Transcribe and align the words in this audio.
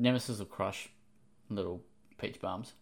Nemesis 0.00 0.38
will 0.38 0.46
crush 0.46 0.88
little 1.50 1.82
peach 2.18 2.40
bums. 2.40 2.72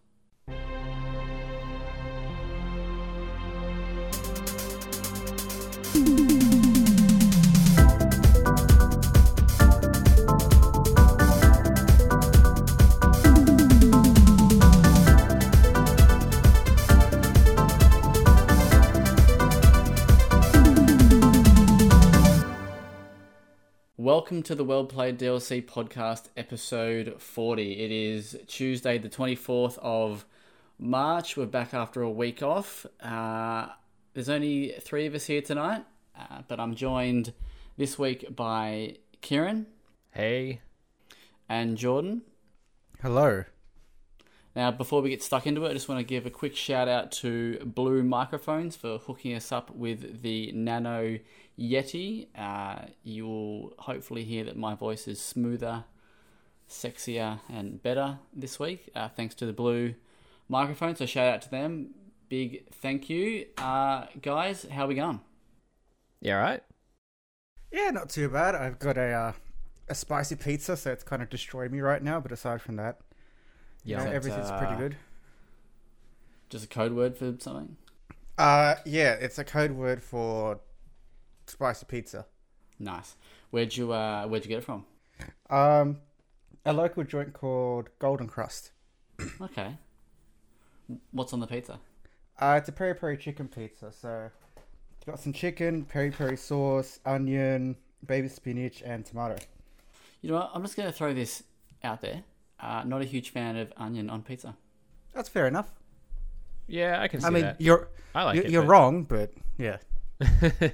Welcome 24.28 24.42
to 24.42 24.54
the 24.54 24.62
Well 24.64 24.84
Played 24.84 25.18
DLC 25.18 25.64
podcast, 25.64 26.24
episode 26.36 27.14
40. 27.18 27.72
It 27.82 27.90
is 27.90 28.36
Tuesday, 28.46 28.98
the 28.98 29.08
24th 29.08 29.78
of 29.78 30.26
March. 30.78 31.34
We're 31.34 31.46
back 31.46 31.72
after 31.72 32.02
a 32.02 32.10
week 32.10 32.42
off. 32.42 32.84
Uh, 33.00 33.68
there's 34.12 34.28
only 34.28 34.74
three 34.82 35.06
of 35.06 35.14
us 35.14 35.24
here 35.24 35.40
tonight, 35.40 35.86
uh, 36.14 36.42
but 36.46 36.60
I'm 36.60 36.74
joined 36.74 37.32
this 37.78 37.98
week 37.98 38.36
by 38.36 38.96
Kieran 39.22 39.66
Hey. 40.10 40.60
and 41.48 41.78
Jordan. 41.78 42.20
Hello. 43.00 43.44
Now, 44.54 44.70
before 44.70 45.00
we 45.00 45.08
get 45.08 45.22
stuck 45.22 45.46
into 45.46 45.64
it, 45.64 45.70
I 45.70 45.72
just 45.72 45.88
want 45.88 46.00
to 46.00 46.04
give 46.04 46.26
a 46.26 46.30
quick 46.30 46.54
shout 46.54 46.86
out 46.86 47.12
to 47.12 47.60
Blue 47.64 48.02
Microphones 48.02 48.76
for 48.76 48.98
hooking 48.98 49.34
us 49.34 49.52
up 49.52 49.70
with 49.70 50.20
the 50.20 50.52
Nano 50.52 51.18
Yeti. 51.58 52.28
Uh, 52.36 52.86
you 53.02 53.26
will 53.26 53.74
hopefully 53.78 54.24
hear 54.24 54.44
that 54.44 54.56
my 54.56 54.74
voice 54.74 55.08
is 55.08 55.20
smoother, 55.20 55.84
sexier, 56.68 57.40
and 57.48 57.82
better 57.82 58.18
this 58.32 58.58
week, 58.60 58.90
uh, 58.94 59.08
thanks 59.08 59.34
to 59.36 59.46
the 59.46 59.52
Blue 59.52 59.94
Microphone. 60.48 60.94
So, 60.96 61.06
shout 61.06 61.26
out 61.32 61.42
to 61.42 61.50
them. 61.50 61.94
Big 62.28 62.70
thank 62.70 63.08
you. 63.08 63.46
Uh, 63.56 64.06
guys, 64.20 64.66
how 64.70 64.86
we 64.86 64.94
going? 64.94 65.20
Yeah, 66.20 66.34
right? 66.34 66.62
Yeah, 67.72 67.90
not 67.90 68.10
too 68.10 68.28
bad. 68.28 68.54
I've 68.54 68.78
got 68.78 68.96
a 68.98 69.12
uh, 69.12 69.32
a 69.88 69.94
spicy 69.94 70.36
pizza, 70.36 70.76
so 70.76 70.92
it's 70.92 71.04
kind 71.04 71.22
of 71.22 71.30
destroyed 71.30 71.72
me 71.72 71.80
right 71.80 72.02
now. 72.02 72.20
But 72.20 72.32
aside 72.32 72.60
from 72.60 72.76
that, 72.76 73.00
you 73.84 73.92
Yeah. 73.92 73.98
know, 73.98 74.04
that, 74.04 74.14
everything's 74.14 74.50
pretty 74.50 74.74
uh, 74.74 74.78
good. 74.78 74.96
Just 76.50 76.64
a 76.64 76.68
code 76.68 76.92
word 76.92 77.16
for 77.16 77.34
something? 77.38 77.76
Uh, 78.36 78.76
yeah, 78.84 79.14
it's 79.14 79.38
a 79.38 79.44
code 79.44 79.72
word 79.72 80.02
for 80.02 80.60
spicy 81.48 81.86
pizza. 81.86 82.26
Nice. 82.78 83.16
Where'd 83.50 83.76
you 83.76 83.92
uh, 83.92 84.26
Where'd 84.26 84.44
you 84.44 84.48
get 84.48 84.58
it 84.58 84.64
from? 84.64 84.84
Um, 85.50 85.98
a 86.64 86.72
local 86.72 87.02
joint 87.04 87.32
called 87.32 87.88
Golden 87.98 88.26
Crust. 88.28 88.70
Okay. 89.40 89.76
What's 91.10 91.32
on 91.32 91.40
the 91.40 91.46
pizza? 91.46 91.78
Uh, 92.40 92.54
it's 92.58 92.68
a 92.68 92.72
peri 92.72 92.94
peri 92.94 93.16
chicken 93.16 93.48
pizza. 93.48 93.92
So 93.92 94.30
it's 94.96 95.04
got 95.04 95.18
some 95.20 95.32
chicken, 95.32 95.84
peri 95.84 96.10
peri 96.10 96.36
sauce, 96.36 96.98
onion, 97.04 97.76
baby 98.06 98.28
spinach, 98.28 98.82
and 98.82 99.04
tomato. 99.04 99.36
You 100.22 100.30
know 100.30 100.36
what? 100.36 100.50
I'm 100.54 100.62
just 100.62 100.76
going 100.76 100.88
to 100.88 100.92
throw 100.96 101.12
this 101.12 101.42
out 101.84 102.00
there. 102.00 102.22
Uh, 102.60 102.84
not 102.86 103.02
a 103.02 103.04
huge 103.04 103.30
fan 103.30 103.56
of 103.56 103.72
onion 103.76 104.08
on 104.08 104.22
pizza. 104.22 104.56
That's 105.14 105.28
fair 105.28 105.46
enough. 105.46 105.70
Yeah, 106.68 107.00
I 107.02 107.08
can 107.08 107.20
see 107.20 107.26
I 107.26 107.30
mean, 107.30 107.42
that. 107.42 107.60
you're 107.60 107.88
I 108.14 108.24
like 108.24 108.36
you're, 108.36 108.44
it. 108.44 108.50
you're 108.50 108.62
but- 108.62 108.68
wrong, 108.68 109.02
but 109.04 109.32
yeah. 109.58 109.76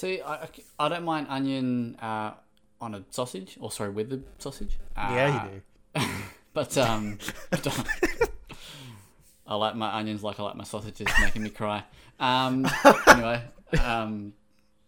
See, 0.00 0.22
I, 0.22 0.34
I- 0.44 0.48
I 0.78 0.88
don't 0.88 1.04
mind 1.04 1.26
onion 1.28 1.94
uh, 2.00 2.32
on 2.80 2.94
a 2.94 3.04
sausage, 3.10 3.58
or 3.60 3.70
sorry, 3.70 3.90
with 3.90 4.08
the 4.08 4.22
sausage. 4.38 4.78
Uh, 4.96 5.08
yeah, 5.12 5.44
you 5.44 5.50
do. 6.00 6.06
But 6.54 6.76
um, 6.78 7.18
I 7.52 7.56
don't- 7.66 7.88
I 9.46 9.54
like 9.56 9.74
my 9.76 9.94
onions 9.98 10.22
like 10.22 10.40
I 10.40 10.42
like 10.44 10.56
my 10.56 10.64
sausages, 10.64 11.06
making 11.20 11.42
me 11.42 11.50
cry. 11.50 11.84
Um, 12.18 12.66
anyway, 13.06 13.42
um, 13.82 14.32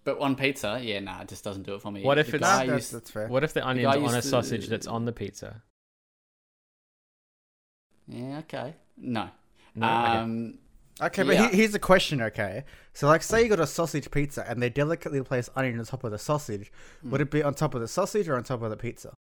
but 0.04 0.18
on 0.18 0.34
pizza, 0.34 0.80
yeah, 0.82 1.00
nah, 1.00 1.20
it 1.20 1.28
just 1.28 1.44
doesn't 1.44 1.64
do 1.64 1.74
it 1.74 1.82
for 1.82 1.92
me. 1.92 2.02
What 2.02 2.16
if 2.18 2.28
The 2.30 2.36
it's- 2.36 2.50
That's, 2.58 2.68
used- 2.70 2.94
that's 2.94 3.10
fair. 3.10 3.28
What 3.28 3.44
if 3.44 3.52
the 3.52 3.60
onion's 3.62 3.84
guy 3.94 4.00
on 4.00 4.08
a 4.08 4.12
used 4.14 4.22
to- 4.22 4.28
sausage 4.28 4.68
that's 4.68 4.86
on 4.86 5.04
the 5.04 5.12
pizza? 5.12 5.62
Yeah, 8.08 8.38
okay. 8.38 8.74
No. 8.96 9.28
No, 9.74 9.86
um, 9.86 10.48
Okay, 10.48 10.58
but 11.08 11.26
Yeah. 11.26 11.48
he- 11.50 11.56
here's 11.58 11.72
the 11.72 11.78
question, 11.78 12.20
okay? 12.22 12.64
So, 12.94 13.06
like, 13.06 13.22
say 13.22 13.42
you 13.42 13.48
got 13.48 13.60
a 13.60 13.66
sausage 13.66 14.10
pizza 14.10 14.48
and 14.48 14.62
they 14.62 14.68
delicately 14.70 15.22
place 15.22 15.48
onion 15.56 15.78
on 15.78 15.84
top 15.84 16.04
of 16.04 16.10
the 16.10 16.18
sausage. 16.18 16.70
Would 17.02 17.20
Hmm. 17.20 17.22
it 17.22 17.30
be 17.30 17.42
on 17.42 17.54
top 17.54 17.74
of 17.74 17.80
the 17.80 17.88
sausage 17.88 18.28
or 18.28 18.36
on 18.36 18.44
top 18.44 18.62
of 18.62 18.70
the 18.70 18.76
pizza? 18.76 19.14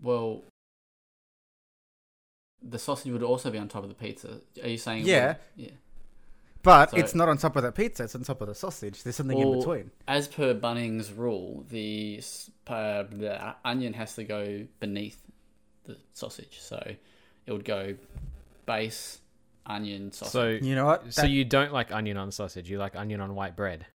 well, 0.00 0.44
the 2.62 2.78
sausage 2.78 3.10
would 3.12 3.22
also 3.22 3.50
be 3.50 3.58
on 3.58 3.68
top 3.68 3.82
of 3.82 3.88
the 3.88 3.94
pizza. 3.94 4.40
Are 4.62 4.68
you 4.68 4.78
saying? 4.78 5.04
Yeah. 5.06 5.26
would- 5.56 5.66
Yeah. 5.66 5.70
But 6.62 6.90
So- 6.90 6.96
it's 6.98 7.14
not 7.14 7.28
on 7.28 7.38
top 7.38 7.56
of 7.56 7.62
the 7.62 7.72
pizza, 7.72 8.04
it's 8.04 8.14
on 8.14 8.22
top 8.22 8.40
of 8.40 8.48
the 8.48 8.54
sausage. 8.54 9.02
There's 9.02 9.16
something 9.16 9.38
in 9.38 9.58
between. 9.58 9.90
As 10.08 10.26
per 10.28 10.54
Bunnings 10.54 11.16
rule, 11.16 11.64
the, 11.68 12.20
uh, 12.66 13.04
the 13.04 13.56
onion 13.64 13.94
has 13.94 14.14
to 14.16 14.24
go 14.24 14.66
beneath 14.80 15.22
the 15.84 15.96
sausage, 16.12 16.58
so 16.60 16.94
it 17.46 17.52
would 17.52 17.64
go 17.64 17.96
base 18.66 19.20
onion 19.68 20.10
sausage. 20.12 20.32
so, 20.32 20.66
You 20.66 20.74
know 20.74 20.86
what? 20.86 21.12
so 21.12 21.22
That- 21.22 21.30
you 21.30 21.44
don't 21.44 21.72
like 21.72 21.92
onion 21.92 22.16
on 22.16 22.32
sausage. 22.32 22.68
You 22.70 22.78
like 22.78 22.96
onion 22.96 23.20
on 23.20 23.34
white 23.34 23.54
bread. 23.56 23.86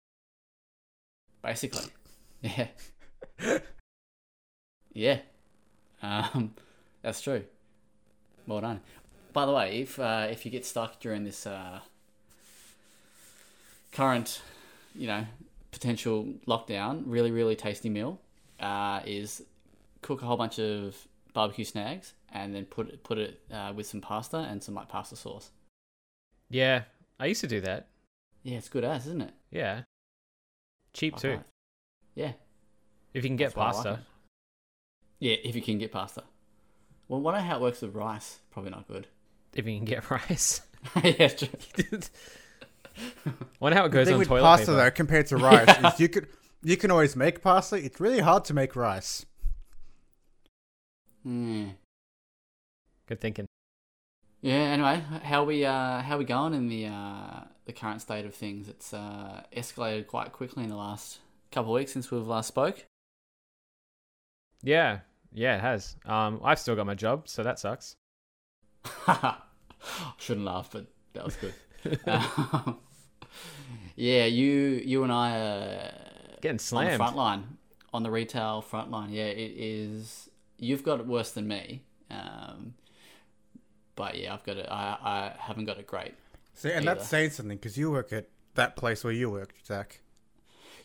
basically, 1.43 1.87
yeah, 2.43 2.66
yeah, 4.93 5.19
um, 6.03 6.55
that's 7.03 7.21
true. 7.21 7.44
Well 8.47 8.61
done. 8.61 8.81
By 9.32 9.47
the 9.47 9.53
way, 9.53 9.81
if 9.81 9.99
uh, 9.99 10.28
if 10.31 10.44
you 10.44 10.50
get 10.50 10.65
stuck 10.66 11.00
during 11.00 11.25
this 11.25 11.47
uh, 11.47 11.81
current, 13.93 14.43
you 14.94 15.06
know, 15.06 15.25
potential 15.71 16.27
lockdown, 16.47 17.03
really 17.06 17.31
really 17.31 17.56
tasty 17.56 17.88
meal 17.88 18.21
uh, 18.61 19.00
is 19.06 19.43
cook 20.03 20.22
a 20.22 20.27
whole 20.27 20.37
bunch 20.37 20.59
of 20.59 20.97
barbecue 21.32 21.65
snags 21.65 22.12
and 22.32 22.55
then 22.55 22.65
put 22.66 22.88
it, 22.88 23.03
put 23.05 23.19
it 23.19 23.41
uh, 23.53 23.72
with 23.75 23.87
some 23.87 24.00
pasta 24.00 24.37
and 24.38 24.62
some 24.62 24.75
like 24.75 24.88
pasta 24.88 25.16
sauce. 25.16 25.50
Yeah, 26.53 26.83
I 27.19 27.27
used 27.27 27.41
to 27.41 27.47
do 27.47 27.61
that. 27.63 27.89
Yeah, 28.43 28.59
it's 28.59 28.69
good 28.69 28.85
ass, 28.85 29.07
isn't 29.07 29.23
it? 29.23 29.33
Yeah. 29.51 29.83
Cheap 30.93 31.15
Fuck 31.15 31.23
too. 31.23 31.31
right. 31.31 31.43
Yeah, 32.15 32.33
If 33.15 33.25
you 33.25 33.31
can 33.31 33.37
get 33.37 33.55
That's 33.55 33.57
why 33.57 33.63
I 33.63 33.67
like 33.69 33.75
pasta. 33.77 33.93
it. 33.95 33.99
Yeah, 35.19 35.37
if 35.49 35.57
you 35.57 35.62
can 35.62 35.79
get 35.79 35.93
pasta. 35.93 36.25
Well, 37.09 37.21
I 37.21 37.23
wonder 37.23 37.41
how 37.41 37.57
it 37.57 37.62
works 37.62 37.81
with 37.81 37.95
rice. 37.95 38.41
Probably 38.51 38.71
not 38.71 38.87
good. 38.87 39.07
If 39.55 39.67
you 39.67 39.77
can 39.77 39.87
get 39.87 40.11
rice. 40.11 40.61
yeah, 41.03 41.29
true. 41.29 41.49
Wonder 43.61 43.79
how 43.79 43.85
it 43.87 43.89
the 43.89 43.95
goes 43.95 44.07
thing 44.07 44.15
on 44.15 44.19
with 44.19 44.29
toilet 44.29 44.43
pasta, 44.43 44.67
paper. 44.67 44.77
though, 44.77 44.91
compared 44.91 45.27
to 45.29 45.37
rice, 45.39 45.95
is 45.95 46.01
you 46.01 46.09
could 46.11 46.29
you 46.62 46.77
can 46.77 46.91
always 46.91 47.17
make 47.17 47.41
pasta. 47.41 47.77
It's 47.77 47.99
really 48.01 48.19
hard 48.21 48.45
to 48.47 48.55
make 48.55 48.77
rice. 48.77 49.25
Hmm. 51.23 51.69
Good 53.09 53.21
thinking. 53.21 53.47
Yeah. 54.43 54.55
Anyway, 54.55 55.03
how 55.23 55.45
we 55.45 55.65
uh, 55.65 56.01
how 56.01 56.19
we 56.19 56.25
going 56.25 56.53
in 56.53 56.69
the 56.69 56.87
uh, 56.87 57.45
the 57.65 57.73
current 57.73 58.03
state 58.03 58.27
of 58.27 58.35
things? 58.35 58.69
It's 58.69 58.93
uh, 58.93 59.43
escalated 59.57 60.09
quite 60.09 60.33
quickly 60.33 60.65
in 60.65 60.69
the 60.69 60.77
last 60.77 61.21
couple 61.53 61.73
of 61.73 61.79
weeks 61.79 61.93
since 61.93 62.11
we've 62.11 62.27
last 62.27 62.49
spoke. 62.49 62.85
Yeah, 64.63 64.99
yeah, 65.33 65.57
it 65.57 65.61
has. 65.61 65.97
Um, 66.05 66.41
I've 66.43 66.59
still 66.59 66.77
got 66.77 66.87
my 66.87 66.95
job, 66.95 67.29
so 67.29 67.43
that 67.45 67.59
sucks. 67.59 67.97
Shouldn't 70.19 70.45
laugh, 70.45 70.71
but 70.73 70.87
that 71.15 71.25
was 71.25 71.37
good. 71.37 71.55
Um, 72.07 72.79
yeah, 73.97 74.25
you 74.27 74.83
you 74.85 75.05
and 75.05 75.13
I 75.13 75.39
are 75.39 75.93
Getting 76.41 76.59
slammed 76.59 76.87
on 76.87 76.93
the 76.93 76.99
front 76.99 77.17
line, 77.17 77.59
on 77.95 78.03
the 78.03 78.11
retail 78.11 78.61
front 78.61 78.91
line. 78.91 79.11
Yeah, 79.11 79.25
it 79.25 79.53
is. 79.57 80.29
You've 80.59 80.83
got 80.83 80.99
it 80.99 81.07
worse 81.07 81.31
than 81.31 81.47
me, 81.47 81.85
um, 82.11 82.75
but 83.97 84.19
yeah, 84.19 84.35
I've 84.35 84.44
got 84.44 84.56
it. 84.56 84.67
I, 84.71 84.97
I 85.03 85.33
haven't 85.39 85.67
got 85.67 85.79
it 85.79 85.87
great. 85.87 86.15
See, 86.55 86.71
and 86.71 86.89
Either. 86.89 86.97
that's 86.97 87.09
saying 87.09 87.31
something 87.31 87.56
because 87.56 87.77
you 87.77 87.91
work 87.91 88.12
at 88.12 88.29
that 88.55 88.77
place 88.77 89.05
where 89.05 89.12
you 89.12 89.31
work, 89.31 89.55
Zach. 89.65 90.00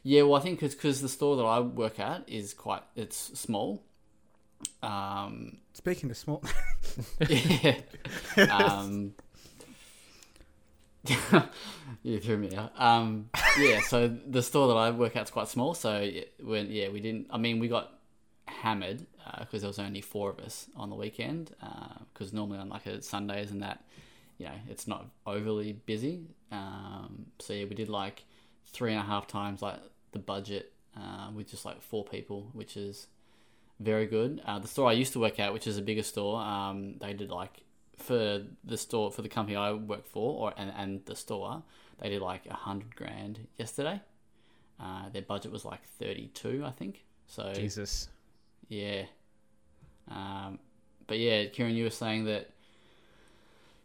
Yeah, 0.03 0.21
well, 0.23 0.35
I 0.35 0.39
think 0.39 0.63
it's 0.63 0.75
because 0.75 1.01
the 1.01 1.09
store 1.09 1.35
that 1.37 1.43
I 1.43 1.59
work 1.59 1.99
at 1.99 2.23
is 2.27 2.53
quite 2.53 2.83
it's 2.95 3.37
small. 3.37 3.83
Um, 4.81 5.57
Speaking 5.73 6.09
of 6.09 6.17
small, 6.17 6.43
yeah. 7.27 7.75
Um, 8.49 9.13
you 12.03 12.19
threw 12.19 12.37
me 12.37 12.55
out. 12.55 12.71
Um, 12.79 13.29
yeah, 13.59 13.81
so 13.81 14.07
the 14.07 14.41
store 14.41 14.69
that 14.69 14.75
I 14.75 14.91
work 14.91 15.15
at's 15.15 15.31
quite 15.31 15.47
small. 15.47 15.73
So 15.73 16.09
when 16.41 16.71
yeah, 16.71 16.89
we 16.89 16.99
didn't. 16.99 17.27
I 17.29 17.37
mean, 17.37 17.59
we 17.59 17.67
got 17.67 17.91
hammered 18.45 19.05
because 19.39 19.61
there 19.61 19.69
was 19.69 19.79
only 19.79 20.01
four 20.01 20.29
of 20.29 20.39
us 20.39 20.67
on 20.75 20.89
the 20.89 20.95
weekend. 20.95 21.55
Because 22.13 22.33
normally 22.33 22.59
on 22.59 22.69
like 22.69 22.85
a 22.85 23.01
Sundays 23.01 23.51
and 23.51 23.61
that, 23.61 23.83
you 24.37 24.45
know, 24.45 24.55
it's 24.69 24.87
not 24.87 25.07
overly 25.25 25.73
busy. 25.73 26.27
Um, 26.51 27.25
so 27.39 27.53
yeah, 27.53 27.65
we 27.65 27.75
did 27.75 27.89
like 27.89 28.23
three 28.65 28.91
and 28.91 28.99
a 28.99 29.05
half 29.05 29.27
times 29.27 29.61
like 29.61 29.79
the 30.11 30.19
budget 30.19 30.73
uh, 30.95 31.29
with 31.33 31.49
just 31.49 31.65
like 31.65 31.81
four 31.81 32.03
people, 32.03 32.49
which 32.53 32.77
is 32.77 33.07
very 33.79 34.05
good. 34.05 34.41
Uh, 34.45 34.59
the 34.59 34.67
store 34.67 34.89
I 34.89 34.93
used 34.93 35.13
to 35.13 35.19
work 35.19 35.39
at, 35.39 35.53
which 35.53 35.67
is 35.67 35.77
a 35.77 35.81
bigger 35.81 36.03
store, 36.03 36.39
um, 36.39 36.95
they 36.99 37.13
did 37.13 37.29
like 37.29 37.61
for 37.97 38.43
the 38.63 38.77
store 38.77 39.11
for 39.11 39.21
the 39.21 39.29
company 39.29 39.55
I 39.55 39.73
work 39.73 40.05
for, 40.05 40.49
or 40.49 40.53
and, 40.57 40.71
and 40.77 41.05
the 41.05 41.15
store, 41.15 41.63
they 41.99 42.09
did 42.09 42.21
like 42.21 42.45
a 42.47 42.53
hundred 42.53 42.95
grand 42.95 43.47
yesterday. 43.57 44.01
Uh, 44.79 45.09
their 45.09 45.23
budget 45.23 45.51
was 45.51 45.65
like 45.65 45.83
thirty 45.99 46.27
two, 46.33 46.63
I 46.65 46.71
think. 46.71 47.03
So 47.27 47.51
Jesus. 47.53 48.09
yeah. 48.69 49.03
Um, 50.09 50.59
but 51.07 51.19
yeah, 51.19 51.45
Kieran, 51.45 51.75
you 51.75 51.83
were 51.85 51.89
saying 51.89 52.25
that 52.25 52.49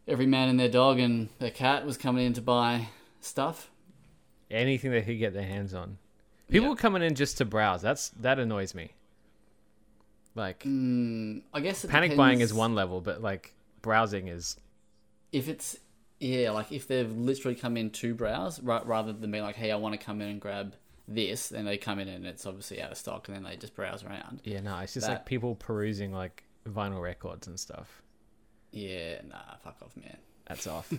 every 0.07 0.25
man 0.25 0.49
and 0.49 0.59
their 0.59 0.69
dog 0.69 0.99
and 0.99 1.29
their 1.39 1.51
cat 1.51 1.85
was 1.85 1.97
coming 1.97 2.25
in 2.25 2.33
to 2.33 2.41
buy 2.41 2.87
stuff. 3.21 3.69
Anything 4.51 4.91
they 4.91 5.01
could 5.01 5.19
get 5.19 5.33
their 5.33 5.43
hands 5.43 5.73
on. 5.73 5.97
People 6.49 6.69
Yeah. 6.69 6.75
coming 6.75 7.01
in 7.01 7.15
just 7.15 7.37
to 7.39 7.45
browse. 7.45 7.81
That's 7.81 8.09
that 8.09 8.39
annoys 8.39 8.75
me. 8.75 8.91
Like 10.35 10.63
Mm, 10.63 11.41
I 11.53 11.59
guess 11.59 11.85
panic 11.85 12.15
buying 12.17 12.41
is 12.41 12.53
one 12.53 12.75
level, 12.75 13.01
but 13.01 13.21
like 13.21 13.53
browsing 13.81 14.27
is 14.27 14.57
If 15.31 15.47
it's 15.47 15.77
yeah, 16.19 16.51
like 16.51 16.71
if 16.71 16.87
they've 16.87 17.11
literally 17.11 17.55
come 17.55 17.75
in 17.77 17.89
to 17.91 18.13
browse, 18.13 18.59
ra- 18.61 18.83
rather 18.85 19.11
than 19.13 19.29
being 19.31 19.43
like, 19.43 19.55
"Hey, 19.55 19.71
I 19.71 19.75
want 19.75 19.99
to 19.99 20.03
come 20.03 20.21
in 20.21 20.29
and 20.29 20.39
grab 20.39 20.75
this," 21.07 21.49
then 21.49 21.65
they 21.65 21.77
come 21.77 21.99
in 21.99 22.07
and 22.07 22.25
it's 22.25 22.45
obviously 22.45 22.81
out 22.81 22.91
of 22.91 22.97
stock, 22.97 23.27
and 23.27 23.35
then 23.35 23.43
they 23.43 23.55
just 23.57 23.75
browse 23.75 24.03
around. 24.03 24.41
yeah, 24.43 24.59
no, 24.61 24.77
it's 24.79 24.93
just 24.93 25.07
That- 25.07 25.13
like 25.13 25.25
people 25.25 25.55
perusing 25.55 26.11
like 26.13 26.43
vinyl 26.67 27.01
records 27.01 27.47
and 27.47 27.59
stuff. 27.59 28.01
Yeah, 28.71 29.21
nah, 29.27 29.55
fuck 29.63 29.77
off, 29.81 29.95
man. 29.97 30.17
That's 30.47 30.65
off. 30.67 30.91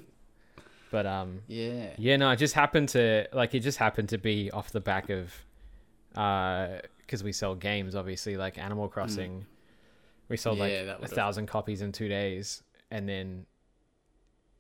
but 0.91 1.07
um 1.07 1.41
Yeah, 1.49 1.91
Yeah, 1.99 2.17
no, 2.17 2.31
it 2.31 2.37
just 2.37 2.55
happened 2.55 2.91
to 2.91 3.27
like 3.33 3.55
it 3.55 3.61
just 3.61 3.79
happened 3.79 4.11
to 4.11 4.19
be 4.19 4.51
off 4.51 4.71
the 4.71 4.81
back 4.81 5.11
of 5.11 5.33
uh, 6.15 6.79
because 6.99 7.25
we 7.25 7.33
sell 7.33 7.55
games, 7.57 7.95
obviously, 7.97 8.37
like 8.37 8.57
Animal 8.59 8.89
Crossing. 8.89 9.45
We 10.29 10.37
sold 10.37 10.59
Mm. 10.59 10.87
Yeah, 10.87 10.93
like 11.01 11.11
a 11.11 11.15
thousand 11.15 11.47
copies 11.47 11.83
in 11.83 11.91
two 11.93 12.09
days, 12.09 12.63
and 12.91 13.09
then 13.09 13.47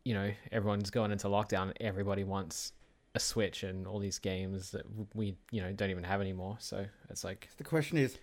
you 0.05 0.13
know 0.15 0.33
everyone's 0.53 0.91
going 0.91 1.13
into 1.13 1.29
lockdown. 1.29 1.73
Everybody 1.81 2.25
wants 2.25 2.73
a 3.15 3.21
Switch 3.21 3.63
and 3.63 3.87
all 3.87 3.99
these 4.01 4.19
games 4.19 4.73
that 4.73 4.83
we 5.15 5.37
you 5.51 5.63
know 5.63 5.73
don't 5.73 5.91
even 5.91 6.05
have 6.05 6.21
anymore. 6.21 6.57
So 6.61 6.85
it's 7.11 7.25
like 7.25 7.49
The 7.59 7.65
question 7.65 7.97
is, 7.99 8.19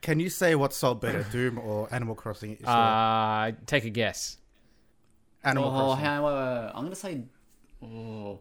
can 0.00 0.20
you 0.20 0.30
say 0.30 0.54
what 0.54 0.72
sold 0.72 1.00
better, 1.00 1.22
Doom 1.32 1.58
or 1.58 1.92
Animal 1.92 2.14
Crossing? 2.14 2.52
It's, 2.52 2.64
uh, 2.66 3.52
take 3.66 3.84
a 3.84 3.90
guess. 3.90 4.38
Animal 5.44 5.70
oh, 5.70 5.76
Crossing. 5.76 6.04
how, 6.04 6.26
wait, 6.26 6.32
wait, 6.34 6.64
wait. 6.64 6.72
I'm 6.74 6.82
gonna 6.84 6.94
say, 6.94 7.22
oh, 7.82 8.40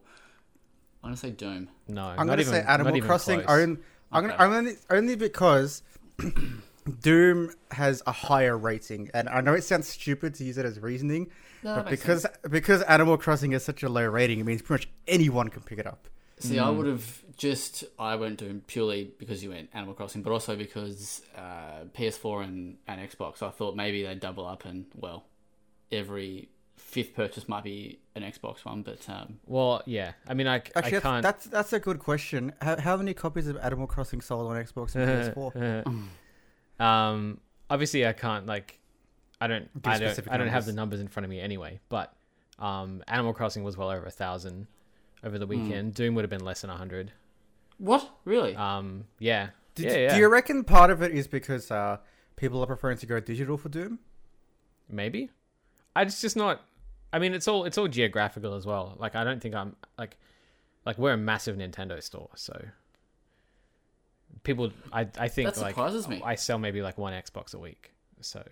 I'm 1.03 1.09
gonna 1.09 1.17
say 1.17 1.31
Doom. 1.31 1.69
No, 1.87 2.03
I'm 2.03 2.17
not 2.17 2.25
gonna 2.27 2.41
even, 2.41 2.53
say 2.53 2.61
not 2.61 2.69
Animal 2.69 2.97
even 2.97 3.07
Crossing. 3.07 3.41
close. 3.41 3.59
Own, 3.59 3.79
I'm, 4.11 4.25
Okay. 4.25 4.37
gonna, 4.37 4.43
I'm 4.43 4.53
only 4.53 4.75
only 4.89 5.15
because 5.15 5.81
Doom 7.01 7.51
has 7.71 8.01
a 8.07 8.11
higher 8.11 8.57
rating, 8.57 9.09
and 9.13 9.27
I 9.29 9.41
know 9.41 9.53
it 9.53 9.63
sounds 9.63 9.87
stupid 9.89 10.33
to 10.35 10.43
use 10.43 10.57
it 10.57 10.65
as 10.65 10.79
reasoning, 10.79 11.29
No, 11.63 11.75
that 11.75 11.85
but 11.85 11.91
makes 11.91 12.01
because 12.01 12.25
because 12.49 12.81
Animal 12.83 13.17
Crossing 13.17 13.53
is 13.53 13.63
such 13.63 13.83
a 13.83 13.89
low 13.89 14.05
rating, 14.05 14.39
it 14.39 14.45
means 14.45 14.61
pretty 14.61 14.85
much 14.85 14.89
anyone 15.07 15.49
can 15.49 15.63
pick 15.63 15.79
it 15.79 15.87
up. 15.87 16.07
See, 16.39 16.59
I 16.59 16.69
would 16.69 16.85
have 16.85 17.23
just 17.35 17.83
I 17.97 18.15
went 18.15 18.37
Doom 18.37 18.61
purely 18.67 19.11
because 19.17 19.43
you 19.43 19.49
went 19.49 19.69
Animal 19.73 19.95
Crossing, 19.95 20.21
but 20.21 20.31
also 20.31 20.55
because 20.55 21.23
uh, 21.35 21.85
PS4 21.97 22.43
and, 22.43 22.77
and 22.87 23.01
Xbox. 23.09 23.41
I 23.41 23.49
thought 23.49 23.75
maybe 23.75 24.03
they'd 24.03 24.19
double 24.19 24.45
up, 24.45 24.65
and 24.65 24.85
well, 24.95 25.25
every 25.91 26.49
fifth 26.75 27.15
purchase 27.15 27.49
might 27.49 27.63
be 27.63 27.99
an 28.15 28.21
Xbox 28.21 28.63
one. 28.65 28.83
But 28.83 29.07
um, 29.09 29.39
Well, 29.47 29.81
yeah. 29.85 30.11
I 30.27 30.35
mean, 30.35 30.45
I, 30.47 30.55
Actually, 30.57 30.81
I 30.81 30.89
that's, 30.89 31.03
can't. 31.03 31.23
that's 31.23 31.45
that's 31.45 31.73
a 31.73 31.79
good 31.79 31.99
question. 31.99 32.53
How, 32.61 32.79
how 32.79 32.97
many 32.97 33.15
copies 33.15 33.47
of 33.47 33.57
Animal 33.57 33.87
Crossing 33.87 34.21
sold 34.21 34.51
on 34.51 34.63
Xbox 34.63 34.95
and 34.95 35.35
PS4? 36.79 36.79
um, 36.85 37.39
obviously, 37.69 38.05
I 38.05 38.13
can't 38.13 38.45
like, 38.45 38.79
I 39.39 39.47
don't, 39.47 39.69
I 39.83 39.99
don't, 39.99 40.27
I 40.31 40.37
don't 40.37 40.47
have 40.47 40.65
the 40.65 40.73
numbers 40.73 40.99
in 40.99 41.07
front 41.07 41.25
of 41.25 41.29
me 41.29 41.39
anyway. 41.39 41.79
But 41.89 42.13
um, 42.59 43.03
Animal 43.07 43.33
Crossing 43.33 43.63
was 43.63 43.77
well 43.77 43.89
over 43.91 44.05
a 44.05 44.11
thousand 44.11 44.67
over 45.23 45.37
the 45.37 45.45
Hmm. 45.45 45.49
weekend. 45.63 45.93
Doom 45.93 46.15
would 46.15 46.23
have 46.23 46.29
been 46.29 46.43
less 46.45 46.61
than 46.61 46.69
a 46.69 46.75
hundred. 46.77 47.11
what 47.77 48.09
really? 48.25 48.55
Um, 48.55 49.05
yeah, 49.19 49.49
Do, 49.75 49.83
yeah, 49.83 49.95
yeah. 49.97 50.13
do 50.15 50.19
you 50.19 50.27
reckon 50.29 50.63
part 50.63 50.89
of 50.89 51.01
it 51.03 51.11
is 51.11 51.27
because 51.27 51.69
uh, 51.69 51.97
people 52.35 52.61
are 52.63 52.67
preferring 52.67 52.97
to 52.97 53.05
go 53.05 53.19
digital 53.19 53.57
for 53.57 53.69
Doom? 53.69 53.99
Maybe. 54.89 55.29
I 55.95 56.05
just 56.05 56.21
just 56.21 56.35
not. 56.35 56.61
I 57.13 57.19
mean, 57.19 57.33
it's 57.33 57.47
all 57.47 57.65
it's 57.65 57.77
all 57.77 57.87
geographical 57.87 58.53
as 58.55 58.65
well. 58.65 58.95
Like, 58.99 59.15
I 59.15 59.23
don't 59.23 59.41
think 59.41 59.53
I'm 59.55 59.75
like, 59.97 60.17
like 60.85 60.97
we're 60.97 61.13
a 61.13 61.17
massive 61.17 61.55
Nintendo 61.57 62.01
store, 62.01 62.29
so 62.35 62.59
people. 64.43 64.71
I 64.91 65.07
I 65.17 65.27
think 65.27 65.53
That 65.53 65.61
like 65.61 65.75
surprises 65.75 66.07
me. 66.07 66.21
I 66.23 66.35
sell 66.35 66.57
maybe 66.57 66.81
like 66.81 66.97
one 66.97 67.13
Xbox 67.13 67.53
a 67.53 67.59
week, 67.59 67.93
so 68.21 68.43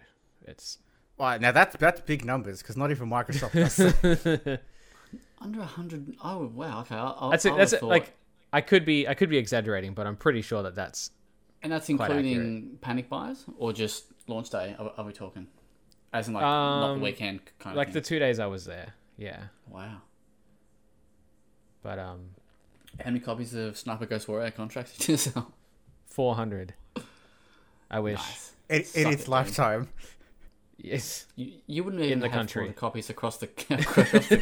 it's 0.48 0.80
Right, 1.18 1.40
now 1.40 1.52
that's 1.54 1.76
that's 1.78 2.02
big 2.02 2.26
numbers 2.26 2.62
because 2.62 2.76
not 2.76 2.92
even 2.92 3.10
Microsoft 3.10 3.54
does. 3.54 3.80
Under 5.42 5.62
a 5.62 5.66
hundred? 5.66 6.16
Oh 6.24 6.48
wow, 6.54 6.82
okay. 6.82 6.96
I, 6.96 7.08
I, 7.28 7.30
That's 7.32 7.46
it. 7.46 7.52
would've 7.52 7.60
That's 7.62 7.74
it. 7.74 7.80
thought- 7.82 7.90
Like 7.90 8.14
I 8.52 8.62
could 8.62 8.84
be, 8.86 9.08
I 9.08 9.14
could 9.14 9.30
be 9.30 9.38
exaggerating, 9.38 9.94
but 9.94 10.08
I'm 10.08 10.16
pretty 10.18 10.42
sure 10.42 10.64
that 10.64 10.76
that's 10.76 11.12
and 11.64 11.72
that's 11.72 11.88
quite 11.88 12.12
including 12.12 12.78
panic 12.82 13.10
buys 13.10 13.46
or 13.58 13.72
just 13.74 14.06
launch 14.28 14.50
day. 14.50 14.76
Are, 14.80 14.92
are 14.98 15.06
we 15.06 15.14
talking? 15.14 15.48
As 16.14 16.28
in 16.28 16.34
like 16.34 16.42
not 16.42 16.92
Um, 16.92 17.00
the 17.00 17.04
weekend 17.04 17.42
kind 17.60 17.76
like 17.76 17.90
of 17.90 17.94
Like 17.96 18.04
the 18.04 18.08
two 18.08 18.20
days 18.20 18.40
I 18.40 18.46
was 18.48 18.66
there. 18.66 18.94
Yeah, 19.18 19.40
wow. 19.70 20.02
but 21.82 22.00
um, 22.00 22.30
How 23.00 23.06
many 23.12 23.20
copies 23.20 23.54
of 23.54 23.78
Sniper 23.78 24.06
Ghost 24.06 24.28
Warrior 24.28 24.52
contracts 24.52 24.98
did 24.98 25.08
you 25.10 25.18
sell? 25.18 25.54
four 26.06 26.36
hundred. 26.36 26.74
I 27.90 28.00
wish. 28.00 28.18
Nice. 28.18 28.54
in, 28.70 28.78
in 29.08 29.14
its 29.14 29.24
it, 29.24 29.28
lifetime. 29.30 29.90
Yes. 30.78 31.26
You, 31.36 31.54
you 31.68 31.84
wouldn't 31.84 32.04
even 32.04 32.20
the 32.20 32.30
have 32.30 32.38
country. 32.38 32.74
400 32.74 32.76
copies 32.76 33.10
across 33.10 33.38
the 33.38 33.46
across 33.70 34.28
the 34.28 34.38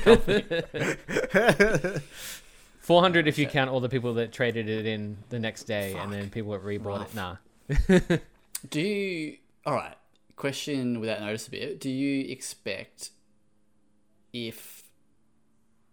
company. 1.85 2.01
Four 2.83 3.01
hundred 3.01 3.29
if 3.29 3.37
you 3.37 3.47
count 3.47 3.69
all 3.69 3.79
the 3.79 3.87
people 3.87 4.15
that 4.15 4.33
traded 4.33 4.67
it 4.67 4.85
in 4.85 5.17
the 5.29 5.39
next 5.39 5.63
day, 5.63 5.93
and 5.93 6.11
then 6.11 6.29
people 6.29 6.51
that 6.51 6.63
rebought 6.63 7.15
Rough. 7.15 7.39
it. 7.69 8.11
Nah. 8.11 8.17
Do 8.69 8.81
you? 8.81 9.37
All 9.65 9.73
right. 9.73 9.95
Question 10.35 10.99
without 10.99 11.21
notice 11.21 11.47
a 11.47 11.51
bit. 11.51 11.79
Do 11.79 11.89
you 11.89 12.29
expect 12.29 13.11
if 14.33 14.83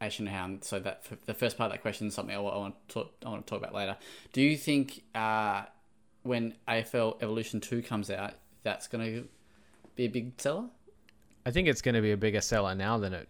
actually 0.01 0.31
how 0.31 0.51
so 0.63 0.81
that 0.81 1.05
the 1.27 1.35
first 1.35 1.57
part 1.57 1.69
of 1.71 1.73
that 1.75 1.83
question 1.83 2.09
is 2.09 2.15
something 2.15 2.35
I 2.35 2.41
I 2.41 2.57
want 2.59 2.89
to 2.89 2.95
talk, 2.95 3.13
I 3.25 3.29
want 3.29 3.47
to 3.47 3.51
talk 3.51 3.63
about 3.63 3.73
later. 3.73 3.97
Do 4.33 4.41
you 4.41 4.57
think 4.57 5.05
uh, 5.15 5.67
when 6.25 6.55
AFL 6.67 7.23
Evolution 7.23 7.61
Two 7.61 7.83
comes 7.83 8.11
out, 8.11 8.35
that's 8.65 8.89
going 8.89 9.05
to 9.05 9.29
be 10.00 10.19
a 10.19 10.23
big 10.23 10.41
seller? 10.41 10.64
I 11.44 11.51
think 11.51 11.69
it's 11.69 11.82
going 11.82 11.94
to 11.94 12.03
be 12.03 12.13
a 12.13 12.17
bigger 12.17 12.41
seller 12.41 12.75
now 12.75 12.98
than 12.98 13.13
it. 13.13 13.29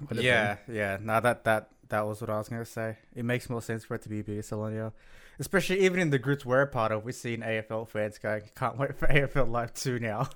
would 0.00 0.16
have 0.16 0.24
yeah, 0.24 0.56
yeah. 0.68 0.98
Now 1.00 1.20
that 1.20 1.44
that 1.44 1.70
that 1.88 2.06
was 2.06 2.20
what 2.20 2.30
I 2.30 2.38
was 2.38 2.48
gonna 2.48 2.64
say. 2.64 2.96
It 3.14 3.24
makes 3.24 3.48
more 3.48 3.62
sense 3.62 3.84
for 3.84 3.94
it 3.94 4.02
to 4.02 4.08
be 4.08 4.20
a 4.20 4.24
bigger 4.24 4.42
Salonia. 4.42 4.92
Especially 5.38 5.80
even 5.80 6.00
in 6.00 6.10
the 6.10 6.18
groups 6.18 6.44
we're 6.44 6.62
a 6.62 6.66
part 6.66 6.92
of, 6.92 7.04
we've 7.04 7.14
seen 7.14 7.40
AFL 7.40 7.88
fans 7.88 8.18
going, 8.18 8.42
"Can't 8.56 8.76
wait 8.76 8.96
for 8.96 9.06
AFL 9.06 9.50
Live 9.50 9.74
Two 9.74 9.98
now." 9.98 10.28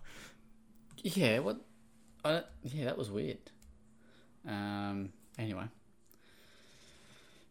Yeah. 0.99 1.41
What? 1.41 1.61
I, 2.25 2.43
yeah, 2.63 2.85
that 2.85 2.97
was 2.97 3.11
weird. 3.11 3.51
Um. 4.47 5.13
Anyway. 5.39 5.65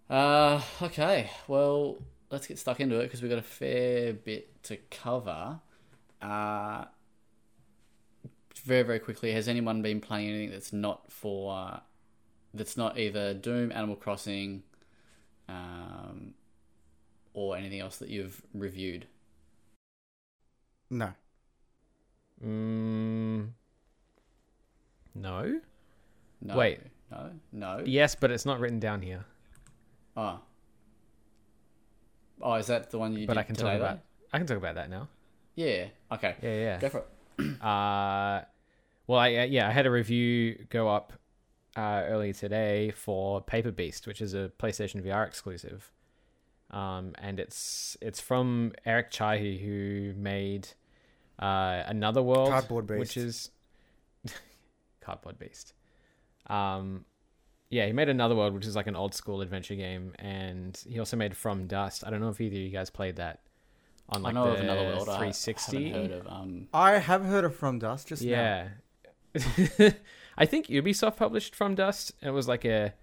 Uh. 0.09 0.61
Okay. 0.81 1.29
Well, 1.47 1.97
let's 2.29 2.47
get 2.47 2.59
stuck 2.59 2.79
into 2.79 2.99
it 2.99 3.03
because 3.03 3.21
we've 3.21 3.31
got 3.31 3.39
a 3.39 3.43
fair 3.43 4.13
bit 4.13 4.63
to 4.63 4.77
cover. 4.89 5.59
Uh. 6.21 6.85
Very 8.63 8.83
very 8.83 8.99
quickly, 8.99 9.31
has 9.33 9.47
anyone 9.47 9.81
been 9.81 9.99
playing 10.01 10.29
anything 10.29 10.51
that's 10.51 10.71
not 10.71 11.11
for, 11.11 11.53
uh, 11.57 11.79
that's 12.53 12.77
not 12.77 12.97
either 12.99 13.33
Doom, 13.33 13.71
Animal 13.71 13.95
Crossing, 13.95 14.63
um, 15.49 16.33
or 17.33 17.55
anything 17.57 17.79
else 17.79 17.97
that 17.97 18.09
you've 18.09 18.41
reviewed? 18.53 19.07
No, 20.89 21.13
Mm, 22.43 23.49
no. 25.15 25.61
No. 26.41 26.57
Wait. 26.57 26.79
No. 27.11 27.31
No. 27.51 27.83
Yes, 27.85 28.15
but 28.15 28.31
it's 28.31 28.45
not 28.45 28.59
written 28.59 28.79
down 28.79 29.01
here. 29.01 29.23
Oh. 30.17 30.39
Oh, 32.41 32.53
is 32.55 32.65
that 32.67 32.89
the 32.89 32.97
one 32.97 33.13
you 33.15 33.27
But 33.27 33.33
did 33.35 33.39
I 33.39 33.43
can 33.43 33.55
today, 33.55 33.69
talk 33.71 33.79
though? 33.79 33.85
about. 33.85 33.99
I 34.33 34.37
can 34.39 34.47
talk 34.47 34.57
about 34.57 34.75
that 34.75 34.89
now. 34.89 35.07
Yeah. 35.55 35.85
Okay. 36.11 36.35
Yeah, 36.41 36.53
yeah. 36.55 36.79
Go 36.79 36.89
for 36.89 36.99
it. 36.99 37.07
Uh, 37.61 38.41
well, 39.07 39.19
I 39.19 39.35
uh, 39.35 39.43
yeah, 39.45 39.67
I 39.67 39.71
had 39.71 39.85
a 39.85 39.91
review 39.91 40.65
go 40.69 40.87
up 40.89 41.13
uh, 41.75 42.03
earlier 42.05 42.33
today 42.33 42.91
for 42.91 43.41
Paper 43.41 43.71
Beast, 43.71 44.07
which 44.07 44.21
is 44.21 44.33
a 44.33 44.51
PlayStation 44.59 45.01
VR 45.05 45.25
exclusive. 45.27 45.91
Um, 46.69 47.13
and 47.17 47.39
it's 47.39 47.97
it's 48.01 48.19
from 48.21 48.71
Eric 48.85 49.11
Chahi, 49.11 49.59
who 49.61 50.13
made 50.19 50.69
uh, 51.39 51.83
Another 51.85 52.21
World, 52.21 52.49
Cardboard 52.49 52.87
Beast. 52.87 52.99
which 52.99 53.17
is 53.17 53.51
Cardboard 55.01 55.37
Beast. 55.39 55.73
Um, 56.47 57.05
yeah, 57.69 57.85
he 57.85 57.93
made 57.93 58.09
Another 58.09 58.35
World, 58.35 58.53
which 58.53 58.65
is 58.65 58.75
like 58.75 58.87
an 58.87 58.95
old 58.95 59.13
school 59.13 59.41
adventure 59.41 59.75
game, 59.75 60.13
and 60.19 60.81
he 60.87 60.99
also 60.99 61.17
made 61.17 61.35
From 61.35 61.67
Dust. 61.67 62.03
I 62.05 62.09
don't 62.09 62.19
know 62.21 62.29
if 62.29 62.39
either 62.39 62.55
of 62.55 62.61
you 62.61 62.69
guys 62.69 62.89
played 62.89 63.17
that. 63.17 63.39
on 64.09 64.25
I 64.25 64.31
know 64.31 64.45
the 64.45 64.51
of 64.53 64.59
another 64.59 64.83
world. 64.83 65.09
I 65.09 65.17
360. 65.31 65.89
haven't 65.89 66.11
heard 66.11 66.19
of. 66.21 66.27
Um, 66.27 66.67
I 66.73 66.97
have 66.99 67.23
heard 67.25 67.43
of 67.45 67.55
From 67.55 67.79
Dust 67.79 68.07
just 68.09 68.23
now. 68.23 68.67
Yeah. 69.33 69.91
I 70.37 70.45
think 70.45 70.67
Ubisoft 70.67 71.17
published 71.17 71.55
From 71.55 71.75
Dust. 71.75 72.13
It 72.21 72.29
was 72.31 72.47
like 72.47 72.65
a 72.65 72.93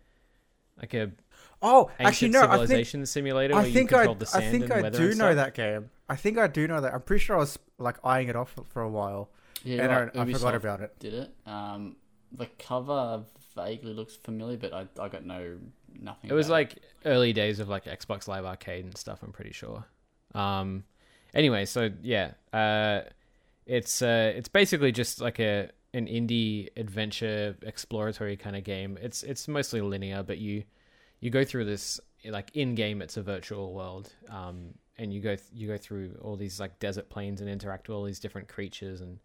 like 0.80 0.94
a 0.94 1.12
Oh, 1.60 1.90
ancient 1.98 2.06
actually 2.06 2.28
no. 2.30 2.40
I 2.40 2.42
think 2.42 2.52
civilization 2.52 3.06
simulator 3.06 3.54
where 3.54 3.64
I 3.64 3.70
think 3.70 3.90
you 3.90 3.96
I 3.96 4.00
controlled 4.00 4.20
the 4.20 4.30
I 4.32 4.40
think 4.50 4.70
I 4.70 4.90
do 4.90 5.14
know 5.14 5.34
that 5.34 5.54
game. 5.54 5.90
I 6.08 6.16
think 6.16 6.38
I 6.38 6.46
do 6.46 6.68
know 6.68 6.80
that. 6.80 6.94
I'm 6.94 7.02
pretty 7.02 7.24
sure 7.24 7.36
I 7.36 7.40
was 7.40 7.58
like 7.78 7.96
eyeing 8.04 8.28
it 8.28 8.36
off 8.36 8.54
for 8.68 8.82
a 8.82 8.88
while, 8.88 9.30
yeah, 9.64 9.82
and 9.82 9.90
right, 9.90 10.16
I, 10.16 10.22
I 10.22 10.32
forgot 10.32 10.54
about 10.54 10.80
it. 10.80 10.98
Did 11.00 11.14
it? 11.14 11.34
Um, 11.46 11.96
the 12.32 12.46
cover 12.58 13.24
vaguely 13.56 13.92
looks 13.92 14.16
familiar, 14.16 14.56
but 14.56 14.72
I, 14.72 14.86
I 15.00 15.08
got 15.08 15.24
no 15.24 15.58
nothing. 16.00 16.30
It 16.30 16.34
was 16.34 16.46
about 16.46 16.54
like 16.54 16.78
early 17.04 17.32
days 17.32 17.58
of 17.58 17.68
like 17.68 17.84
Xbox 17.84 18.28
Live 18.28 18.44
Arcade 18.44 18.84
and 18.84 18.96
stuff. 18.96 19.22
I'm 19.22 19.32
pretty 19.32 19.52
sure. 19.52 19.84
Um, 20.34 20.84
anyway, 21.34 21.64
so 21.64 21.90
yeah, 22.02 22.32
uh, 22.52 23.00
it's 23.66 24.00
uh, 24.00 24.32
it's 24.34 24.48
basically 24.48 24.92
just 24.92 25.20
like 25.20 25.40
a 25.40 25.70
an 25.98 26.06
indie 26.06 26.68
adventure 26.76 27.56
exploratory 27.62 28.36
kind 28.36 28.56
of 28.56 28.64
game. 28.64 28.98
It's 29.00 29.22
it's 29.22 29.48
mostly 29.48 29.80
linear, 29.80 30.22
but 30.22 30.38
you 30.38 30.64
you 31.20 31.30
go 31.30 31.44
through 31.44 31.66
this 31.66 32.00
like 32.24 32.50
in 32.54 32.74
game. 32.74 33.02
It's 33.02 33.16
a 33.16 33.22
virtual 33.22 33.74
world, 33.74 34.12
um, 34.30 34.74
and 34.96 35.12
you 35.12 35.20
go 35.20 35.36
th- 35.36 35.50
you 35.52 35.68
go 35.68 35.76
through 35.76 36.18
all 36.22 36.36
these 36.36 36.58
like 36.58 36.78
desert 36.78 37.10
plains 37.10 37.40
and 37.40 37.50
interact 37.50 37.88
with 37.88 37.96
all 37.96 38.04
these 38.04 38.20
different 38.20 38.48
creatures 38.48 39.00
and 39.00 39.18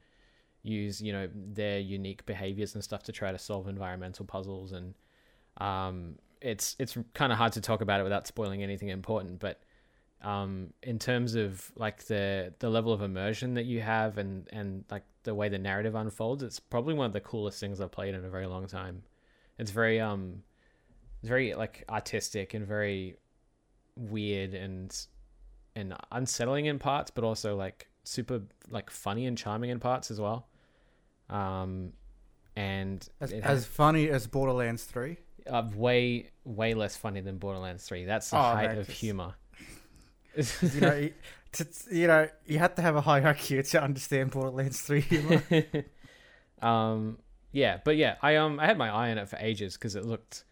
use 0.63 1.01
you 1.01 1.11
know 1.11 1.29
their 1.33 1.79
unique 1.79 2.25
behaviors 2.25 2.73
and 2.73 2.83
stuff 2.83 3.03
to 3.03 3.11
try 3.11 3.31
to 3.31 3.37
solve 3.37 3.67
environmental 3.67 4.25
puzzles 4.25 4.71
and 4.71 4.95
um, 5.57 6.15
it's 6.41 6.75
it's 6.79 6.97
kind 7.13 7.31
of 7.31 7.37
hard 7.37 7.53
to 7.53 7.61
talk 7.61 7.81
about 7.81 7.99
it 7.99 8.03
without 8.03 8.25
spoiling 8.25 8.63
anything 8.63 8.87
important 8.89 9.39
but 9.39 9.61
um, 10.23 10.73
in 10.83 10.97
terms 10.99 11.35
of 11.35 11.71
like 11.75 12.05
the 12.05 12.53
the 12.59 12.69
level 12.69 12.93
of 12.93 13.01
immersion 13.01 13.53
that 13.55 13.65
you 13.65 13.81
have 13.81 14.17
and 14.17 14.47
and 14.53 14.85
like 14.89 15.03
the 15.23 15.35
way 15.35 15.49
the 15.49 15.57
narrative 15.59 15.95
unfolds 15.95 16.43
it's 16.43 16.59
probably 16.59 16.93
one 16.93 17.05
of 17.05 17.13
the 17.13 17.19
coolest 17.21 17.59
things 17.59 17.79
I've 17.81 17.91
played 17.91 18.15
in 18.15 18.23
a 18.23 18.29
very 18.29 18.45
long 18.47 18.67
time 18.67 19.03
it's 19.59 19.71
very 19.71 19.99
um 19.99 20.43
it's 21.21 21.29
very 21.29 21.53
like 21.53 21.83
artistic 21.89 22.53
and 22.53 22.65
very 22.65 23.17
weird 23.95 24.53
and 24.53 24.95
and 25.75 25.93
unsettling 26.11 26.65
in 26.67 26.79
parts 26.79 27.11
but 27.11 27.23
also 27.23 27.55
like 27.55 27.87
super 28.03 28.41
like 28.69 28.89
funny 28.89 29.25
and 29.25 29.37
charming 29.37 29.69
in 29.69 29.79
parts 29.79 30.09
as 30.11 30.19
well 30.19 30.47
um 31.29 31.91
and 32.55 33.07
As, 33.19 33.31
it 33.31 33.43
as 33.43 33.65
funny 33.65 34.09
as 34.09 34.27
Borderlands 34.27 34.83
Three. 34.83 35.17
uh, 35.49 35.63
way 35.75 36.29
way 36.45 36.73
less 36.75 36.95
funny 36.95 37.19
than 37.21 37.37
Borderlands 37.39 37.83
3. 37.85 38.05
That's 38.05 38.29
the 38.29 38.37
Oh, 38.37 38.41
height 38.41 38.69
man, 38.69 38.77
of 38.77 38.85
just- 38.87 38.99
humor. 38.99 39.33
You 40.35 40.81
know, 40.81 40.95
you, 40.95 41.13
to, 41.53 41.67
you 41.91 42.07
know, 42.07 42.27
you 42.45 42.59
had 42.59 42.75
to 42.75 42.81
have 42.81 42.95
a 42.95 43.01
high 43.01 43.21
IQ 43.21 43.69
to 43.71 43.83
understand 43.83 44.31
Borderlands 44.31 44.81
Three 44.81 45.01
humor. 45.01 45.43
um 46.61 47.17
yeah, 47.51 47.79
but 47.83 47.97
yeah, 47.97 48.15
I 48.21 48.37
um 48.37 48.59
I 48.59 48.65
had 48.65 48.77
my 48.77 48.89
eye 48.89 49.11
on 49.11 49.17
it 49.17 49.29
for 49.29 49.37
ages 49.37 49.73
because 49.75 49.95
it 49.95 50.05
looked 50.05 50.45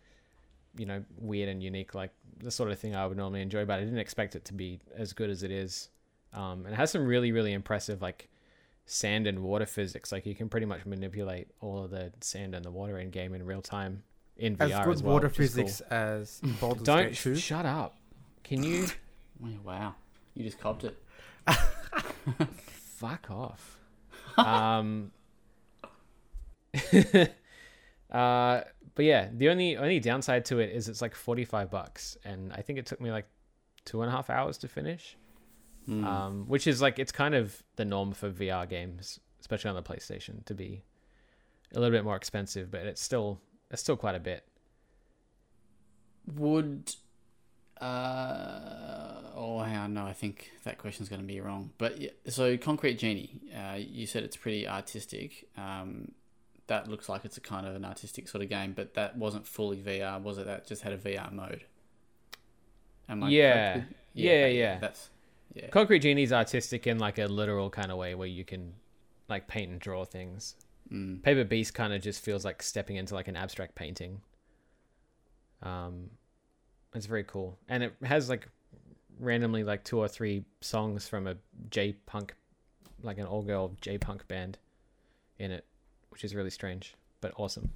you 0.78 0.86
know 0.86 1.04
weird 1.18 1.50
and 1.50 1.62
unique 1.62 1.94
like 1.96 2.12
the 2.38 2.52
sort 2.52 2.72
of 2.72 2.80
thing 2.80 2.96
I 2.96 3.06
would 3.06 3.18
normally 3.18 3.42
enjoy, 3.42 3.66
but 3.66 3.80
I 3.80 3.84
didn't 3.84 4.00
expect 4.00 4.36
it 4.36 4.46
to 4.46 4.54
be 4.54 4.80
as 4.96 5.14
good 5.14 5.30
as 5.30 5.44
it 5.44 5.52
is. 5.52 5.90
Um 6.34 6.66
and 6.66 6.74
it 6.74 6.78
has 6.78 6.92
some 6.92 7.06
really 7.06 7.32
really 7.32 7.54
impressive 7.54 8.02
like 8.02 8.30
sand 8.86 9.28
and 9.28 9.40
water 9.40 9.66
physics 9.66 10.12
like 10.12 10.26
you 10.26 10.36
can 10.36 10.50
pretty 10.50 10.66
much 10.66 10.86
manipulate 10.86 11.48
all 11.62 11.84
of 11.84 11.92
the 11.92 12.12
sand 12.20 12.56
and 12.56 12.66
the 12.66 12.72
water 12.72 12.98
in 12.98 13.10
game 13.10 13.34
in 13.34 13.46
real 13.46 13.62
time 13.62 14.04
in 14.38 14.58
VR 14.58 14.64
as 14.64 14.72
as, 14.72 14.86
good 14.86 15.02
well, 15.04 15.14
water 15.14 15.28
is 15.28 15.34
cool. 15.34 15.46
physics 15.46 15.82
as 15.82 16.42
Baldur's 16.60 16.84
Don't 16.84 17.14
Gate 17.14 17.38
shut 17.38 17.66
up. 17.66 17.96
Can 18.44 18.64
you 18.64 18.88
wow, 19.63 19.95
you 20.33 20.43
just 20.43 20.60
copped 20.60 20.83
it. 20.83 20.98
fuck 22.67 23.29
off. 23.31 23.79
um, 24.38 25.12
uh, 28.12 28.62
but 28.95 29.05
yeah, 29.05 29.29
the 29.33 29.50
only 29.50 29.77
only 29.77 30.00
downside 30.00 30.45
to 30.45 30.60
it 30.60 30.71
is 30.71 30.88
it's 30.88 31.01
like 31.01 31.15
forty 31.15 31.45
five 31.45 31.71
bucks, 31.71 32.17
and 32.24 32.53
I 32.53 32.62
think 32.62 32.79
it 32.79 32.86
took 32.86 33.01
me 33.01 33.12
like 33.12 33.25
two 33.86 34.01
and 34.01 34.10
a 34.10 34.12
half 34.12 34.29
hours 34.29 34.57
to 34.60 34.67
finish. 34.67 35.17
Hmm. 35.86 36.05
Um, 36.05 36.45
which 36.48 36.67
is 36.67 36.81
like 36.81 37.00
it's 37.00 37.12
kind 37.12 37.33
of 37.33 37.63
the 37.75 37.86
norm 37.86 38.13
for 38.13 38.29
VR 38.29 38.69
games, 38.69 39.19
especially 39.39 39.69
on 39.69 39.75
the 39.75 39.81
PlayStation, 39.81 40.45
to 40.45 40.53
be 40.53 40.83
a 41.74 41.79
little 41.79 41.95
bit 41.95 42.03
more 42.03 42.15
expensive, 42.15 42.69
but 42.69 42.86
it's 42.86 43.01
still 43.01 43.39
it's 43.71 43.81
still 43.81 43.98
quite 43.98 44.15
a 44.15 44.19
bit. 44.19 44.48
Would 46.36 46.93
uh 47.79 49.11
oh 49.36 49.60
hang 49.62 49.78
on, 49.78 49.94
no, 49.94 50.06
I 50.06 50.14
think 50.14 50.52
that 50.64 50.78
question's 50.78 51.10
going 51.10 51.22
to 51.22 51.28
be 51.28 51.40
wrong. 51.40 51.72
But 51.78 52.00
yeah, 52.02 52.10
so 52.28 52.58
Concrete 52.58 52.96
Genie, 53.00 53.40
uh, 53.56 53.76
you 53.78 54.06
said 54.06 54.24
it's 54.24 54.38
pretty 54.38 54.68
artistic. 54.68 55.48
Um, 55.58 56.12
that 56.68 56.88
looks 56.88 57.10
like 57.10 57.26
it's 57.26 57.38
a 57.38 57.42
kind 57.42 57.66
of 57.68 57.76
an 57.76 57.84
artistic 57.84 58.28
sort 58.28 58.44
of 58.44 58.50
game, 58.50 58.74
but 58.74 58.94
that 58.94 59.18
wasn't 59.18 59.46
fully 59.48 59.78
VR, 59.78 60.22
was 60.22 60.38
it? 60.38 60.46
That 60.46 60.66
just 60.68 60.84
had 60.84 60.94
a 60.94 60.98
VR 60.98 61.32
mode. 61.32 61.66
Am 63.10 63.24
I 63.24 63.30
Yeah. 63.30 63.74
correct 63.74 63.88
with- 63.90 63.98
Yeah, 64.14 64.46
yeah. 64.48 64.80
That's 64.80 65.10
yeah. 65.54 65.68
Concrete 65.68 66.00
Genie's 66.00 66.32
artistic 66.32 66.88
in 66.88 66.98
like 67.00 67.18
a 67.18 67.26
literal 67.26 67.70
kind 67.70 67.92
of 67.92 67.98
way 67.98 68.16
where 68.16 68.28
you 68.28 68.46
can 68.46 68.74
like 69.28 69.48
paint 69.48 69.72
and 69.72 69.80
draw 69.82 70.06
things. 70.06 70.56
Mm. 70.92 71.22
Paper 71.24 71.44
Beast 71.44 71.74
kind 71.74 71.94
of 71.94 72.02
just 72.02 72.24
feels 72.24 72.44
like 72.46 72.62
stepping 72.64 72.96
into 72.98 73.14
like 73.16 73.28
an 73.28 73.36
abstract 73.36 73.76
painting. 73.76 74.22
Um, 75.62 76.10
it's 76.94 77.06
very 77.06 77.24
cool, 77.24 77.58
and 77.70 77.84
it 77.84 77.94
has 78.04 78.30
like 78.30 78.48
randomly 79.22 79.63
like 79.63 79.86
two 79.86 80.00
or 80.00 80.10
three 80.10 80.44
songs 80.60 81.08
from 81.08 81.28
a 81.28 81.36
J 81.70 81.94
punk, 82.06 82.34
like 83.01 83.18
an 83.18 83.25
all 83.25 83.42
girl 83.44 83.75
J 83.80 83.98
punk 83.98 84.28
band, 84.28 84.58
in 85.40 85.51
it, 85.51 85.66
which 86.10 86.24
is 86.25 86.36
really 86.36 86.50
strange 86.50 86.96
but 87.22 87.32
awesome. 87.38 87.70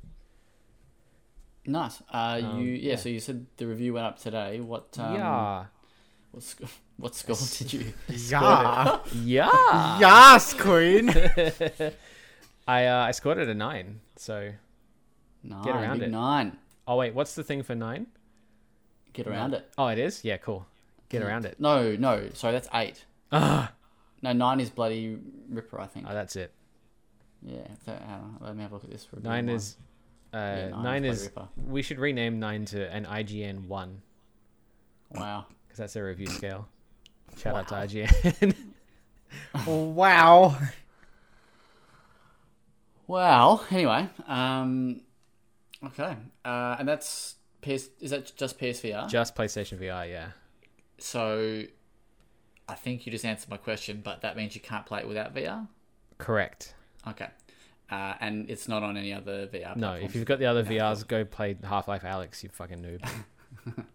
Nice. 1.68 2.02
Uh, 2.12 2.42
Um, 2.44 2.60
you 2.60 2.72
yeah, 2.74 2.90
yeah. 2.92 2.96
So 2.98 3.10
you 3.10 3.20
said 3.20 3.46
the 3.58 3.68
review 3.68 3.94
went 3.94 4.06
up 4.06 4.20
today. 4.20 4.60
What 4.60 4.96
um, 5.00 5.16
yeah, 5.16 5.66
What, 6.32 6.44
sc- 6.44 6.62
what 6.98 7.16
score 7.16 7.36
did 7.58 7.74
you? 7.74 7.94
Yeah. 8.10 9.00
yeah, 9.14 10.00
yes, 10.00 10.54
Queen. 10.54 11.10
I 12.68 12.86
uh, 12.86 13.06
I 13.06 13.12
scored 13.12 13.38
it 13.38 13.48
a 13.50 13.54
nine. 13.54 14.02
So 14.16 14.52
Nine. 15.44 15.64
Get 15.64 15.76
around 15.76 16.02
it. 16.02 16.10
Nine. 16.10 16.58
oh 16.88 16.96
wait, 16.98 17.14
what's 17.14 17.36
the 17.36 17.44
thing 17.44 17.62
for 17.64 17.76
nine? 17.76 18.08
Get 19.14 19.28
around 19.28 19.54
it. 19.54 19.70
Oh, 19.78 19.88
it 19.88 19.98
is. 20.00 20.26
Yeah, 20.26 20.38
cool. 20.38 20.66
Get 21.20 21.28
around 21.28 21.46
it. 21.46 21.60
No, 21.60 21.96
no. 21.96 22.30
Sorry, 22.34 22.54
that's 22.54 22.68
eight. 22.74 23.06
Ah, 23.32 23.72
No, 24.22 24.34
nine 24.34 24.60
is 24.60 24.70
bloody 24.70 25.18
Ripper. 25.50 25.80
I 25.80 25.88
think. 25.88 26.06
oh, 26.10 26.14
that's 26.14 26.36
it. 26.36 26.52
Yeah. 27.42 27.60
That, 27.86 28.02
hang 28.02 28.20
on, 28.22 28.38
let 28.42 28.56
me 28.56 28.62
have 28.64 28.72
a 28.72 28.76
look 28.76 28.84
at 28.84 28.90
this. 28.90 29.06
For 29.06 29.18
a 29.18 29.20
bit 29.20 29.28
Nine 29.30 29.46
more. 29.48 29.56
is 29.56 29.78
uh, 30.34 30.38
Yeah, 30.38 30.70
nine 30.70 30.84
nine 30.84 31.06
is 31.06 31.22
is. 31.24 31.28
Bloody 31.30 31.50
We 31.68 31.82
should 31.82 32.00
rename 32.00 32.40
nine 32.40 32.66
to 32.66 32.92
an 32.92 33.06
IGN 33.06 33.68
one 33.68 34.02
Wow. 35.12 35.46
because 35.68 35.78
that's 35.78 35.94
their 35.94 36.06
review 36.06 36.28
scale. 36.28 36.68
Shout 37.38 37.56
out 37.56 37.68
to 37.70 37.76
IGN. 37.76 38.56
wow. 39.66 40.58
Wow. 43.08 43.62
Anyway. 43.70 44.10
Um. 44.28 45.02
Okay. 45.86 46.16
Uh, 46.44 46.76
and 46.80 46.88
that's 46.88 47.36
PS. 47.62 47.90
Is 48.00 48.12
that 48.12 48.36
just 48.36 48.58
PSVR? 48.60 49.08
Just 49.10 49.36
PlayStation 49.36 49.78
VR, 49.80 50.10
yeah. 50.10 50.30
So. 50.98 51.64
I 52.68 52.74
think 52.74 53.06
you 53.06 53.12
just 53.12 53.24
answered 53.26 53.52
my 53.52 53.58
question, 53.58 54.02
but 54.04 54.22
that 54.22 54.36
means 54.36 54.56
you 54.56 54.62
can't 54.62 54.88
play 54.88 55.00
it 55.02 55.08
without 55.08 55.36
VR. 55.36 55.68
Correct. 56.18 56.74
Okay. 57.08 57.28
Uh, 57.92 58.16
and 58.20 58.50
it's 58.50 58.68
not 58.68 58.82
on 58.82 58.98
any 58.98 59.14
other 59.14 59.46
VR. 59.48 59.76
No, 59.76 59.90
platforms? 59.90 60.04
if 60.04 60.16
you've 60.16 60.26
got 60.26 60.40
the 60.40 60.48
other 60.48 60.64
VRs, 60.64 61.08
go 61.08 61.24
play 61.24 61.56
Half 61.64 61.88
Life 61.88 62.02
Alyx, 62.02 62.42
you 62.42 62.50
fucking 62.50 62.80
noob. 62.80 63.08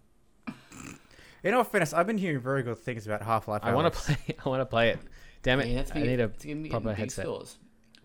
In 1.42 1.54
all 1.54 1.64
fairness, 1.64 1.92
I've 1.92 2.07
been 2.07 2.19
hearing 2.19 2.40
very 2.40 2.62
good 2.62 2.78
things 2.78 3.07
about 3.07 3.23
Half 3.23 3.49
Life. 3.49 3.62
I 3.64 3.75
want 3.75 3.92
to 3.92 3.99
play. 3.99 4.16
I 4.45 4.49
want 4.49 4.61
to 4.61 4.66
play 4.66 4.90
it. 4.90 4.99
Damn 5.42 5.61
it! 5.61 5.69
Yeah, 5.69 5.76
that's 5.76 5.90
I 5.95 6.00
need 6.00 6.21
a 6.21 6.25
it's 6.25 6.45
gonna 6.45 6.57
be 6.57 6.69
proper 6.69 6.85
getting 6.85 6.97
big 6.97 6.99
headset. 6.99 7.25
scores. 7.25 7.59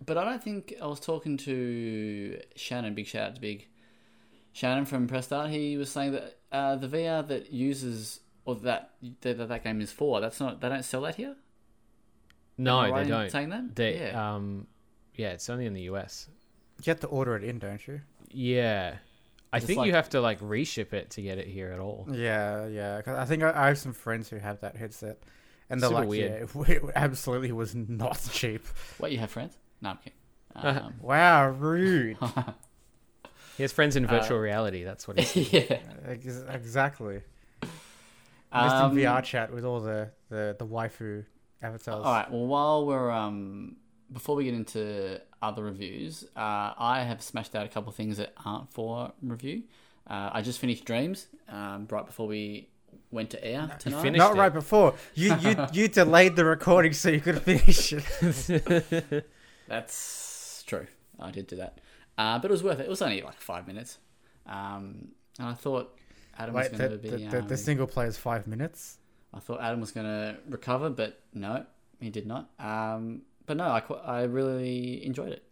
But 0.04 0.18
I 0.18 0.24
don't 0.24 0.42
think 0.42 0.74
I 0.80 0.86
was 0.86 1.00
talking 1.00 1.36
to 1.38 2.40
Shannon. 2.56 2.94
Big 2.94 3.06
shout 3.06 3.28
out 3.28 3.34
to 3.34 3.40
Big 3.40 3.68
Shannon 4.52 4.86
from 4.86 5.06
Press 5.06 5.26
Start. 5.26 5.50
He 5.50 5.76
was 5.76 5.90
saying 5.90 6.12
that 6.12 6.38
uh, 6.50 6.76
the 6.76 6.88
VR 6.88 7.28
that 7.28 7.52
uses 7.52 8.20
or 8.46 8.54
that, 8.56 8.92
that 9.20 9.36
that 9.38 9.48
that 9.48 9.62
game 9.64 9.80
is 9.82 9.92
for. 9.92 10.20
That's 10.22 10.40
not. 10.40 10.60
They 10.62 10.68
don't 10.70 10.82
sell 10.84 11.02
that 11.02 11.16
here. 11.16 11.36
No, 12.56 12.80
Am 12.82 12.94
I 12.94 13.02
they 13.02 13.10
don't. 13.10 13.30
Saying 13.30 13.50
that. 13.50 13.76
They 13.76 13.98
yeah. 13.98 14.34
um, 14.34 14.66
yeah, 15.14 15.32
it's 15.32 15.50
only 15.50 15.66
in 15.66 15.74
the 15.74 15.82
US. 15.82 16.28
You 16.82 16.90
have 16.90 17.00
to 17.00 17.06
order 17.08 17.36
it 17.36 17.44
in, 17.44 17.58
don't 17.58 17.86
you? 17.86 18.00
Yeah, 18.30 18.96
I 19.52 19.60
think 19.60 19.78
like- 19.78 19.86
you 19.88 19.92
have 19.94 20.08
to 20.10 20.20
like 20.20 20.38
reship 20.40 20.94
it 20.94 21.10
to 21.10 21.22
get 21.22 21.38
it 21.38 21.46
here 21.48 21.70
at 21.70 21.80
all. 21.80 22.06
Yeah, 22.10 22.66
yeah. 22.66 23.02
'cause 23.02 23.16
I 23.18 23.24
think 23.26 23.42
I, 23.42 23.52
I 23.54 23.66
have 23.68 23.78
some 23.78 23.92
friends 23.92 24.28
who 24.30 24.36
have 24.38 24.60
that 24.60 24.76
headset, 24.76 25.18
and 25.70 25.80
they're 25.82 25.88
Super 25.90 26.00
like, 26.00 26.08
weird. 26.08 26.48
yeah, 26.54 26.62
it, 26.76 26.82
absolutely 26.94 27.52
was 27.52 27.74
not 27.74 28.26
cheap. 28.32 28.64
what 28.98 29.12
you 29.12 29.18
have 29.18 29.30
friends? 29.30 29.56
No, 29.82 29.90
I'm 29.90 29.96
kidding. 29.98 30.12
Um, 30.56 30.94
Wow, 31.02 31.50
rude. 31.50 32.16
He 33.58 33.62
has 33.62 33.72
friends 33.72 33.94
in 33.96 34.06
Uh, 34.06 34.08
virtual 34.08 34.38
reality. 34.38 34.84
That's 34.84 35.06
what 35.06 35.18
he's. 35.20 35.52
yeah. 35.52 35.78
Ex- 36.06 36.42
exactly. 38.64 38.68
Just 38.68 38.82
Um, 38.82 38.98
in 38.98 39.04
VR 39.04 39.22
chat 39.24 39.52
with 39.52 39.64
all 39.64 39.80
the, 39.80 40.10
the, 40.28 40.56
the 40.58 40.66
waifu 40.66 41.24
avatars. 41.62 42.04
All 42.04 42.12
right. 42.12 42.30
Well, 42.30 42.46
while 42.46 42.86
we're 42.86 43.10
um, 43.10 43.76
before 44.12 44.36
we 44.36 44.44
get 44.44 44.54
into 44.54 45.20
other 45.42 45.62
reviews, 45.64 46.24
uh, 46.36 46.72
I 46.78 47.02
have 47.06 47.22
smashed 47.22 47.54
out 47.54 47.66
a 47.66 47.68
couple 47.68 47.90
of 47.90 47.94
things 47.96 48.16
that 48.18 48.32
aren't 48.44 48.72
for 48.72 49.12
review. 49.22 49.62
Uh, 50.08 50.30
I 50.32 50.42
just 50.42 50.58
finished 50.60 50.84
Dreams 50.84 51.26
um, 51.48 51.86
right 51.90 52.06
before 52.06 52.26
we 52.28 52.68
went 53.10 53.30
to 53.30 53.44
air 53.44 53.68
tonight. 53.78 54.02
finished- 54.02 54.18
Not 54.18 54.36
it. 54.36 54.38
right 54.38 54.52
before 54.52 54.94
you 55.14 55.34
you 55.40 55.56
you 55.72 55.88
delayed 55.88 56.36
the 56.36 56.44
recording 56.44 56.92
so 56.92 57.08
you 57.10 57.20
could 57.20 57.40
finish 57.42 57.92
it. 57.92 59.26
That's 59.68 60.62
true. 60.66 60.86
I 61.18 61.30
did 61.30 61.46
do 61.46 61.56
that, 61.56 61.80
uh, 62.18 62.38
but 62.38 62.50
it 62.50 62.52
was 62.52 62.62
worth 62.62 62.78
it. 62.80 62.84
It 62.84 62.88
was 62.88 63.02
only 63.02 63.22
like 63.22 63.40
five 63.40 63.66
minutes, 63.66 63.98
um, 64.46 65.08
and 65.38 65.48
I 65.48 65.54
thought 65.54 65.95
Adam 66.38 66.54
Wait, 66.54 66.70
was 66.70 66.70
the, 66.72 66.78
going 66.78 66.90
to 66.90 66.98
be. 66.98 67.24
the, 67.26 67.38
um, 67.38 67.48
the 67.48 67.56
single 67.56 67.86
player 67.86 68.08
is 68.08 68.16
five 68.18 68.46
minutes. 68.46 68.98
I 69.34 69.38
thought 69.40 69.60
Adam 69.60 69.80
was 69.80 69.90
going 69.92 70.06
to 70.06 70.36
recover, 70.48 70.90
but 70.90 71.20
no, 71.34 71.64
he 72.00 72.10
did 72.10 72.26
not. 72.26 72.50
Um, 72.58 73.22
but 73.46 73.56
no, 73.56 73.70
I, 73.70 73.80
qu- 73.80 73.94
I 73.94 74.22
really 74.24 75.04
enjoyed 75.04 75.32
it. 75.32 75.42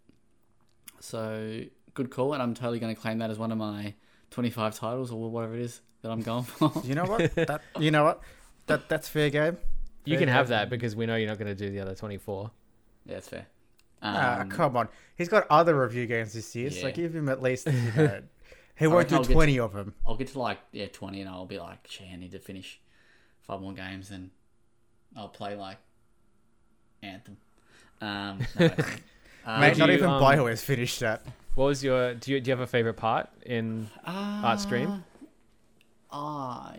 So 1.01 1.63
good 1.95 2.11
call, 2.11 2.33
and 2.35 2.43
I'm 2.43 2.55
totally 2.55 2.79
going 2.79 2.95
to 2.95 3.01
claim 3.01 3.19
that 3.19 3.31
as 3.31 3.39
one 3.39 3.53
of 3.53 3.59
my 3.59 3.95
25 4.31 4.75
titles 4.79 5.11
or 5.11 5.31
whatever 5.31 5.55
it 5.55 5.61
is 5.61 5.81
that 6.03 6.11
I'm 6.11 6.23
going 6.23 6.45
for. 6.45 6.73
You 6.85 6.95
know 6.95 7.05
what? 7.05 7.35
that 7.35 7.61
you 7.79 7.91
know 7.91 8.05
what? 8.05 8.21
That 8.67 8.89
that's 8.89 9.09
fair 9.09 9.31
game. 9.31 9.59
You 10.05 10.15
Fair 10.15 10.21
can 10.27 10.29
have 10.29 10.49
that 10.49 10.69
because 10.71 10.95
we 10.95 11.07
know 11.07 11.17
you're 11.17 11.29
not 11.29 11.39
going 11.39 11.49
to 11.49 11.55
do 11.55 11.71
the 11.71 11.81
other 11.81 11.95
24. 11.95 12.51
yeah, 13.07 13.17
it's 13.17 13.29
fair. 13.29 13.47
Ah, 14.03 14.41
Um, 14.41 14.51
come 14.51 14.77
on. 14.77 14.89
He's 15.17 15.31
got 15.31 15.47
other 15.49 15.79
review 15.81 16.05
games 16.07 16.35
this 16.35 16.55
year, 16.55 16.71
so 16.71 16.91
give 16.93 17.15
him 17.17 17.29
at 17.31 17.41
least. 17.43 17.67
You 17.67 17.73
know, 17.97 18.21
he 18.77 18.87
won't 18.87 19.09
do 19.09 19.17
I'll 19.17 19.23
get 19.23 19.29
to- 19.29 19.33
twenty 19.35 19.59
of 19.59 19.73
them. 19.73 19.95
I'll 20.07 20.17
get 20.17 20.29
to 20.29 20.39
like 20.39 20.59
yeah 20.73 20.87
20, 20.87 21.21
and 21.21 21.31
I'll 21.31 21.47
be 21.47 21.59
like, 21.59 21.89
gee, 21.89 22.09
I 22.13 22.17
need 22.17 22.33
to 22.33 22.39
finish 22.39 22.81
five 23.43 23.61
more 23.61 23.73
games, 23.73 24.11
and 24.11 24.31
I'll 25.17 25.29
play 25.29 25.55
like 25.57 25.79
Anthem. 27.03 27.37
Um, 28.01 28.41
no. 28.59 28.67
Um, 28.67 28.73
Mate, 29.61 29.77
not 29.79 29.89
you, 29.89 29.95
even 29.95 30.09
um, 30.11 30.21
Bio 30.21 30.47
has 30.47 30.63
finished 30.63 31.01
that. 31.01 31.23
What 31.55 31.67
was 31.67 31.85
your? 31.85 32.15
Do 32.15 32.33
you 32.33 32.41
do 32.41 32.49
you 32.51 32.53
have 32.57 32.61
a 32.63 32.67
favorite 32.67 32.95
part 32.95 33.29
in 33.47 33.89
Art's 34.07 34.65
Dream? 34.67 35.05
I, 36.11 36.77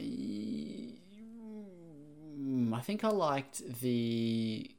I 2.73 2.79
think 2.81 3.03
I 3.03 3.09
liked 3.09 3.61
the 3.81 4.69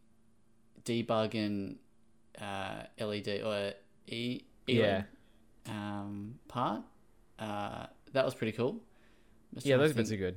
D-Bug 0.85 1.35
and 1.35 1.77
uh, 2.41 2.83
LED 2.99 3.41
or 3.45 3.73
E 4.07 4.41
Yeah. 4.67 5.03
um, 5.69 6.39
part. 6.49 6.83
Uh, 7.39 7.87
that 8.13 8.25
was 8.25 8.35
pretty 8.35 8.53
cool. 8.53 8.81
Yeah, 9.63 9.77
those 9.77 9.93
bits 9.93 10.11
are 10.11 10.17
good. 10.17 10.37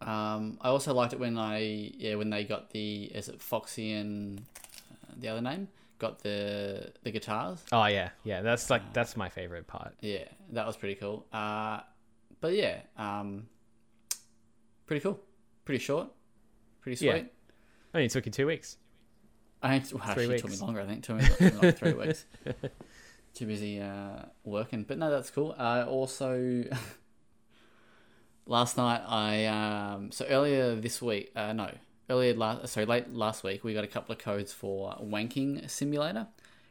Um, 0.00 0.58
I 0.60 0.68
also 0.68 0.92
liked 0.92 1.12
it 1.14 1.20
when 1.20 1.38
I 1.38 1.90
yeah 1.96 2.16
when 2.16 2.30
they 2.30 2.44
got 2.44 2.70
the 2.70 3.04
is 3.04 3.28
it 3.28 3.40
Foxy 3.40 3.92
and 3.92 4.40
uh, 4.40 5.14
the 5.18 5.28
other 5.28 5.40
name 5.40 5.68
got 5.98 6.22
the 6.22 6.92
the 7.02 7.10
guitars. 7.10 7.64
Oh 7.72 7.86
yeah, 7.86 8.10
yeah. 8.24 8.42
That's 8.42 8.68
like 8.70 8.92
that's 8.92 9.16
my 9.16 9.28
favorite 9.28 9.66
part. 9.66 9.94
Yeah, 10.00 10.24
that 10.52 10.66
was 10.66 10.76
pretty 10.76 10.96
cool. 10.96 11.26
Uh, 11.32 11.80
but 12.40 12.54
yeah, 12.54 12.80
um, 12.98 13.46
pretty 14.86 15.00
cool. 15.00 15.20
Pretty 15.64 15.82
short. 15.82 16.08
Pretty 16.80 16.96
sweet. 16.96 17.06
Yeah. 17.08 17.22
Only 17.94 18.08
took 18.08 18.26
you 18.26 18.32
two 18.32 18.46
weeks. 18.46 18.76
I 19.62 19.70
well, 19.70 19.78
Three 19.78 19.98
actually, 20.00 20.34
it 20.36 20.38
took 20.42 20.50
me 20.50 20.56
longer. 20.58 20.80
I 20.80 20.86
think 20.86 21.02
took 21.02 21.16
me, 21.16 21.26
took 21.26 21.40
me 21.40 21.50
like 21.50 21.78
three 21.78 21.92
weeks. 21.94 22.24
Too 23.36 23.46
busy 23.46 23.80
uh, 23.80 24.22
working, 24.44 24.84
but 24.84 24.96
no, 24.96 25.10
that's 25.10 25.28
cool. 25.28 25.54
I 25.58 25.82
also 25.82 26.64
last 28.46 28.78
night 28.78 29.02
I 29.06 29.44
um, 29.44 30.10
so 30.10 30.24
earlier 30.24 30.74
this 30.74 31.02
week. 31.02 31.32
Uh, 31.36 31.52
no, 31.52 31.70
earlier 32.08 32.32
last 32.32 32.68
sorry 32.72 32.86
late 32.86 33.12
last 33.12 33.44
week 33.44 33.62
we 33.62 33.74
got 33.74 33.84
a 33.84 33.88
couple 33.88 34.14
of 34.14 34.18
codes 34.18 34.54
for 34.54 34.96
Wanking 35.02 35.68
Simulator, 35.68 36.28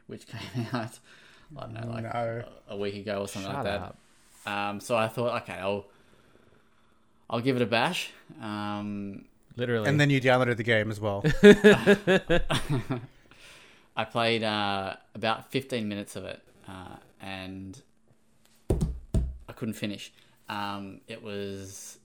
which 0.08 0.26
came 0.56 0.66
out. 0.74 0.98
I 1.56 1.62
don't 1.62 1.74
know, 1.74 1.88
like 1.88 2.04
No. 2.12 2.44
a, 2.68 2.74
a 2.74 2.78
week 2.78 2.96
ago 2.96 3.22
or 3.22 3.28
something 3.28 3.52
Shut 3.52 3.64
like 3.64 3.82
that. 4.46 4.52
Um, 4.52 4.80
so 4.80 4.98
I 4.98 5.08
thought, 5.08 5.44
okay, 5.44 5.60
I'll 5.60 5.86
I'll 7.30 7.42
give 7.42 7.56
it 7.58 7.62
a 7.62 7.68
bash. 7.68 8.10
Um, 8.42 9.26
Literally. 9.56 9.88
And 9.88 10.00
then 10.02 10.10
you 10.10 10.20
downloaded 10.20 10.58
the 10.58 10.64
game 10.64 10.90
as 10.90 11.00
well. 11.00 11.24
I 13.96 14.04
played 14.04 14.44
uh, 14.44 14.96
about 15.14 15.52
15 15.52 15.88
minutes 15.88 16.16
of 16.18 16.26
it, 16.26 16.42
uh, 16.68 16.98
and 17.22 17.82
I 18.70 19.54
couldn't 19.54 19.76
finish. 19.76 20.12
Um, 20.50 21.02
it 21.08 21.24
was 21.24 22.00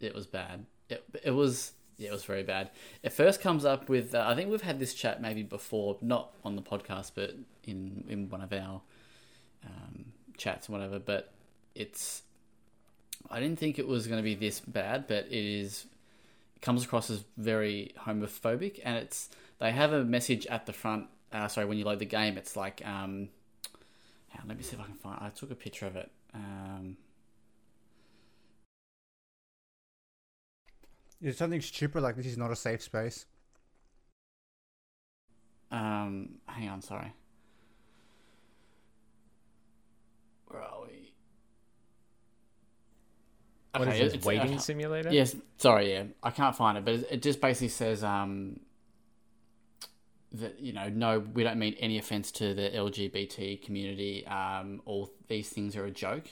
it 0.00 0.14
was 0.14 0.26
bad. 0.26 0.64
It, 0.88 1.04
it 1.24 1.30
was 1.30 1.72
yeah, 1.96 2.10
it 2.10 2.12
was 2.12 2.24
very 2.24 2.44
bad. 2.44 2.70
It 3.02 3.12
first 3.12 3.40
comes 3.40 3.64
up 3.64 3.88
with 3.88 4.14
uh, 4.14 4.24
I 4.26 4.34
think 4.34 4.50
we've 4.50 4.62
had 4.62 4.78
this 4.78 4.94
chat 4.94 5.20
maybe 5.20 5.42
before, 5.42 5.96
not 6.00 6.32
on 6.44 6.56
the 6.56 6.62
podcast, 6.62 7.12
but 7.14 7.34
in 7.64 8.04
in 8.08 8.28
one 8.30 8.40
of 8.40 8.52
our 8.52 8.80
um, 9.66 10.06
chats 10.36 10.68
and 10.68 10.76
whatever. 10.76 10.98
But 10.98 11.32
it's 11.74 12.22
I 13.30 13.40
didn't 13.40 13.58
think 13.58 13.78
it 13.78 13.86
was 13.86 14.06
going 14.06 14.18
to 14.18 14.24
be 14.24 14.34
this 14.34 14.60
bad, 14.60 15.06
but 15.08 15.26
it 15.26 15.32
is. 15.32 15.86
It 16.56 16.62
comes 16.62 16.84
across 16.84 17.10
as 17.10 17.24
very 17.36 17.92
homophobic, 17.98 18.80
and 18.84 18.96
it's 18.96 19.28
they 19.58 19.72
have 19.72 19.92
a 19.92 20.04
message 20.04 20.46
at 20.46 20.66
the 20.66 20.72
front. 20.72 21.06
Uh, 21.32 21.48
sorry, 21.48 21.66
when 21.66 21.78
you 21.78 21.84
load 21.84 21.98
the 21.98 22.06
game, 22.06 22.38
it's 22.38 22.56
like 22.56 22.80
um, 22.86 23.28
hang 24.38 24.44
on, 24.44 24.48
let 24.48 24.56
me 24.56 24.62
see 24.62 24.76
if 24.76 24.80
I 24.80 24.84
can 24.84 24.94
find. 24.94 25.18
I 25.20 25.30
took 25.30 25.50
a 25.50 25.54
picture 25.54 25.86
of 25.86 25.96
it. 25.96 26.10
Um, 26.34 26.96
It's 31.20 31.38
something 31.38 31.60
stupid 31.60 32.02
like 32.02 32.16
this 32.16 32.26
is 32.26 32.36
not 32.38 32.50
a 32.52 32.56
safe 32.56 32.82
space. 32.82 33.26
um, 35.70 36.38
hang 36.46 36.68
on, 36.68 36.80
sorry. 36.82 37.12
Where 40.46 40.62
are 40.62 40.82
we? 40.82 41.12
what 43.76 43.88
is 43.88 44.00
Okay, 44.00 44.08
this 44.16 44.24
waiting 44.24 44.54
uh, 44.54 44.58
simulator? 44.58 45.12
Yes, 45.12 45.36
sorry, 45.58 45.92
yeah, 45.92 46.04
I 46.22 46.30
can't 46.30 46.56
find 46.56 46.78
it, 46.78 46.84
but 46.84 46.94
it, 46.94 47.06
it 47.10 47.22
just 47.22 47.40
basically 47.40 47.68
says 47.68 48.02
um, 48.04 48.60
that 50.32 50.60
you 50.60 50.72
know, 50.72 50.88
no, 50.88 51.18
we 51.20 51.42
don't 51.42 51.58
mean 51.58 51.74
any 51.80 51.98
offense 51.98 52.30
to 52.32 52.54
the 52.54 52.70
LGBT 52.70 53.62
community. 53.62 54.26
Um, 54.26 54.82
all 54.84 55.10
these 55.28 55.48
things 55.48 55.76
are 55.76 55.84
a 55.84 55.90
joke. 55.90 56.26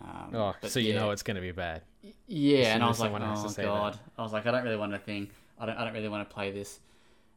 Um, 0.00 0.30
Oh, 0.34 0.54
so 0.62 0.78
you 0.80 0.92
yeah. 0.92 1.00
know 1.00 1.10
it's 1.10 1.22
going 1.22 1.34
to 1.36 1.40
be 1.40 1.52
bad. 1.52 1.82
Yeah, 2.26 2.74
and 2.74 2.82
I 2.84 2.88
was 2.88 3.00
like, 3.00 3.06
someone 3.12 3.22
has 3.22 3.40
to 3.42 3.46
oh 3.48 3.50
say 3.50 3.62
that. 3.62 3.68
god. 3.68 3.98
I 4.16 4.22
was 4.22 4.32
like, 4.32 4.46
I 4.46 4.50
don't 4.52 4.64
really 4.64 4.76
want 4.76 4.92
to 4.92 4.98
thing. 4.98 5.30
I 5.58 5.66
don't. 5.66 5.76
I 5.76 5.84
don't 5.84 5.94
really 5.94 6.08
want 6.08 6.28
to 6.28 6.32
play 6.34 6.50
this. 6.52 6.78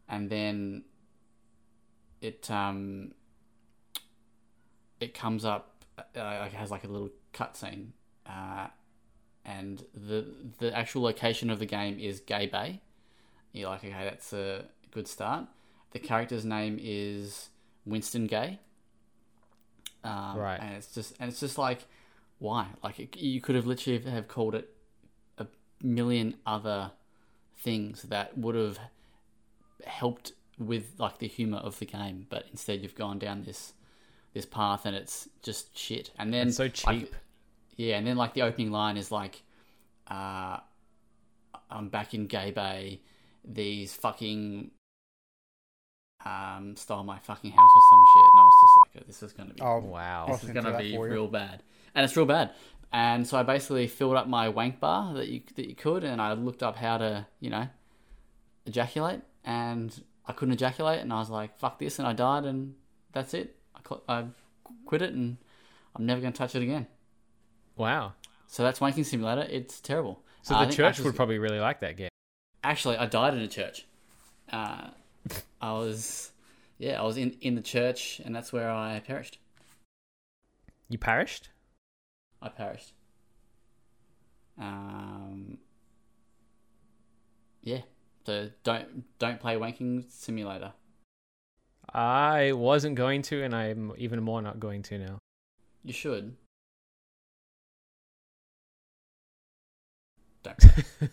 And 0.07 0.29
then 0.29 0.83
it 2.21 2.49
um 2.51 3.13
it 4.99 5.13
comes 5.13 5.45
up. 5.45 5.83
Uh, 5.97 6.45
it 6.47 6.53
has 6.53 6.71
like 6.71 6.83
a 6.83 6.87
little 6.87 7.09
cutscene, 7.33 7.87
uh, 8.27 8.67
and 9.45 9.83
the 9.95 10.25
the 10.59 10.75
actual 10.77 11.01
location 11.03 11.49
of 11.49 11.59
the 11.59 11.65
game 11.65 11.99
is 11.99 12.19
Gay 12.19 12.45
Bay. 12.47 12.81
You're 13.53 13.69
like, 13.69 13.83
okay, 13.83 14.03
that's 14.05 14.33
a 14.33 14.65
good 14.91 15.07
start. 15.07 15.45
The 15.91 15.99
character's 15.99 16.45
name 16.45 16.77
is 16.82 17.49
Winston 17.86 18.27
Gay. 18.27 18.60
Um, 20.04 20.38
Right. 20.38 20.60
And 20.60 20.75
it's 20.75 20.93
just 20.93 21.13
and 21.19 21.30
it's 21.30 21.39
just 21.39 21.58
like, 21.58 21.86
why? 22.39 22.67
Like 22.84 22.99
it, 22.99 23.17
you 23.17 23.41
could 23.41 23.56
have 23.56 23.65
literally 23.67 23.99
have 24.10 24.27
called 24.27 24.56
it 24.56 24.69
a 25.38 25.47
million 25.84 26.36
other 26.45 26.91
things 27.58 28.04
that 28.04 28.38
would 28.38 28.56
have 28.56 28.80
helped 29.86 30.34
with 30.58 30.93
like 30.97 31.17
the 31.19 31.27
humor 31.27 31.58
of 31.58 31.77
the 31.80 31.86
game, 31.86 32.25
but 32.30 32.45
instead 32.51 32.82
you've 32.82 32.95
gone 32.95 33.19
down 33.19 33.43
this 33.43 33.73
this 34.34 34.45
path 34.45 34.86
and 34.86 34.95
it's 34.95 35.27
just 35.43 35.77
shit. 35.77 36.12
And 36.17 36.34
then 36.34 36.47
It's 36.47 36.58
so 36.58 36.63
like, 36.63 36.73
cheap. 36.73 37.15
yeah, 37.75 37.97
and 37.97 38.08
then 38.08 38.15
like 38.15 38.34
the 38.34 38.43
opening 38.43 38.71
line 38.71 38.95
is 38.97 39.12
like, 39.12 39.41
uh, 40.08 40.58
"I'm 41.69 41.89
back 41.89 42.13
in 42.13 42.27
Gay 42.27 42.51
Bay. 42.51 43.01
These 43.43 43.93
fucking 43.95 44.71
um 46.25 46.75
stole 46.75 47.03
my 47.03 47.19
fucking 47.19 47.51
house 47.51 47.69
or 47.75 47.81
some 47.89 48.03
shit." 48.13 48.25
And 48.31 48.39
I 48.39 48.43
was 48.43 48.53
just 48.62 48.95
like, 48.95 49.07
"This 49.07 49.23
is 49.23 49.34
gonna 49.34 49.53
be 49.53 49.62
Oh, 49.62 49.79
wow. 49.79 50.25
I'll 50.27 50.34
this 50.38 50.43
is 50.43 50.49
gonna 50.51 50.77
be 50.77 50.97
real 50.97 51.27
bad," 51.27 51.63
and 51.95 52.03
it's 52.05 52.15
real 52.15 52.25
bad. 52.25 52.51
And 52.93 53.25
so 53.25 53.38
I 53.38 53.43
basically 53.43 53.88
filled 53.88 54.15
up 54.15 54.27
my 54.27 54.49
wank 54.49 54.79
bar 54.79 55.13
that 55.13 55.27
you 55.29 55.41
that 55.55 55.67
you 55.67 55.75
could, 55.75 56.03
and 56.03 56.21
I 56.21 56.34
looked 56.34 56.62
up 56.63 56.75
how 56.75 56.97
to 56.97 57.25
you 57.39 57.49
know 57.49 57.67
ejaculate, 58.65 59.21
and 59.43 60.03
I 60.27 60.34
couldn't 60.34 60.53
ejaculate, 60.53 60.99
and 60.99 61.12
I 61.12 61.19
was 61.19 61.29
like, 61.29 61.57
"Fuck 61.57 61.79
this," 61.79 61.99
and 61.99 62.07
I 62.07 62.13
died, 62.13 62.45
and 62.45 62.75
that's 63.12 63.34
it. 63.34 63.55
I 63.75 63.79
cl- 63.88 64.03
I 64.07 64.25
quit 64.86 65.01
it, 65.01 65.13
and 65.13 65.38
I'm 65.95 66.05
never 66.05 66.21
gonna 66.21 66.34
touch 66.34 66.55
it 66.55 66.62
again. 66.62 66.88
Wow. 67.77 68.13
So 68.47 68.63
that's 68.63 68.79
wanking 68.79 69.05
simulator. 69.05 69.47
It's 69.49 69.79
terrible. 69.79 70.21
So 70.43 70.55
Uh, 70.55 70.60
the 70.60 70.65
think 70.65 70.75
church 70.77 70.99
would 70.99 71.15
probably 71.15 71.39
really 71.39 71.60
like 71.60 71.79
that 71.79 71.95
game. 71.97 72.10
Actually, 72.63 72.97
I 72.97 73.05
died 73.05 73.34
in 73.34 73.39
a 73.39 73.47
church. 73.47 73.86
Uh, 74.51 74.89
I 75.62 75.73
was, 75.73 76.31
yeah, 76.77 77.01
I 77.01 77.05
was 77.05 77.17
in, 77.17 77.38
in 77.41 77.55
the 77.55 77.62
church, 77.62 78.21
and 78.23 78.36
that's 78.36 78.51
where 78.51 78.69
I 78.69 78.99
perished. 79.05 79.38
You 80.89 80.97
perished? 80.97 81.49
I 82.41 82.49
perished. 82.49 82.93
Um, 84.60 85.57
yeah, 87.62 87.81
So 88.25 88.49
don't 88.63 89.03
don't 89.19 89.39
play 89.39 89.55
Wanking 89.55 90.12
Simulator. 90.12 90.73
I 91.93 92.53
wasn't 92.53 92.95
going 92.95 93.21
to, 93.23 93.43
and 93.43 93.55
I'm 93.55 93.91
even 93.97 94.21
more 94.21 94.41
not 94.41 94.60
going 94.60 94.81
to 94.84 94.97
now. 94.97 95.19
You 95.84 95.93
should. 95.93 96.36
Don't. 100.43 100.65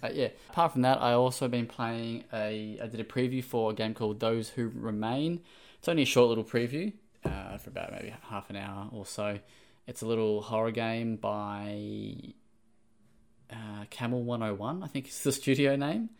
uh, 0.02 0.08
yeah. 0.12 0.28
Apart 0.50 0.72
from 0.72 0.82
that, 0.82 1.00
I 1.00 1.12
also 1.12 1.48
been 1.48 1.66
playing 1.66 2.24
a. 2.32 2.78
I 2.82 2.86
did 2.86 3.00
a 3.00 3.04
preview 3.04 3.42
for 3.42 3.70
a 3.70 3.74
game 3.74 3.94
called 3.94 4.20
Those 4.20 4.50
Who 4.50 4.70
Remain. 4.74 5.40
It's 5.78 5.88
only 5.88 6.02
a 6.02 6.06
short 6.06 6.28
little 6.28 6.44
preview 6.44 6.92
uh, 7.24 7.58
for 7.58 7.70
about 7.70 7.92
maybe 7.92 8.14
half 8.28 8.50
an 8.50 8.56
hour 8.56 8.88
or 8.92 9.06
so. 9.06 9.38
It's 9.86 10.02
a 10.02 10.06
little 10.06 10.42
horror 10.42 10.70
game 10.70 11.16
by 11.16 12.16
uh, 13.50 13.84
Camel 13.90 14.22
One 14.22 14.40
Hundred 14.40 14.58
One. 14.58 14.82
I 14.82 14.86
think 14.86 15.08
is 15.08 15.22
the 15.22 15.32
studio 15.42 15.76
name. 15.76 16.10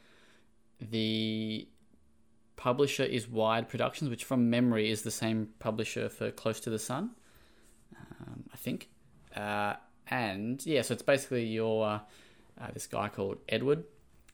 The 0.81 1.69
publisher 2.57 3.05
is 3.05 3.29
Wired 3.29 3.69
Productions, 3.69 4.11
which 4.11 4.25
from 4.25 4.51
memory 4.51 4.91
is 4.91 5.03
the 5.03 5.11
same 5.11 5.49
publisher 5.59 6.09
for 6.09 6.31
Close 6.31 6.61
to 6.61 6.71
the 6.71 6.79
Sun. 6.79 7.11
Um, 7.97 8.45
I 8.53 8.57
think. 8.57 8.89
Uh, 9.35 9.75
and 10.11 10.65
yeah, 10.65 10.83
so 10.83 10.95
it's 10.95 11.03
basically 11.03 11.45
your 11.45 12.01
uh, 12.61 12.69
this 12.73 12.87
guy 12.87 13.09
called 13.09 13.39
Edward. 13.49 13.85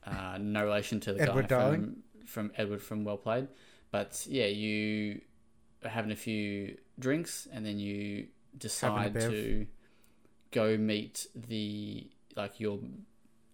Uh, 0.05 0.37
no 0.39 0.63
relation 0.63 0.99
to 1.01 1.13
the 1.13 1.21
Edward 1.21 1.47
guy 1.47 1.71
from, 1.71 1.97
from 2.25 2.51
Edward 2.57 2.81
from 2.81 3.03
Well 3.03 3.17
Played, 3.17 3.47
but 3.91 4.25
yeah, 4.29 4.45
you 4.45 5.21
are 5.83 5.89
having 5.89 6.11
a 6.11 6.15
few 6.15 6.77
drinks 6.99 7.47
and 7.51 7.65
then 7.65 7.79
you 7.79 8.27
decide 8.57 9.13
to 9.13 9.67
go 10.51 10.77
meet 10.77 11.27
the 11.35 12.07
like 12.35 12.59
your 12.59 12.79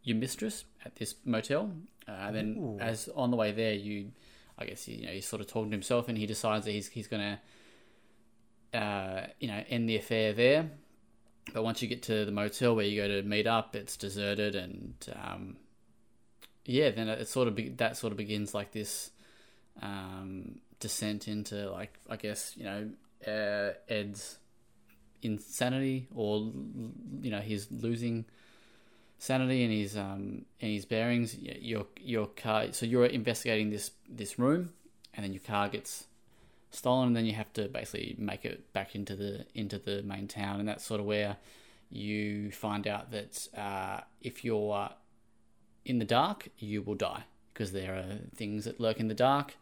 your 0.03 0.17
mistress 0.17 0.65
at 0.85 0.95
this 0.95 1.15
motel. 1.25 1.71
Uh, 2.07 2.11
and 2.11 2.35
then 2.35 2.55
Ooh. 2.57 2.79
as 2.79 3.09
on 3.15 3.31
the 3.31 3.37
way 3.37 3.51
there, 3.51 3.73
you 3.73 4.11
I 4.57 4.65
guess 4.65 4.87
you 4.87 5.05
know 5.05 5.11
he's 5.11 5.27
sort 5.27 5.41
of 5.41 5.47
talking 5.47 5.71
to 5.71 5.75
himself 5.75 6.07
and 6.07 6.17
he 6.17 6.25
decides 6.25 6.65
that 6.65 6.71
he's 6.71 6.87
he's 6.87 7.07
gonna 7.07 7.39
uh, 8.73 9.21
you 9.39 9.47
know 9.47 9.63
end 9.69 9.89
the 9.89 9.97
affair 9.97 10.33
there. 10.33 10.69
But 11.53 11.63
once 11.63 11.81
you 11.81 11.87
get 11.87 12.03
to 12.03 12.25
the 12.25 12.31
motel 12.31 12.75
where 12.75 12.85
you 12.85 13.01
go 13.01 13.07
to 13.07 13.23
meet 13.23 13.47
up, 13.47 13.75
it's 13.75 13.97
deserted, 13.97 14.55
and 14.55 14.93
um, 15.15 15.57
yeah, 16.65 16.91
then 16.91 17.09
it 17.09 17.27
sort 17.27 17.47
of 17.47 17.55
be- 17.55 17.69
that 17.69 17.97
sort 17.97 18.11
of 18.11 18.17
begins 18.17 18.53
like 18.53 18.71
this 18.71 19.11
um, 19.81 20.59
descent 20.79 21.27
into 21.27 21.69
like 21.71 21.97
I 22.09 22.15
guess 22.15 22.53
you 22.55 22.63
know 22.63 22.89
uh, 23.27 23.73
Ed's 23.89 24.37
insanity, 25.21 26.07
or 26.15 26.51
you 27.21 27.31
know 27.31 27.39
he's 27.39 27.71
losing 27.71 28.25
sanity 29.17 29.63
and 29.63 29.71
his 29.71 29.95
um 29.97 30.45
and 30.61 30.71
his 30.71 30.85
bearings. 30.85 31.37
Your 31.37 31.85
your 31.99 32.27
car, 32.27 32.71
so 32.71 32.85
you're 32.85 33.05
investigating 33.05 33.69
this 33.69 33.91
this 34.09 34.39
room, 34.39 34.73
and 35.13 35.23
then 35.23 35.33
your 35.33 35.41
car 35.41 35.69
gets 35.69 36.05
stolen 36.71 37.07
and 37.07 37.15
then 37.15 37.25
you 37.25 37.33
have 37.33 37.51
to 37.53 37.67
basically 37.67 38.15
make 38.17 38.45
it 38.45 38.71
back 38.73 38.95
into 38.95 39.15
the 39.15 39.45
into 39.53 39.77
the 39.77 40.01
main 40.03 40.27
town. 40.27 40.59
And 40.59 40.67
that's 40.67 40.85
sort 40.85 40.99
of 40.99 41.05
where 41.05 41.37
you 41.89 42.51
find 42.51 42.87
out 42.87 43.11
that 43.11 43.47
uh, 43.57 44.01
if 44.21 44.45
you're 44.45 44.89
in 45.85 45.99
the 45.99 46.05
dark 46.05 46.47
you 46.57 46.81
will 46.81 46.95
die 46.95 47.23
because 47.53 47.71
there 47.73 47.93
are 47.95 48.19
things 48.35 48.65
that 48.65 48.79
lurk 48.79 48.99
in 48.99 49.07
the 49.07 49.13
dark. 49.13 49.55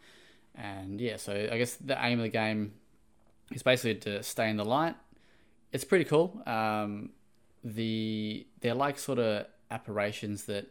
And 0.56 1.00
yeah 1.00 1.18
so 1.18 1.50
i 1.52 1.58
guess 1.58 1.76
the 1.76 1.98
aim 2.04 2.20
of 2.20 2.24
the 2.24 2.30
game 2.30 2.74
is 3.52 3.64
basically 3.64 3.96
to 3.96 4.24
stay 4.24 4.50
in 4.50 4.58
the 4.58 4.66
light. 4.66 4.96
It's 5.72 5.84
pretty 5.84 6.06
cool. 6.06 6.42
Um, 6.46 7.12
the 7.64 8.46
they're 8.62 8.74
like 8.74 8.98
sort 8.98 9.20
of 9.20 9.46
apparitions 9.72 10.46
that 10.46 10.68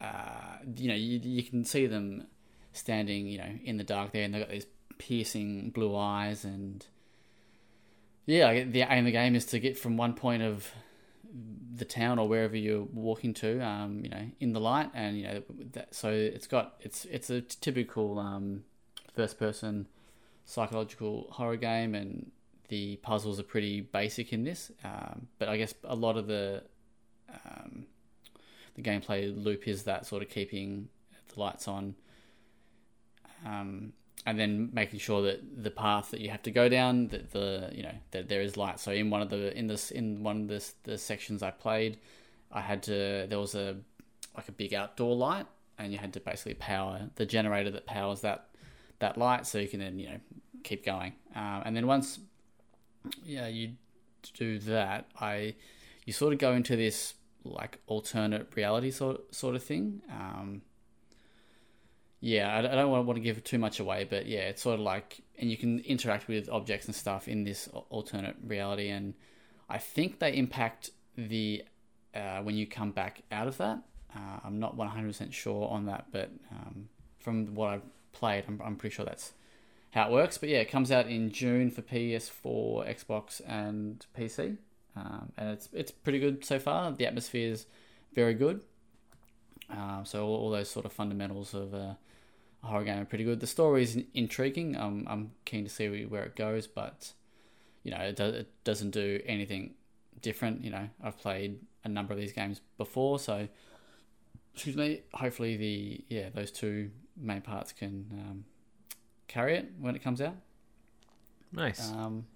uh, 0.00 0.58
you 0.76 0.88
know 0.88 0.94
you, 0.94 1.20
you 1.22 1.42
can 1.42 1.64
see 1.64 1.86
them 1.86 2.26
standing 2.72 3.26
you 3.26 3.38
know 3.38 3.50
in 3.64 3.76
the 3.76 3.84
dark 3.84 4.12
there 4.12 4.24
and 4.24 4.34
they've 4.34 4.42
got 4.42 4.50
these 4.50 4.66
piercing 4.98 5.70
blue 5.70 5.96
eyes 5.96 6.44
and 6.44 6.86
yeah 8.26 8.64
the 8.64 8.82
aim 8.82 9.00
of 9.00 9.04
the 9.06 9.12
game 9.12 9.34
is 9.34 9.44
to 9.44 9.58
get 9.58 9.78
from 9.78 9.96
one 9.96 10.14
point 10.14 10.42
of 10.42 10.70
the 11.74 11.84
town 11.84 12.18
or 12.18 12.28
wherever 12.28 12.56
you're 12.56 12.86
walking 12.92 13.34
to 13.34 13.60
um, 13.60 14.00
you 14.02 14.08
know 14.08 14.30
in 14.40 14.52
the 14.52 14.60
light 14.60 14.90
and 14.94 15.18
you 15.18 15.24
know 15.24 15.42
that, 15.72 15.94
so 15.94 16.10
it's 16.10 16.46
got 16.46 16.74
it's 16.80 17.04
it's 17.06 17.30
a 17.30 17.40
typical 17.40 18.18
um, 18.18 18.64
first 19.14 19.38
person 19.38 19.86
psychological 20.44 21.26
horror 21.30 21.56
game 21.56 21.94
and 21.94 22.30
the 22.68 22.96
puzzles 22.96 23.38
are 23.38 23.44
pretty 23.44 23.80
basic 23.80 24.32
in 24.32 24.44
this 24.44 24.70
um, 24.84 25.26
but 25.38 25.48
I 25.48 25.56
guess 25.56 25.74
a 25.84 25.94
lot 25.94 26.16
of 26.16 26.26
the 26.26 26.62
um, 27.44 27.86
the 28.74 28.82
gameplay 28.82 29.32
loop 29.44 29.68
is 29.68 29.84
that 29.84 30.06
sort 30.06 30.22
of 30.22 30.28
keeping 30.30 30.88
the 31.34 31.40
lights 31.40 31.68
on 31.68 31.94
um, 33.44 33.92
and 34.26 34.38
then 34.38 34.70
making 34.72 34.98
sure 34.98 35.22
that 35.22 35.62
the 35.62 35.70
path 35.70 36.10
that 36.10 36.20
you 36.20 36.30
have 36.30 36.42
to 36.42 36.50
go 36.50 36.68
down 36.68 37.08
that 37.08 37.30
the 37.30 37.70
you 37.72 37.82
know 37.82 37.94
that 38.10 38.28
there 38.28 38.42
is 38.42 38.56
light. 38.56 38.78
So 38.80 38.92
in 38.92 39.08
one 39.08 39.22
of 39.22 39.30
the 39.30 39.56
in 39.56 39.68
this 39.68 39.90
in 39.90 40.22
one 40.22 40.42
of 40.42 40.48
the, 40.48 40.64
the 40.84 40.98
sections 40.98 41.42
i 41.42 41.50
played 41.50 41.98
i 42.52 42.60
had 42.60 42.82
to 42.82 43.26
there 43.28 43.38
was 43.38 43.54
a 43.54 43.76
like 44.36 44.48
a 44.48 44.52
big 44.52 44.74
outdoor 44.74 45.16
light 45.16 45.46
and 45.78 45.92
you 45.92 45.98
had 45.98 46.12
to 46.12 46.20
basically 46.20 46.54
power 46.54 47.08
the 47.14 47.24
generator 47.24 47.70
that 47.70 47.86
powers 47.86 48.20
that 48.20 48.48
that 48.98 49.16
light 49.16 49.46
so 49.46 49.58
you 49.58 49.68
can 49.68 49.80
then 49.80 49.98
you 49.98 50.08
know 50.08 50.20
keep 50.64 50.84
going. 50.84 51.12
Um, 51.34 51.62
and 51.64 51.76
then 51.76 51.86
once 51.86 52.18
yeah 53.24 53.46
you 53.46 53.74
do 54.34 54.58
that 54.58 55.06
i 55.20 55.54
you 56.04 56.12
sort 56.12 56.32
of 56.32 56.40
go 56.40 56.52
into 56.52 56.74
this 56.74 57.14
like 57.44 57.78
alternate 57.86 58.48
reality 58.54 58.90
sort 58.90 59.34
sort 59.34 59.54
of 59.54 59.62
thing. 59.62 60.02
Um, 60.10 60.62
yeah, 62.20 62.56
I 62.56 62.62
don't 62.62 62.90
want 62.90 63.16
to 63.16 63.20
give 63.20 63.42
too 63.44 63.58
much 63.58 63.78
away, 63.78 64.06
but 64.08 64.26
yeah, 64.26 64.48
it's 64.48 64.62
sort 64.62 64.74
of 64.74 64.80
like, 64.80 65.20
and 65.38 65.50
you 65.50 65.56
can 65.56 65.80
interact 65.80 66.28
with 66.28 66.48
objects 66.48 66.86
and 66.86 66.94
stuff 66.94 67.28
in 67.28 67.44
this 67.44 67.68
alternate 67.90 68.36
reality, 68.44 68.88
and 68.88 69.14
I 69.68 69.78
think 69.78 70.18
they 70.18 70.34
impact 70.34 70.90
the 71.16 71.64
uh, 72.14 72.40
when 72.40 72.54
you 72.54 72.66
come 72.66 72.92
back 72.92 73.22
out 73.30 73.46
of 73.46 73.58
that. 73.58 73.82
Uh, 74.14 74.40
I'm 74.44 74.58
not 74.58 74.76
100% 74.76 75.32
sure 75.32 75.68
on 75.68 75.86
that, 75.86 76.06
but 76.10 76.30
um, 76.50 76.88
from 77.18 77.54
what 77.54 77.70
I've 77.70 77.82
played, 78.12 78.44
I'm, 78.48 78.60
I'm 78.64 78.76
pretty 78.76 78.94
sure 78.94 79.04
that's 79.04 79.32
how 79.90 80.08
it 80.08 80.12
works. 80.12 80.38
But 80.38 80.48
yeah, 80.48 80.58
it 80.58 80.70
comes 80.70 80.90
out 80.90 81.08
in 81.08 81.30
June 81.30 81.70
for 81.70 81.82
PS4, 81.82 82.88
Xbox, 82.88 83.42
and 83.46 84.06
PC, 84.16 84.56
um, 84.96 85.32
and 85.36 85.50
it's 85.50 85.68
it's 85.72 85.90
pretty 85.90 86.18
good 86.18 86.44
so 86.44 86.58
far. 86.58 86.92
The 86.92 87.06
atmosphere 87.06 87.50
is 87.50 87.66
very 88.14 88.34
good. 88.34 88.62
Um, 89.68 90.02
so 90.04 90.24
all, 90.24 90.36
all 90.36 90.50
those 90.50 90.70
sort 90.70 90.86
of 90.86 90.92
fundamentals 90.92 91.52
of 91.52 91.74
a 91.74 91.98
horror 92.66 92.84
game 92.84 93.00
are 93.00 93.04
pretty 93.04 93.24
good. 93.24 93.40
The 93.40 93.46
story 93.46 93.82
is 93.82 93.98
intriguing. 94.14 94.76
Um, 94.76 95.06
I'm 95.08 95.32
keen 95.44 95.64
to 95.64 95.70
see 95.70 96.04
where 96.04 96.24
it 96.24 96.36
goes, 96.36 96.66
but 96.66 97.12
you 97.82 97.90
know, 97.92 97.98
it, 97.98 98.16
do, 98.16 98.24
it 98.24 98.48
doesn't 98.64 98.90
do 98.90 99.20
anything 99.26 99.74
different. 100.22 100.64
You 100.64 100.70
know, 100.70 100.88
I've 101.02 101.18
played 101.18 101.60
a 101.84 101.88
number 101.88 102.12
of 102.12 102.18
these 102.18 102.32
games 102.32 102.60
before, 102.78 103.18
so 103.18 103.48
excuse 104.54 104.76
me. 104.76 105.02
Hopefully, 105.14 105.56
the 105.56 106.04
yeah 106.08 106.28
those 106.34 106.50
two 106.50 106.90
main 107.16 107.40
parts 107.40 107.72
can 107.72 108.06
um, 108.12 108.44
carry 109.28 109.56
it 109.56 109.72
when 109.80 109.94
it 109.96 110.02
comes 110.02 110.20
out. 110.20 110.34
Nice. 111.52 111.90
Um, 111.92 112.26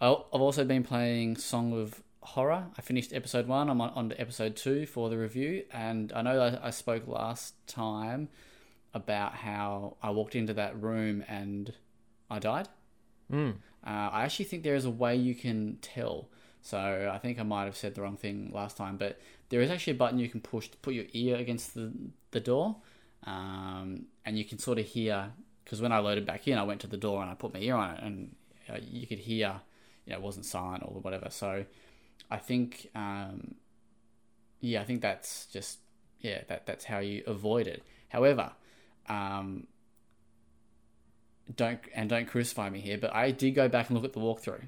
I'll- 0.00 0.26
I've 0.32 0.40
also 0.40 0.64
been 0.64 0.82
playing 0.82 1.36
Song 1.36 1.72
of 1.72 2.02
Horror. 2.22 2.66
I 2.76 2.80
finished 2.80 3.12
episode 3.12 3.46
one. 3.46 3.68
I'm 3.68 3.80
on, 3.80 3.90
on 3.90 4.08
to 4.08 4.20
episode 4.20 4.56
two 4.56 4.86
for 4.86 5.08
the 5.10 5.18
review, 5.18 5.64
and 5.72 6.12
I 6.12 6.22
know 6.22 6.50
that 6.50 6.64
I 6.64 6.70
spoke 6.70 7.06
last 7.06 7.54
time 7.66 8.28
about 8.94 9.34
how 9.34 9.96
I 10.02 10.10
walked 10.10 10.36
into 10.36 10.54
that 10.54 10.80
room 10.80 11.24
and 11.28 11.74
I 12.30 12.38
died. 12.38 12.68
Mm. 13.30 13.56
Uh, 13.86 14.08
I 14.12 14.22
actually 14.24 14.46
think 14.46 14.62
there 14.62 14.76
is 14.76 14.84
a 14.84 14.90
way 14.90 15.16
you 15.16 15.34
can 15.34 15.78
tell. 15.82 16.28
So 16.62 17.10
I 17.12 17.18
think 17.18 17.38
I 17.38 17.42
might 17.42 17.64
have 17.64 17.76
said 17.76 17.94
the 17.94 18.02
wrong 18.02 18.16
thing 18.16 18.50
last 18.54 18.76
time, 18.76 18.96
but 18.96 19.20
there 19.50 19.60
is 19.60 19.70
actually 19.70 19.92
a 19.92 19.96
button 19.96 20.18
you 20.18 20.30
can 20.30 20.40
push 20.40 20.68
to 20.68 20.78
put 20.78 20.94
your 20.94 21.04
ear 21.12 21.36
against 21.36 21.74
the 21.74 21.92
the 22.30 22.40
door, 22.40 22.76
um, 23.24 24.06
and 24.24 24.38
you 24.38 24.44
can 24.44 24.58
sort 24.58 24.78
of 24.78 24.86
hear. 24.86 25.32
Because 25.62 25.82
when 25.82 25.92
I 25.92 25.98
loaded 25.98 26.24
back 26.24 26.48
in, 26.48 26.56
I 26.56 26.62
went 26.62 26.80
to 26.80 26.86
the 26.86 26.96
door 26.96 27.22
and 27.22 27.30
I 27.30 27.34
put 27.34 27.52
my 27.52 27.60
ear 27.60 27.74
on 27.76 27.94
it, 27.94 28.02
and 28.02 28.34
uh, 28.70 28.78
you 28.80 29.06
could 29.06 29.18
hear, 29.18 29.60
you 30.06 30.12
know, 30.12 30.18
it 30.18 30.22
wasn't 30.22 30.46
silent 30.46 30.82
or 30.86 31.00
whatever. 31.00 31.28
So 31.30 31.64
I 32.30 32.38
think, 32.38 32.90
um, 32.94 33.56
yeah, 34.60 34.80
I 34.80 34.84
think 34.84 35.02
that's 35.02 35.46
just 35.46 35.80
yeah, 36.20 36.42
that 36.48 36.64
that's 36.64 36.84
how 36.86 36.98
you 37.00 37.22
avoid 37.26 37.66
it. 37.66 37.82
However, 38.08 38.52
um, 39.08 39.66
don't 41.54 41.80
and 41.94 42.08
don't 42.08 42.26
crucify 42.26 42.70
me 42.70 42.80
here, 42.80 42.98
but 42.98 43.14
I 43.14 43.30
did 43.30 43.52
go 43.52 43.68
back 43.68 43.90
and 43.90 43.96
look 43.96 44.04
at 44.04 44.12
the 44.12 44.20
walkthrough, 44.20 44.64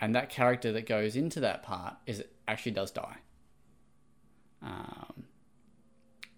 and 0.00 0.14
that 0.14 0.28
character 0.28 0.72
that 0.72 0.86
goes 0.86 1.16
into 1.16 1.40
that 1.40 1.62
part 1.62 1.96
is 2.06 2.22
actually 2.46 2.72
does 2.72 2.90
die. 2.90 3.16
Um, 4.62 5.24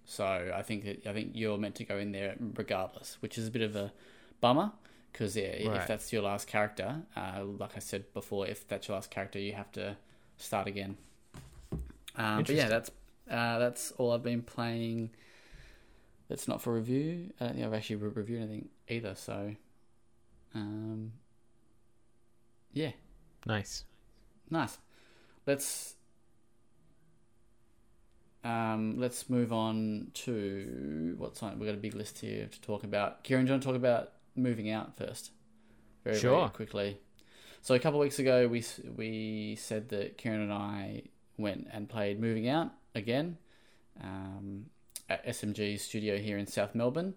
so 0.05 0.53
I 0.55 0.63
think 0.63 0.85
that 0.85 1.07
I 1.07 1.13
think 1.13 1.33
you're 1.35 1.59
meant 1.59 1.75
to 1.77 1.85
go 1.85 1.99
in 1.99 2.13
there 2.13 2.37
regardless, 2.55 3.19
which 3.21 3.39
is 3.39 3.49
a 3.49 3.51
bit 3.51 3.63
of 3.63 3.75
a 3.77 3.93
bummer 4.41 4.73
because 5.17 5.35
yeah, 5.37 5.45
if 5.45 5.87
that's 5.87 6.13
your 6.13 6.23
last 6.23 6.47
character, 6.47 7.03
uh, 7.17 7.43
like 7.43 7.75
I 7.75 7.79
said 7.79 8.13
before, 8.13 8.47
if 8.47 8.69
that's 8.69 8.87
your 8.87 8.97
last 8.97 9.11
character, 9.11 9.39
you 9.39 9.55
have 9.55 9.73
to 9.73 9.97
start 10.37 10.67
again. 10.67 10.99
Um, 12.17 12.43
but 12.43 12.51
yeah, 12.51 12.69
that's 12.69 12.91
uh, 13.31 13.59
that's 13.59 13.93
all 13.93 14.13
I've 14.13 14.23
been 14.23 14.43
playing 14.43 15.11
that's 16.29 16.49
not 16.49 16.61
for 16.63 16.75
review. 16.75 17.33
I 17.41 17.45
don't 17.47 17.55
think 17.55 17.67
I've 17.67 17.75
actually 17.75 17.97
re- 17.97 18.11
reviewed 18.15 18.43
anything 18.43 18.69
either. 18.89 19.15
So, 19.15 19.55
um, 20.55 21.13
yeah, 22.73 22.93
Nice. 23.47 23.85
nice. 24.51 24.79
Let's 25.47 25.95
um, 28.45 28.95
let's 28.99 29.29
move 29.29 29.53
on 29.53 30.09
to 30.15 31.15
what's 31.19 31.43
on. 31.43 31.59
We've 31.59 31.67
got 31.69 31.75
a 31.75 31.81
big 31.81 31.95
list 31.95 32.21
here 32.21 32.47
to 32.47 32.61
talk 32.61 32.85
about. 32.85 33.25
Kieran, 33.25 33.45
do 33.45 33.51
you 33.51 33.55
want 33.55 33.63
to 33.63 33.69
talk 33.69 33.77
about 33.77 34.13
moving 34.37 34.71
out 34.71 34.97
first? 34.97 35.33
Very, 36.05 36.17
very 36.17 36.21
Sure. 36.21 36.49
quickly. 36.51 37.01
So 37.63 37.75
a 37.75 37.81
couple 37.81 37.99
of 38.01 38.05
weeks 38.05 38.19
ago, 38.21 38.47
we 38.47 38.65
we 38.97 39.57
said 39.57 39.89
that 39.89 40.17
Kieran 40.19 40.41
and 40.43 40.53
I 40.53 41.03
went 41.37 41.67
and 41.73 41.89
played 41.89 42.21
Moving 42.21 42.49
Out 42.49 42.71
again 42.95 43.37
um, 44.03 44.67
at 45.09 45.25
SMG's 45.27 45.83
studio 45.83 46.19
here 46.19 46.39
in 46.39 46.47
South 46.47 46.75
Melbourne. 46.75 47.15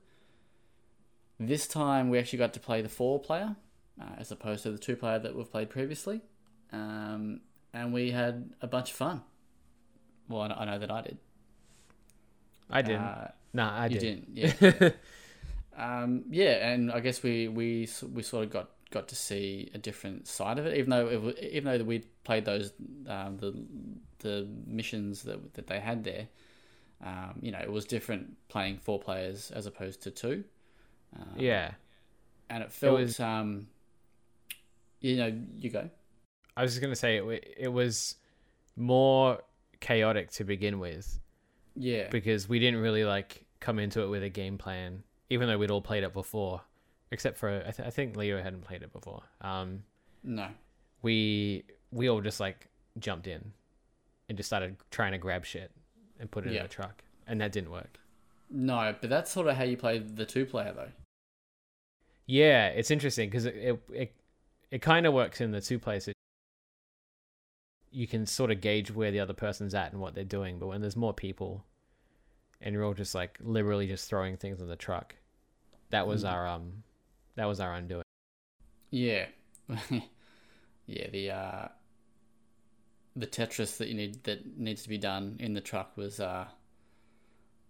This 1.39 1.67
time, 1.67 2.09
we 2.09 2.19
actually 2.19 2.39
got 2.39 2.53
to 2.53 2.59
play 2.59 2.81
the 2.81 2.89
four 2.89 3.19
player 3.19 3.55
uh, 3.99 4.05
as 4.17 4.31
opposed 4.31 4.63
to 4.63 4.71
the 4.71 4.77
two 4.77 4.95
player 4.95 5.19
that 5.19 5.35
we've 5.35 5.49
played 5.49 5.69
previously, 5.69 6.21
um, 6.71 7.41
and 7.73 7.93
we 7.93 8.11
had 8.11 8.53
a 8.61 8.67
bunch 8.67 8.91
of 8.91 8.95
fun. 8.97 9.21
Well, 10.27 10.41
I 10.41 10.47
know, 10.47 10.55
I 10.55 10.65
know 10.65 10.79
that 10.79 10.91
I 10.91 11.01
did. 11.01 11.17
I 12.69 12.81
didn't. 12.81 13.01
Uh, 13.01 13.31
nah, 13.53 13.75
I 13.77 13.85
you 13.87 13.99
did. 13.99 14.35
didn't, 14.35 14.71
yeah. 15.77 16.03
um, 16.03 16.25
yeah, 16.29 16.69
and 16.69 16.91
I 16.91 16.99
guess 16.99 17.23
we 17.23 17.47
we 17.47 17.87
we 18.13 18.23
sort 18.23 18.45
of 18.45 18.51
got 18.51 18.69
got 18.91 19.07
to 19.09 19.15
see 19.15 19.69
a 19.73 19.77
different 19.77 20.27
side 20.27 20.59
of 20.59 20.65
it, 20.65 20.77
even 20.77 20.89
though 20.89 21.07
it, 21.07 21.39
even 21.51 21.77
though 21.77 21.83
we 21.83 21.99
played 22.23 22.45
those 22.45 22.71
um, 23.07 23.37
the 23.37 23.65
the 24.19 24.47
missions 24.67 25.23
that 25.23 25.53
that 25.55 25.67
they 25.67 25.79
had 25.79 26.03
there. 26.03 26.27
Um, 27.03 27.39
you 27.41 27.51
know, 27.51 27.59
it 27.59 27.71
was 27.71 27.85
different 27.85 28.35
playing 28.49 28.77
four 28.77 28.99
players 28.99 29.51
as 29.51 29.65
opposed 29.65 30.01
to 30.03 30.11
two. 30.11 30.43
Um, 31.15 31.33
yeah. 31.37 31.71
and 32.49 32.61
it 32.63 32.71
felt 32.71 32.99
was- 32.99 33.19
um, 33.19 33.67
you 34.99 35.15
know, 35.17 35.33
you 35.57 35.69
go. 35.69 35.89
I 36.57 36.61
was 36.63 36.71
just 36.73 36.81
gonna 36.81 36.95
say 36.95 37.17
it. 37.17 37.55
It 37.57 37.67
was 37.69 38.15
more 38.75 39.39
chaotic 39.79 40.29
to 40.31 40.43
begin 40.43 40.79
with 40.79 41.19
Yeah, 41.75 42.09
because 42.09 42.49
we 42.49 42.59
didn't 42.59 42.81
really 42.81 43.05
like 43.05 43.45
come 43.61 43.79
into 43.79 44.01
it 44.01 44.07
with 44.07 44.23
a 44.23 44.29
game 44.29 44.57
plan, 44.57 45.03
even 45.29 45.47
though 45.47 45.57
we'd 45.57 45.71
all 45.71 45.81
played 45.81 46.03
it 46.03 46.11
before, 46.13 46.61
except 47.11 47.37
for 47.37 47.63
I, 47.65 47.71
th- 47.71 47.87
I 47.87 47.91
think 47.91 48.17
Leo 48.17 48.41
hadn't 48.41 48.61
played 48.61 48.83
it 48.83 48.91
before. 48.91 49.23
Um, 49.41 49.83
no, 50.23 50.47
we 51.01 51.63
we 51.91 52.09
all 52.09 52.19
just 52.21 52.41
like 52.41 52.67
jumped 52.97 53.27
in 53.27 53.53
and 54.27 54.37
just 54.37 54.47
started 54.47 54.75
trying 54.91 55.13
to 55.13 55.17
grab 55.17 55.45
shit 55.45 55.71
and 56.19 56.29
put 56.29 56.45
it 56.45 56.49
in 56.49 56.55
Yeah. 56.55 56.63
a 56.65 56.67
truck, 56.67 57.03
and 57.27 57.39
that 57.41 57.51
didn't 57.51 57.71
work. 57.71 57.99
no, 58.51 58.95
but 58.99 59.09
that's 59.09 59.31
sort 59.31 59.47
of 59.47 59.55
how 59.55 59.63
you 59.63 59.77
play 59.77 59.99
the 59.99 60.25
two 60.25 60.45
player 60.45 60.73
though. 60.73 60.91
Yeah, 62.25 62.67
it's 62.67 62.91
interesting 62.91 63.29
because 63.29 63.45
it 63.45 63.55
it 63.55 63.79
it, 63.93 64.15
it 64.71 64.81
kind 64.81 65.05
of 65.05 65.13
works 65.13 65.41
in 65.41 65.51
the 65.51 65.61
two 65.61 65.79
places. 65.79 66.13
You 67.91 68.07
can 68.07 68.25
sort 68.27 68.51
of 68.51 68.61
gauge 68.61 68.91
where 68.91 69.09
the 69.11 69.19
other 69.19 69.33
person's 69.33 69.73
at 69.73 69.91
and 69.91 69.99
what 70.01 70.13
they're 70.13 70.23
doing, 70.23 70.59
but 70.59 70.67
when 70.67 70.81
there's 70.81 70.95
more 70.95 71.13
people, 71.13 71.65
and 72.61 72.73
you're 72.73 72.83
all 72.83 72.93
just 72.93 73.15
like 73.15 73.39
literally 73.41 73.87
just 73.87 74.07
throwing 74.07 74.37
things 74.37 74.61
in 74.61 74.67
the 74.67 74.75
truck, 74.75 75.15
that 75.89 76.05
was 76.05 76.23
Mm. 76.23 76.31
our 76.31 76.47
um, 76.47 76.83
that 77.35 77.45
was 77.45 77.59
our 77.59 77.73
undoing. 77.73 78.03
Yeah, 78.91 79.25
yeah. 80.85 81.09
The 81.11 81.31
uh, 81.31 81.67
the 83.15 83.27
Tetris 83.27 83.77
that 83.77 83.87
you 83.87 83.93
need 83.95 84.23
that 84.23 84.57
needs 84.57 84.83
to 84.83 84.89
be 84.89 84.97
done 84.97 85.37
in 85.39 85.53
the 85.53 85.61
truck 85.61 85.95
was 85.97 86.19
uh, 86.19 86.45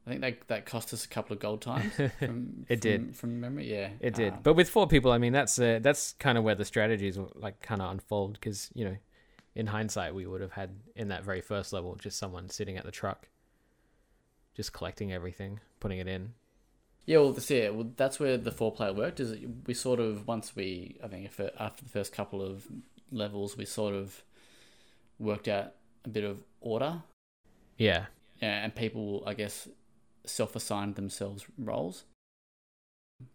I 0.05 0.09
think 0.09 0.21
that 0.21 0.47
that 0.47 0.65
cost 0.65 0.93
us 0.93 1.05
a 1.05 1.07
couple 1.07 1.33
of 1.33 1.39
gold 1.39 1.61
times. 1.61 1.93
From, 2.19 2.65
It 2.67 2.75
from- 2.75 2.79
did. 2.79 3.15
from 3.15 3.39
memory. 3.39 3.71
Yeah, 3.71 3.89
It 3.99 4.15
did, 4.15 4.33
Um, 4.33 4.39
but 4.43 4.53
with 4.55 4.69
four 4.69 4.87
people, 4.87 5.11
I 5.11 5.17
mean 5.17 5.33
that's 5.33 5.57
uh, 5.59 5.79
that's 5.81 6.13
kind 6.13 6.37
of 6.37 6.43
where 6.43 6.55
the 6.55 6.65
strategies 6.65 7.17
will, 7.17 7.31
like 7.35 7.61
kind 7.61 7.81
of 7.81 7.91
unfold 7.91 8.33
because 8.33 8.69
you 8.73 8.85
know, 8.85 8.97
in 9.55 9.67
hindsight, 9.67 10.13
we 10.15 10.25
would 10.25 10.41
have 10.41 10.53
had 10.53 10.71
in 10.95 11.07
that 11.09 11.23
very 11.23 11.41
first 11.41 11.73
level 11.73 11.95
just 11.95 12.17
someone 12.17 12.49
sitting 12.49 12.77
at 12.77 12.85
the 12.85 12.91
truck, 12.91 13.27
just 14.55 14.73
collecting 14.73 15.11
everything, 15.13 15.59
putting 15.79 15.99
it 15.99 16.07
in. 16.07 16.33
Yeah, 17.05 17.17
well, 17.19 17.31
that's 17.31 17.49
it. 17.49 17.73
Well, 17.73 17.89
that's 17.95 18.19
where 18.19 18.37
the 18.37 18.51
four 18.51 18.71
player 18.71 18.93
worked. 18.93 19.19
Is 19.19 19.35
we 19.65 19.73
sort 19.73 19.99
of 19.99 20.27
once 20.27 20.55
we, 20.55 20.97
I 21.03 21.07
think, 21.07 21.29
after 21.57 21.83
the 21.83 21.89
first 21.89 22.13
couple 22.13 22.41
of 22.41 22.67
levels, 23.11 23.57
we 23.57 23.65
sort 23.65 23.95
of 23.95 24.23
worked 25.19 25.47
out 25.47 25.73
a 26.05 26.09
bit 26.09 26.23
of 26.23 26.43
order. 26.61 27.01
Yeah, 27.77 28.05
Yeah, 28.41 28.63
and 28.63 28.73
people, 28.73 29.23
I 29.25 29.33
guess, 29.33 29.67
self-assigned 30.25 30.95
themselves 30.95 31.45
roles. 31.57 32.03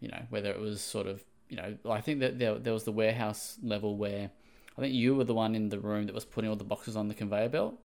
You 0.00 0.08
know, 0.08 0.22
whether 0.30 0.50
it 0.50 0.58
was 0.58 0.80
sort 0.80 1.06
of, 1.06 1.22
you 1.48 1.56
know, 1.56 1.76
I 1.88 2.00
think 2.00 2.20
that 2.20 2.38
there 2.38 2.54
there 2.58 2.72
was 2.72 2.84
the 2.84 2.92
warehouse 2.92 3.58
level 3.62 3.96
where 3.96 4.30
I 4.76 4.80
think 4.80 4.94
you 4.94 5.14
were 5.14 5.24
the 5.24 5.34
one 5.34 5.54
in 5.54 5.68
the 5.68 5.78
room 5.78 6.06
that 6.06 6.14
was 6.14 6.24
putting 6.24 6.50
all 6.50 6.56
the 6.56 6.64
boxes 6.64 6.96
on 6.96 7.08
the 7.08 7.14
conveyor 7.14 7.50
belt. 7.50 7.78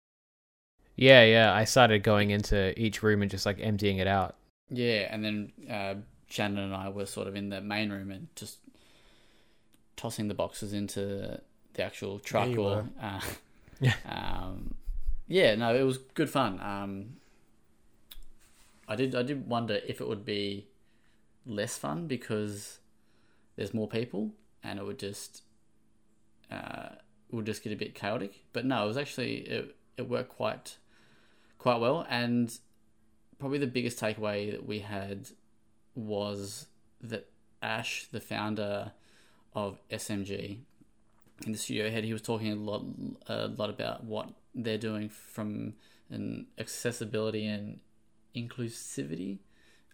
Yeah, 0.95 1.23
yeah. 1.23 1.53
I 1.53 1.63
started 1.65 2.03
going 2.03 2.31
into 2.31 2.77
each 2.79 3.03
room 3.03 3.21
and 3.21 3.31
just 3.31 3.45
like 3.45 3.57
emptying 3.61 3.97
it 3.97 4.07
out. 4.07 4.35
Yeah, 4.69 5.07
and 5.09 5.23
then 5.23 5.51
uh, 5.69 5.95
Shannon 6.29 6.59
and 6.59 6.75
I 6.75 6.89
were 6.89 7.05
sort 7.05 7.27
of 7.27 7.35
in 7.35 7.49
the 7.49 7.61
main 7.61 7.89
room 7.89 8.11
and 8.11 8.27
just 8.35 8.59
tossing 9.95 10.27
the 10.27 10.33
boxes 10.33 10.73
into 10.73 11.39
the 11.73 11.83
actual 11.83 12.19
truck 12.19 12.49
you 12.49 12.61
or 12.61 12.85
uh, 13.01 13.21
Yeah. 13.79 13.93
um, 14.05 14.75
yeah, 15.27 15.55
no, 15.55 15.75
it 15.75 15.83
was 15.83 15.97
good 15.97 16.29
fun. 16.29 16.59
Um, 16.61 17.17
I 18.87 18.95
did 18.95 19.15
I 19.15 19.21
did 19.23 19.47
wonder 19.47 19.79
if 19.87 20.01
it 20.01 20.07
would 20.07 20.25
be 20.25 20.67
less 21.45 21.77
fun 21.77 22.07
because 22.07 22.79
there's 23.55 23.73
more 23.73 23.87
people 23.87 24.31
and 24.63 24.79
it 24.79 24.85
would 24.85 24.99
just 24.99 25.43
uh, 26.51 26.89
it 27.31 27.35
would 27.35 27.45
just 27.45 27.63
get 27.63 27.71
a 27.71 27.75
bit 27.75 27.93
chaotic. 27.93 28.43
But 28.51 28.65
no, 28.65 28.83
it 28.83 28.87
was 28.87 28.97
actually 28.97 29.37
it, 29.41 29.75
it 29.97 30.09
worked 30.09 30.29
quite 30.29 30.77
quite 31.57 31.79
well 31.79 32.05
and 32.09 32.57
probably 33.37 33.59
the 33.59 33.67
biggest 33.67 33.99
takeaway 33.99 34.51
that 34.51 34.65
we 34.65 34.79
had 34.79 35.29
was 35.95 36.67
that 37.01 37.29
Ash, 37.61 38.07
the 38.11 38.19
founder 38.19 38.93
of 39.53 39.79
SMG, 39.89 40.59
in 41.45 41.51
the 41.51 41.57
studio 41.57 41.89
head, 41.89 42.03
he 42.03 42.13
was 42.13 42.21
talking 42.21 42.51
a 42.51 42.55
lot, 42.55 42.83
a 43.27 43.47
lot 43.47 43.69
about 43.69 44.03
what 44.03 44.29
they're 44.55 44.77
doing 44.77 45.09
from 45.09 45.73
an 46.09 46.47
accessibility 46.57 47.45
and 47.45 47.79
inclusivity 48.35 49.39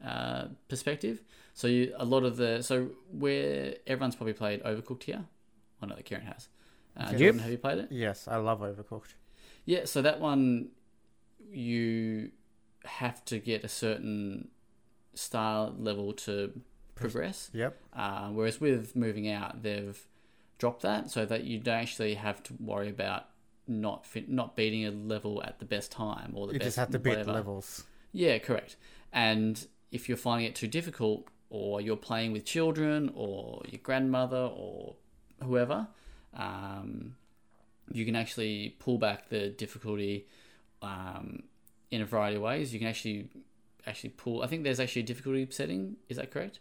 uh, 0.05 0.45
perspective. 0.67 1.21
So 1.53 1.67
you, 1.67 1.93
a 1.97 2.05
lot 2.05 2.23
of 2.23 2.37
the 2.37 2.61
so 2.61 2.89
where 3.11 3.75
everyone's 3.87 4.15
probably 4.15 4.33
played 4.33 4.63
Overcooked 4.63 5.03
here. 5.03 5.25
I 5.81 5.85
know 5.85 5.95
that 5.95 6.05
Kieran 6.05 6.25
has. 6.25 6.47
Uh, 6.97 7.09
Yep. 7.11 7.19
Jordan, 7.19 7.39
have 7.39 7.51
you 7.51 7.57
played 7.57 7.77
it? 7.79 7.87
Yes, 7.91 8.27
I 8.27 8.37
love 8.37 8.59
Overcooked. 8.61 9.13
Yeah, 9.65 9.85
so 9.85 10.01
that 10.01 10.19
one 10.19 10.69
you 11.51 12.31
have 12.85 13.23
to 13.25 13.39
get 13.39 13.63
a 13.63 13.67
certain 13.67 14.49
style 15.13 15.75
level 15.77 16.13
to 16.13 16.53
progress. 16.95 17.49
Yep. 17.53 17.77
Uh, 17.93 18.29
whereas 18.29 18.61
with 18.61 18.95
moving 18.95 19.29
out, 19.29 19.63
they've 19.63 20.05
dropped 20.57 20.81
that 20.83 21.09
so 21.11 21.25
that 21.25 21.43
you 21.43 21.59
don't 21.59 21.75
actually 21.75 22.15
have 22.15 22.41
to 22.43 22.53
worry 22.59 22.89
about 22.89 23.25
not 23.67 24.05
fit, 24.05 24.29
not 24.29 24.55
beating 24.55 24.85
a 24.85 24.91
level 24.91 25.41
at 25.43 25.59
the 25.59 25.65
best 25.65 25.91
time 25.91 26.31
or 26.35 26.47
the 26.47 26.53
You 26.53 26.59
best 26.59 26.65
You 26.65 26.67
just 26.67 26.77
have 26.77 26.91
to 26.91 26.99
beat 26.99 27.09
whatever. 27.11 27.31
the 27.31 27.33
levels. 27.33 27.83
Yeah, 28.11 28.37
correct. 28.37 28.75
And 29.11 29.65
if 29.91 30.07
you're 30.07 30.17
finding 30.17 30.47
it 30.47 30.55
too 30.55 30.67
difficult, 30.67 31.27
or 31.49 31.79
you're 31.81 31.95
playing 31.95 32.31
with 32.31 32.43
children, 32.45 33.11
or 33.15 33.61
your 33.69 33.79
grandmother, 33.81 34.49
or 34.55 34.95
whoever, 35.43 35.87
um, 36.33 37.15
you 37.91 38.05
can 38.05 38.15
actually 38.15 38.75
pull 38.79 38.97
back 38.97 39.29
the 39.29 39.49
difficulty 39.49 40.27
um, 40.81 41.43
in 41.91 42.01
a 42.01 42.05
variety 42.05 42.35
of 42.37 42.41
ways. 42.41 42.73
You 42.73 42.79
can 42.79 42.87
actually 42.87 43.29
actually 43.87 44.09
pull. 44.11 44.41
I 44.41 44.47
think 44.47 44.63
there's 44.63 44.79
actually 44.79 45.03
a 45.03 45.05
difficulty 45.05 45.47
setting. 45.51 45.95
Is 46.09 46.17
that 46.17 46.31
correct? 46.31 46.59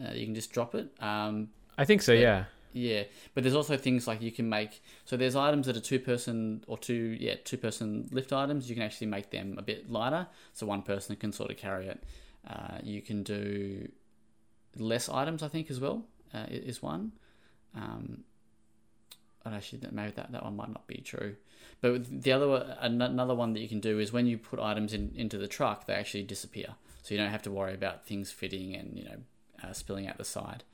Uh, 0.00 0.12
you 0.12 0.24
can 0.26 0.34
just 0.34 0.52
drop 0.52 0.74
it. 0.74 0.90
Um, 1.00 1.48
I 1.76 1.84
think 1.84 2.02
so. 2.02 2.12
But- 2.14 2.20
Yeah. 2.20 2.44
Yeah, 2.74 3.04
but 3.32 3.44
there's 3.44 3.54
also 3.54 3.76
things 3.76 4.06
like 4.06 4.20
you 4.20 4.32
can 4.32 4.48
make. 4.48 4.82
So 5.04 5.16
there's 5.16 5.36
items 5.36 5.66
that 5.66 5.76
are 5.76 5.80
two 5.80 6.00
person 6.00 6.64
or 6.66 6.76
two 6.76 7.16
yeah 7.20 7.36
two 7.44 7.56
person 7.56 8.08
lift 8.10 8.32
items. 8.32 8.68
You 8.68 8.74
can 8.74 8.82
actually 8.82 9.06
make 9.06 9.30
them 9.30 9.54
a 9.58 9.62
bit 9.62 9.88
lighter, 9.88 10.26
so 10.52 10.66
one 10.66 10.82
person 10.82 11.14
can 11.16 11.32
sort 11.32 11.50
of 11.50 11.56
carry 11.56 11.86
it. 11.86 12.02
Uh, 12.46 12.78
you 12.82 13.00
can 13.00 13.22
do 13.22 13.88
less 14.76 15.08
items, 15.08 15.42
I 15.42 15.48
think, 15.48 15.70
as 15.70 15.80
well. 15.80 16.04
Uh, 16.34 16.46
is 16.48 16.82
one. 16.82 17.12
Um, 17.76 18.24
and 19.44 19.54
actually, 19.54 19.78
that- 19.80 19.92
maybe 19.92 20.10
that, 20.12 20.32
that 20.32 20.42
one 20.42 20.56
might 20.56 20.70
not 20.70 20.86
be 20.88 20.96
true. 20.96 21.36
But 21.80 22.22
the 22.22 22.32
other 22.32 22.76
another 22.80 23.34
one 23.34 23.52
that 23.52 23.60
you 23.60 23.68
can 23.68 23.80
do 23.80 24.00
is 24.00 24.12
when 24.12 24.26
you 24.26 24.36
put 24.36 24.58
items 24.58 24.92
in 24.92 25.12
into 25.14 25.38
the 25.38 25.46
truck, 25.48 25.86
they 25.86 25.94
actually 25.94 26.24
disappear. 26.24 26.74
So 27.02 27.14
you 27.14 27.20
don't 27.20 27.30
have 27.30 27.42
to 27.42 27.50
worry 27.52 27.74
about 27.74 28.04
things 28.04 28.32
fitting 28.32 28.74
and 28.74 28.98
you 28.98 29.04
know 29.04 29.18
uh, 29.62 29.72
spilling 29.72 30.08
out 30.08 30.18
the 30.18 30.24
side. 30.24 30.64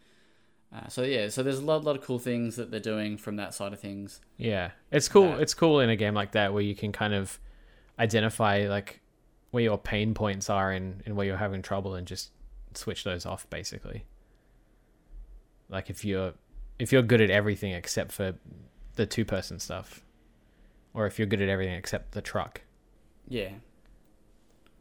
Uh, 0.72 0.86
so 0.88 1.02
yeah, 1.02 1.28
so 1.28 1.42
there's 1.42 1.58
a 1.58 1.64
lot, 1.64 1.82
lot 1.82 1.96
of 1.96 2.02
cool 2.02 2.18
things 2.18 2.54
that 2.56 2.70
they're 2.70 2.78
doing 2.78 3.16
from 3.16 3.36
that 3.36 3.52
side 3.54 3.72
of 3.72 3.80
things. 3.80 4.20
Yeah, 4.36 4.70
it's 4.92 5.08
cool. 5.08 5.32
Uh, 5.32 5.38
it's 5.38 5.52
cool 5.54 5.80
in 5.80 5.90
a 5.90 5.96
game 5.96 6.14
like 6.14 6.32
that 6.32 6.52
where 6.52 6.62
you 6.62 6.74
can 6.76 6.92
kind 6.92 7.12
of 7.12 7.38
identify 7.98 8.66
like 8.68 9.00
where 9.50 9.64
your 9.64 9.78
pain 9.78 10.14
points 10.14 10.48
are 10.48 10.70
and, 10.70 11.02
and 11.06 11.16
where 11.16 11.26
you're 11.26 11.36
having 11.36 11.60
trouble 11.60 11.94
and 11.96 12.06
just 12.06 12.30
switch 12.74 13.02
those 13.02 13.26
off 13.26 13.50
basically. 13.50 14.04
Like 15.68 15.90
if 15.90 16.04
you're 16.04 16.34
if 16.78 16.92
you're 16.92 17.02
good 17.02 17.20
at 17.20 17.30
everything 17.30 17.72
except 17.72 18.12
for 18.12 18.34
the 18.94 19.06
two 19.06 19.24
person 19.24 19.58
stuff. 19.58 20.04
Or 20.94 21.06
if 21.06 21.18
you're 21.18 21.26
good 21.26 21.40
at 21.42 21.48
everything 21.48 21.74
except 21.74 22.12
the 22.12 22.22
truck. 22.22 22.62
Yeah. 23.28 23.50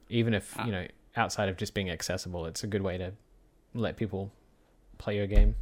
Even 0.10 0.34
if, 0.34 0.56
Ah. 0.58 0.66
you 0.66 0.72
know, 0.72 0.88
outside 1.16 1.50
of 1.50 1.58
just 1.58 1.74
being 1.74 1.90
accessible, 1.90 2.46
it's 2.48 2.64
a 2.64 2.68
good 2.68 2.82
way 2.82 2.98
to 2.98 3.14
let 3.74 3.96
people 3.98 4.32
play 4.98 5.16
your 5.18 5.28
game. 5.28 5.56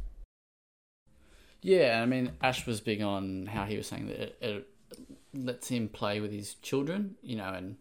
Yeah, 1.60 2.00
I 2.02 2.06
mean, 2.06 2.32
Ash 2.40 2.66
was 2.66 2.80
big 2.80 3.02
on 3.02 3.46
how 3.46 3.64
he 3.64 3.76
was 3.76 3.86
saying 3.86 4.06
that 4.06 4.20
it, 4.20 4.38
it 4.40 4.68
lets 5.34 5.68
him 5.68 5.88
play 5.88 6.20
with 6.20 6.32
his 6.32 6.54
children, 6.54 7.16
you 7.22 7.36
know, 7.36 7.52
and 7.52 7.76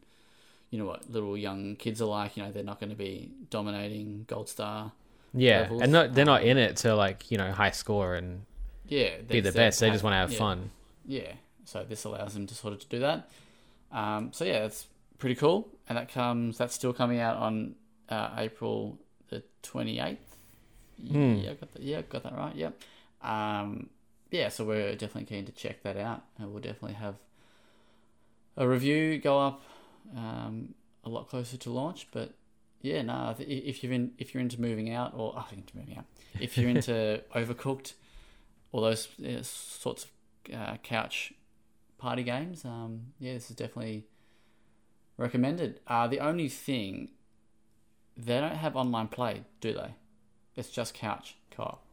you 0.72 0.80
know 0.80 0.86
what 0.86 1.10
little 1.10 1.38
young 1.38 1.76
kids 1.76 2.02
are 2.02 2.06
like. 2.06 2.38
You 2.38 2.44
know, 2.44 2.52
they're 2.52 2.63
not 2.63 2.80
going 2.80 2.90
to 2.90 2.96
be 2.96 3.32
dominating 3.50 4.26
Gold 4.28 4.50
Star. 4.50 4.92
Yeah. 5.34 5.62
Levels. 5.62 5.82
And 5.84 5.92
not 5.92 6.13
they're 6.13 6.26
not 6.26 6.42
Um, 6.42 6.48
in 6.48 6.58
it 6.58 6.78
to 6.78 6.96
like, 6.96 7.30
you 7.32 7.38
know, 7.38 7.52
high 7.52 7.72
score 7.72 8.16
and 8.16 8.42
Yeah, 8.88 9.22
be 9.28 9.42
the 9.42 9.52
best. 9.52 9.80
They 9.80 9.92
just 9.92 10.04
want 10.04 10.13
to 10.13 10.18
have 10.18 10.32
yeah. 10.32 10.38
fun. 10.38 10.72
Yeah, 11.06 11.34
so 11.66 11.86
this 11.88 12.04
allows 12.04 12.34
them 12.34 12.48
to 12.48 12.56
sort 12.56 12.74
of 12.74 12.80
to 12.80 12.88
do 12.88 13.00
that. 13.00 13.30
Um, 13.92 14.34
so 14.34 14.44
yeah, 14.44 14.60
that's 14.62 14.88
pretty 15.20 15.36
cool, 15.36 15.70
and 15.88 15.98
that 15.98 16.12
comes 16.12 16.58
that's 16.58 16.74
still 16.74 16.94
coming 16.94 17.20
out 17.20 17.38
on 17.38 17.76
uh, 18.10 18.32
April 18.38 18.98
the 19.30 19.44
twenty 19.62 20.00
eighth. 20.00 20.36
Hmm. 21.00 21.36
Yeah, 21.36 21.54
got 21.54 21.72
that. 21.74 21.82
Yeah, 21.82 22.02
got 22.02 22.24
that 22.24 22.36
right. 22.36 22.56
Yep. 22.56 22.82
Um, 23.21 23.89
yeah, 24.32 24.49
so 24.49 24.65
we're 24.65 24.91
definitely 24.91 25.25
keen 25.25 25.45
to 25.45 25.51
check 25.51 25.84
that 25.84 25.97
out, 25.97 26.23
and 26.38 26.51
we'll 26.51 26.62
definitely 26.62 26.93
have 26.93 27.15
a 28.56 28.67
review 28.67 29.19
go 29.19 29.39
up 29.39 29.62
um, 30.15 30.73
a 31.03 31.10
lot 31.10 31.30
closer 31.30 31.58
to 31.58 31.69
launch. 31.69 32.08
But 32.12 32.34
yeah, 32.82 33.01
no, 33.01 33.13
I 33.13 33.36
if 33.39 33.84
you're 33.84 33.93
in 33.93 34.12
if 34.17 34.34
you're 34.34 34.41
into 34.41 34.60
moving 34.60 34.91
out, 34.91 35.13
or 35.15 35.34
oh, 35.36 35.45
into 35.51 35.77
moving 35.77 35.97
out, 35.97 36.06
if 36.39 36.58
you're 36.58 36.69
into 36.69 37.21
Overcooked, 37.36 37.93
all 38.71 38.82
those 38.82 39.08
uh, 39.25 39.41
sorts 39.43 40.06
of 40.06 40.56
uh, 40.56 40.77
couch 40.84 41.34
party 41.97 42.23
games, 42.23 42.65
um, 42.65 43.13
yeah, 43.19 43.34
this 43.34 43.49
is 43.49 43.56
definitely 43.56 44.06
recommended. 45.17 45.80
Uh, 45.88 46.08
the 46.08 46.19
only 46.19 46.49
thing 46.49 47.12
they 48.15 48.39
don't 48.39 48.56
have 48.56 48.75
online 48.75 49.08
play, 49.08 49.43
do 49.62 49.73
they? 49.73 49.95
It's 50.56 50.69
just 50.69 50.93
couch 50.93 51.38
co-op. 51.51 51.87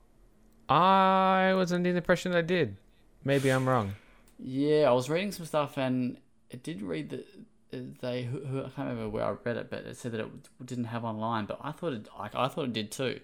I 0.74 1.54
was 1.54 1.72
under 1.72 1.90
the 1.92 1.98
impression 1.98 2.32
they 2.32 2.42
did. 2.42 2.76
Maybe 3.24 3.50
I'm 3.50 3.68
wrong. 3.68 3.94
Yeah, 4.38 4.88
I 4.90 4.92
was 4.92 5.08
reading 5.08 5.32
some 5.32 5.46
stuff 5.46 5.76
and 5.78 6.18
it 6.50 6.62
did 6.62 6.82
read 6.82 7.10
that 7.10 7.26
uh, 7.72 7.78
they 8.00 8.24
who, 8.24 8.40
who 8.40 8.58
I 8.60 8.68
can't 8.68 8.88
remember 8.88 9.08
where 9.08 9.24
I 9.24 9.34
read 9.44 9.56
it, 9.56 9.70
but 9.70 9.80
it 9.86 9.96
said 9.96 10.12
that 10.12 10.20
it 10.20 10.30
didn't 10.64 10.84
have 10.86 11.04
online. 11.04 11.46
But 11.46 11.60
I 11.62 11.72
thought 11.72 11.92
it 11.92 12.08
like 12.18 12.34
I 12.34 12.48
thought 12.48 12.64
it 12.64 12.72
did 12.72 12.90
too, 12.90 13.20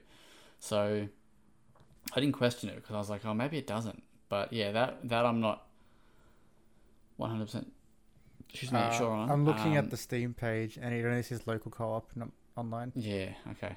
so 0.58 1.08
I 2.14 2.20
didn't 2.20 2.34
question 2.34 2.68
it 2.70 2.76
because 2.76 2.94
I 2.94 2.98
was 2.98 3.10
like, 3.10 3.24
oh, 3.26 3.34
maybe 3.34 3.58
it 3.58 3.66
doesn't. 3.66 4.02
But 4.28 4.52
yeah, 4.52 4.70
that 4.72 5.08
that 5.08 5.26
I'm 5.26 5.40
not 5.40 5.66
one 7.16 7.30
hundred 7.30 7.46
percent. 7.46 7.72
She's 8.52 8.72
not 8.72 8.92
Uh, 8.92 8.98
sure 8.98 9.10
on. 9.12 9.30
I'm 9.30 9.44
looking 9.44 9.72
Um, 9.72 9.84
at 9.84 9.90
the 9.90 9.96
Steam 9.96 10.34
page, 10.34 10.78
and 10.80 10.94
it 10.94 11.04
only 11.04 11.22
says 11.22 11.46
local 11.46 11.70
co-op, 11.70 12.10
not 12.16 12.30
online. 12.56 12.92
Yeah. 12.96 13.30
Okay. 13.52 13.76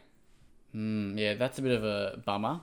Mm, 0.76 1.18
yeah, 1.20 1.34
that's 1.36 1.60
a 1.60 1.62
bit 1.62 1.76
of 1.78 1.84
a 1.84 2.22
bummer. 2.26 2.62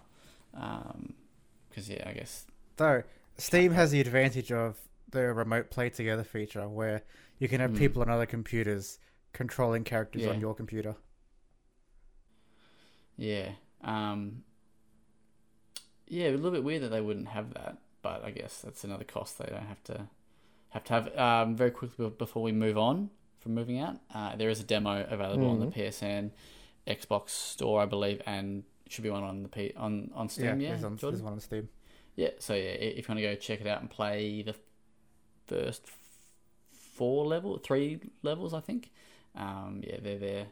Because 0.52 1.88
yeah, 1.88 2.08
I 2.08 2.12
guess 2.12 2.46
Though 2.76 3.02
Steam 3.36 3.72
has 3.72 3.90
the 3.90 4.00
advantage 4.00 4.52
of 4.52 4.78
the 5.10 5.32
remote 5.34 5.70
play 5.70 5.90
together 5.90 6.24
feature, 6.24 6.68
where 6.68 7.02
you 7.38 7.48
can 7.48 7.60
have 7.60 7.70
Hmm. 7.72 7.78
people 7.78 8.02
on 8.02 8.08
other 8.10 8.26
computers 8.26 8.98
controlling 9.32 9.84
characters 9.84 10.22
Yeah. 10.22 10.30
on 10.30 10.40
your 10.40 10.54
computer. 10.54 10.96
Yeah. 13.16 13.50
Um, 13.82 14.44
yeah, 16.08 16.28
a 16.28 16.32
little 16.32 16.50
bit 16.50 16.64
weird 16.64 16.82
that 16.82 16.88
they 16.88 17.00
wouldn't 17.00 17.28
have 17.28 17.54
that, 17.54 17.78
but 18.02 18.24
I 18.24 18.30
guess 18.30 18.60
that's 18.60 18.84
another 18.84 19.04
cost 19.04 19.38
they 19.38 19.46
don't 19.46 19.66
have 19.66 19.82
to 19.84 20.08
have 20.70 20.84
to 20.84 20.92
have. 20.92 21.18
Um, 21.18 21.56
very 21.56 21.70
quickly 21.70 22.08
before 22.10 22.42
we 22.42 22.52
move 22.52 22.78
on 22.78 23.10
from 23.40 23.54
moving 23.54 23.78
out, 23.80 23.96
uh, 24.14 24.36
there 24.36 24.50
is 24.50 24.60
a 24.60 24.64
demo 24.64 25.04
available 25.08 25.48
on 25.50 25.60
the 25.60 25.66
Mhm. 25.66 25.72
PSN, 25.74 26.32
Xbox 26.86 27.30
Store, 27.30 27.80
I 27.82 27.86
believe, 27.86 28.22
and 28.26 28.64
should 28.90 29.04
be 29.04 29.10
one 29.10 29.22
on 29.22 29.42
the 29.42 29.48
P 29.48 29.72
on 29.76 30.10
on 30.14 30.28
Steam. 30.28 30.60
Yeah, 30.60 30.70
there's, 30.70 30.84
on, 30.84 30.96
there's 30.96 31.22
one 31.22 31.32
on 31.34 31.40
Steam. 31.40 31.68
Yeah, 32.16 32.30
so 32.38 32.54
yeah, 32.54 32.60
if 32.70 33.08
you 33.08 33.14
want 33.14 33.18
to 33.18 33.22
go 33.22 33.34
check 33.36 33.60
it 33.60 33.66
out 33.66 33.80
and 33.80 33.88
play 33.88 34.42
the 34.42 34.54
first 35.46 35.86
four 36.72 37.24
level, 37.26 37.56
three 37.58 38.00
levels, 38.22 38.52
I 38.52 38.60
think. 38.60 38.90
Um, 39.34 39.80
yeah, 39.86 39.96
they're 40.02 40.18
there 40.18 40.46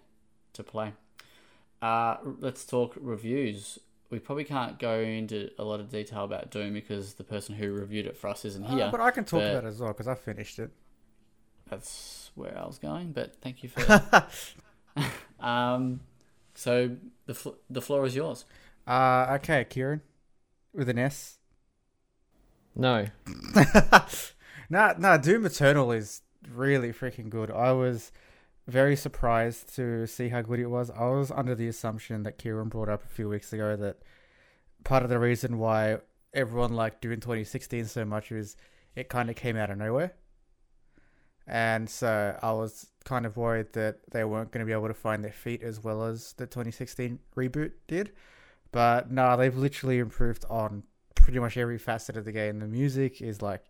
to 0.54 0.62
play. 0.62 0.92
Uh, 1.82 2.16
let's 2.40 2.64
talk 2.64 2.94
reviews. 3.00 3.78
We 4.10 4.18
probably 4.18 4.44
can't 4.44 4.78
go 4.78 5.00
into 5.00 5.50
a 5.58 5.64
lot 5.64 5.80
of 5.80 5.90
detail 5.90 6.24
about 6.24 6.50
Doom 6.50 6.72
because 6.72 7.14
the 7.14 7.24
person 7.24 7.54
who 7.54 7.72
reviewed 7.72 8.06
it 8.06 8.16
for 8.16 8.28
us 8.28 8.44
isn't 8.44 8.64
Uh, 8.64 8.74
here. 8.76 8.88
but 8.90 9.00
I 9.00 9.10
can 9.10 9.24
talk 9.24 9.40
but- 9.40 9.50
about 9.50 9.64
it 9.64 9.68
as 9.68 9.80
well 9.80 9.90
because 9.92 10.08
I 10.08 10.14
finished 10.14 10.58
it. 10.58 10.70
That's 11.68 12.30
where 12.34 12.56
I 12.56 12.66
was 12.66 12.78
going, 12.78 13.12
but 13.12 13.34
thank 13.42 13.62
you 13.62 13.68
for. 13.68 14.26
um, 15.40 16.00
so 16.58 16.96
the 17.26 17.34
fl- 17.34 17.60
the 17.70 17.80
floor 17.80 18.04
is 18.04 18.16
yours. 18.16 18.44
Uh, 18.84 19.36
okay, 19.36 19.64
Kieran, 19.64 20.00
with 20.74 20.88
an 20.88 20.98
S. 20.98 21.38
No. 22.74 23.06
nah, 24.68 24.94
nah, 24.98 25.16
Doom 25.18 25.46
Eternal 25.46 25.92
is 25.92 26.22
really 26.52 26.92
freaking 26.92 27.30
good. 27.30 27.52
I 27.52 27.70
was 27.70 28.10
very 28.66 28.96
surprised 28.96 29.72
to 29.76 30.08
see 30.08 30.30
how 30.30 30.42
good 30.42 30.58
it 30.58 30.66
was. 30.66 30.90
I 30.90 31.06
was 31.06 31.30
under 31.30 31.54
the 31.54 31.68
assumption 31.68 32.24
that 32.24 32.38
Kieran 32.38 32.68
brought 32.68 32.88
up 32.88 33.04
a 33.04 33.08
few 33.08 33.28
weeks 33.28 33.52
ago 33.52 33.76
that 33.76 33.98
part 34.82 35.04
of 35.04 35.10
the 35.10 35.20
reason 35.20 35.58
why 35.58 35.98
everyone 36.34 36.72
liked 36.72 37.02
Doom 37.02 37.20
2016 37.20 37.84
so 37.86 38.04
much 38.04 38.32
is 38.32 38.56
it 38.96 39.08
kind 39.08 39.30
of 39.30 39.36
came 39.36 39.56
out 39.56 39.70
of 39.70 39.78
nowhere. 39.78 40.14
And 41.46 41.88
so 41.88 42.36
I 42.42 42.50
was 42.50 42.88
kind 43.08 43.24
of 43.24 43.38
worried 43.38 43.72
that 43.72 43.98
they 44.10 44.22
weren't 44.22 44.52
going 44.52 44.60
to 44.60 44.66
be 44.66 44.72
able 44.72 44.86
to 44.86 44.94
find 44.94 45.24
their 45.24 45.32
feet 45.32 45.62
as 45.62 45.82
well 45.82 46.04
as 46.04 46.34
the 46.34 46.46
2016 46.46 47.18
reboot 47.34 47.72
did. 47.86 48.12
But 48.70 49.10
no, 49.10 49.34
they've 49.34 49.56
literally 49.56 49.98
improved 49.98 50.44
on 50.50 50.82
pretty 51.14 51.38
much 51.38 51.56
every 51.56 51.78
facet 51.78 52.18
of 52.18 52.26
the 52.26 52.32
game. 52.32 52.58
The 52.58 52.66
music 52.66 53.22
is 53.22 53.40
like 53.40 53.64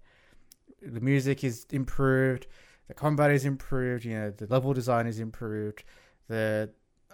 the 0.82 1.00
music 1.00 1.44
is 1.44 1.66
improved, 1.70 2.48
the 2.88 2.94
combat 2.94 3.30
is 3.30 3.44
improved, 3.44 4.04
you 4.04 4.14
know, 4.14 4.30
the 4.30 4.46
level 4.46 4.74
design 4.74 5.06
is 5.06 5.20
improved, 5.20 5.84
the 6.26 6.70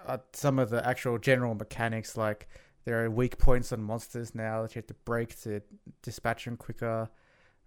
uh, 0.06 0.18
some 0.32 0.58
of 0.58 0.70
the 0.70 0.86
actual 0.86 1.18
general 1.18 1.54
mechanics 1.54 2.16
like 2.16 2.48
there 2.84 3.04
are 3.04 3.10
weak 3.10 3.38
points 3.38 3.70
on 3.72 3.82
monsters 3.82 4.34
now 4.34 4.62
that 4.62 4.74
you 4.74 4.78
have 4.78 4.86
to 4.86 4.94
break 5.04 5.38
to 5.42 5.60
dispatch 6.02 6.46
them 6.46 6.56
quicker. 6.56 7.10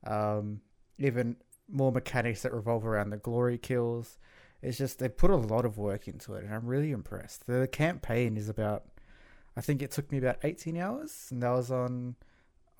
Um, 0.06 0.62
even 0.98 1.36
more 1.70 1.92
mechanics 1.92 2.42
that 2.44 2.54
revolve 2.54 2.86
around 2.86 3.10
the 3.10 3.18
glory 3.18 3.58
kills. 3.58 4.18
It's 4.62 4.78
just 4.78 5.00
they 5.00 5.10
put 5.10 5.30
a 5.30 5.36
lot 5.36 5.66
of 5.66 5.78
work 5.78 6.08
into 6.08 6.34
it, 6.34 6.44
and 6.44 6.54
I'm 6.54 6.66
really 6.66 6.92
impressed. 6.92 7.46
The 7.48 7.68
campaign 7.68 8.38
is 8.38 8.50
about, 8.50 8.86
I 9.56 9.62
think 9.62 9.82
it 9.82 9.92
took 9.92 10.12
me 10.12 10.18
about 10.18 10.38
18 10.44 10.78
hours, 10.78 11.28
and 11.32 11.44
that 11.44 11.52
was 11.52 11.70
on 11.72 12.16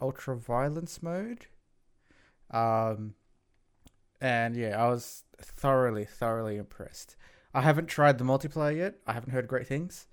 ultra 0.02 0.36
violence 0.36 1.02
mode. 1.04 1.46
Um, 2.52 3.14
and 4.20 4.56
yeah, 4.56 4.82
I 4.84 4.88
was 4.90 5.24
thoroughly, 5.40 6.06
thoroughly 6.06 6.58
impressed. 6.58 7.16
I 7.54 7.62
haven't 7.62 7.88
tried 7.88 8.18
the 8.18 8.24
multiplayer 8.24 8.76
yet. 8.78 8.96
I 9.06 9.14
haven't 9.14 9.32
heard 9.32 9.48
great 9.48 9.68
things. 9.68 10.08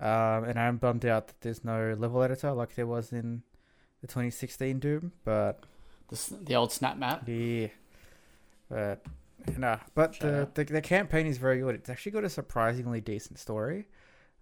Um, 0.00 0.44
and 0.44 0.58
I'm 0.58 0.76
bummed 0.76 1.04
out 1.06 1.26
that 1.28 1.40
there's 1.40 1.64
no 1.64 1.94
level 1.98 2.22
editor 2.22 2.52
like 2.52 2.74
there 2.74 2.86
was 2.86 3.12
in 3.12 3.42
the 4.00 4.06
2016 4.06 4.78
Doom. 4.78 5.12
But 5.24 5.64
The 6.08 6.36
the 6.42 6.54
old 6.54 6.70
snap 6.72 6.96
map. 6.96 7.24
yeah, 7.26 7.68
but 8.68 9.04
no. 9.56 9.78
But 9.94 10.18
the, 10.20 10.48
the 10.54 10.64
the 10.64 10.80
campaign 10.80 11.26
is 11.26 11.38
very 11.38 11.60
good. 11.60 11.74
It's 11.74 11.88
actually 11.88 12.12
got 12.12 12.24
a 12.24 12.30
surprisingly 12.30 13.00
decent 13.00 13.38
story. 13.38 13.86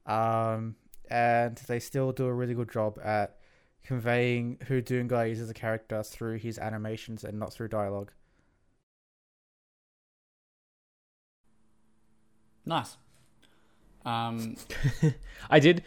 Um, 0.07 0.76
and 1.11 1.57
they 1.68 1.78
still 1.78 2.12
do 2.12 2.26
a 2.26 2.32
really 2.32 2.55
good 2.55 2.70
job 2.70 2.99
at 3.03 3.36
conveying 3.84 4.59
who 4.66 4.82
Doomguy 4.82 5.30
is 5.30 5.40
as 5.40 5.51
a 5.51 5.55
character 5.55 6.03
through 6.03 6.38
his 6.38 6.59
animations 6.59 7.24
and 7.24 7.38
not 7.38 7.53
through 7.53 7.68
dialogue. 7.68 8.11
Nice. 12.64 12.97
Um, 14.05 14.57
I 15.51 15.61
did. 15.61 15.84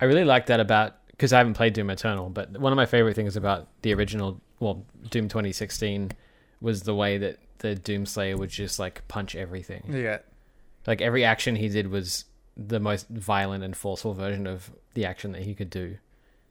I 0.00 0.04
really 0.04 0.24
like 0.24 0.46
that 0.46 0.60
about 0.60 0.96
because 1.10 1.32
I 1.32 1.38
haven't 1.38 1.54
played 1.54 1.74
Doom 1.74 1.90
Eternal, 1.90 2.30
but 2.30 2.58
one 2.58 2.72
of 2.72 2.76
my 2.76 2.86
favorite 2.86 3.14
things 3.14 3.36
about 3.36 3.68
the 3.82 3.92
original, 3.92 4.40
well, 4.58 4.86
Doom 5.10 5.28
2016, 5.28 6.12
was 6.62 6.82
the 6.82 6.94
way 6.94 7.18
that 7.18 7.38
the 7.60 7.74
Doomslayer 7.76 8.36
would 8.38 8.50
just 8.50 8.78
like 8.78 9.06
punch 9.08 9.34
everything. 9.36 9.84
Yeah, 9.88 10.18
Like 10.86 11.00
every 11.00 11.24
action 11.24 11.56
he 11.56 11.68
did 11.68 11.86
was 11.88 12.24
the 12.56 12.80
most 12.80 13.08
violent 13.08 13.64
and 13.64 13.74
forceful 13.76 14.12
version 14.12 14.46
of 14.46 14.70
the 14.94 15.04
action 15.06 15.32
that 15.32 15.42
he 15.42 15.54
could 15.54 15.70
do. 15.70 15.96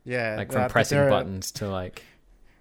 yeah. 0.05 0.36
Like 0.38 0.49
uh, 0.49 0.53
from 0.53 0.62
but 0.64 0.72
pressing 0.72 0.97
are- 0.97 1.10
buttons 1.10 1.51
to 1.53 1.68
like 1.70 2.01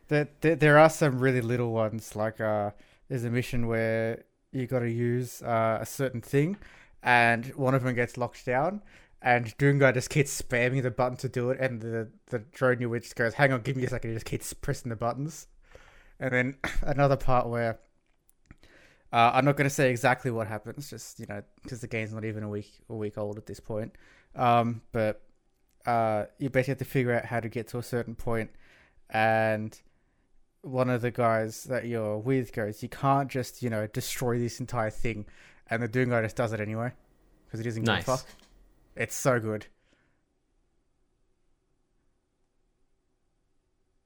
There, 0.08 0.28
there, 0.40 0.56
there 0.56 0.78
are 0.78 0.90
some 0.90 1.18
really 1.18 1.40
little 1.40 1.72
ones. 1.72 2.14
Like 2.16 2.40
uh, 2.40 2.72
there's 3.08 3.24
a 3.24 3.30
mission 3.30 3.66
where 3.68 4.24
you 4.52 4.66
got 4.66 4.80
to 4.80 4.90
use 4.90 5.40
uh, 5.42 5.78
a 5.80 5.86
certain 5.86 6.20
thing, 6.20 6.56
and 7.02 7.46
one 7.54 7.74
of 7.74 7.82
them 7.84 7.94
gets 7.94 8.16
locked 8.16 8.44
down, 8.46 8.82
and 9.22 9.56
Doomguy 9.58 9.92
just 9.94 10.08
keeps 10.10 10.40
spamming 10.40 10.82
the 10.82 10.90
button 10.90 11.16
to 11.18 11.28
do 11.28 11.50
it, 11.50 11.60
and 11.60 11.80
the 11.82 12.08
the 12.26 12.38
drone 12.38 12.80
you 12.80 12.98
just 12.98 13.14
goes, 13.16 13.34
"Hang 13.34 13.52
on, 13.52 13.60
give 13.60 13.76
me 13.76 13.84
a 13.84 13.88
second. 13.90 14.10
He 14.10 14.16
just 14.16 14.26
keeps 14.26 14.52
pressing 14.54 14.88
the 14.88 14.96
buttons, 14.96 15.46
and 16.18 16.32
then 16.32 16.56
another 16.82 17.16
part 17.16 17.46
where. 17.48 17.78
Uh, 19.12 19.30
I'm 19.34 19.44
not 19.44 19.56
going 19.56 19.68
to 19.68 19.74
say 19.74 19.90
exactly 19.90 20.30
what 20.30 20.46
happens, 20.46 20.90
just 20.90 21.18
you 21.18 21.26
know, 21.26 21.42
because 21.62 21.80
the 21.80 21.86
game's 21.88 22.12
not 22.12 22.24
even 22.24 22.42
a 22.42 22.48
week 22.48 22.70
a 22.90 22.94
week 22.94 23.16
old 23.16 23.38
at 23.38 23.46
this 23.46 23.60
point. 23.60 23.94
Um, 24.36 24.82
but 24.92 25.22
uh, 25.86 26.24
you 26.38 26.50
basically 26.50 26.72
have 26.72 26.78
to 26.78 26.84
figure 26.84 27.14
out 27.14 27.24
how 27.24 27.40
to 27.40 27.48
get 27.48 27.68
to 27.68 27.78
a 27.78 27.82
certain 27.82 28.14
point, 28.14 28.50
and 29.08 29.80
one 30.62 30.90
of 30.90 31.00
the 31.00 31.10
guys 31.10 31.64
that 31.64 31.86
you're 31.86 32.18
with 32.18 32.52
goes, 32.52 32.82
"You 32.82 32.90
can't 32.90 33.30
just 33.30 33.62
you 33.62 33.70
know 33.70 33.86
destroy 33.86 34.38
this 34.38 34.60
entire 34.60 34.90
thing," 34.90 35.24
and 35.70 35.82
the 35.82 35.88
Doom 35.88 36.10
guy 36.10 36.20
just 36.20 36.36
does 36.36 36.52
it 36.52 36.60
anyway 36.60 36.92
because 37.46 37.60
he 37.60 37.64
doesn't 37.64 37.84
give 37.84 37.94
Nice. 37.94 38.02
a 38.02 38.06
fuck. 38.18 38.26
It's 38.94 39.14
so 39.14 39.40
good. 39.40 39.66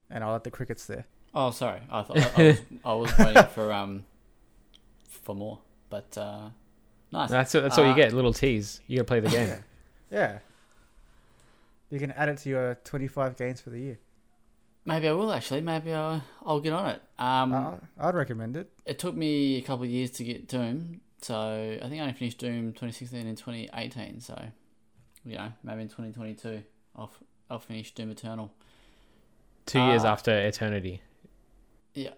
And 0.09 0.23
I'll 0.23 0.31
let 0.33 0.43
the 0.43 0.51
crickets 0.51 0.85
there. 0.85 1.05
Oh, 1.33 1.51
sorry. 1.51 1.79
I 1.91 2.03
thought 2.03 2.17
I, 2.17 2.31
I 2.39 2.43
was, 2.47 2.61
I 2.85 2.93
was 2.93 3.17
waiting 3.17 3.43
for 3.47 3.73
um 3.73 4.05
for 5.21 5.35
more, 5.35 5.59
but 5.89 6.17
uh, 6.17 6.49
nice. 7.11 7.29
That's 7.29 7.51
that's 7.53 7.77
all 7.77 7.85
you 7.85 7.91
Uh, 7.91 7.95
get. 7.95 8.13
Little 8.13 8.33
tease. 8.33 8.81
You 8.87 8.97
gotta 8.97 9.05
play 9.05 9.19
the 9.19 9.29
game. 9.29 9.63
Yeah. 10.11 10.39
You 11.89 11.99
can 11.99 12.11
add 12.11 12.29
it 12.29 12.37
to 12.39 12.49
your 12.49 12.75
25 12.83 13.37
games 13.37 13.61
for 13.61 13.69
the 13.69 13.79
year. 13.79 13.99
Maybe 14.85 15.07
I 15.07 15.11
will 15.13 15.31
actually. 15.31 15.61
Maybe 15.61 15.93
I'll, 15.93 16.23
I'll 16.45 16.59
get 16.59 16.73
on 16.73 16.89
it. 16.89 17.01
Um, 17.19 17.53
Uh, 17.53 17.71
I'd 17.99 18.15
recommend 18.15 18.57
it. 18.57 18.69
it 18.85 18.99
took 18.99 19.15
me 19.15 19.57
a 19.57 19.61
couple 19.61 19.85
of 19.85 19.89
years 19.89 20.11
to 20.11 20.23
get 20.23 20.47
Doom, 20.47 21.01
so 21.21 21.35
I 21.81 21.87
think 21.87 21.99
I 21.99 22.01
only 22.01 22.13
finished 22.13 22.39
Doom 22.39 22.73
2016 22.73 23.25
and 23.27 23.37
2018. 23.37 24.19
So, 24.21 24.39
you 25.23 25.35
know, 25.37 25.51
maybe 25.63 25.83
in 25.83 25.87
2022 25.87 26.63
I'll 26.95 27.05
f- 27.05 27.23
I'll 27.49 27.59
finish 27.59 27.93
Doom 27.93 28.09
Eternal. 28.11 28.51
Two 29.65 29.79
years 29.79 30.03
Ah. 30.03 30.11
after 30.11 30.31
Eternity. 30.37 31.01
Yeah, 31.93 32.09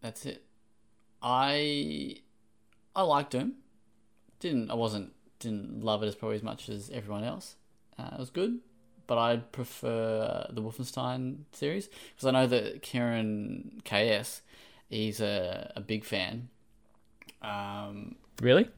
that's 0.00 0.26
it. 0.26 0.42
I 1.22 2.16
I 2.98 3.02
liked 3.02 3.30
Doom. 3.30 3.52
Didn't 4.40 4.70
I 4.70 4.74
wasn't 4.74 5.12
didn't 5.38 5.84
love 5.84 6.02
it 6.02 6.06
as 6.08 6.16
probably 6.16 6.36
as 6.36 6.42
much 6.42 6.68
as 6.68 6.90
everyone 6.90 7.22
else. 7.22 7.54
Uh, 7.98 8.10
it 8.12 8.18
was 8.18 8.30
good, 8.30 8.58
but 9.06 9.18
I'd 9.18 9.52
prefer 9.52 10.46
the 10.50 10.60
Wolfenstein 10.60 11.44
series 11.52 11.86
because 11.86 12.26
I 12.26 12.32
know 12.32 12.46
that 12.48 12.82
Kieran 12.82 13.80
KS, 13.84 14.42
he's 14.88 15.20
a, 15.20 15.72
a 15.76 15.80
big 15.80 16.04
fan. 16.04 16.48
Um, 17.40 18.16
Really? 18.42 18.68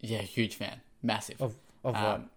yeah, 0.00 0.18
huge 0.22 0.54
fan, 0.54 0.80
massive. 1.02 1.40
Of 1.42 1.54
Of 1.84 1.94
what? 1.94 2.04
um, 2.04 2.30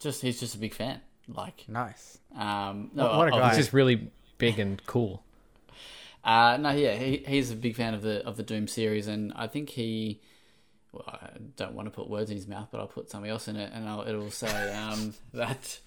just 0.00 0.20
he's 0.22 0.40
just 0.40 0.54
a 0.54 0.58
big 0.58 0.74
fan. 0.74 1.00
Like, 1.28 1.64
Nice. 1.68 2.18
um, 2.36 2.90
What- 2.94 3.16
what 3.16 3.28
a 3.28 3.30
guy. 3.30 3.48
It's 3.48 3.56
just 3.58 3.72
really 3.72 4.10
big 4.38 4.58
and 4.58 4.84
cool. 4.86 5.22
Uh, 6.24 6.56
no, 6.58 6.70
yeah, 6.70 6.94
he, 6.96 7.18
he's 7.26 7.50
a 7.50 7.56
big 7.56 7.76
fan 7.76 7.94
of 7.94 8.02
the 8.02 8.24
of 8.26 8.36
the 8.36 8.42
Doom 8.42 8.66
series, 8.68 9.06
and 9.08 9.32
I 9.36 9.46
think 9.46 9.70
he. 9.70 10.22
Well, 10.92 11.04
I 11.08 11.30
don't 11.56 11.74
want 11.74 11.86
to 11.86 11.90
put 11.90 12.08
words 12.08 12.30
in 12.30 12.36
his 12.36 12.48
mouth, 12.48 12.68
but 12.70 12.80
I'll 12.80 12.86
put 12.88 13.10
something 13.10 13.30
else 13.30 13.48
in 13.48 13.56
it, 13.56 13.72
and 13.74 13.88
I'll, 13.88 14.02
it'll 14.08 14.30
say 14.30 14.72
um, 14.74 15.14
that 15.34 15.80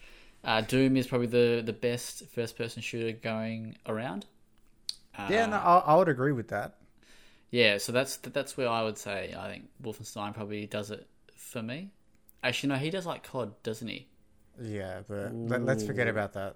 uh, 0.43 0.61
Doom 0.61 0.97
is 0.97 1.07
probably 1.07 1.27
the, 1.27 1.63
the 1.65 1.73
best 1.73 2.27
first 2.29 2.57
person 2.57 2.81
shooter 2.81 3.13
going 3.17 3.77
around. 3.87 4.25
Uh, 5.17 5.27
yeah, 5.31 5.45
no, 5.47 5.57
I, 5.57 5.79
I 5.79 5.95
would 5.95 6.09
agree 6.09 6.31
with 6.31 6.49
that. 6.49 6.77
yeah. 7.51 7.77
So 7.77 7.91
that's 7.91 8.17
that's 8.17 8.57
where 8.57 8.69
I 8.69 8.83
would 8.83 8.97
say 8.97 9.33
I 9.37 9.49
think 9.49 9.69
Wolfenstein 9.81 10.33
probably 10.33 10.65
does 10.65 10.91
it 10.91 11.07
for 11.35 11.61
me. 11.61 11.91
Actually, 12.43 12.69
no, 12.69 12.75
he 12.77 12.89
does 12.89 13.05
like 13.05 13.23
COD, 13.23 13.53
doesn't 13.63 13.87
he? 13.87 14.07
Yeah, 14.61 15.01
but 15.07 15.33
let, 15.47 15.63
let's 15.65 15.83
forget 15.83 16.07
about 16.07 16.33
that. 16.33 16.55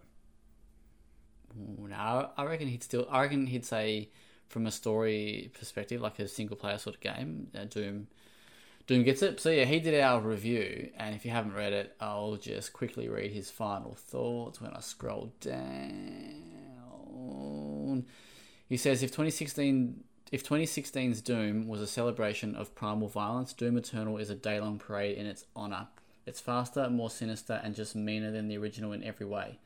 Ooh, 1.58 1.88
No, 1.88 2.30
I 2.38 2.46
reckon 2.46 2.68
he'd 2.68 2.84
still. 2.84 3.08
I 3.10 3.22
reckon 3.22 3.48
he'd 3.48 3.66
say, 3.66 4.10
from 4.50 4.66
a 4.66 4.72
story 4.72 5.52
perspective, 5.58 6.02
like 6.02 6.20
a 6.20 6.28
single 6.28 6.56
player 6.58 6.78
sort 6.78 6.96
of 6.96 7.02
game, 7.02 7.48
uh, 7.56 7.66
Doom, 7.66 8.08
Doom 8.88 9.04
gets 9.04 9.22
it. 9.22 9.40
So 9.40 9.50
yeah, 9.50 9.66
he 9.66 9.80
did 9.80 10.00
our 10.02 10.22
review, 10.22 10.92
and 10.98 11.16
if 11.16 11.26
you 11.26 11.32
haven't 11.32 11.54
read 11.54 11.74
it, 11.74 11.96
I'll 12.00 12.36
just 12.36 12.74
quickly 12.74 13.08
read 13.10 13.32
his 13.32 13.50
final 13.50 13.96
thoughts 13.96 14.62
when 14.62 14.72
I 14.72 14.80
scroll 14.80 15.34
down. 15.40 16.52
He 18.68 18.78
says, 18.78 19.04
if 19.04 19.12
2016. 19.12 20.04
If 20.32 20.46
2016's 20.48 21.20
Doom 21.20 21.68
was 21.68 21.82
a 21.82 21.88
celebration 21.88 22.56
of 22.56 22.74
primal 22.74 23.10
violence, 23.10 23.52
Doom 23.52 23.76
Eternal 23.76 24.16
is 24.18 24.30
a 24.30 24.36
day-long 24.36 24.80
parade 24.80 25.18
in 25.18 25.26
its 25.26 25.44
honor. 25.58 25.88
It's 26.26 26.40
faster, 26.40 26.90
more 26.90 27.10
sinister, 27.10 27.60
and 27.62 27.76
just 27.76 27.98
meaner 27.98 28.32
than 28.32 28.48
the 28.48 28.58
original 28.58 28.94
in 28.94 29.04
every 29.04 29.26
way 29.26 29.60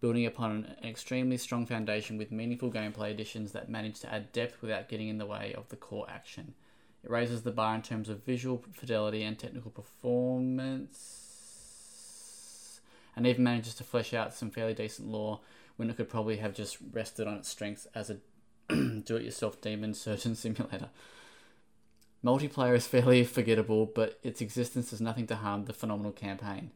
building 0.00 0.26
upon 0.26 0.50
an 0.50 0.76
extremely 0.88 1.36
strong 1.36 1.66
foundation 1.66 2.16
with 2.16 2.32
meaningful 2.32 2.70
gameplay 2.70 3.10
additions 3.10 3.52
that 3.52 3.68
manage 3.68 4.00
to 4.00 4.12
add 4.12 4.32
depth 4.32 4.62
without 4.62 4.88
getting 4.88 5.08
in 5.08 5.18
the 5.18 5.26
way 5.26 5.54
of 5.56 5.68
the 5.68 5.76
core 5.76 6.06
action. 6.08 6.54
It 7.04 7.10
raises 7.10 7.42
the 7.42 7.50
bar 7.50 7.74
in 7.74 7.82
terms 7.82 8.08
of 8.08 8.24
visual 8.24 8.64
fidelity 8.72 9.22
and 9.22 9.38
technical 9.38 9.70
performance, 9.70 11.20
and 13.16 13.26
even 13.26 13.44
manages 13.44 13.74
to 13.74 13.84
flesh 13.84 14.14
out 14.14 14.34
some 14.34 14.50
fairly 14.50 14.74
decent 14.74 15.08
lore 15.08 15.40
when 15.76 15.90
it 15.90 15.96
could 15.96 16.08
probably 16.08 16.36
have 16.38 16.54
just 16.54 16.78
rested 16.92 17.26
on 17.26 17.34
its 17.34 17.48
strengths 17.48 17.86
as 17.94 18.10
a 18.10 18.16
do 18.68 19.16
it 19.16 19.22
yourself 19.24 19.60
demon 19.60 19.94
surgeon 19.94 20.34
simulator. 20.36 20.90
Multiplayer 22.24 22.76
is 22.76 22.86
fairly 22.86 23.24
forgettable, 23.24 23.86
but 23.86 24.18
its 24.22 24.42
existence 24.42 24.90
does 24.90 25.00
nothing 25.00 25.26
to 25.28 25.36
harm 25.36 25.64
the 25.64 25.72
phenomenal 25.72 26.12
campaign. 26.12 26.70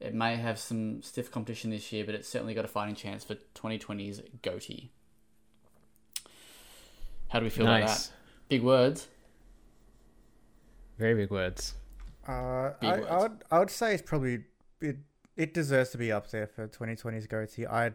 It 0.00 0.14
may 0.14 0.36
have 0.36 0.58
some 0.58 1.02
stiff 1.02 1.30
competition 1.30 1.70
this 1.70 1.90
year, 1.90 2.04
but 2.04 2.14
it's 2.14 2.28
certainly 2.28 2.54
got 2.54 2.64
a 2.64 2.68
fighting 2.68 2.94
chance 2.94 3.24
for 3.24 3.36
2020's 3.54 4.20
GOTY. 4.42 4.90
How 7.28 7.40
do 7.40 7.44
we 7.44 7.50
feel 7.50 7.66
about 7.66 7.88
that? 7.88 8.10
Big 8.48 8.62
words. 8.62 9.08
Very 10.98 11.14
big 11.14 11.30
words. 11.30 11.74
Uh, 12.26 12.70
Big 12.80 12.90
I, 12.90 12.96
words. 12.96 13.06
I 13.10 13.18
would 13.18 13.44
I 13.50 13.58
would 13.58 13.70
say 13.70 13.94
it's 13.94 14.02
probably 14.02 14.44
it 14.80 14.96
it 15.36 15.54
deserves 15.54 15.90
to 15.90 15.98
be 15.98 16.12
up 16.12 16.30
there 16.30 16.46
for 16.46 16.68
2020's 16.68 17.26
GOTY. 17.26 17.66
I 17.66 17.92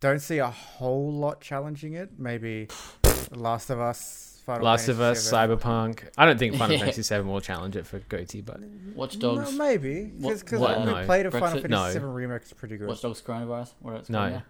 don't 0.00 0.20
see 0.20 0.38
a 0.38 0.50
whole 0.50 1.12
lot 1.12 1.40
challenging 1.40 1.94
it. 1.94 2.18
Maybe 2.18 2.68
Last 3.30 3.70
of 3.70 3.80
Us, 3.80 4.35
Final 4.46 4.64
Last 4.64 4.86
of 4.88 5.00
Us, 5.00 5.28
VII. 5.28 5.36
Cyberpunk. 5.36 6.08
I 6.16 6.24
don't 6.24 6.38
think 6.38 6.54
Final 6.54 6.74
Yeah. 6.74 6.78
Fantasy 6.84 7.02
Seven 7.02 7.26
will 7.28 7.40
challenge 7.40 7.74
it 7.76 7.84
for 7.84 7.98
GOTY, 7.98 8.42
but 8.42 8.60
Watch 8.94 9.16
No, 9.18 9.34
Dogs. 9.36 9.52
maybe 9.58 10.04
because 10.04 10.44
what- 10.60 10.78
we 10.78 10.84
no. 10.86 11.04
played 11.04 11.26
a 11.26 11.30
Final 11.32 11.48
Brexit? 11.58 11.68
Fantasy 11.68 11.98
No. 11.98 12.06
VII 12.06 12.14
remake. 12.14 12.42
It's 12.42 12.52
pretty 12.52 12.76
good. 12.76 12.86
Watch 12.88 13.02
Dogs 13.02 13.20
Coronavirus. 13.22 13.72
What 13.80 13.94
it's 13.96 14.08
No. 14.08 14.18
called 14.20 14.32
now. 14.32 14.42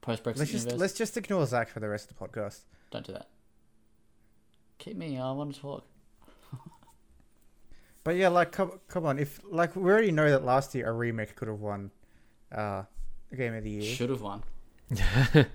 Post 0.00 0.22
Brexit 0.24 0.38
Let's 0.38 0.50
just 0.50 0.64
universe. 0.64 0.80
let's 0.80 0.92
just 0.94 1.16
ignore 1.18 1.44
Zach 1.46 1.68
for 1.68 1.80
the 1.80 1.88
rest 1.88 2.10
of 2.10 2.16
the 2.18 2.26
podcast. 2.26 2.60
Don't 2.90 3.04
do 3.06 3.12
that. 3.12 3.28
Keep 4.78 4.96
me. 4.96 5.18
I 5.18 5.30
want 5.32 5.54
to 5.54 5.60
talk. 5.60 5.84
But 8.04 8.14
yeah, 8.16 8.28
like 8.28 8.52
come 8.52 8.78
come 8.88 9.04
on, 9.04 9.18
if 9.18 9.40
like 9.50 9.74
we 9.74 9.90
already 9.90 10.12
know 10.12 10.30
that 10.30 10.44
last 10.44 10.74
year 10.76 10.88
a 10.88 10.92
remake 10.92 11.34
could 11.34 11.48
have 11.48 11.58
won 11.60 11.90
uh 12.52 12.84
the 13.30 13.36
game 13.36 13.52
of 13.54 13.64
the 13.64 13.70
year. 13.70 13.82
Should 13.82 14.10
have 14.10 14.22
won. 14.22 14.44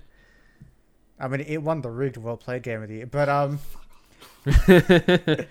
I 1.22 1.28
mean, 1.28 1.40
it 1.40 1.58
won 1.62 1.80
the 1.80 1.90
rigged 1.90 2.16
well 2.18 2.36
played 2.36 2.62
game 2.64 2.82
of 2.82 2.88
the 2.88 2.96
year, 2.96 3.06
but 3.06 3.28
um. 3.28 3.58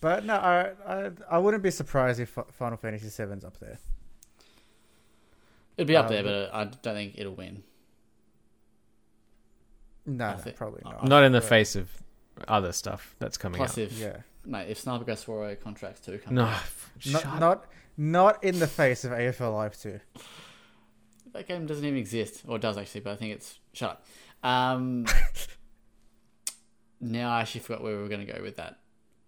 but 0.00 0.24
no, 0.24 0.34
I, 0.34 0.70
I 0.86 1.10
I 1.30 1.38
wouldn't 1.38 1.62
be 1.62 1.70
surprised 1.70 2.18
if 2.20 2.36
Final 2.52 2.76
Fantasy 2.78 3.06
VII's 3.24 3.44
up 3.44 3.58
there. 3.60 3.78
It'd 5.76 5.86
be 5.88 5.96
up 5.96 6.06
Um, 6.06 6.12
there, 6.12 6.22
but 6.22 6.50
I 6.54 6.64
don't 6.64 6.94
think 6.94 7.14
it'll 7.16 7.34
win. 7.34 7.62
No, 10.04 10.24
I 10.26 10.36
no, 10.44 10.52
probably 10.52 10.80
not. 10.84 11.04
not 11.08 11.24
in 11.24 11.32
the 11.32 11.40
face 11.40 11.76
of 11.76 11.88
other 12.48 12.72
stuff 12.72 13.14
that's 13.20 13.36
coming 13.38 13.58
Plus, 13.58 13.72
out. 13.78 13.84
if 13.84 13.98
Yeah, 13.98 14.16
mate, 14.44 14.68
if 14.68 14.78
Sniper 14.80 15.04
Ghost 15.04 15.28
Warrior 15.28 15.54
contracts 15.56 16.00
too 16.00 16.18
come 16.18 16.34
No, 16.34 16.44
out, 16.44 16.56
f- 16.56 16.90
not 17.06 17.38
not 17.40 17.64
not 17.96 18.44
in 18.44 18.58
the 18.58 18.66
face 18.66 19.04
of 19.04 19.12
AFL 19.12 19.52
Live 19.54 19.78
Two. 19.80 20.00
that 21.32 21.46
game 21.46 21.66
doesn't 21.66 21.84
even 21.84 21.98
exist, 21.98 22.42
or 22.48 22.56
it 22.56 22.62
does 22.62 22.76
actually, 22.76 23.02
but 23.02 23.12
I 23.12 23.16
think 23.16 23.32
it's 23.32 23.60
shut 23.72 23.90
up. 23.90 24.04
Um, 24.42 25.06
now 27.00 27.30
I 27.32 27.40
actually 27.42 27.60
forgot 27.62 27.82
where 27.82 27.96
we 27.96 28.02
were 28.02 28.08
going 28.08 28.26
to 28.26 28.32
go 28.32 28.42
with 28.42 28.56
that. 28.56 28.78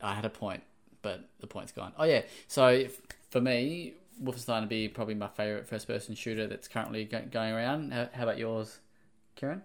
I 0.01 0.15
had 0.15 0.25
a 0.25 0.31
point, 0.31 0.63
but 1.03 1.29
the 1.41 1.47
point's 1.47 1.73
gone. 1.73 1.93
Oh 1.99 2.05
yeah, 2.05 2.23
so 2.49 2.87
for 3.31 3.41
me, 3.41 3.95
Wolfenstein 4.23 4.61
would 4.61 4.69
be 4.69 4.89
probably 4.89 5.15
my 5.15 5.29
favorite 5.29 5.67
first-person 5.67 6.15
shooter 6.15 6.47
that's 6.47 6.69
currently 6.69 7.05
go- 7.05 7.25
going 7.31 7.53
around. 7.53 7.93
How, 7.93 8.09
how 8.13 8.23
about 8.25 8.39
yours, 8.39 8.79
Kieran? 9.37 9.63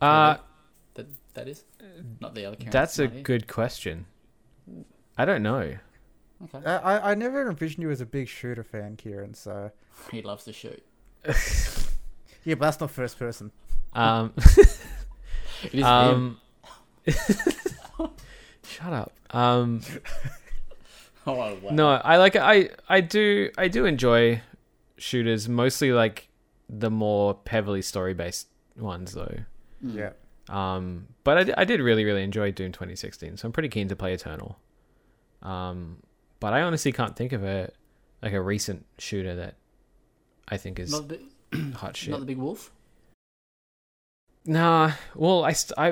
Uh, 0.00 0.36
That 0.94 1.06
that 1.34 1.48
is 1.48 1.64
not 2.20 2.34
the 2.34 2.46
other 2.46 2.56
Kieran. 2.56 2.70
that's 2.72 2.98
a 2.98 3.08
here. 3.08 3.22
good 3.22 3.46
question. 3.48 4.06
I 5.18 5.24
don't 5.24 5.42
know. 5.42 5.76
Okay. 6.44 6.66
I 6.66 6.76
I- 6.96 7.10
I 7.12 7.14
never 7.14 7.48
envisioned 7.48 7.82
you 7.82 7.90
as 7.90 8.00
a 8.00 8.06
big 8.06 8.28
shooter 8.28 8.62
fan, 8.64 8.96
Kieran. 8.96 9.34
So 9.34 9.70
He 10.10 10.22
loves 10.22 10.44
to 10.44 10.52
shoot. 10.52 10.82
yeah, 12.46 12.54
but 12.54 12.64
that's 12.66 12.80
not 12.80 12.90
first 12.90 13.18
person. 13.18 13.50
Um, 13.92 14.32
It 15.64 15.74
is 15.74 15.84
um, 15.84 16.38
Shut 18.64 18.92
up. 18.92 19.12
Um, 19.30 19.80
Oh, 21.28 21.32
wow. 21.34 21.56
no, 21.72 21.88
I 21.88 22.18
like 22.18 22.36
I 22.36 22.70
I 22.88 23.00
do 23.00 23.50
I 23.58 23.66
do 23.66 23.84
enjoy 23.84 24.42
shooters, 24.96 25.48
mostly 25.48 25.92
like 25.92 26.28
the 26.68 26.88
more 26.88 27.40
heavily 27.48 27.82
story 27.82 28.14
based 28.14 28.46
ones 28.76 29.12
though. 29.12 29.38
Mm. 29.84 29.94
Yeah. 29.96 30.10
Um, 30.48 31.08
but 31.24 31.50
I, 31.50 31.62
I 31.62 31.64
did 31.64 31.80
really 31.80 32.04
really 32.04 32.22
enjoy 32.22 32.52
Doom 32.52 32.70
2016, 32.70 33.38
so 33.38 33.46
I'm 33.46 33.50
pretty 33.52 33.68
keen 33.70 33.88
to 33.88 33.96
play 33.96 34.12
Eternal. 34.12 34.56
Um, 35.42 35.96
but 36.38 36.52
I 36.52 36.62
honestly 36.62 36.92
can't 36.92 37.16
think 37.16 37.32
of 37.32 37.42
a 37.42 37.72
like 38.22 38.32
a 38.32 38.40
recent 38.40 38.86
shooter 38.98 39.34
that 39.34 39.56
I 40.46 40.58
think 40.58 40.78
is 40.78 40.92
Not 40.92 41.08
the, 41.08 41.18
hot 41.74 41.96
shit. 41.96 42.10
not 42.10 42.20
the 42.20 42.26
big 42.26 42.38
wolf. 42.38 42.72
Nah, 44.44 44.92
well, 45.14 45.44
I, 45.44 45.52
st- 45.52 45.76
I, 45.78 45.88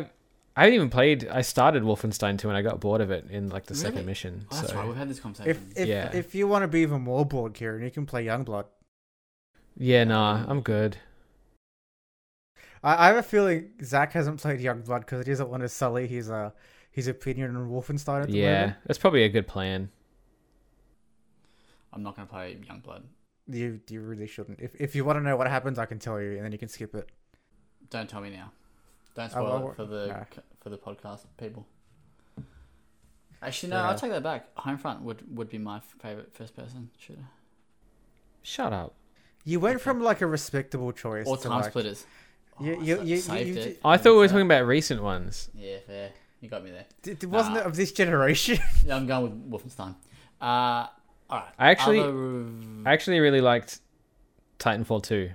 I 0.56 0.62
haven't 0.62 0.74
even 0.74 0.90
played. 0.90 1.26
I 1.28 1.42
started 1.42 1.82
Wolfenstein 1.82 2.38
2 2.38 2.48
and 2.48 2.56
I 2.56 2.62
got 2.62 2.78
bored 2.80 3.00
of 3.00 3.10
it 3.10 3.26
in 3.30 3.48
like 3.48 3.66
the 3.66 3.74
second 3.74 4.06
mission. 4.06 4.46
Oh, 4.52 4.56
that's 4.56 4.68
so 4.70 4.76
right. 4.76 4.86
We've 4.86 4.96
had 4.96 5.08
this 5.10 5.16
If 5.18 5.22
conversation. 5.22 5.72
if 5.76 5.88
Yeah. 5.88 6.10
if 6.14 6.34
you 6.34 6.46
want 6.46 6.62
to 6.62 6.68
be 6.68 6.80
even 6.80 7.02
more 7.02 7.26
bored, 7.26 7.54
Kieran, 7.54 7.82
you 7.82 7.90
can 7.90 8.06
play 8.06 8.24
Youngblood. 8.26 8.66
yeah, 9.76 10.04
nah, 10.04 10.44
I'm 10.46 10.60
good. 10.60 10.98
I, 12.84 13.04
I 13.04 13.06
have 13.08 13.16
a 13.16 13.22
feeling 13.24 13.70
Zach 13.82 14.12
hasn't 14.12 14.40
played 14.40 14.60
Youngblood 14.60 15.00
because 15.00 15.24
he 15.26 15.32
doesn't 15.32 15.48
want 15.50 15.62
to 15.64 15.68
sully 15.68 16.06
his 16.06 16.30
uh 16.30 16.50
his 16.92 17.08
opinion 17.08 17.56
on 17.56 17.68
Wolfenstein 17.68 18.22
at 18.22 18.28
the 18.28 18.34
Yeah, 18.38 18.60
moment. 18.60 18.76
that's 18.86 18.98
probably 19.00 19.24
a 19.24 19.28
good 19.28 19.48
plan. 19.48 19.90
I'm 21.92 22.04
not 22.04 22.14
going 22.14 22.28
to 22.28 22.32
play 22.32 22.56
Youngblood. 22.68 23.02
You 23.48 23.80
you 23.90 24.00
really 24.00 24.26
shouldn't. 24.26 24.60
If 24.60 24.74
if 24.80 24.94
you 24.94 25.04
want 25.04 25.18
to 25.18 25.22
know 25.22 25.36
what 25.36 25.46
happens, 25.48 25.78
I 25.78 25.86
can 25.86 25.98
tell 25.98 26.20
you, 26.20 26.32
and 26.36 26.44
then 26.44 26.52
you 26.52 26.58
can 26.58 26.68
skip 26.68 26.94
it. 26.94 27.08
Don't 27.90 28.08
tell 28.08 28.20
me 28.20 28.30
now. 28.30 28.52
Don't 29.14 29.30
spoil 29.30 29.60
won't- 29.60 29.72
it 29.72 29.76
for 29.76 29.84
the 29.84 30.06
no. 30.06 30.26
for 30.60 30.70
the 30.70 30.78
podcast 30.78 31.20
people. 31.38 31.66
Actually, 33.42 33.70
no. 33.70 33.76
Yeah. 33.76 33.88
I'll 33.90 33.98
take 33.98 34.10
that 34.10 34.22
back. 34.22 34.54
Homefront 34.56 35.02
would 35.02 35.36
would 35.36 35.48
be 35.50 35.58
my 35.58 35.80
favorite 36.00 36.32
first 36.32 36.56
person 36.56 36.90
shooter. 36.98 37.26
Shut 38.42 38.72
up. 38.72 38.94
You 39.44 39.60
went 39.60 39.80
from 39.80 40.00
like 40.02 40.22
a 40.22 40.26
respectable 40.26 40.92
choice 40.92 41.26
Or 41.26 41.36
to 41.36 41.42
Time 41.48 41.60
like, 41.60 41.70
Splitters. 41.70 42.06
You- 42.60 42.76
Oh, 42.76 42.80
you- 42.80 42.96
you- 42.98 43.02
you- 43.02 43.16
saved 43.18 43.48
you 43.56 43.62
it. 43.62 43.80
I 43.84 43.96
thought 43.98 44.12
we 44.12 44.18
were 44.18 44.28
talking 44.28 44.46
about 44.46 44.64
recent 44.64 45.02
ones. 45.02 45.50
Yeah, 45.54 45.78
fair. 45.86 46.12
You 46.40 46.48
got 46.48 46.62
me 46.64 46.70
there. 46.70 46.86
d- 47.02 47.14
d- 47.14 47.26
wasn't 47.26 47.54
Nah. 47.56 47.60
it 47.62 47.66
of 47.66 47.74
this 47.76 47.90
generation? 47.92 48.58
Yeah, 48.86 48.96
I'm 48.96 49.06
going 49.06 49.50
with 49.50 49.62
Wolfenstein. 49.66 49.96
Uh, 50.40 50.86
all 51.34 51.40
right. 51.40 51.52
I 51.58 51.70
actually- 51.70 52.00
Other- 52.00 52.88
I 52.88 52.92
actually 52.92 53.20
really 53.20 53.40
liked 53.40 53.80
Titanfall 54.58 55.02
2. 55.02 55.30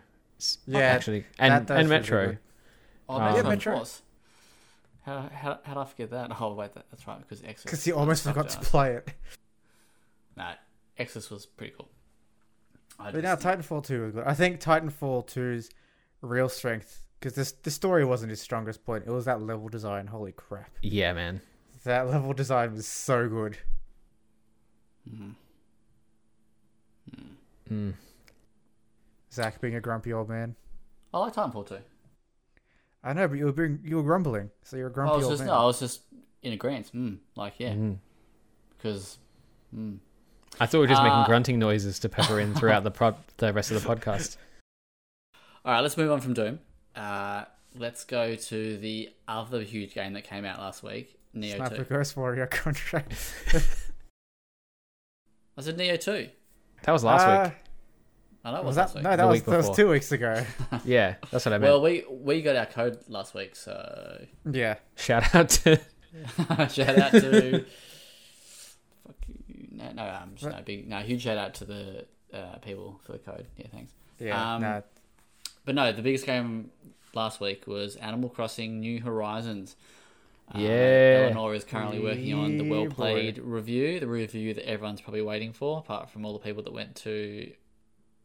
Yeah, 0.65 0.79
actually, 0.79 1.25
and 1.37 1.67
that- 1.67 1.77
and 1.79 1.89
Metro. 1.89 2.27
good. 2.27 2.39
Oh, 3.09 3.19
Metro, 3.19 3.35
Yeah, 3.37 3.49
Metro. 3.49 3.85
How, 5.05 5.29
how, 5.33 5.59
how 5.63 5.73
did 5.73 5.79
I 5.79 5.85
forget 5.85 6.09
that? 6.11 6.31
Oh, 6.39 6.53
wait, 6.53 6.73
that, 6.73 6.85
that's 6.91 7.05
right, 7.07 7.19
because 7.19 7.39
Exodus. 7.43 7.63
Because 7.63 7.87
you 7.87 7.95
almost 7.95 8.23
forgot 8.23 8.47
to 8.49 8.59
play 8.59 8.93
it. 8.93 9.09
No, 10.37 10.51
Exodus 10.97 11.29
was 11.29 11.45
pretty 11.45 11.73
cool. 11.77 11.89
I 12.97 13.11
But 13.11 13.23
now 13.23 13.35
just- 13.35 13.45
Titanfall 13.45 13.85
2 13.85 14.01
was 14.03 14.13
good. 14.13 14.23
I 14.25 14.33
think 14.33 14.61
Titanfall 14.61 15.27
2's 15.27 15.69
real 16.21 16.47
strength, 16.47 17.03
because 17.19 17.33
this 17.33 17.51
the 17.51 17.71
story 17.71 18.05
wasn't 18.05 18.29
his 18.29 18.39
strongest 18.41 18.85
point. 18.85 19.03
It 19.07 19.11
was 19.11 19.25
that 19.25 19.41
level 19.41 19.67
design. 19.67 20.07
Holy 20.07 20.31
crap. 20.31 20.69
Yeah, 20.81 21.11
man. 21.13 21.41
That 21.83 22.07
level 22.07 22.31
design 22.33 22.73
was 22.73 22.87
so 22.87 23.27
good. 23.27 23.57
Mhm. 25.09 25.35
Mm. 27.71 27.93
Zach 29.31 29.61
being 29.61 29.75
a 29.75 29.81
grumpy 29.81 30.11
old 30.13 30.29
man. 30.29 30.55
I 31.13 31.19
like 31.19 31.33
Titanfall 31.33 31.67
too. 31.67 31.79
I 33.03 33.13
know, 33.13 33.27
but 33.27 33.37
you 33.37 33.45
were 33.45 33.51
being, 33.53 33.79
you 33.83 33.95
were 33.97 34.03
grumbling, 34.03 34.49
so 34.63 34.75
you're 34.77 34.87
a 34.87 34.91
I 34.91 34.93
grumpy 34.93 35.15
was 35.17 35.23
old 35.25 35.31
just 35.33 35.39
man. 35.41 35.47
no, 35.47 35.53
I 35.53 35.65
was 35.65 35.79
just 35.79 36.01
in 36.41 36.53
agreement. 36.53 36.91
Mm, 36.93 37.17
like 37.35 37.53
yeah, 37.59 37.73
Mhm. 37.73 37.97
because 38.77 39.17
mm. 39.75 39.97
I 40.59 40.65
thought 40.65 40.79
we 40.79 40.81
were 40.81 40.87
just 40.87 41.01
Uh, 41.01 41.05
making 41.05 41.23
grunting 41.25 41.59
noises 41.59 41.99
to 41.99 42.09
pepper 42.09 42.39
in 42.39 42.53
throughout 42.55 42.83
the 42.83 42.91
pro- 42.91 43.15
the 43.37 43.53
rest 43.53 43.71
of 43.71 43.81
the 43.81 43.87
podcast. 43.95 44.37
all 45.65 45.73
right, 45.73 45.79
let's 45.81 45.95
move 45.95 46.11
on 46.11 46.19
from 46.21 46.33
Doom. 46.33 46.59
Uh, 46.95 47.45
let's 47.75 48.03
go 48.03 48.35
to 48.35 48.77
the 48.77 49.13
other 49.27 49.61
huge 49.61 49.93
game 49.93 50.13
that 50.13 50.23
came 50.23 50.43
out 50.43 50.59
last 50.59 50.83
week, 50.83 51.19
Nioh 51.35 51.55
Sniper 51.55 51.77
Two. 51.77 51.83
Ghost 51.85 52.17
Warrior 52.17 52.47
contract. 52.51 53.33
I 55.57 55.61
said 55.61 55.77
Nioh 55.77 55.99
Two. 55.99 56.29
That 56.83 56.91
was 56.91 57.03
last 57.03 57.23
Uh, 57.23 57.43
week. 57.49 57.53
I 58.45 58.51
know 58.51 58.57
it 58.57 58.63
Was 58.63 58.67
was, 58.67 58.75
that 58.77 58.81
last 58.83 58.95
week. 58.95 59.03
no? 59.03 59.15
That 59.17 59.25
was 59.25 59.33
week 59.39 59.45
that 59.45 59.57
was 59.57 59.75
two 59.75 59.89
weeks 59.89 60.11
ago. 60.11 60.45
Yeah, 60.85 61.15
that's 61.29 61.45
what 61.45 61.53
I 61.53 61.57
meant. 61.57 61.63
well, 61.63 61.81
we 61.81 62.03
we 62.09 62.41
got 62.41 62.55
our 62.55 62.65
code 62.65 62.97
last 63.09 63.33
week, 63.33 63.55
so 63.55 64.25
yeah, 64.49 64.75
Shout 64.95 65.35
out 65.35 65.49
to 65.49 65.75
shout 66.69 66.97
out 66.97 67.11
to. 67.11 67.65
Fuck 69.05 69.15
you. 69.27 69.67
No, 69.71 69.91
no, 69.93 70.03
um, 70.03 70.31
just 70.35 70.51
no 70.55 70.61
big, 70.63 70.87
no 70.87 70.99
huge 70.99 71.21
shout 71.23 71.37
out 71.37 71.53
to 71.55 71.65
the 71.65 72.05
uh, 72.33 72.57
people 72.61 72.99
for 73.03 73.13
the 73.13 73.19
code. 73.19 73.45
Yeah, 73.57 73.67
thanks. 73.71 73.91
yeah. 74.19 74.55
Um, 74.55 74.61
nah, 74.61 74.81
But 75.65 75.75
no, 75.75 75.91
the 75.91 76.01
biggest 76.01 76.25
game 76.25 76.71
last 77.13 77.39
week 77.41 77.67
was 77.67 77.95
Animal 77.97 78.29
Crossing 78.29 78.79
New 78.79 79.01
Horizons. 79.01 79.75
Uh, 80.53 80.59
Yeah. 80.59 81.21
Eleanor 81.31 81.53
is 81.53 81.63
currently 81.63 81.99
working 81.99 82.33
on 82.33 82.57
the 82.57 82.63
well 82.67 82.85
boy. 82.85 82.89
played 82.89 83.37
review, 83.39 83.99
the 83.99 84.07
review 84.07 84.53
that 84.55 84.67
everyone's 84.67 85.01
probably 85.01 85.21
waiting 85.21 85.53
for, 85.53 85.79
apart 85.79 86.09
from 86.09 86.25
all 86.25 86.33
the 86.33 86.39
people 86.39 86.63
that 86.63 86.73
went 86.73 86.95
to 86.97 87.51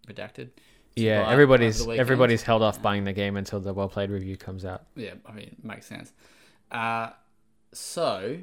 Redacted. 0.08 0.50
yeah. 0.96 1.28
Everybody's 1.30 1.76
over 1.80 1.84
the 1.84 1.88
weekend. 1.90 2.00
everybody's 2.00 2.42
held 2.42 2.62
off 2.62 2.80
buying 2.82 3.04
the 3.04 3.12
game 3.12 3.36
until 3.36 3.60
the 3.60 3.72
well 3.74 3.88
played 3.88 4.10
review 4.10 4.36
comes 4.36 4.64
out. 4.64 4.84
Yeah, 4.96 5.14
I 5.26 5.32
mean, 5.32 5.46
it 5.58 5.64
makes 5.64 5.86
sense. 5.86 6.12
Uh, 6.70 7.10
so, 7.72 8.38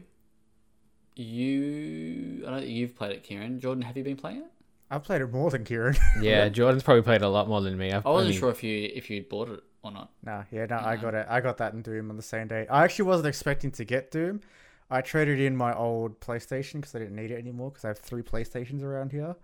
you. 1.15 2.43
I 2.47 2.49
don't 2.51 2.59
think 2.61 2.71
you've 2.71 2.95
played 2.95 3.11
it, 3.13 3.23
Kieran. 3.23 3.59
Jordan, 3.59 3.83
have 3.83 3.97
you 3.97 4.03
been 4.03 4.15
playing 4.17 4.39
it? 4.39 4.51
I've 4.89 5.03
played 5.03 5.21
it 5.21 5.31
more 5.31 5.49
than 5.49 5.63
Kieran. 5.63 5.95
Yeah, 6.21 6.49
Jordan's 6.49 6.83
probably 6.83 7.03
played 7.03 7.21
a 7.21 7.29
lot 7.29 7.47
more 7.47 7.61
than 7.61 7.77
me. 7.77 7.91
I've 7.91 8.05
I 8.05 8.09
wasn't 8.09 8.27
only- 8.29 8.37
sure 8.39 8.49
if 8.49 8.63
you 8.63 8.89
if 8.93 9.09
you'd 9.09 9.29
bought 9.29 9.49
it 9.49 9.63
or 9.83 9.91
not. 9.91 10.11
Nah, 10.23 10.43
yeah, 10.51 10.65
no, 10.65 10.77
I 10.77 10.95
got 10.95 11.13
it. 11.15 11.25
I 11.29 11.41
got 11.41 11.57
that 11.57 11.73
in 11.73 11.81
Doom 11.81 12.09
on 12.09 12.17
the 12.17 12.23
same 12.23 12.47
day. 12.47 12.67
I 12.69 12.83
actually 12.83 13.05
wasn't 13.05 13.27
expecting 13.27 13.71
to 13.71 13.83
get 13.85 14.11
Doom. 14.11 14.41
I 14.89 15.01
traded 15.01 15.39
in 15.39 15.55
my 15.55 15.73
old 15.73 16.19
PlayStation 16.19 16.73
because 16.73 16.93
I 16.95 16.99
didn't 16.99 17.15
need 17.15 17.31
it 17.31 17.37
anymore 17.39 17.69
because 17.71 17.85
I 17.85 17.87
have 17.89 17.99
three 17.99 18.21
PlayStations 18.21 18.83
around 18.83 19.11
here. 19.11 19.35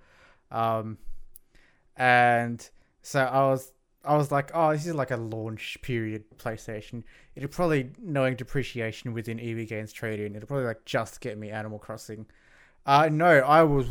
Um, 0.52 0.98
and 1.96 2.68
so 3.02 3.22
I 3.22 3.48
was, 3.50 3.72
I 4.06 4.16
was 4.16 4.32
like, 4.32 4.52
oh, 4.54 4.72
this 4.74 4.86
is 4.86 4.94
like 4.96 5.12
a 5.12 5.18
launch 5.18 5.78
period 5.82 6.26
PlayStation. 6.38 7.04
It'll 7.36 7.50
probably, 7.50 7.92
knowing 8.02 8.36
depreciation 8.36 9.14
within 9.14 9.40
EB 9.40 9.68
Games 9.68 9.92
trade-in, 9.92 10.36
it'll 10.36 10.48
probably 10.48 10.66
like 10.66 10.86
just 10.86 11.22
get 11.22 11.38
me 11.38 11.50
Animal 11.50 11.80
Crossing. 11.80 12.26
Uh, 12.86 13.10
no, 13.12 13.28
I 13.40 13.64
was 13.64 13.88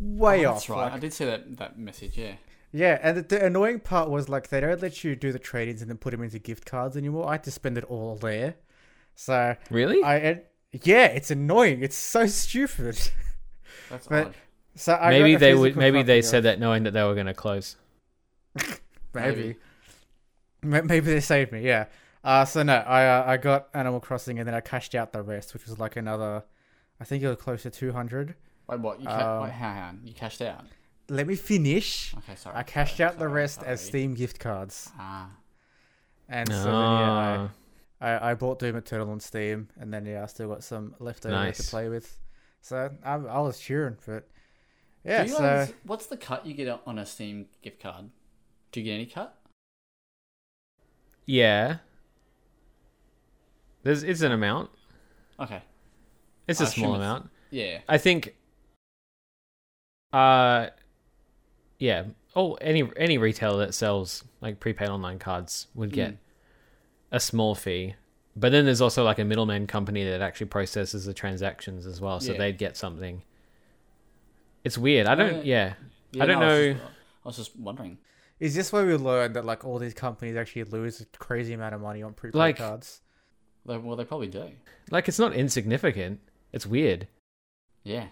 way 0.00 0.44
Oh, 0.44 0.50
off. 0.50 0.54
That's 0.56 0.68
right. 0.70 0.76
like- 0.84 0.92
I 0.94 0.98
did 0.98 1.12
see 1.12 1.24
that 1.24 1.56
that 1.58 1.78
message. 1.78 2.18
Yeah. 2.18 2.34
Yeah, 2.76 2.98
and 3.02 3.16
the, 3.18 3.22
the 3.22 3.46
annoying 3.46 3.78
part 3.80 4.10
was 4.10 4.28
like 4.28 4.48
they 4.48 4.60
don't 4.60 4.82
let 4.82 5.04
you 5.04 5.14
do 5.16 5.30
the 5.32 5.38
trade-ins 5.38 5.80
and 5.80 5.88
then 5.88 5.96
put 5.96 6.10
them 6.10 6.22
into 6.22 6.38
gift 6.40 6.66
cards 6.66 6.96
anymore. 6.96 7.28
I 7.28 7.32
had 7.32 7.44
to 7.44 7.50
spend 7.52 7.78
it 7.78 7.84
all 7.84 8.16
there. 8.16 8.56
So 9.14 9.54
really. 9.70 10.02
I, 10.02 10.16
and, 10.16 10.40
yeah, 10.82 11.06
it's 11.06 11.30
annoying. 11.30 11.82
It's 11.84 11.96
so 11.96 12.26
stupid. 12.26 12.98
That's 13.90 14.08
But- 14.08 14.26
odd. 14.26 14.34
So 14.76 14.92
I 14.94 15.10
maybe 15.10 15.36
they 15.36 15.54
would. 15.54 15.76
Maybe 15.76 16.02
they 16.02 16.20
said 16.20 16.38
of- 16.38 16.44
that 16.44 16.58
knowing 16.58 16.82
that 16.82 16.90
they 16.90 17.02
were 17.04 17.14
going 17.14 17.26
to 17.26 17.34
close. 17.34 17.76
maybe. 19.14 19.56
Ma- 20.62 20.82
Maybe 20.82 21.12
they 21.12 21.20
saved 21.20 21.52
me. 21.52 21.60
Yeah. 21.62 21.86
Uh, 22.24 22.44
so 22.44 22.62
no, 22.62 22.74
I 22.74 23.06
uh, 23.06 23.24
I 23.24 23.36
got 23.36 23.68
Animal 23.74 24.00
Crossing 24.00 24.38
and 24.38 24.48
then 24.48 24.54
I 24.54 24.60
cashed 24.60 24.94
out 24.94 25.12
the 25.12 25.22
rest, 25.22 25.52
which 25.54 25.66
was 25.66 25.78
like 25.78 25.94
another. 25.96 26.42
I 27.00 27.04
think 27.04 27.22
it 27.22 27.28
was 27.28 27.36
close 27.36 27.62
to 27.62 27.70
two 27.70 27.92
hundred. 27.92 28.34
Wait, 28.68 28.80
what? 28.80 28.98
You 29.00 29.06
ca- 29.06 29.36
Um, 29.36 29.42
wait, 29.44 29.52
hang 29.52 29.78
on. 29.78 30.00
You 30.04 30.14
cashed 30.14 30.40
out. 30.42 30.64
Let 31.08 31.26
me 31.26 31.34
finish. 31.36 32.14
Okay, 32.18 32.34
sorry. 32.36 32.56
I 32.56 32.62
cashed 32.62 32.96
sorry, 32.96 33.08
out 33.08 33.14
the 33.18 33.24
sorry, 33.24 33.32
rest 33.32 33.62
as. 33.62 33.80
Steam 33.84 34.14
gift 34.14 34.38
cards, 34.40 34.90
Ah, 34.98 35.30
and 36.28 36.48
so 36.48 36.54
then, 36.54 36.64
yeah, 36.64 36.70
Ah, 36.72 37.50
I, 38.00 38.10
I 38.10 38.30
I 38.30 38.34
bought 38.34 38.58
Doom 38.58 38.76
Eternal 38.76 39.10
on 39.10 39.20
Steam, 39.20 39.68
and 39.78 39.92
then 39.92 40.06
yeah, 40.06 40.22
I 40.22 40.26
still 40.26 40.48
got 40.48 40.64
some 40.64 40.94
left 40.98 41.26
over 41.26 41.52
to 41.52 41.62
play 41.64 41.88
with. 41.90 42.18
So 42.62 42.90
I, 43.04 43.14
I 43.14 43.40
was 43.40 43.58
cheering, 43.60 43.98
but 44.06 44.26
yeah. 45.04 45.24
Do 45.24 45.28
you 45.30 45.36
So 45.36 45.42
guys- 45.42 45.72
what's 45.84 46.06
the 46.06 46.16
cut 46.16 46.46
you 46.46 46.54
get 46.54 46.80
on 46.86 46.98
a 46.98 47.04
Steam 47.04 47.46
gift 47.62 47.80
card? 47.82 48.06
Do 48.72 48.80
you 48.80 48.84
get 48.86 48.94
any 48.94 49.06
cut? 49.06 49.38
yeah. 51.26 51.78
There's 53.82 54.02
it's 54.02 54.22
an 54.22 54.32
amount. 54.32 54.70
Okay. 55.38 55.62
It's 56.48 56.60
I 56.60 56.64
a 56.64 56.66
small 56.66 56.94
assume 56.94 57.00
it's- 57.02 57.10
amount. 57.10 57.30
Yeah. 57.50 57.78
I 57.88 57.98
think. 57.98 58.34
Uh, 60.12 60.68
yeah. 61.78 62.04
Oh, 62.36 62.54
any 62.54 62.88
any 62.96 63.16
retailer 63.18 63.66
that 63.66 63.74
sells 63.74 64.24
like 64.40 64.58
prepaid 64.60 64.88
online 64.88 65.18
cards 65.18 65.68
would 65.74 65.92
get 65.92 66.12
Mm. 66.12 66.16
a 67.12 67.20
small 67.20 67.54
fee, 67.54 67.94
but 68.34 68.50
then 68.52 68.64
there's 68.64 68.80
also 68.80 69.04
like 69.04 69.18
a 69.20 69.24
middleman 69.24 69.66
company 69.66 70.02
that 70.04 70.20
actually 70.20 70.46
processes 70.46 71.04
the 71.04 71.14
transactions 71.14 71.86
as 71.86 72.00
well, 72.00 72.18
so 72.20 72.32
Yeah. 72.32 72.38
they'd 72.38 72.58
get 72.58 72.76
something. 72.76 73.22
It's 74.64 74.78
weird. 74.78 75.06
I 75.06 75.14
don't. 75.14 75.44
Yeah. 75.44 75.74
Yeah, 76.12 76.22
I 76.22 76.26
don't 76.26 76.40
no, 76.40 76.46
was 76.46 76.58
know- 76.58 76.72
just- 76.74 76.84
I 76.84 77.28
was 77.28 77.36
just 77.36 77.56
wondering. 77.56 77.98
is 78.40 78.54
this 78.54 78.72
where 78.72 78.84
we 78.84 78.94
learned 78.96 79.34
that 79.36 79.44
like 79.44 79.64
all 79.64 79.78
these 79.78 79.94
companies 79.94 80.36
actually 80.36 80.64
lose 80.64 81.00
a 81.00 81.06
crazy 81.18 81.52
amount 81.54 81.74
of 81.74 81.80
money 81.80 82.02
on 82.02 82.14
prepaid 82.14 82.34
Like- 82.38 82.56
cards? 82.58 83.00
Well, 83.64 83.96
they 83.96 84.04
probably 84.04 84.26
do. 84.28 84.50
Like 84.90 85.08
it's 85.08 85.18
not 85.18 85.32
insignificant. 85.34 86.20
It's 86.52 86.66
weird. 86.66 87.08
Yeah. 87.82 88.08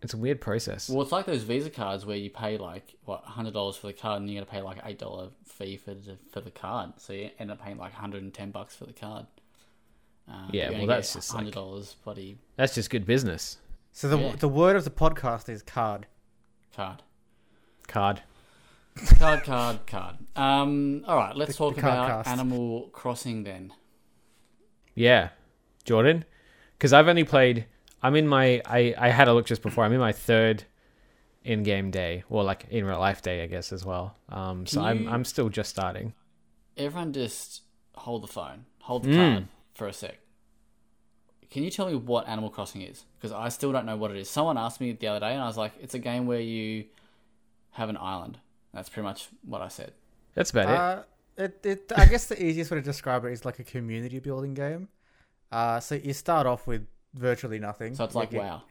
It's 0.00 0.14
a 0.14 0.16
weird 0.16 0.40
process. 0.40 0.88
Well, 0.88 1.02
it's 1.02 1.10
like 1.10 1.26
those 1.26 1.42
Visa 1.42 1.70
cards 1.70 2.06
where 2.06 2.16
you 2.16 2.30
pay 2.30 2.56
like 2.56 2.94
what 3.04 3.24
hundred 3.24 3.54
dollars 3.54 3.76
for 3.76 3.88
the 3.88 3.92
card, 3.92 4.20
and 4.20 4.30
you 4.30 4.38
got 4.38 4.46
to 4.46 4.52
pay 4.52 4.62
like 4.62 4.78
eight 4.84 4.98
dollar 4.98 5.28
fee 5.44 5.76
for 5.76 5.92
the 5.94 6.16
for 6.30 6.40
the 6.40 6.50
card. 6.52 6.92
So 6.98 7.12
you 7.12 7.30
end 7.38 7.50
up 7.50 7.60
paying 7.62 7.78
like 7.78 7.92
hundred 7.92 8.22
and 8.22 8.32
ten 8.32 8.50
bucks 8.52 8.76
for 8.76 8.84
the 8.86 8.92
card. 8.92 9.26
Uh, 10.30 10.48
Yeah, 10.52 10.70
well, 10.70 10.86
that's 10.86 11.14
just, 11.14 11.32
hundred 11.32 11.54
dollars 11.54 11.96
bloody 12.04 12.38
That's 12.56 12.74
just 12.74 12.90
good 12.90 13.06
business. 13.06 13.58
So 13.92 14.08
the 14.08 14.18
Yeah. 14.18 14.36
the 14.36 14.48
word 14.48 14.76
of 14.76 14.84
the 14.84 14.90
podcast 14.90 15.48
is 15.48 15.62
card. 15.62 16.06
card. 16.74 17.02
Card. 17.88 18.22
Card, 19.18 19.42
card, 19.44 19.86
card. 19.86 20.16
Um, 20.36 21.04
all 21.08 21.16
right, 21.16 21.34
let's 21.34 21.52
The- 21.52 21.58
talk 21.58 21.74
the 21.74 21.80
about 21.80 22.08
cast. 22.24 22.28
Animal 22.28 22.88
Crossing 22.92 23.42
then. 23.44 23.72
Yeah, 24.94 25.30
Jordan, 25.84 26.24
because 26.76 26.92
I've 26.92 27.08
only 27.08 27.24
played. 27.24 27.66
I'm 28.02 28.14
in 28.16 28.26
my. 28.28 28.62
I 28.64 28.94
I 28.98 29.08
had 29.10 29.28
a 29.28 29.34
look 29.34 29.46
just 29.46 29.62
before. 29.62 29.84
I'm 29.84 29.92
in 29.92 30.00
my 30.00 30.12
third 30.12 30.64
in-game 31.44 31.90
day, 31.90 32.24
or 32.28 32.42
like 32.44 32.66
in 32.70 32.84
real 32.84 32.98
life 32.98 33.22
day, 33.22 33.42
I 33.42 33.46
guess 33.46 33.72
as 33.72 33.84
well. 33.84 34.16
Um, 34.28 34.66
so 34.66 34.80
Can 34.80 34.88
I'm 34.88 35.08
I'm 35.08 35.24
still 35.24 35.48
just 35.48 35.70
starting. 35.70 36.14
Everyone, 36.76 37.12
just 37.12 37.62
hold 37.96 38.22
the 38.22 38.28
phone, 38.28 38.66
hold 38.82 39.04
the 39.04 39.08
Mm. 39.08 39.16
card 39.16 39.48
for 39.74 39.86
a 39.88 39.92
sec. 39.92 40.18
Can 41.50 41.64
you 41.64 41.70
tell 41.70 41.86
me 41.88 41.94
what 41.94 42.28
Animal 42.28 42.50
Crossing 42.50 42.82
is? 42.82 43.04
Because 43.18 43.32
I 43.32 43.48
still 43.48 43.72
don't 43.72 43.86
know 43.86 43.96
what 43.96 44.10
it 44.10 44.18
is. 44.18 44.28
Someone 44.28 44.58
asked 44.58 44.80
me 44.80 44.92
the 44.92 45.06
other 45.08 45.20
day, 45.20 45.32
and 45.32 45.42
I 45.42 45.46
was 45.46 45.56
like, 45.56 45.72
"It's 45.80 45.94
a 45.94 45.98
game 45.98 46.26
where 46.26 46.40
you 46.40 46.84
have 47.72 47.88
an 47.88 47.96
island." 47.96 48.38
That's 48.74 48.88
pretty 48.90 49.04
much 49.04 49.28
what 49.44 49.62
I 49.62 49.68
said. 49.68 49.92
That's 50.34 50.50
about 50.50 50.68
it. 50.68 50.78
Uh, 50.78 51.02
it, 51.38 51.66
it, 51.66 51.92
I 51.96 52.04
guess 52.04 52.26
the 52.26 52.40
easiest 52.42 52.70
way 52.70 52.76
to 52.78 52.82
describe 52.82 53.24
it 53.24 53.32
is 53.32 53.44
like 53.44 53.58
a 53.58 53.64
community 53.64 54.18
building 54.18 54.52
game. 54.54 54.88
Uh, 55.50 55.80
so 55.80 55.94
you 55.94 56.12
start 56.12 56.46
off 56.46 56.66
with 56.66 56.86
virtually 57.18 57.58
nothing. 57.58 57.94
So 57.94 58.04
it's 58.04 58.14
You 58.14 58.20
like 58.20 58.30
get 58.30 58.40
WoW. 58.42 58.62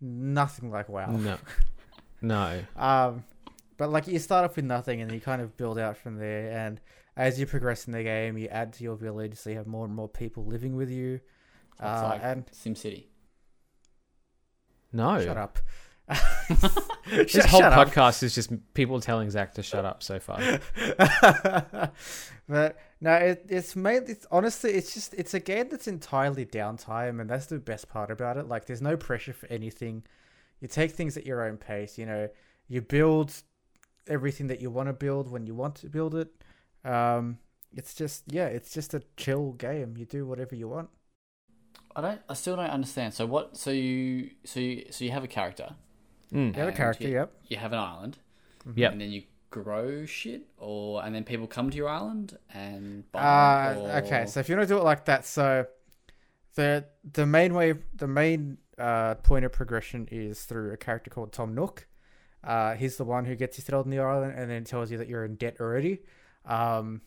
Nothing 0.00 0.70
like 0.70 0.88
WoW. 0.88 1.10
No, 1.10 1.38
no. 2.22 2.60
Um, 2.76 3.24
but 3.76 3.90
like 3.90 4.06
you 4.08 4.18
start 4.18 4.44
off 4.44 4.56
with 4.56 4.64
nothing 4.64 5.00
and 5.00 5.10
you 5.12 5.20
kind 5.20 5.42
of 5.42 5.56
build 5.56 5.78
out 5.78 5.96
from 5.96 6.16
there. 6.16 6.50
And 6.50 6.80
as 7.16 7.38
you 7.40 7.46
progress 7.46 7.86
in 7.86 7.92
the 7.92 8.02
game, 8.02 8.38
you 8.38 8.46
add 8.48 8.72
to 8.74 8.84
your 8.84 8.96
village, 8.96 9.36
so 9.36 9.50
you 9.50 9.56
have 9.56 9.66
more 9.66 9.84
and 9.84 9.94
more 9.94 10.08
people 10.08 10.44
living 10.44 10.76
with 10.76 10.90
you. 10.90 11.18
So 11.78 11.84
it's 11.84 12.02
Uh, 12.02 12.08
like 12.10 12.20
and 12.22 12.46
SimCity. 12.46 13.06
No. 14.92 15.20
shut 15.22 15.36
up. 15.36 15.58
This 17.10 17.30
Shut- 17.30 17.46
whole 17.46 17.60
shut 17.60 17.72
up. 17.72 17.88
podcast 17.88 18.22
is 18.22 18.34
just 18.34 18.50
people 18.74 19.00
telling 19.00 19.30
Zach 19.30 19.54
to 19.54 19.62
shut 19.62 19.84
up 19.86 20.02
so 20.02 20.18
far. 20.18 20.38
but 22.48 22.78
no, 23.00 23.14
it, 23.14 23.46
it's 23.48 23.74
mainly 23.74 24.12
it's, 24.12 24.26
honestly 24.30 24.72
it's 24.72 24.92
just 24.92 25.14
it's 25.14 25.32
a 25.32 25.40
game 25.40 25.68
that's 25.70 25.88
entirely 25.88 26.44
downtime, 26.44 27.20
and 27.20 27.30
that's 27.30 27.46
the 27.46 27.58
best 27.58 27.88
part 27.88 28.10
about 28.10 28.36
it. 28.36 28.46
Like, 28.46 28.66
there's 28.66 28.82
no 28.82 28.96
pressure 28.96 29.32
for 29.32 29.46
anything. 29.46 30.02
You 30.60 30.68
take 30.68 30.90
things 30.90 31.16
at 31.16 31.24
your 31.24 31.46
own 31.46 31.56
pace. 31.56 31.96
You 31.96 32.06
know, 32.06 32.28
you 32.68 32.82
build 32.82 33.32
everything 34.06 34.48
that 34.48 34.60
you 34.60 34.70
want 34.70 34.88
to 34.88 34.92
build 34.92 35.30
when 35.30 35.46
you 35.46 35.54
want 35.54 35.76
to 35.76 35.88
build 35.88 36.14
it. 36.14 36.30
Um, 36.84 37.38
it's 37.74 37.94
just 37.94 38.24
yeah, 38.26 38.46
it's 38.46 38.72
just 38.72 38.92
a 38.94 39.02
chill 39.16 39.52
game. 39.52 39.96
You 39.96 40.04
do 40.04 40.26
whatever 40.26 40.54
you 40.54 40.68
want. 40.68 40.90
I 41.96 42.00
don't. 42.00 42.20
I 42.28 42.34
still 42.34 42.56
don't 42.56 42.70
understand. 42.70 43.14
So 43.14 43.24
what? 43.26 43.56
So 43.56 43.70
you. 43.70 44.30
So 44.44 44.60
you. 44.60 44.86
So 44.90 45.04
you 45.04 45.10
have 45.12 45.24
a 45.24 45.28
character. 45.28 45.74
Mm. 46.32 46.54
You 46.54 46.60
have 46.60 46.68
a 46.68 46.72
character, 46.72 47.08
you- 47.08 47.14
yep. 47.14 47.32
You 47.48 47.56
have 47.56 47.72
an 47.72 47.78
island. 47.78 48.18
Yep. 48.74 48.92
And 48.92 49.00
then 49.00 49.10
you 49.10 49.22
grow 49.50 50.04
shit, 50.04 50.42
or 50.58 51.02
and 51.02 51.14
then 51.14 51.24
people 51.24 51.46
come 51.46 51.70
to 51.70 51.76
your 51.76 51.88
island 51.88 52.36
and 52.52 53.10
buy. 53.12 53.20
Uh, 53.20 53.72
it, 53.72 53.78
or... 53.78 54.04
okay, 54.04 54.26
so 54.26 54.40
if 54.40 54.48
you 54.48 54.56
want 54.56 54.68
to 54.68 54.74
do 54.74 54.78
it 54.78 54.84
like 54.84 55.06
that, 55.06 55.24
so 55.24 55.66
the 56.54 56.84
the 57.12 57.24
main 57.24 57.54
way, 57.54 57.74
the 57.94 58.08
main 58.08 58.58
uh, 58.76 59.14
point 59.14 59.44
of 59.44 59.52
progression 59.52 60.06
is 60.10 60.42
through 60.44 60.72
a 60.72 60.76
character 60.76 61.08
called 61.10 61.32
Tom 61.32 61.54
Nook. 61.54 61.86
Uh, 62.44 62.74
he's 62.74 62.96
the 62.96 63.04
one 63.04 63.24
who 63.24 63.34
gets 63.34 63.58
you 63.58 63.62
settled 63.62 63.86
in 63.86 63.90
the 63.90 63.98
island 63.98 64.34
and 64.36 64.50
then 64.50 64.64
tells 64.64 64.90
you 64.90 64.98
that 64.98 65.08
you're 65.08 65.24
in 65.24 65.34
debt 65.36 65.56
already. 65.60 66.00
Um, 66.44 67.00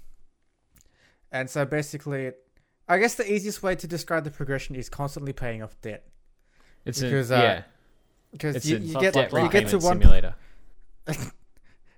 and 1.32 1.49
so 1.49 1.63
basically, 1.65 2.32
I 2.88 2.97
guess 2.97 3.15
the 3.15 3.32
easiest 3.32 3.63
way 3.63 3.76
to 3.76 3.88
describe 3.88 4.24
the 4.24 4.32
progression 4.32 4.76
is 4.76 4.89
constantly 4.89 5.32
paying 5.32 5.63
off 5.63 5.80
debt 5.82 6.05
It's 6.86 7.01
Because, 7.01 7.32
a, 7.32 7.38
uh, 7.38 7.41
yeah. 7.41 7.61
Because 8.32 8.66
you, 8.66 8.78
you 8.78 9.00
get 9.00 9.16
like 9.16 9.32
you 9.32 9.50
get 9.50 9.70
to 9.70 9.80
one 9.80 10.00
simulator. 10.00 10.36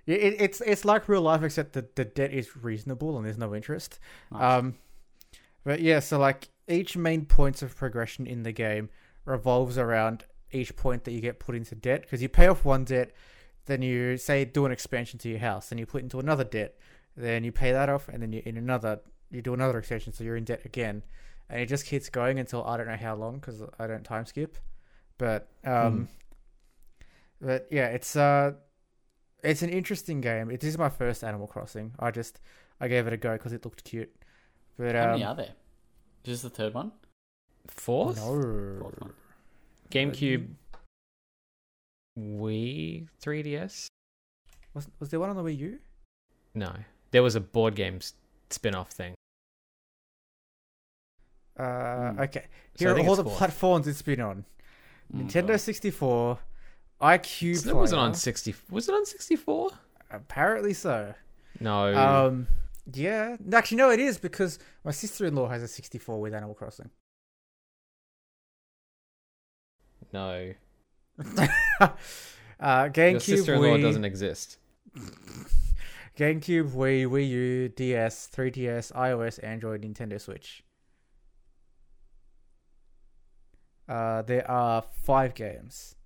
Yeah, 0.06 0.16
it, 0.16 0.36
it's 0.38 0.60
it's 0.60 0.84
like 0.84 1.08
real 1.08 1.22
life, 1.22 1.42
except 1.42 1.72
that 1.72 1.96
the 1.96 2.04
debt 2.04 2.32
is 2.32 2.56
reasonable 2.56 3.16
and 3.16 3.24
there's 3.24 3.38
no 3.38 3.54
interest. 3.54 3.98
Nice. 4.30 4.58
Um, 4.58 4.74
but 5.64 5.80
yeah, 5.80 6.00
so 6.00 6.18
like 6.18 6.50
each 6.68 6.96
main 6.96 7.24
points 7.24 7.62
of 7.62 7.74
progression 7.76 8.26
in 8.26 8.42
the 8.42 8.52
game 8.52 8.90
revolves 9.24 9.78
around 9.78 10.24
each 10.52 10.76
point 10.76 11.04
that 11.04 11.12
you 11.12 11.20
get 11.20 11.40
put 11.40 11.54
into 11.54 11.74
debt 11.74 12.02
because 12.02 12.22
you 12.22 12.28
pay 12.28 12.46
off 12.46 12.64
one 12.64 12.84
debt, 12.84 13.12
then 13.66 13.80
you 13.82 14.16
say 14.16 14.44
do 14.44 14.66
an 14.66 14.72
expansion 14.72 15.18
to 15.20 15.28
your 15.28 15.38
house, 15.38 15.70
then 15.70 15.78
you 15.78 15.86
put 15.86 16.02
into 16.02 16.20
another 16.20 16.44
debt, 16.44 16.76
then 17.16 17.42
you 17.42 17.50
pay 17.50 17.72
that 17.72 17.88
off, 17.88 18.08
and 18.08 18.22
then 18.22 18.32
you 18.32 18.42
in 18.44 18.56
another 18.58 19.00
you 19.30 19.40
do 19.40 19.54
another 19.54 19.78
extension, 19.78 20.12
so 20.12 20.22
you're 20.22 20.36
in 20.36 20.44
debt 20.44 20.60
again, 20.66 21.02
and 21.48 21.60
it 21.60 21.66
just 21.66 21.86
keeps 21.86 22.10
going 22.10 22.38
until 22.38 22.62
I 22.64 22.76
don't 22.76 22.86
know 22.86 22.96
how 22.96 23.14
long 23.14 23.36
because 23.36 23.62
I 23.78 23.86
don't 23.86 24.04
time 24.04 24.26
skip, 24.26 24.58
but 25.16 25.48
um, 25.64 26.08
but 27.44 27.66
yeah, 27.70 27.88
it's 27.88 28.16
uh, 28.16 28.52
it's 29.42 29.62
an 29.62 29.70
interesting 29.70 30.20
game. 30.20 30.50
It 30.50 30.64
is 30.64 30.78
my 30.78 30.88
first 30.88 31.22
Animal 31.22 31.46
Crossing. 31.46 31.92
I 31.98 32.10
just 32.10 32.40
I 32.80 32.88
gave 32.88 33.06
it 33.06 33.12
a 33.12 33.16
go 33.16 33.32
because 33.34 33.52
it 33.52 33.64
looked 33.64 33.84
cute, 33.84 34.10
but 34.78 34.94
How 34.94 35.04
um, 35.04 35.10
many 35.12 35.24
are 35.24 35.34
there? 35.34 35.54
Is 36.24 36.42
this 36.42 36.42
the 36.42 36.50
third 36.50 36.74
one? 36.74 36.92
Fourth? 37.66 38.16
no. 38.16 38.78
Fourth 38.80 39.00
one. 39.00 39.12
GameCube, 39.90 40.48
Wii, 42.18 43.06
3DS. 43.22 43.86
Was 44.74 44.88
was 44.98 45.10
there 45.10 45.20
one 45.20 45.30
on 45.30 45.36
the 45.36 45.42
Wii 45.42 45.58
U? 45.58 45.78
No, 46.54 46.72
there 47.10 47.22
was 47.22 47.34
a 47.36 47.40
board 47.40 47.74
game 47.74 47.98
spin-off 48.50 48.90
thing. 48.90 49.14
Uh, 51.58 52.12
Hmm. 52.12 52.20
okay. 52.20 52.46
So 52.76 52.86
Here 52.86 52.94
are 52.96 53.08
all 53.08 53.16
the 53.16 53.24
fourth. 53.24 53.36
platforms 53.36 53.86
it's 53.86 54.02
been 54.02 54.20
on: 54.20 54.44
Mm, 55.12 55.28
Nintendo 55.28 55.58
64, 55.60 56.38
iQue. 57.00 57.56
So 57.56 57.68
that 57.68 57.76
wasn't 57.76 58.00
on 58.00 58.14
60. 58.14 58.54
Was 58.70 58.88
it 58.88 58.94
on 58.94 59.04
64? 59.04 59.70
Apparently 60.10 60.72
so. 60.72 61.14
No. 61.60 61.94
Um, 61.94 62.46
yeah. 62.92 63.36
Actually, 63.52 63.78
no, 63.78 63.90
it 63.90 64.00
is 64.00 64.18
because 64.18 64.58
my 64.84 64.90
sister-in-law 64.90 65.48
has 65.48 65.62
a 65.62 65.68
64 65.68 66.20
with 66.20 66.34
Animal 66.34 66.54
Crossing. 66.54 66.90
no. 70.12 70.52
uh, 71.80 71.88
Your 72.60 72.90
GameCube, 72.90 73.22
sister-in-law 73.22 73.76
Wii, 73.76 73.82
doesn't 73.82 74.04
exist. 74.04 74.58
GameCube, 76.16 76.70
Wii, 76.70 77.06
Wii 77.06 77.28
U, 77.28 77.68
DS, 77.70 78.28
3DS, 78.34 78.92
iOS, 78.92 79.42
Android, 79.42 79.82
Nintendo 79.82 80.20
Switch. 80.20 80.62
Uh, 83.88 84.22
there 84.22 84.48
are 84.50 84.82
five 85.02 85.34
games, 85.34 85.96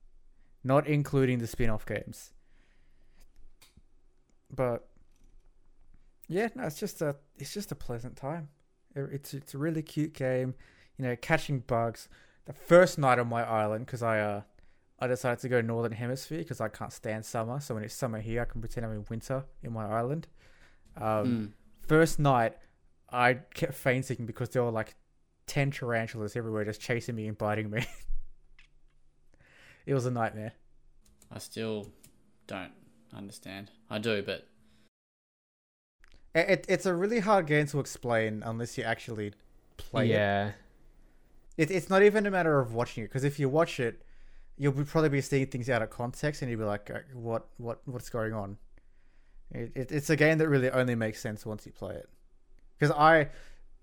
not 0.69 0.87
including 0.87 1.39
the 1.39 1.47
spin-off 1.47 1.85
games. 1.87 2.33
But 4.55 4.89
yeah, 6.29 6.49
no, 6.55 6.65
it's 6.65 6.79
just 6.79 7.03
a 7.03 7.17
it's 7.37 7.53
just 7.53 7.73
a 7.73 7.75
pleasant 7.75 8.17
time. 8.17 8.49
It- 8.95 9.11
It's 9.13 9.35
it's 9.35 9.55
a 9.55 9.59
really 9.59 9.83
cute 9.83 10.13
game, 10.15 10.55
you 10.97 11.05
know, 11.05 11.17
catching 11.17 11.61
bugs. 11.61 12.09
The 12.47 12.53
first 12.53 12.99
night 12.99 13.19
on 13.19 13.29
my 13.29 13.43
island, 13.45 13.87
because 13.87 14.03
I 14.03 14.21
uh 14.21 14.43
I 15.01 15.07
decided 15.07 15.39
to 15.41 15.49
go 15.49 15.61
northern 15.61 15.93
hemisphere 15.93 16.39
because 16.39 16.61
I 16.61 16.69
can't 16.69 16.93
stand 16.93 17.25
summer. 17.25 17.61
So 17.61 17.75
when 17.75 17.85
it's 17.85 17.95
summer 17.95 18.21
here, 18.21 18.43
I 18.43 18.47
can 18.47 18.61
pretend 18.61 18.85
I'm 18.87 18.93
in 18.93 19.05
winter 19.09 19.45
in 19.63 19.73
my 19.73 19.87
island. 19.87 20.27
Um, 20.97 21.27
Mm. 21.27 21.53
First 21.87 22.19
night, 22.19 22.55
I 23.11 23.35
kept 23.55 23.75
fainting 23.75 24.27
because 24.27 24.51
there 24.51 24.63
were 24.65 24.71
like 24.81 24.95
ten 25.47 25.71
tarantulas 25.71 26.37
everywhere, 26.37 26.65
just 26.65 26.81
chasing 26.81 27.15
me 27.15 27.29
and 27.29 27.39
biting 27.39 27.71
me. 27.71 27.87
it 29.89 29.95
was 29.95 30.07
a 30.07 30.11
nightmare. 30.11 30.53
I 31.31 31.39
still 31.39 31.89
don't 32.47 32.73
understand. 33.15 33.71
I 33.91 33.99
do, 33.99 34.23
but 34.23 34.47
It, 36.35 36.51
it, 36.51 36.67
it's 36.69 36.87
a 36.87 36.95
really 36.95 37.21
hard 37.21 37.47
game 37.47 37.67
to 37.69 37.81
explain 37.81 38.43
unless 38.45 38.77
you 38.79 38.85
actually 38.85 39.33
play 39.79 40.13
it. 40.13 40.27
yeah. 40.27 40.53
it. 41.57 41.71
It's 41.71 41.89
not 41.91 42.03
even 42.03 42.27
a 42.27 42.31
matter 42.31 42.59
of 42.59 42.75
watching 42.75 43.05
it 43.05 43.09
because 43.09 43.25
if 43.25 43.39
you 43.39 43.49
watch 43.49 43.81
it, 43.81 44.03
you'll 44.57 44.73
be, 44.73 44.85
probably 44.85 45.09
be 45.11 45.21
seeing 45.21 45.47
things 45.47 45.71
out 45.71 45.83
of 45.83 45.91
context 45.91 46.43
and 46.43 46.51
you'll 46.51 46.61
be 46.61 46.67
like, 46.67 46.91
uh, 46.91 47.01
"What? 47.15 47.49
What? 47.59 47.81
What's 47.87 48.11
going 48.11 48.35
on?" 48.35 48.59
It, 49.51 49.73
it, 49.75 49.93
it's 49.93 50.11
a 50.11 50.17
game 50.17 50.39
that 50.39 50.49
really 50.49 50.71
only 50.71 50.95
makes 50.95 51.21
sense 51.21 51.47
once 51.47 51.65
you 51.67 51.73
play 51.73 51.95
it. 51.95 52.09
Because 52.79 52.95
I, 52.95 53.31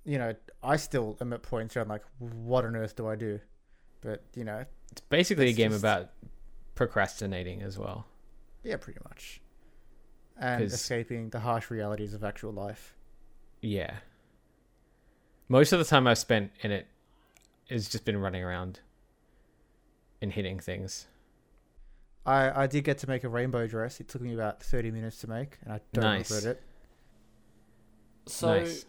you 0.06 0.20
know, 0.20 0.36
I 0.64 0.78
still 0.78 1.18
am 1.22 1.34
at 1.34 1.42
points 1.44 1.76
where 1.76 1.84
I'm 1.84 1.90
like, 1.90 2.04
"What 2.20 2.66
on 2.66 2.76
earth 2.76 2.96
do 2.96 3.08
I 3.08 3.16
do?" 3.16 3.40
But 4.02 4.24
you 4.36 4.44
know, 4.44 4.66
It's 4.92 5.02
basically 5.02 5.50
It's 5.50 5.58
a 5.58 5.62
game 5.62 5.72
just- 5.72 5.82
about 5.84 6.12
procrastinating 6.76 7.62
as 7.62 7.78
well. 7.78 8.06
yeah, 8.64 8.78
pretty 8.78 9.00
much, 9.04 9.42
and 10.38 10.64
'Cause- 10.64 10.74
escaping 10.74 11.30
the 11.30 11.40
harsh 11.42 11.70
realities 11.70 12.14
of 12.14 12.24
actual 12.24 12.52
life. 12.52 12.96
Yeah. 13.62 14.00
Most 15.48 15.72
of 15.74 15.80
the 15.80 15.86
time 15.86 16.08
I've 16.08 16.18
spent 16.18 16.52
in 16.62 16.72
it, 16.72 16.88
has 17.70 17.90
just 17.90 18.06
been 18.06 18.18
running 18.18 18.44
around 18.44 18.80
and 20.22 20.32
hitting 20.32 20.60
things. 20.60 21.08
I, 22.26 22.64
I 22.64 22.68
did 22.68 22.84
get 22.84 22.98
to 23.00 23.08
make 23.08 23.24
a 23.24 23.30
rainbow 23.30 23.68
dress. 23.68 24.00
It 24.00 24.08
took 24.08 24.22
me 24.22 24.34
about 24.34 24.62
30 24.62 24.92
minutes 24.92 25.20
to 25.22 25.30
make, 25.30 25.58
and 25.64 25.74
I 25.74 25.82
don't 25.94 26.04
Nice. 26.04 26.32
regret 26.32 26.58
it. 26.58 26.64
So, 28.28 28.60
Nice. 28.60 28.86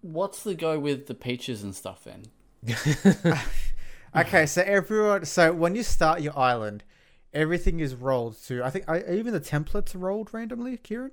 What's 0.00 0.42
the 0.42 0.54
go 0.54 0.78
with 0.78 1.06
the 1.06 1.14
peaches 1.14 1.62
and 1.62 1.74
stuff 1.74 2.04
then? 2.04 2.24
Okay, 4.16 4.46
so 4.46 4.62
everyone, 4.62 5.26
so 5.26 5.52
when 5.52 5.74
you 5.74 5.82
start 5.82 6.22
your 6.22 6.36
island, 6.36 6.82
everything 7.34 7.78
is 7.80 7.94
rolled 7.94 8.42
to. 8.44 8.64
I 8.64 8.70
think 8.70 8.88
I, 8.88 9.02
even 9.12 9.34
the 9.34 9.40
templates 9.40 9.94
are 9.94 9.98
rolled 9.98 10.32
randomly. 10.32 10.78
Kieran, 10.78 11.10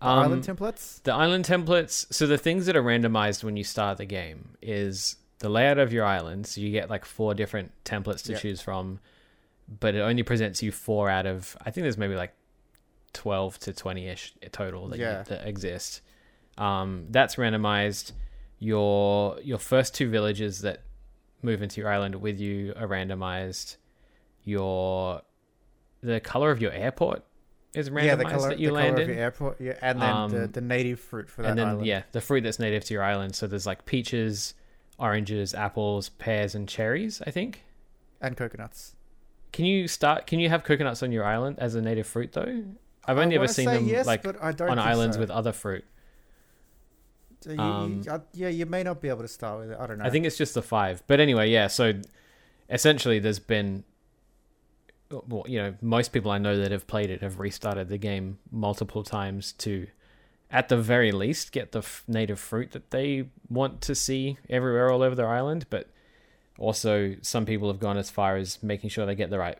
the 0.00 0.06
Um, 0.06 0.18
island 0.20 0.44
templates. 0.44 1.02
The 1.02 1.12
island 1.12 1.44
templates. 1.44 2.06
So 2.14 2.28
the 2.28 2.38
things 2.38 2.66
that 2.66 2.76
are 2.76 2.82
randomized 2.82 3.42
when 3.42 3.56
you 3.56 3.64
start 3.64 3.98
the 3.98 4.04
game 4.06 4.50
is 4.62 5.16
the 5.40 5.48
layout 5.48 5.78
of 5.78 5.92
your 5.92 6.04
island. 6.04 6.46
So 6.46 6.60
you 6.60 6.70
get 6.70 6.88
like 6.88 7.04
four 7.04 7.34
different 7.34 7.72
templates 7.84 8.22
to 8.26 8.32
Yeah. 8.32 8.38
choose 8.38 8.60
from, 8.62 9.00
but 9.80 9.96
it 9.96 10.00
only 10.00 10.22
presents 10.22 10.62
you 10.62 10.70
four 10.70 11.10
out 11.10 11.26
of. 11.26 11.56
I 11.66 11.72
think 11.72 11.82
there's 11.82 11.98
maybe 11.98 12.14
like 12.14 12.32
twelve 13.12 13.58
to 13.58 13.72
twenty 13.72 14.06
ish 14.06 14.34
total 14.52 14.86
that, 14.88 14.98
you- 14.98 15.04
that 15.04 15.46
exist. 15.48 16.00
Um, 16.60 17.06
that's 17.10 17.36
randomized. 17.36 18.12
Your 18.58 19.38
your 19.42 19.58
first 19.58 19.94
two 19.94 20.10
villages 20.10 20.60
that 20.60 20.82
move 21.42 21.62
into 21.62 21.80
your 21.80 21.90
island 21.90 22.14
with 22.16 22.38
you 22.38 22.74
are 22.76 22.86
randomized. 22.86 23.76
Your 24.44 25.22
the 26.02 26.20
color 26.20 26.50
of 26.50 26.60
your 26.60 26.72
airport 26.72 27.24
is 27.74 27.88
randomized 27.90 28.04
Yeah, 28.04 28.14
the 28.16 28.24
color, 28.24 28.48
that 28.50 28.58
you 28.58 28.68
the 28.68 28.74
land 28.74 28.96
color 28.96 29.02
in 29.04 29.10
of 29.10 29.14
your 29.16 29.24
airport. 29.24 29.60
Yeah, 29.60 29.78
and 29.80 30.00
then 30.00 30.28
the, 30.30 30.44
Um, 30.44 30.52
the 30.52 30.60
native 30.60 31.00
fruit 31.00 31.28
for 31.30 31.42
that 31.42 31.50
and 31.50 31.58
then 31.58 31.68
island. 31.68 31.86
yeah, 31.86 32.02
the 32.12 32.20
fruit 32.20 32.42
that's 32.42 32.58
native 32.58 32.84
to 32.86 32.94
your 32.94 33.02
island. 33.02 33.34
So 33.34 33.46
there's 33.46 33.66
like 33.66 33.84
peaches, 33.86 34.54
oranges, 34.98 35.54
apples, 35.54 36.08
pears, 36.10 36.54
and 36.54 36.68
cherries. 36.68 37.22
I 37.26 37.30
think. 37.30 37.64
and 38.20 38.36
coconuts. 38.36 38.94
Can 39.52 39.64
you 39.64 39.88
start? 39.88 40.26
Can 40.26 40.40
you 40.40 40.48
have 40.50 40.62
coconuts 40.62 41.02
on 41.02 41.10
your 41.10 41.24
island 41.24 41.58
as 41.58 41.74
a 41.74 41.80
native 41.80 42.06
fruit 42.06 42.32
though? 42.32 42.64
I've 43.06 43.16
only 43.18 43.34
ever 43.36 43.48
seen 43.48 43.64
them 43.64 43.86
yes, 43.86 44.06
like 44.06 44.22
but 44.22 44.36
I 44.42 44.52
don't 44.52 44.68
on 44.68 44.78
islands 44.78 45.16
so. 45.16 45.20
with 45.20 45.30
other 45.30 45.52
fruit. 45.52 45.84
So 47.40 47.52
you- 47.52 47.58
um, 47.60 48.02
you- 48.04 48.10
uh, 48.12 48.18
yeah, 48.34 48.48
you 48.48 48.66
may 48.66 48.82
not 48.82 49.00
be 49.00 49.08
able 49.08 49.22
to 49.22 49.28
start 49.28 49.60
with 49.60 49.70
it. 49.72 49.78
I 49.80 49.86
don't 49.86 49.98
know. 49.98 50.04
I 50.04 50.10
think 50.10 50.26
it's 50.26 50.36
just 50.36 50.54
the 50.54 50.62
five. 50.62 51.02
But 51.06 51.20
anyway, 51.20 51.50
yeah. 51.50 51.68
So 51.68 51.94
essentially, 52.68 53.18
there's 53.18 53.38
been, 53.38 53.84
well, 55.10 55.44
you 55.48 55.58
know, 55.58 55.74
most 55.80 56.12
people 56.12 56.30
I 56.30 56.38
know 56.38 56.56
that 56.58 56.70
have 56.70 56.86
played 56.86 57.10
it 57.10 57.22
have 57.22 57.40
restarted 57.40 57.88
the 57.88 57.98
game 57.98 58.38
multiple 58.50 59.02
times 59.02 59.52
to, 59.54 59.86
at 60.50 60.68
the 60.68 60.76
very 60.76 61.12
least, 61.12 61.50
get 61.52 61.72
the 61.72 61.78
f- 61.80 62.04
native 62.06 62.38
fruit 62.38 62.72
that 62.72 62.90
they 62.90 63.28
want 63.48 63.80
to 63.82 63.94
see 63.94 64.36
everywhere 64.48 64.90
all 64.90 65.02
over 65.02 65.14
their 65.14 65.28
island. 65.28 65.66
But 65.70 65.88
also, 66.58 67.16
some 67.22 67.46
people 67.46 67.68
have 67.68 67.80
gone 67.80 67.96
as 67.96 68.10
far 68.10 68.36
as 68.36 68.62
making 68.62 68.90
sure 68.90 69.06
they 69.06 69.14
get 69.14 69.30
the 69.30 69.38
right 69.38 69.58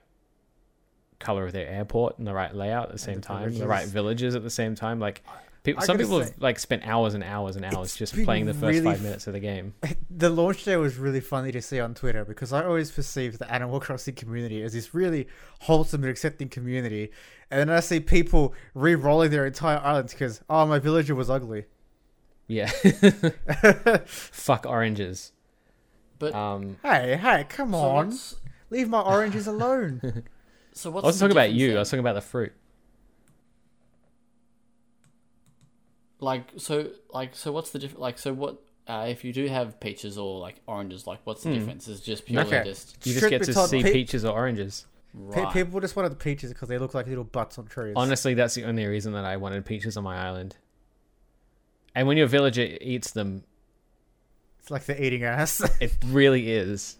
color 1.19 1.45
of 1.47 1.53
their 1.53 1.67
airport 1.69 2.19
and 2.19 2.27
the 2.27 2.33
right 2.35 2.55
layout 2.55 2.87
at 2.87 2.93
the 2.93 2.99
same 2.99 3.17
the 3.17 3.21
time, 3.23 3.55
the 3.59 3.67
right 3.67 3.87
villages. 3.87 3.93
villages 3.93 4.35
at 4.35 4.43
the 4.43 4.51
same 4.51 4.75
time. 4.75 5.01
Like, 5.01 5.23
people, 5.63 5.83
some 5.83 5.99
people 5.99 6.21
say, 6.21 6.27
have 6.27 6.35
like 6.41 6.59
spent 6.59 6.87
hours 6.87 7.15
and 7.15 7.23
hours 7.25 7.57
and 7.57 7.65
hours 7.65 7.95
just 7.95 8.15
playing 8.25 8.47
the 8.47 8.55
first 8.55 8.79
really 8.79 8.85
five 8.85 9.03
minutes 9.03 9.27
of 9.27 9.33
the 9.33 9.41
game. 9.41 9.75
the 10.11 10.31
launch 10.31 10.65
day 10.65 10.77
was 10.77 10.97
really 10.97 11.21
funny 11.21 11.53
to 11.53 11.61
see 11.63 11.81
on 11.81 11.95
Twitter 11.95 12.25
because 12.25 12.53
I 12.53 12.65
always 12.65 12.91
perceive 12.91 13.39
the 13.39 13.51
Animal 13.53 13.81
Crossing 13.81 14.15
community 14.15 14.63
as 14.63 14.73
this 14.73 14.95
really 14.95 15.29
wholesome 15.61 16.03
and 16.03 16.11
accepting 16.11 16.49
community, 16.49 17.11
and 17.51 17.61
then 17.61 17.71
I 17.71 17.81
see 17.81 18.01
people 18.01 18.55
re-rolling 18.75 19.31
their 19.31 19.47
entire 19.47 19.79
islands 19.79 20.13
because 20.13 20.41
oh 20.49 20.67
my 20.67 20.79
villager 20.79 21.15
was 21.15 21.29
ugly. 21.31 21.67
Yeah. 22.47 22.69
Fuck 24.07 24.67
oranges. 24.67 25.33
But 26.19 26.35
Um, 26.35 26.77
Hey, 26.83 27.17
hey, 27.17 27.47
come 27.49 27.73
so 27.73 27.79
on, 27.79 28.19
leave 28.71 28.89
my 28.89 29.01
oranges 29.01 29.47
alone. 29.47 30.25
so 30.73 30.91
I 30.91 30.95
wasn't 30.95 31.21
talking 31.21 31.33
about 31.37 31.53
you. 31.53 31.69
then? 31.69 31.77
I 31.77 31.81
was 31.81 31.91
talking 31.91 32.01
about 32.01 32.15
the 32.15 32.21
fruit. 32.21 32.53
Like 36.21 36.45
so, 36.59 36.91
like 37.13 37.35
so. 37.35 37.51
What's 37.53 37.71
the 37.71 37.79
difference? 37.79 38.01
Like 38.01 38.19
so, 38.19 38.33
what 38.33 38.63
uh, 38.87 39.07
if 39.09 39.25
you 39.25 39.33
do 39.33 39.47
have 39.49 39.81
peaches 39.81 40.19
or 40.19 40.39
like 40.39 40.61
oranges? 40.67 41.07
Like, 41.07 41.21
what's 41.25 41.43
the 41.43 41.49
Hmm. 41.51 41.55
difference? 41.59 41.89
Is 41.89 42.01
just 42.01 42.27
purely 42.27 42.47
Okay. 42.47 42.65
just 42.65 42.97
You 43.07 43.13
just 43.15 43.21
Truth 43.21 43.31
get 43.31 43.41
be 43.41 43.47
to 43.47 43.55
told, 43.55 43.71
see 43.71 43.83
pe- 43.83 43.93
peaches 43.93 44.25
or 44.25 44.33
oranges. 44.35 44.87
Pe- 45.33 45.43
right. 45.43 45.53
people 45.53 45.81
just 45.81 45.97
wanted 45.97 46.11
the 46.13 46.17
peaches 46.17 46.53
because 46.53 46.69
they 46.69 46.79
look 46.79 46.93
like 46.95 47.07
little 47.07 47.25
butts 47.25 47.59
on 47.59 47.67
trees. 47.67 47.95
Honestly, 47.97 48.35
that's 48.35 48.55
the 48.55 48.65
only 48.65 48.85
reason 48.87 49.13
that 49.15 49.25
I 49.25 49.39
wanted 49.39 49.65
peaches 49.65 49.97
on 49.97 50.05
my 50.05 50.17
island. 50.17 50.57
And 51.95 52.07
when 52.07 52.17
your 52.17 52.27
villager 52.29 52.63
eats 52.81 53.11
them, 53.13 53.43
it's 54.61 54.71
like 54.71 54.85
they're 54.85 55.01
eating 55.03 55.25
ass. 55.25 55.61
it 55.81 55.97
really 56.07 56.51
is. 56.53 56.97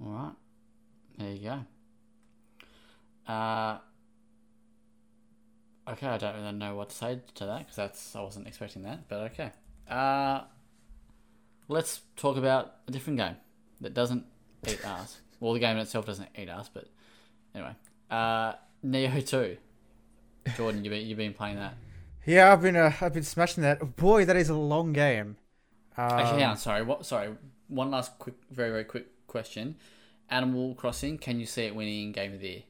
All 0.00 0.10
right. 0.12 0.32
There 1.18 1.30
you 1.32 1.50
go. 3.26 3.32
Uh, 3.32 3.78
okay, 5.88 6.06
I 6.06 6.18
don't 6.18 6.36
really 6.36 6.52
know 6.52 6.74
what 6.74 6.90
to 6.90 6.94
say 6.94 7.20
to 7.34 7.46
that 7.46 7.58
because 7.60 7.76
that's 7.76 8.16
I 8.16 8.22
wasn't 8.22 8.46
expecting 8.46 8.82
that, 8.82 9.08
but 9.08 9.32
okay. 9.32 9.52
Uh, 9.88 10.42
let's 11.68 12.00
talk 12.16 12.36
about 12.36 12.74
a 12.88 12.92
different 12.92 13.18
game 13.18 13.36
that 13.80 13.94
doesn't 13.94 14.24
eat 14.66 14.84
ass. 14.84 15.20
Well, 15.40 15.52
the 15.52 15.60
game 15.60 15.76
itself 15.76 16.06
doesn't 16.06 16.28
eat 16.36 16.48
ass, 16.48 16.68
but 16.68 16.86
anyway. 17.54 17.74
Uh, 18.10 18.54
Nioh 18.84 19.26
Two. 19.26 19.56
Jordan, 20.56 20.84
you've 20.84 20.92
been 20.92 21.06
you've 21.06 21.18
been 21.18 21.34
playing 21.34 21.56
that? 21.56 21.74
yeah, 22.24 22.52
I've 22.52 22.62
been 22.62 22.76
uh, 22.76 22.92
I've 23.00 23.14
been 23.14 23.22
smashing 23.22 23.62
that. 23.62 23.96
Boy, 23.96 24.24
that 24.24 24.36
is 24.36 24.48
a 24.48 24.54
long 24.54 24.92
game. 24.92 25.36
Um, 25.96 26.04
Actually, 26.10 26.40
hang 26.40 26.50
on. 26.50 26.56
Sorry. 26.56 26.82
What? 26.82 27.06
Sorry. 27.06 27.30
One 27.68 27.90
last 27.90 28.18
quick, 28.18 28.34
very 28.50 28.70
very 28.70 28.84
quick 28.84 29.06
question. 29.26 29.76
Animal 30.30 30.74
Crossing. 30.74 31.18
Can 31.18 31.40
you 31.40 31.46
see 31.46 31.62
it 31.62 31.74
winning 31.74 32.12
Game 32.12 32.32
of 32.32 32.40
the 32.40 32.48
Year? 32.48 32.62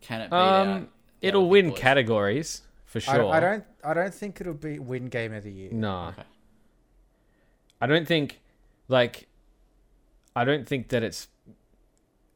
Can 0.00 0.20
it 0.20 0.30
beat? 0.30 0.36
Um, 0.36 0.80
the 0.80 0.88
it'll 1.24 1.48
win 1.48 1.70
boys? 1.70 1.78
categories 1.78 2.62
for 2.84 3.00
sure. 3.00 3.32
I 3.32 3.40
don't 3.40 3.64
I 3.82 3.94
don't 3.94 4.14
think 4.14 4.40
it'll 4.40 4.54
be 4.54 4.78
win 4.78 5.06
game 5.06 5.32
of 5.32 5.42
the 5.44 5.50
year. 5.52 5.70
No, 5.72 6.08
Okay. 6.08 6.22
I 7.80 7.86
don't 7.86 8.06
think. 8.06 8.40
Like, 8.88 9.28
I 10.36 10.44
don't 10.44 10.66
think 10.68 10.88
that 10.88 11.02
it's 11.02 11.28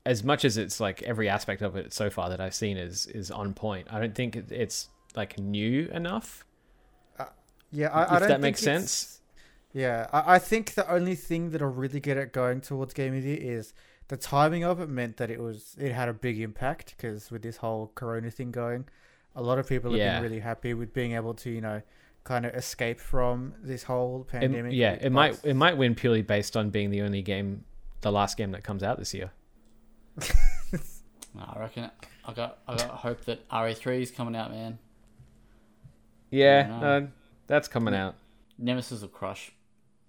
as 0.07 0.25
much 0.25 0.45
as 0.45 0.57
it's 0.57 0.81
like 0.81 1.03
every 1.03 1.29
aspect 1.29 1.61
of 1.63 1.77
it 1.77 1.93
so 1.93 2.09
far 2.09 2.31
that 2.31 2.41
I've 2.41 2.55
seen 2.55 2.77
is 2.77 3.07
is 3.07 3.31
on 3.31 3.55
point. 3.55 3.87
I 3.91 4.01
don't 4.01 4.15
think 4.15 4.37
it's 4.37 4.89
like 5.15 5.39
new 5.39 5.89
enough. 5.93 6.45
Uh, 7.19 7.27
yeah, 7.71 7.89
I, 7.89 8.05
I 8.05 8.19
If 8.19 8.21
don't 8.21 8.29
that 8.29 8.41
makes 8.41 8.61
sense. 8.61 9.21
Yeah, 9.73 10.07
I, 10.13 10.35
I 10.37 10.39
think 10.39 10.75
the 10.75 10.91
only 10.91 11.15
thing 11.15 11.51
that'll 11.51 11.69
really 11.69 12.01
get 12.01 12.17
it 12.17 12.33
going 12.33 12.61
towards 12.63 12.95
game 12.95 13.15
of 13.15 13.23
the 13.23 13.29
year 13.31 13.59
is 13.59 13.75
the 14.09 14.17
timing 14.17 14.65
of 14.65 14.81
it 14.81 14.89
meant 14.89 15.17
that 15.19 15.31
it 15.31 15.41
was 15.41 15.77
it 15.79 15.93
had 15.93 16.09
a 16.09 16.13
big 16.13 16.41
impact 16.41 16.95
because 16.97 17.31
with 17.31 17.43
this 17.43 17.59
whole 17.59 17.93
Corona 17.95 18.31
thing 18.31 18.51
going, 18.51 18.87
a 19.37 19.43
lot 19.43 19.59
of 19.59 19.69
people 19.69 19.91
have 19.93 19.99
Yeah. 19.99 20.15
been 20.15 20.23
really 20.23 20.41
happy 20.41 20.75
with 20.75 20.93
being 20.93 21.13
able 21.13 21.35
to 21.35 21.51
you 21.51 21.61
know 21.61 21.83
kind 22.25 22.45
of 22.45 22.55
escape 22.55 23.01
from 23.01 23.55
this 23.63 23.85
whole 23.85 24.23
It- 24.23 24.29
pandemic. 24.29 24.73
yeah, 24.75 24.93
with 24.93 25.05
it 25.05 25.11
might 25.13 25.45
it 25.45 25.55
might 25.55 25.77
win 25.77 25.95
purely 25.95 26.23
based 26.23 26.57
on 26.57 26.71
being 26.71 26.91
the 26.91 27.03
only 27.03 27.23
game, 27.23 27.65
the 28.01 28.13
last 28.13 28.37
game 28.37 28.51
that 28.53 28.65
comes 28.65 28.83
out 28.83 28.99
this 28.99 29.15
year. 29.15 29.31
No, 31.35 31.45
I 31.55 31.61
reckon. 31.61 31.91
I 32.25 32.33
got. 32.33 32.59
I 32.67 32.77
got 32.77 32.89
hope 32.91 33.25
that 33.27 33.47
RE3 33.51 34.01
is 34.03 34.11
coming 34.11 34.35
out, 34.35 34.51
man. 34.51 34.79
Yeah, 36.31 36.67
no, 36.81 37.09
that's 37.47 37.69
coming 37.69 37.95
out. 37.95 38.17
Nemesis 38.59 39.03
will 39.03 39.09
crush 39.09 39.53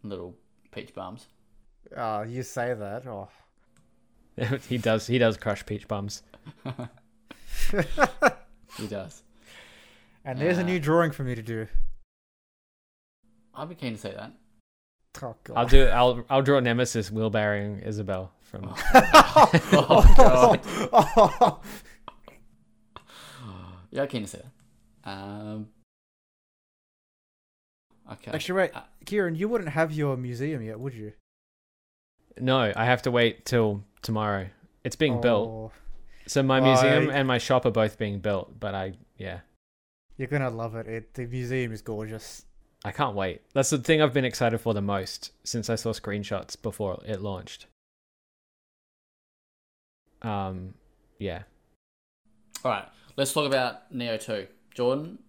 little 0.04 0.36
peach 0.72 0.94
bombs. 0.94 1.28
Ah, 1.96 2.24
you 2.24 2.42
say 2.44 2.74
that. 2.74 3.06
Oh, 3.06 3.30
he 4.70 4.78
does. 4.78 5.08
He 5.08 5.18
does 5.18 5.38
crush 5.38 5.66
peach 5.66 5.88
bums. 5.88 6.24
He 8.78 8.88
does. 8.88 9.24
and 10.26 10.40
there's 10.40 10.58
a 10.58 10.62
Uh, 10.62 10.66
new 10.66 10.80
drawing 10.80 11.12
for 11.12 11.24
me 11.24 11.36
to 11.36 11.42
do. 11.42 11.68
I'd 13.56 13.70
be 13.70 13.76
keen 13.76 13.94
to 13.96 14.00
see 14.00 14.10
that. 14.12 14.32
Oh 15.22 15.36
god. 15.44 15.58
I'll 15.58 15.66
do. 15.66 15.86
I'll 15.88 16.24
I'll 16.30 16.42
draw 16.42 16.60
Nemesis 16.60 17.10
wheelbarrowing 17.10 17.86
Isabelle 17.86 18.32
from. 18.42 18.74
oh 18.94 20.14
god. 20.18 20.60
oh, 20.94 21.62
Yeah, 23.92 24.04
I'm 24.04 24.08
keen 24.08 24.22
to 24.22 24.28
see 24.28 24.38
that. 24.38 25.10
Um. 25.10 25.70
Okay. 28.12 28.32
Actually, 28.32 28.58
wait, 28.62 28.76
Uh, 28.76 28.82
Kieran, 29.06 29.36
you 29.36 29.48
wouldn't 29.50 29.72
have 29.72 29.92
your 29.92 30.16
museum 30.18 30.62
yet, 30.62 30.80
would 30.80 30.94
you? 30.94 31.14
No, 32.42 32.72
I 32.76 32.86
have 32.86 33.02
to 33.04 33.12
wait 33.12 33.46
till 33.46 33.84
tomorrow. 34.02 34.48
It's 34.84 34.96
being 34.96 35.20
built. 35.22 35.50
Oh, 35.50 35.72
So 36.26 36.42
my 36.44 36.60
Why? 36.60 36.68
museum 36.68 37.10
and 37.10 37.28
my 37.28 37.38
shop 37.38 37.66
are 37.66 37.72
both 37.72 37.98
being 37.98 38.20
built, 38.20 38.60
but 38.60 38.74
I 38.76 38.94
yeah, 39.18 39.40
You're 40.18 40.28
gonna 40.28 40.50
love 40.50 40.76
it. 40.76 40.88
It 40.88 41.14
the 41.14 41.26
museum 41.26 41.72
is 41.72 41.82
gorgeous. 41.82 42.46
I 42.86 42.92
can't 42.92 43.16
wait. 43.16 43.42
That's 43.54 43.70
the 43.72 43.78
thing 43.78 44.02
I've 44.02 44.14
been 44.14 44.24
excited 44.24 44.60
for 44.60 44.74
the 44.74 44.82
most 44.82 45.32
since 45.44 45.70
I 45.70 45.76
saw 45.76 45.92
screenshots 45.92 46.60
before 46.62 47.02
it 47.06 47.22
launched. 47.22 47.66
Um, 50.22 50.74
yeah. 51.18 51.44
All 52.64 52.72
right. 52.72 52.86
Let's 53.18 53.34
talk 53.34 53.46
about 53.46 53.94
Nioh 53.94 54.20
2. 54.24 54.48
Jordan, 54.74 55.20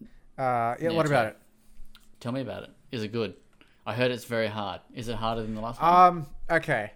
Uh, 0.00 0.02
yeah, 0.38 0.76
Yeah, 0.80 0.90
what 0.90 1.06
about 1.06 1.26
it? 1.26 1.36
Tell 2.18 2.32
me 2.32 2.40
about 2.40 2.64
it. 2.64 2.70
Is 2.90 3.02
it 3.04 3.12
good? 3.12 3.34
I 3.88 3.94
heard 3.94 4.10
it's 4.10 4.26
very 4.26 4.48
hard. 4.48 4.82
Is 4.94 5.08
it 5.08 5.16
harder 5.16 5.40
than 5.40 5.54
the 5.54 5.62
last 5.62 5.80
one? 5.80 5.94
Um, 5.94 6.26
okay. 6.50 6.92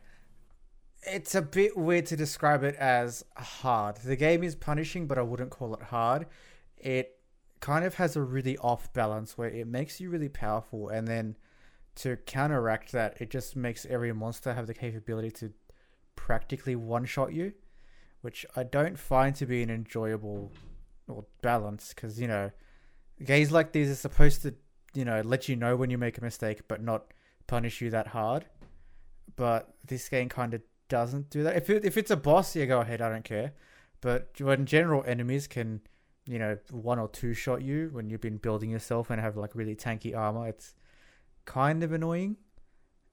It's 1.04 1.34
a 1.34 1.40
bit 1.40 1.74
weird 1.74 2.04
to 2.06 2.16
describe 2.16 2.62
it 2.64 2.74
as 2.74 3.24
hard. 3.34 3.96
The 3.96 4.14
game 4.14 4.44
is 4.44 4.54
punishing, 4.54 5.06
but 5.06 5.16
I 5.16 5.22
wouldn't 5.22 5.48
call 5.48 5.72
it 5.72 5.84
hard. 5.84 6.26
It 6.76 7.18
kind 7.60 7.86
of 7.86 7.94
has 7.94 8.14
a 8.14 8.20
really 8.20 8.58
off 8.58 8.92
balance 8.92 9.38
where 9.38 9.48
it 9.48 9.66
makes 9.66 10.02
you 10.02 10.10
really 10.10 10.28
powerful, 10.28 10.90
and 10.90 11.08
then 11.08 11.38
to 11.94 12.18
counteract 12.18 12.92
that, 12.92 13.16
it 13.22 13.30
just 13.30 13.56
makes 13.56 13.86
every 13.86 14.12
monster 14.12 14.52
have 14.52 14.66
the 14.66 14.74
capability 14.74 15.30
to 15.30 15.54
practically 16.14 16.76
one 16.76 17.06
shot 17.06 17.32
you, 17.32 17.54
which 18.20 18.44
I 18.54 18.64
don't 18.64 18.98
find 18.98 19.34
to 19.36 19.46
be 19.46 19.62
an 19.62 19.70
enjoyable 19.70 20.52
or 21.08 21.24
balance 21.40 21.94
because, 21.94 22.20
you 22.20 22.28
know, 22.28 22.50
games 23.24 23.50
like 23.50 23.72
these 23.72 23.90
are 23.90 23.94
supposed 23.94 24.42
to, 24.42 24.54
you 24.94 25.04
know, 25.04 25.20
let 25.22 25.48
you 25.48 25.56
know 25.56 25.76
when 25.76 25.90
you 25.90 25.98
make 25.98 26.18
a 26.18 26.22
mistake, 26.22 26.62
but 26.68 26.82
not 26.82 27.12
punish 27.46 27.80
you 27.80 27.90
that 27.90 28.08
hard. 28.08 28.46
But 29.36 29.74
this 29.86 30.08
game 30.08 30.28
kind 30.28 30.54
of 30.54 30.62
doesn't 30.88 31.30
do 31.30 31.42
that. 31.44 31.56
If 31.56 31.70
it, 31.70 31.84
if 31.84 31.96
it's 31.96 32.10
a 32.10 32.16
boss, 32.16 32.54
yeah, 32.54 32.66
go 32.66 32.80
ahead. 32.80 33.00
I 33.00 33.08
don't 33.08 33.24
care. 33.24 33.52
But 34.00 34.32
when 34.40 34.66
general 34.66 35.02
enemies 35.06 35.46
can, 35.46 35.80
you 36.26 36.38
know, 36.38 36.58
one 36.70 36.98
or 36.98 37.08
two 37.08 37.34
shot 37.34 37.62
you 37.62 37.88
when 37.92 38.10
you've 38.10 38.20
been 38.20 38.36
building 38.36 38.70
yourself 38.70 39.10
and 39.10 39.20
have 39.20 39.36
like 39.36 39.54
really 39.54 39.74
tanky 39.76 40.16
armor, 40.16 40.48
it's 40.48 40.74
kind 41.44 41.82
of 41.82 41.92
annoying. 41.92 42.36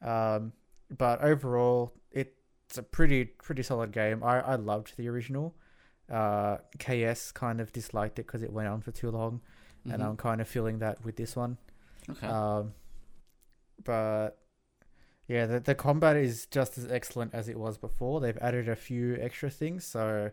Um, 0.02 0.54
but 0.96 1.22
overall, 1.22 1.94
it's 2.12 2.78
a 2.78 2.84
pretty 2.84 3.26
pretty 3.26 3.64
solid 3.64 3.92
game. 3.92 4.24
I 4.24 4.42
I 4.42 4.56
loved 4.56 4.96
the 4.98 5.08
original. 5.08 5.56
Uh, 6.10 6.58
KS 6.80 7.32
kind 7.32 7.60
of 7.62 7.72
disliked 7.74 8.20
it 8.20 8.26
because 8.28 8.44
it 8.44 8.52
went 8.54 8.68
on 8.68 8.82
for 8.82 8.92
too 8.92 9.10
long, 9.12 9.42
and 9.86 10.02
Mhm. 10.02 10.06
I'm 10.06 10.18
kind 10.18 10.40
of 10.42 10.48
feeling 10.48 10.80
that 10.80 11.04
with 11.04 11.16
this 11.16 11.36
one. 11.36 11.58
Okay. 12.12 12.28
Um, 12.28 12.74
but 13.84 14.40
yeah, 15.28 15.46
the 15.46 15.60
the 15.60 15.76
combat 15.76 16.16
is 16.16 16.48
just 16.48 16.78
as 16.78 16.92
excellent 16.92 17.34
as 17.34 17.48
it 17.50 17.58
was 17.58 17.78
before. 17.78 18.20
They've 18.20 18.38
added 18.40 18.68
a 18.68 18.76
few 18.76 19.18
extra 19.20 19.50
things. 19.50 19.86
So, 19.86 20.32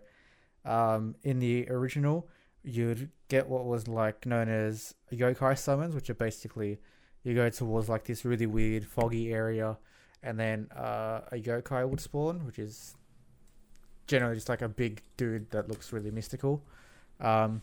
um, 0.64 1.16
in 1.22 1.38
the 1.38 1.68
original, 1.68 2.28
you'd 2.64 3.10
get 3.28 3.48
what 3.48 3.64
was 3.64 3.88
like 3.88 4.26
known 4.26 4.48
as 4.48 4.94
yokai 5.12 5.58
summons, 5.58 5.94
which 5.94 6.10
are 6.10 6.14
basically 6.14 6.78
you 7.22 7.34
go 7.34 7.50
towards 7.50 7.88
like 7.88 8.04
this 8.04 8.24
really 8.24 8.46
weird 8.46 8.86
foggy 8.86 9.32
area, 9.32 9.76
and 10.22 10.38
then 10.38 10.68
uh, 10.74 11.20
a 11.32 11.36
yokai 11.36 11.88
would 11.88 12.00
spawn, 12.00 12.46
which 12.46 12.58
is 12.58 12.94
generally 14.06 14.36
just 14.36 14.48
like 14.48 14.62
a 14.62 14.68
big 14.68 15.02
dude 15.16 15.50
that 15.50 15.68
looks 15.68 15.92
really 15.92 16.10
mystical. 16.10 16.62
Um, 17.20 17.62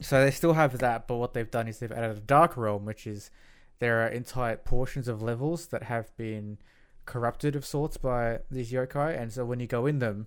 so 0.00 0.24
they 0.24 0.30
still 0.30 0.54
have 0.54 0.78
that, 0.78 1.06
but 1.06 1.16
what 1.16 1.34
they've 1.34 1.50
done 1.50 1.68
is 1.68 1.78
they've 1.78 1.92
added 1.92 2.16
a 2.16 2.20
dark 2.20 2.56
realm, 2.56 2.84
which 2.84 3.06
is 3.06 3.30
there 3.78 4.04
are 4.04 4.08
entire 4.08 4.56
portions 4.56 5.08
of 5.08 5.22
levels 5.22 5.66
that 5.68 5.84
have 5.84 6.14
been 6.16 6.58
corrupted 7.06 7.56
of 7.56 7.64
sorts 7.64 7.96
by 7.96 8.40
these 8.50 8.72
yokai, 8.72 9.20
and 9.20 9.32
so 9.32 9.44
when 9.44 9.60
you 9.60 9.66
go 9.66 9.86
in 9.86 9.98
them, 9.98 10.26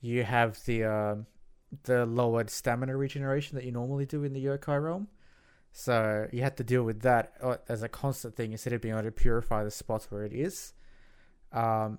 you 0.00 0.24
have 0.24 0.62
the 0.64 0.84
um, 0.84 1.26
the 1.84 2.06
lowered 2.06 2.50
stamina 2.50 2.96
regeneration 2.96 3.56
that 3.56 3.64
you 3.64 3.72
normally 3.72 4.06
do 4.06 4.24
in 4.24 4.32
the 4.32 4.44
yokai 4.44 4.82
realm. 4.82 5.08
So 5.72 6.28
you 6.32 6.42
have 6.42 6.54
to 6.56 6.64
deal 6.64 6.84
with 6.84 7.00
that 7.02 7.32
uh, 7.42 7.56
as 7.68 7.82
a 7.82 7.88
constant 7.88 8.36
thing 8.36 8.52
instead 8.52 8.72
of 8.72 8.80
being 8.80 8.94
able 8.94 9.04
to 9.04 9.10
purify 9.10 9.64
the 9.64 9.72
spots 9.72 10.10
where 10.10 10.24
it 10.24 10.32
is. 10.32 10.72
Um, 11.52 11.98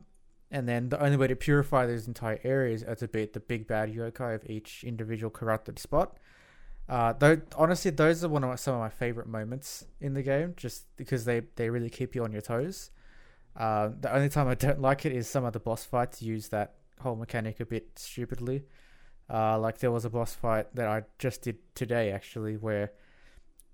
and 0.49 0.67
then 0.69 0.89
the 0.89 1.01
only 1.03 1.17
way 1.17 1.27
to 1.27 1.35
purify 1.35 1.85
those 1.85 2.07
entire 2.07 2.39
areas 2.43 2.83
is 2.83 2.99
to 2.99 3.07
beat 3.09 3.33
the 3.33 3.41
big 3.41 3.67
bad 3.67 3.93
yokai 3.93 4.35
of 4.35 4.49
each 4.49 4.83
individual 4.85 5.29
corrupted 5.29 5.77
spot. 5.77 6.17
Uh, 6.87 7.13
though 7.13 7.41
honestly, 7.55 7.91
those 7.91 8.23
are 8.23 8.29
one 8.29 8.43
of 8.43 8.49
my, 8.49 8.55
some 8.55 8.75
of 8.75 8.79
my 8.79 8.89
favorite 8.89 9.27
moments 9.27 9.85
in 9.99 10.13
the 10.13 10.21
game, 10.21 10.53
just 10.55 10.85
because 10.97 11.25
they 11.25 11.41
they 11.55 11.69
really 11.69 11.89
keep 11.89 12.13
you 12.15 12.23
on 12.23 12.31
your 12.31 12.41
toes. 12.41 12.91
Uh, 13.55 13.89
the 13.99 14.13
only 14.13 14.29
time 14.29 14.47
I 14.47 14.55
don't 14.55 14.81
like 14.81 15.05
it 15.05 15.13
is 15.13 15.27
some 15.27 15.45
of 15.45 15.53
the 15.53 15.59
boss 15.59 15.83
fights 15.83 16.21
use 16.21 16.49
that 16.49 16.75
whole 16.99 17.15
mechanic 17.15 17.59
a 17.59 17.65
bit 17.65 17.97
stupidly. 17.97 18.65
Uh, 19.29 19.57
like 19.57 19.79
there 19.79 19.91
was 19.91 20.05
a 20.05 20.09
boss 20.09 20.35
fight 20.35 20.75
that 20.75 20.87
I 20.87 21.03
just 21.17 21.41
did 21.41 21.57
today 21.73 22.11
actually, 22.11 22.57
where 22.57 22.91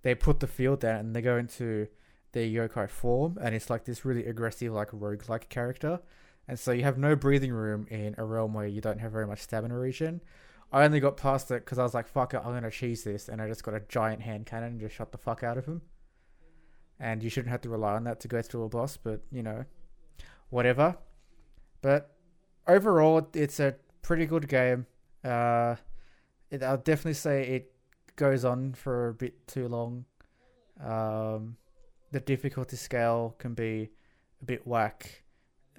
they 0.03 0.15
put 0.15 0.39
the 0.39 0.47
field 0.47 0.79
down 0.79 0.99
and 0.99 1.15
they 1.15 1.21
go 1.21 1.37
into 1.37 1.87
their 2.31 2.45
yokai 2.45 2.89
form, 2.89 3.37
and 3.41 3.53
it's 3.53 3.69
like 3.69 3.83
this 3.83 4.05
really 4.05 4.25
aggressive, 4.25 4.71
like 4.71 4.87
rogue-like 4.93 5.49
character, 5.49 5.99
and 6.47 6.57
so 6.57 6.71
you 6.71 6.83
have 6.83 6.97
no 6.97 7.15
breathing 7.15 7.51
room 7.51 7.87
in 7.89 8.15
a 8.17 8.23
realm 8.23 8.53
where 8.53 8.67
you 8.67 8.79
don't 8.79 8.99
have 8.99 9.11
very 9.11 9.27
much 9.27 9.41
stamina 9.41 9.77
regen. 9.77 10.21
I 10.71 10.85
only 10.85 10.99
got 10.99 11.17
past 11.17 11.51
it 11.51 11.65
because 11.65 11.79
I 11.79 11.83
was 11.83 11.93
like, 11.93 12.07
fuck 12.07 12.33
it, 12.33 12.37
I'm 12.37 12.51
going 12.51 12.63
to 12.63 12.71
cheese 12.71 13.03
this. 13.03 13.27
And 13.27 13.41
I 13.41 13.47
just 13.47 13.63
got 13.63 13.73
a 13.73 13.81
giant 13.81 14.21
hand 14.21 14.45
cannon 14.45 14.69
and 14.69 14.79
just 14.79 14.95
shot 14.95 15.11
the 15.11 15.17
fuck 15.17 15.43
out 15.43 15.57
of 15.57 15.65
him. 15.65 15.81
And 16.99 17.21
you 17.21 17.29
shouldn't 17.29 17.51
have 17.51 17.61
to 17.61 17.69
rely 17.69 17.93
on 17.93 18.03
that 18.05 18.19
to 18.21 18.27
go 18.27 18.41
through 18.41 18.63
a 18.63 18.69
boss, 18.69 18.95
but, 18.95 19.21
you 19.31 19.43
know, 19.43 19.65
whatever. 20.49 20.97
But 21.81 22.15
overall, 22.67 23.27
it's 23.33 23.59
a 23.59 23.75
pretty 24.01 24.25
good 24.25 24.47
game. 24.47 24.85
Uh, 25.23 25.75
it, 26.49 26.63
I'll 26.63 26.77
definitely 26.77 27.15
say 27.15 27.43
it 27.47 27.73
goes 28.15 28.45
on 28.45 28.73
for 28.73 29.09
a 29.09 29.13
bit 29.13 29.47
too 29.47 29.67
long. 29.67 30.05
Um, 30.83 31.57
the 32.11 32.19
difficulty 32.19 32.77
scale 32.77 33.35
can 33.39 33.53
be 33.53 33.89
a 34.41 34.45
bit 34.45 34.65
whack. 34.65 35.23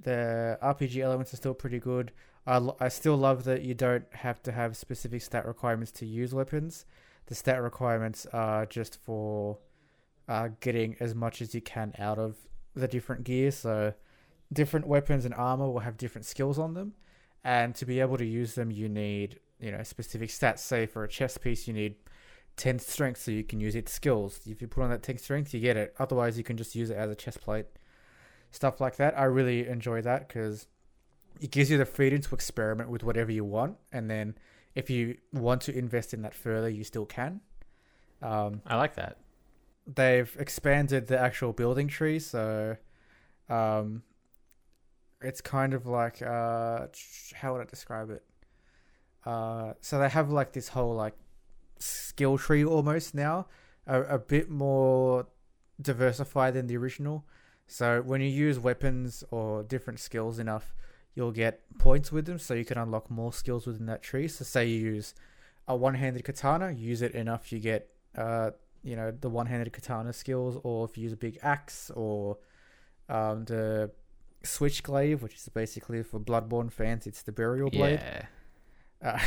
The 0.02 0.58
RPG 0.62 0.98
elements 1.00 1.32
are 1.32 1.36
still 1.36 1.54
pretty 1.54 1.78
good. 1.78 2.12
I, 2.46 2.60
I 2.80 2.88
still 2.88 3.16
love 3.16 3.44
that 3.44 3.62
you 3.62 3.74
don't 3.74 4.04
have 4.12 4.42
to 4.44 4.52
have 4.52 4.76
specific 4.76 5.22
stat 5.22 5.46
requirements 5.46 5.92
to 5.92 6.06
use 6.06 6.34
weapons. 6.34 6.84
The 7.26 7.34
stat 7.34 7.62
requirements 7.62 8.26
are 8.32 8.66
just 8.66 8.98
for 9.02 9.58
uh, 10.28 10.48
getting 10.60 10.96
as 11.00 11.14
much 11.14 11.40
as 11.40 11.54
you 11.54 11.60
can 11.60 11.94
out 11.98 12.18
of 12.18 12.36
the 12.74 12.88
different 12.88 13.24
gear. 13.24 13.50
So, 13.50 13.94
different 14.52 14.86
weapons 14.86 15.24
and 15.24 15.34
armor 15.34 15.70
will 15.70 15.80
have 15.80 15.96
different 15.96 16.24
skills 16.26 16.58
on 16.58 16.74
them, 16.74 16.94
and 17.44 17.74
to 17.76 17.86
be 17.86 18.00
able 18.00 18.18
to 18.18 18.24
use 18.26 18.54
them, 18.54 18.70
you 18.70 18.88
need 18.88 19.38
you 19.60 19.70
know 19.70 19.82
specific 19.82 20.30
stats. 20.30 20.58
Say 20.58 20.86
for 20.86 21.04
a 21.04 21.08
chest 21.08 21.40
piece, 21.40 21.68
you 21.68 21.74
need 21.74 21.94
10 22.56 22.78
strength 22.80 23.20
so 23.20 23.30
you 23.30 23.44
can 23.44 23.60
use 23.60 23.74
its 23.74 23.92
skills. 23.92 24.40
If 24.46 24.60
you 24.60 24.68
put 24.68 24.82
on 24.82 24.90
that 24.90 25.02
10 25.02 25.18
strength, 25.18 25.54
you 25.54 25.60
get 25.60 25.76
it. 25.76 25.94
Otherwise, 25.98 26.36
you 26.36 26.44
can 26.44 26.56
just 26.56 26.74
use 26.74 26.90
it 26.90 26.96
as 26.96 27.10
a 27.10 27.14
chest 27.14 27.40
plate. 27.40 27.66
Stuff 28.50 28.80
like 28.80 28.96
that. 28.96 29.18
I 29.18 29.24
really 29.24 29.66
enjoy 29.66 30.02
that 30.02 30.28
because 30.28 30.66
it 31.42 31.50
gives 31.50 31.70
you 31.70 31.76
the 31.76 31.84
freedom 31.84 32.20
to 32.22 32.34
experiment 32.34 32.88
with 32.88 33.02
whatever 33.02 33.32
you 33.32 33.44
want. 33.44 33.76
And 33.90 34.08
then 34.08 34.36
if 34.74 34.88
you 34.88 35.16
want 35.32 35.60
to 35.62 35.76
invest 35.76 36.14
in 36.14 36.22
that 36.22 36.34
further, 36.34 36.68
you 36.68 36.84
still 36.84 37.04
can. 37.04 37.40
Um, 38.22 38.62
I 38.64 38.76
like 38.76 38.94
that. 38.94 39.18
they've 39.86 40.34
expanded 40.38 41.08
the 41.08 41.18
actual 41.18 41.52
building 41.52 41.88
tree, 41.88 42.18
so 42.18 42.76
um, 43.48 44.02
it's 45.20 45.40
kind 45.40 45.74
of 45.74 45.86
like 45.86 46.22
uh, 46.22 46.86
how 47.34 47.52
would 47.52 47.62
I 47.62 47.64
describe 47.64 48.10
it? 48.10 48.22
Uh, 49.24 49.74
so 49.80 49.98
they 49.98 50.08
have 50.08 50.30
like 50.30 50.52
this 50.52 50.68
whole 50.68 50.94
like 50.94 51.14
skill 51.78 52.38
tree 52.38 52.64
almost 52.64 53.14
now, 53.14 53.46
a, 53.86 54.02
a 54.02 54.18
bit 54.18 54.50
more 54.50 55.26
diversified 55.80 56.54
than 56.54 56.66
the 56.66 56.76
original. 56.76 57.24
So 57.66 58.02
when 58.02 58.20
you 58.20 58.28
use 58.28 58.58
weapons 58.58 59.24
or 59.30 59.62
different 59.62 59.98
skills 59.98 60.38
enough, 60.38 60.74
you'll 61.14 61.32
get 61.32 61.60
points 61.78 62.10
with 62.10 62.26
them, 62.26 62.38
so 62.38 62.54
you 62.54 62.64
can 62.64 62.78
unlock 62.78 63.10
more 63.10 63.32
skills 63.32 63.66
within 63.66 63.86
that 63.86 64.02
tree. 64.02 64.28
So 64.28 64.44
say 64.44 64.66
you 64.66 64.78
use 64.78 65.14
a 65.68 65.76
one-handed 65.76 66.24
katana, 66.24 66.72
use 66.72 67.02
it 67.02 67.14
enough, 67.14 67.52
you 67.52 67.58
get 67.58 67.88
uh, 68.16 68.50
you 68.82 68.96
know 68.96 69.10
the 69.10 69.28
one-handed 69.28 69.72
katana 69.72 70.12
skills, 70.12 70.58
or 70.62 70.84
if 70.84 70.96
you 70.96 71.04
use 71.04 71.12
a 71.12 71.16
big 71.16 71.38
axe, 71.42 71.90
or 71.94 72.38
um, 73.08 73.44
the 73.44 73.90
switch 74.42 74.82
glaive, 74.82 75.22
which 75.22 75.34
is 75.34 75.48
basically 75.48 76.02
for 76.02 76.18
Bloodborne 76.18 76.72
fans, 76.72 77.06
it's 77.06 77.22
the 77.22 77.32
burial 77.32 77.70
blade. 77.70 78.00
Yeah. 78.02 78.26
Uh, 79.02 79.18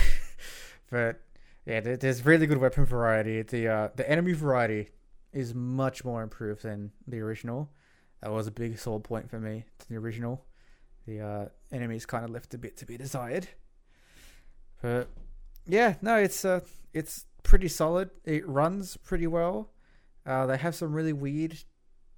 but 0.89 1.21
yeah, 1.65 1.79
there's 1.79 2.25
really 2.25 2.47
good 2.47 2.59
weapon 2.59 2.85
variety. 2.85 3.41
The 3.41 3.67
uh, 3.67 3.89
the 3.95 4.09
enemy 4.09 4.33
variety 4.33 4.89
is 5.33 5.53
much 5.53 6.05
more 6.05 6.23
improved 6.23 6.63
than 6.63 6.91
the 7.07 7.19
original. 7.19 7.69
That 8.21 8.31
was 8.31 8.47
a 8.47 8.51
big 8.51 8.79
sore 8.79 8.99
point 8.99 9.29
for 9.29 9.39
me 9.39 9.65
to 9.79 9.89
the 9.89 9.97
original. 9.97 10.45
The 11.05 11.21
uh, 11.21 11.45
enemies 11.71 12.05
kind 12.05 12.25
of 12.25 12.31
left 12.31 12.53
a 12.53 12.57
bit 12.57 12.77
to 12.77 12.85
be 12.85 12.97
desired. 12.97 13.47
But 14.81 15.09
yeah, 15.67 15.95
no, 16.01 16.17
it's 16.17 16.43
uh, 16.45 16.61
it's 16.93 17.25
pretty 17.43 17.67
solid. 17.67 18.09
It 18.23 18.47
runs 18.47 18.97
pretty 18.97 19.27
well. 19.27 19.71
Uh, 20.25 20.45
they 20.45 20.57
have 20.57 20.75
some 20.75 20.93
really 20.93 21.13
weird 21.13 21.57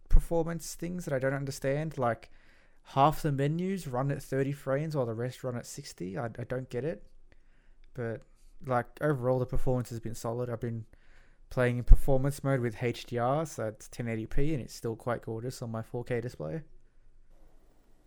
performance 0.10 0.76
things 0.76 1.06
that 1.06 1.14
I 1.14 1.20
don't 1.20 1.34
understand. 1.34 1.98
Like 1.98 2.30
half 2.84 3.22
the 3.22 3.32
menus 3.32 3.88
run 3.88 4.12
at 4.12 4.24
30 4.24 4.54
frames 4.54 4.96
while 4.96 5.06
the 5.06 5.14
rest 5.14 5.44
run 5.44 5.58
at 5.58 5.66
60. 5.66 6.18
I, 6.18 6.26
I 6.26 6.44
don't 6.48 6.70
get 6.70 6.86
it. 6.86 7.04
But 7.94 8.22
like 8.66 8.86
overall, 9.02 9.40
the 9.40 9.46
performance 9.46 9.90
has 9.90 10.00
been 10.00 10.16
solid. 10.16 10.50
I've 10.50 10.62
been 10.62 10.86
playing 11.50 11.78
in 11.78 11.84
performance 11.84 12.44
mode 12.44 12.60
with 12.60 12.78
HDR, 12.78 13.48
so 13.48 13.68
it's 13.68 13.88
1080p 13.90 14.54
and 14.54 14.62
it's 14.62 14.74
still 14.74 14.96
quite 14.96 15.22
gorgeous 15.22 15.62
on 15.62 15.72
my 15.72 15.82
4K 15.82 16.22
display. 16.22 16.62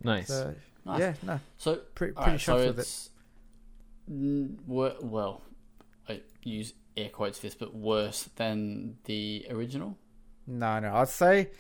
Nice. 0.02 0.28
So 0.28 0.54
Nice. 0.84 1.00
yeah, 1.00 1.14
no, 1.22 1.40
So, 1.58 1.76
pretty 1.94 2.14
all 2.16 2.22
pretty 2.22 2.36
right, 2.36 2.40
so 2.40 2.56
with 2.56 2.78
it. 2.78 2.82
it's 2.82 3.10
wo- 4.08 4.96
well, 5.00 5.42
I 6.08 6.22
use 6.42 6.74
air 6.96 7.10
quotes 7.10 7.38
for 7.38 7.46
this, 7.46 7.54
but 7.54 7.74
worse 7.74 8.24
than 8.36 8.96
the 9.04 9.46
original? 9.50 9.98
No, 10.46 10.80
no. 10.80 10.94
I'd 10.94 11.08
say 11.08 11.50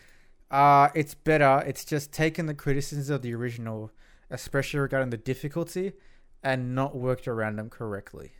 uh, 0.50 0.88
it's 0.94 1.14
better. 1.14 1.62
It's 1.66 1.84
just 1.84 2.12
taken 2.12 2.46
the 2.46 2.54
criticisms 2.54 3.10
of 3.10 3.22
the 3.22 3.34
original, 3.34 3.92
especially 4.30 4.80
regarding 4.80 5.10
the 5.10 5.16
difficulty, 5.16 5.92
and 6.42 6.74
not 6.74 6.96
worked 6.96 7.28
around 7.28 7.56
them 7.56 7.68
correctly. 7.70 8.32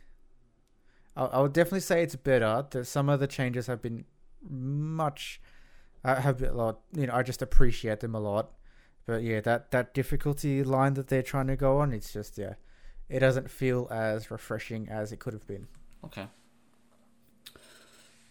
I, 1.15 1.25
I 1.25 1.39
would 1.41 1.53
definitely 1.53 1.81
say 1.81 2.03
it's 2.03 2.15
better. 2.15 2.65
That 2.71 2.85
some 2.85 3.07
of 3.07 3.19
the 3.19 3.27
changes 3.27 3.67
have 3.67 3.81
been 3.81 4.05
much 4.49 5.39
uh, 6.03 6.15
have 6.15 6.39
been 6.39 6.49
a 6.49 6.53
lot. 6.53 6.79
You 6.93 7.07
know, 7.07 7.13
I 7.13 7.23
just 7.23 7.41
appreciate 7.41 7.99
them 7.99 8.15
a 8.15 8.19
lot. 8.19 8.51
But 9.05 9.23
yeah, 9.23 9.41
that 9.41 9.71
that 9.71 9.93
difficulty 9.93 10.63
line 10.63 10.93
that 10.93 11.07
they're 11.07 11.23
trying 11.23 11.47
to 11.47 11.55
go 11.55 11.79
on, 11.79 11.91
it's 11.91 12.13
just 12.13 12.37
yeah, 12.37 12.53
it 13.09 13.19
doesn't 13.19 13.49
feel 13.49 13.87
as 13.91 14.31
refreshing 14.31 14.87
as 14.89 15.11
it 15.11 15.19
could 15.19 15.33
have 15.33 15.47
been. 15.47 15.67
Okay. 16.05 16.27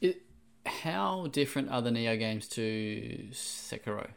It, 0.01 0.23
how 0.65 1.27
different 1.29 1.71
are 1.71 1.83
the 1.83 1.91
Nioh 1.91 2.19
games 2.19 2.49
to 2.49 3.29
Sekiro? 3.33 4.11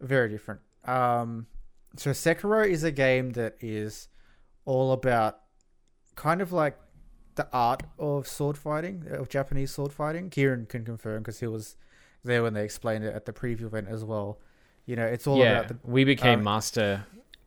Very 0.00 0.28
different. 0.28 0.60
Um, 0.84 1.46
so 1.96 2.10
Sekiro 2.10 2.68
is 2.68 2.82
a 2.82 2.90
game 2.90 3.30
that 3.32 3.56
is 3.60 4.08
all 4.64 4.92
about 4.92 5.38
kind 6.16 6.40
of 6.40 6.52
like 6.52 6.78
the 7.34 7.48
art 7.52 7.82
of 7.98 8.26
sword 8.26 8.58
fighting, 8.58 9.06
of 9.10 9.28
Japanese 9.28 9.70
sword 9.70 9.92
fighting. 9.92 10.28
Kieran 10.30 10.66
can 10.66 10.84
confirm 10.84 11.22
because 11.22 11.40
he 11.40 11.46
was 11.46 11.76
there 12.24 12.42
when 12.42 12.54
they 12.54 12.64
explained 12.64 13.04
it 13.04 13.14
at 13.14 13.24
the 13.24 13.32
preview 13.32 13.62
event 13.62 13.88
as 13.88 14.04
well. 14.04 14.38
You 14.86 14.96
know, 14.96 15.06
it's 15.06 15.26
all 15.26 15.38
yeah, 15.38 15.60
about 15.60 15.68
the 15.68 15.78
we 15.84 16.04
became 16.04 16.40
um, 16.40 16.44
master 16.44 17.04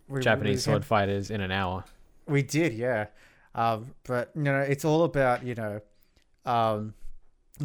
we- 0.07 0.21
Japanese 0.21 0.65
we- 0.67 0.71
sword 0.71 0.85
fighters 0.85 1.29
in 1.29 1.41
an 1.41 1.51
hour. 1.51 1.83
We 2.27 2.41
did, 2.41 2.73
yeah. 2.73 3.07
Um, 3.53 3.93
but 4.03 4.31
you 4.35 4.43
know, 4.43 4.59
it's 4.59 4.85
all 4.85 5.03
about 5.03 5.45
you 5.45 5.55
know, 5.55 5.81
um, 6.45 6.93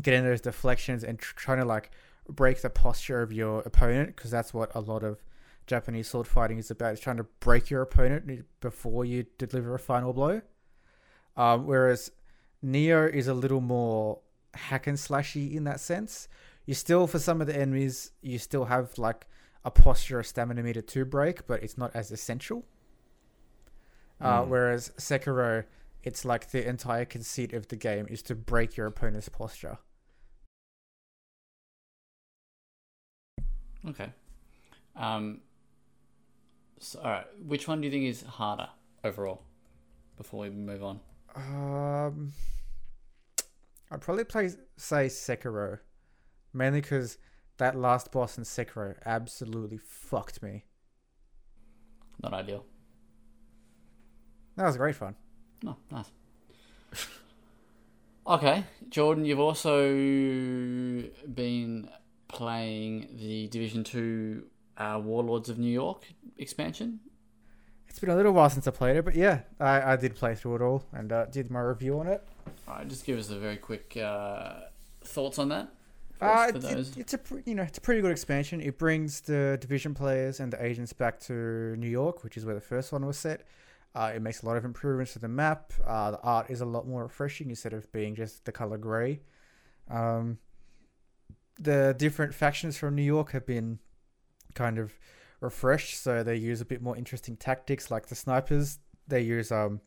getting 0.01 0.25
those 0.25 0.41
deflections 0.41 1.03
and 1.05 1.19
tr- 1.19 1.35
trying 1.35 1.59
to 1.59 1.65
like 1.65 1.91
break 2.29 2.63
the 2.63 2.71
posture 2.71 3.23
of 3.23 3.33
your 3.33 3.61
opponent 3.61 4.15
because 4.17 4.31
that's 4.31 4.55
what 4.55 4.71
a 4.75 4.81
lot 4.81 5.03
of 5.03 5.23
Japanese 5.67 6.09
sword 6.09 6.27
fighting 6.27 6.59
is 6.59 6.71
about. 6.71 6.93
It's 6.93 7.01
trying 7.01 7.17
to 7.17 7.27
break 7.41 7.71
your 7.71 7.83
opponent 7.83 8.45
before 8.61 9.05
you 9.05 9.27
deliver 9.39 9.75
a 9.75 9.79
final 9.79 10.13
blow. 10.13 10.43
Um, 11.37 11.67
whereas 11.67 12.11
Nioh 12.65 13.13
is 13.13 13.29
a 13.29 13.35
little 13.35 13.61
more 13.61 14.19
hack 14.55 14.87
and 14.87 14.99
slashy 14.99 15.55
in 15.55 15.65
that 15.65 15.81
sense. 15.81 16.29
You 16.67 16.75
still, 16.75 17.07
for 17.07 17.19
some 17.19 17.41
of 17.41 17.47
the 17.47 17.57
enemies, 17.57 18.13
you 18.21 18.39
still 18.39 18.67
have 18.67 18.99
like 18.99 19.27
a 19.65 19.71
posture, 19.71 20.21
a 20.21 20.25
stamina 20.25 20.63
meter 20.63 20.83
to 20.83 21.05
break, 21.05 21.47
but 21.47 21.63
it's 21.63 21.77
not 21.77 21.91
as 21.95 22.11
essential. 22.11 22.65
Uh, 24.21 24.43
Mm. 24.43 24.49
Whereas 24.49 24.91
Sekiro, 24.99 25.65
it's 26.03 26.25
like 26.25 26.51
the 26.51 26.67
entire 26.67 27.05
conceit 27.05 27.53
of 27.53 27.69
the 27.69 27.77
game 27.77 28.07
is 28.11 28.23
to 28.25 28.35
break 28.35 28.77
your 28.77 28.87
opponent's 28.87 29.29
posture. 29.29 29.79
Okay. 33.89 34.11
Um. 34.97 35.41
So, 36.79 37.01
all 37.01 37.11
right. 37.11 37.27
Which 37.45 37.69
one 37.69 37.81
do 37.81 37.87
you 37.87 37.91
think 37.91 38.05
is 38.05 38.23
harder 38.23 38.69
overall? 39.05 39.43
Before 40.17 40.41
we 40.41 40.51
move 40.51 40.83
on. 40.85 41.01
Um, 41.35 42.33
I'd 43.91 44.01
probably 44.01 44.25
play 44.25 44.51
say 44.77 45.07
Sekiro, 45.07 45.79
mainly 46.53 46.81
because 46.83 47.17
that 47.61 47.77
last 47.77 48.11
boss 48.11 48.37
in 48.37 48.45
Sekiro 48.45 48.97
absolutely 49.07 49.79
fucked 49.79 50.43
me. 50.43 50.65
Not 52.23 52.35
ideal. 52.35 52.65
That 54.57 54.67
was 54.67 54.77
great 54.77 54.97
fun. 54.97 55.15
Oh, 55.67 55.77
nice. 55.91 56.11
okay, 58.27 58.65
Jordan, 58.89 59.25
you've 59.25 59.41
also 59.41 59.89
been 59.93 61.89
playing 62.29 63.09
the 63.15 63.49
Division 63.49 63.85
Two 63.85 64.47
uh, 64.77 65.01
Warlords 65.03 65.49
of 65.49 65.59
New 65.59 65.71
York 65.71 66.05
expansion. 66.39 67.01
It's 67.89 67.99
been 67.99 68.11
a 68.11 68.17
little 68.17 68.33
while 68.33 68.49
since 68.49 68.67
I 68.67 68.71
played 68.71 68.97
it, 68.97 69.05
but 69.05 69.15
yeah, 69.15 69.41
I, 69.59 69.93
I 69.93 69.97
did 69.97 70.15
play 70.15 70.35
through 70.35 70.57
it 70.57 70.63
all 70.63 70.85
and 70.93 71.13
uh, 71.13 71.27
did 71.27 71.51
my 71.51 71.61
review 71.61 72.01
on 72.01 72.07
it. 72.07 72.27
All 72.69 72.77
right, 72.77 72.89
just 72.89 73.05
give 73.05 73.19
us 73.19 73.31
a 73.31 73.39
very 73.39 73.57
quick 73.57 73.97
uh, 73.97 74.61
thoughts 75.03 75.39
on 75.39 75.49
that. 75.51 75.75
Uh, 76.21 76.53
it's, 76.55 76.97
it's 76.97 77.15
a 77.15 77.21
you 77.47 77.55
know 77.55 77.63
it's 77.63 77.79
a 77.79 77.81
pretty 77.81 78.01
good 78.01 78.11
expansion. 78.11 78.61
It 78.61 78.79
brings 78.79 79.21
the 79.23 79.57
division 79.61 79.95
players 79.95 80.41
and 80.41 80.53
the 80.53 80.63
agents 80.65 80.93
back 80.93 81.19
to 81.21 81.77
New 81.77 81.89
York, 81.89 82.23
which 82.23 82.37
is 82.37 82.45
where 82.45 82.55
the 82.55 82.61
first 82.61 82.93
one 82.93 83.07
was 83.07 83.19
set. 83.19 83.47
Uh, 83.95 84.13
it 84.15 84.23
makes 84.23 84.43
a 84.43 84.47
lot 84.47 84.57
of 84.57 84.65
improvements 84.65 85.15
to 85.15 85.19
the 85.19 85.29
map. 85.29 85.73
Uh, 85.85 86.13
the 86.13 86.21
art 86.21 86.51
is 86.51 86.61
a 86.61 86.67
lot 86.67 86.87
more 86.87 87.03
refreshing 87.03 87.51
instead 87.51 87.73
of 87.73 87.91
being 87.93 88.15
just 88.15 88.45
the 88.45 88.53
color 88.53 88.79
gray. 88.79 89.21
Um, 89.91 90.39
the 91.59 91.95
different 91.99 92.35
factions 92.35 92.79
from 92.79 92.95
New 92.95 93.03
York 93.03 93.33
have 93.33 93.47
been 93.47 93.81
kind 94.55 94.79
of 94.79 94.93
refreshed, 95.41 96.01
so 96.01 96.23
they 96.23 96.37
use 96.37 96.61
a 96.61 96.65
bit 96.65 96.83
more 96.83 96.97
interesting 96.97 97.37
tactics. 97.37 97.91
Like 97.91 98.07
the 98.07 98.15
snipers, 98.15 98.79
they 99.09 99.23
use 99.23 99.51
um, 99.51 99.81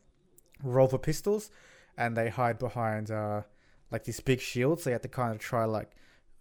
revolver 0.62 0.98
pistols, 0.98 1.50
and 1.96 2.16
they 2.16 2.28
hide 2.28 2.58
behind 2.58 3.10
uh, 3.10 3.42
like 3.90 4.04
this 4.04 4.20
big 4.20 4.40
shield. 4.40 4.80
So 4.80 4.90
you 4.90 4.94
have 4.94 5.02
to 5.02 5.08
kind 5.08 5.32
of 5.32 5.38
try 5.38 5.64
like 5.64 5.92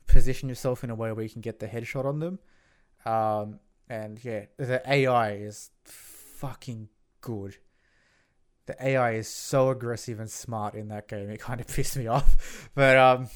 position 0.08 0.50
yourself 0.50 0.84
in 0.84 0.90
a 0.90 0.96
way 0.96 1.12
where 1.12 1.24
you 1.24 1.30
can 1.30 1.42
get 1.42 1.60
the 1.60 1.68
headshot 1.68 2.06
on 2.06 2.20
them. 2.20 2.40
Um, 3.06 3.60
and 3.90 4.24
yeah, 4.24 4.46
the 4.58 4.82
AI 4.90 5.34
is 5.34 5.70
fucking 5.86 6.90
good. 7.22 7.58
The 8.66 8.76
AI 8.86 9.14
is 9.16 9.28
so 9.28 9.70
aggressive 9.70 10.20
and 10.20 10.32
smart 10.32 10.76
in 10.76 10.88
that 10.88 11.08
game. 11.08 11.30
It 11.30 11.40
kind 11.40 11.60
of 11.60 11.68
pissed 11.76 11.98
me 11.98 12.08
off. 12.08 12.70
But 12.76 12.98
um, 12.98 13.30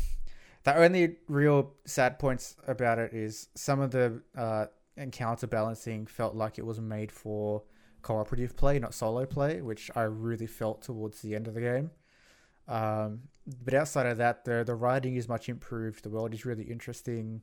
the 0.63 0.75
only 0.75 1.17
real 1.27 1.73
sad 1.85 2.19
points 2.19 2.55
about 2.67 2.99
it 2.99 3.13
is 3.13 3.49
some 3.55 3.79
of 3.79 3.91
the 3.91 4.21
uh, 4.37 4.65
encounter 4.95 5.47
balancing 5.47 6.05
felt 6.05 6.35
like 6.35 6.57
it 6.57 6.65
was 6.65 6.79
made 6.79 7.11
for 7.11 7.63
cooperative 8.01 8.55
play, 8.55 8.79
not 8.79 8.93
solo 8.93 9.25
play, 9.25 9.61
which 9.61 9.91
I 9.95 10.03
really 10.03 10.47
felt 10.47 10.81
towards 10.81 11.21
the 11.21 11.35
end 11.35 11.47
of 11.47 11.53
the 11.53 11.61
game. 11.61 11.91
Um, 12.67 13.21
but 13.63 13.73
outside 13.73 14.05
of 14.05 14.17
that, 14.17 14.45
the 14.45 14.63
the 14.65 14.75
writing 14.75 15.15
is 15.15 15.27
much 15.27 15.49
improved. 15.49 16.03
The 16.03 16.09
world 16.09 16.33
is 16.33 16.45
really 16.45 16.63
interesting. 16.63 17.41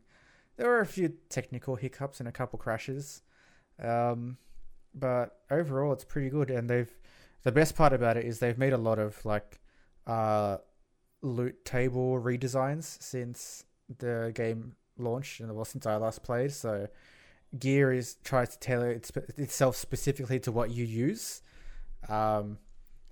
There 0.57 0.69
were 0.69 0.81
a 0.81 0.87
few 0.87 1.15
technical 1.29 1.77
hiccups 1.77 2.21
and 2.21 2.29
a 2.29 2.33
couple 2.33 2.59
crashes, 2.59 3.23
um, 3.83 4.37
but 4.95 5.41
overall 5.51 5.93
it's 5.93 6.05
pretty 6.05 6.29
good. 6.29 6.51
And 6.51 6.69
they've 6.69 6.91
the 7.43 7.53
best 7.53 7.75
part 7.75 7.93
about 7.93 8.17
it 8.17 8.25
is 8.25 8.39
they've 8.39 8.59
made 8.59 8.73
a 8.73 8.79
lot 8.79 8.99
of 8.99 9.25
like 9.25 9.61
uh, 10.07 10.59
loot 11.23 11.65
table 11.65 12.21
redesigns 12.21 13.01
since 13.03 13.65
the 13.99 14.33
game 14.35 14.77
launched 14.99 15.41
and 15.41 15.55
well 15.55 15.65
since 15.65 15.87
I 15.87 15.97
last 15.97 16.23
played. 16.23 16.53
So 16.53 16.89
gear 17.59 17.93
is 17.93 18.17
tries 18.25 18.51
to 18.51 18.59
tailor 18.59 18.91
its, 18.91 19.11
itself 19.37 19.77
specifically 19.77 20.39
to 20.41 20.53
what 20.53 20.71
you 20.71 20.85
use. 20.85 21.43
Um, 22.09 22.59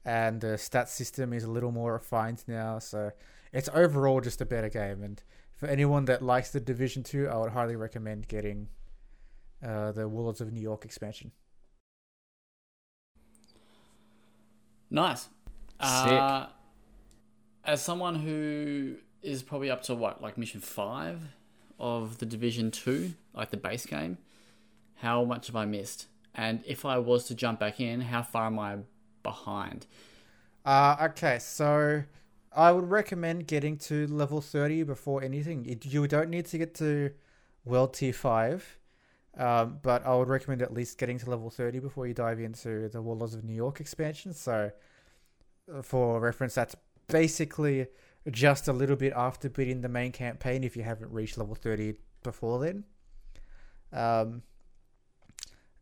and 0.04 0.40
the 0.40 0.58
stat 0.58 0.88
system 0.88 1.32
is 1.32 1.44
a 1.44 1.50
little 1.50 1.72
more 1.72 1.92
refined 1.92 2.44
now. 2.46 2.78
So 2.78 3.12
it's 3.52 3.68
overall 3.74 4.20
just 4.20 4.40
a 4.40 4.46
better 4.46 4.68
game. 4.68 5.02
And 5.02 5.22
for 5.54 5.66
anyone 5.66 6.06
that 6.06 6.22
likes 6.22 6.50
the 6.50 6.60
Division 6.60 7.02
Two, 7.02 7.28
I 7.28 7.36
would 7.36 7.52
highly 7.52 7.76
recommend 7.76 8.28
getting 8.28 8.68
uh, 9.64 9.92
the 9.92 10.08
Warlords 10.08 10.40
of 10.40 10.52
New 10.52 10.60
York 10.60 10.84
expansion. 10.84 11.32
Nice. 14.90 15.28
Uh, 15.80 16.46
as 17.64 17.82
someone 17.82 18.16
who 18.16 18.96
is 19.22 19.42
probably 19.42 19.70
up 19.70 19.82
to 19.84 19.94
what, 19.94 20.20
like 20.20 20.36
mission 20.36 20.60
five 20.60 21.20
of 21.78 22.18
the 22.18 22.26
Division 22.26 22.70
Two, 22.70 23.14
like 23.34 23.50
the 23.50 23.56
base 23.56 23.86
game, 23.86 24.18
how 24.96 25.24
much 25.24 25.46
have 25.46 25.56
I 25.56 25.64
missed? 25.64 26.06
And 26.34 26.62
if 26.66 26.84
I 26.84 26.98
was 26.98 27.24
to 27.24 27.34
jump 27.34 27.60
back 27.60 27.80
in, 27.80 28.02
how 28.02 28.22
far 28.22 28.46
am 28.46 28.58
I 28.58 28.78
behind? 29.22 29.86
Uh, 30.64 30.96
okay, 31.00 31.38
so 31.38 32.04
I 32.54 32.72
would 32.72 32.90
recommend 32.90 33.46
getting 33.46 33.76
to 33.78 34.06
level 34.06 34.40
30 34.40 34.84
before 34.84 35.22
anything. 35.22 35.78
You 35.84 36.06
don't 36.06 36.30
need 36.30 36.46
to 36.46 36.58
get 36.58 36.74
to 36.76 37.10
World 37.64 37.94
Tier 37.94 38.12
5, 38.12 38.78
um, 39.38 39.78
but 39.82 40.04
I 40.04 40.14
would 40.14 40.28
recommend 40.28 40.62
at 40.62 40.72
least 40.72 40.98
getting 40.98 41.18
to 41.18 41.30
level 41.30 41.50
30 41.50 41.78
before 41.78 42.06
you 42.06 42.14
dive 42.14 42.40
into 42.40 42.88
the 42.88 43.00
Warlords 43.00 43.34
of 43.34 43.44
New 43.44 43.54
York 43.54 43.80
expansion. 43.80 44.34
So, 44.34 44.70
uh, 45.72 45.82
for 45.82 46.20
reference, 46.20 46.54
that's 46.54 46.76
basically 47.08 47.86
just 48.30 48.68
a 48.68 48.72
little 48.72 48.96
bit 48.96 49.12
after 49.16 49.48
beating 49.48 49.80
the 49.80 49.88
main 49.88 50.12
campaign 50.12 50.62
if 50.62 50.76
you 50.76 50.82
haven't 50.82 51.10
reached 51.10 51.38
level 51.38 51.54
30 51.54 51.94
before 52.22 52.60
then. 52.60 52.84
Um, 53.92 54.42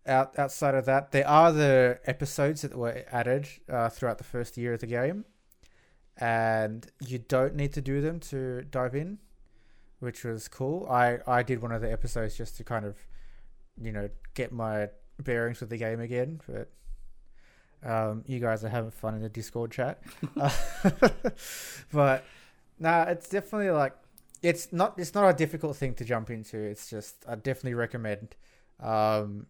out, 0.07 0.39
outside 0.39 0.75
of 0.75 0.87
that, 0.87 1.13
there 1.13 1.27
are 1.29 1.53
the 1.53 2.01
episodes 2.07 2.63
that 2.63 2.75
were 2.77 3.05
added 3.13 3.49
uh, 3.69 3.89
throughout 3.89 4.19
the 4.19 4.25
first 4.25 4.57
year 4.57 4.75
of 4.75 4.81
the 4.81 4.87
game, 4.87 5.25
and 6.17 6.87
you 7.07 7.19
don't 7.19 7.55
need 7.55 7.73
to 7.75 7.81
do 7.81 8.01
them 8.01 8.21
to 8.21 8.63
dive 8.63 8.95
in, 8.95 9.19
which 10.01 10.25
was 10.25 10.49
cool. 10.49 10.87
I 10.91 11.19
I 11.27 11.43
did 11.43 11.63
one 11.63 11.73
of 11.73 11.83
the 11.83 11.91
episodes 11.93 12.37
just 12.37 12.57
to 12.59 12.65
kind 12.65 12.85
of, 12.85 12.97
you 13.81 13.93
know, 13.93 14.11
get 14.35 14.53
my 14.53 14.91
bearings 15.19 15.61
with 15.61 15.71
the 15.71 15.79
game 15.79 16.01
again. 16.01 16.41
But 16.49 16.71
Um, 17.83 18.25
you 18.27 18.41
guys 18.41 18.63
are 18.63 18.69
having 18.69 18.91
fun 18.91 19.15
in 19.15 19.23
the 19.23 19.31
Discord 19.31 19.71
chat, 19.71 20.03
uh, 20.37 20.51
but 21.93 22.25
nah, 22.79 23.05
it's 23.05 23.29
definitely 23.29 23.71
like 23.71 23.95
it's 24.43 24.71
not 24.71 24.99
it's 24.99 25.15
not 25.15 25.31
a 25.31 25.33
difficult 25.33 25.77
thing 25.77 25.95
to 25.95 26.05
jump 26.05 26.29
into. 26.31 26.59
It's 26.59 26.91
just 26.91 27.25
I 27.27 27.37
definitely 27.37 27.75
recommend 27.75 28.37
um, 28.81 29.47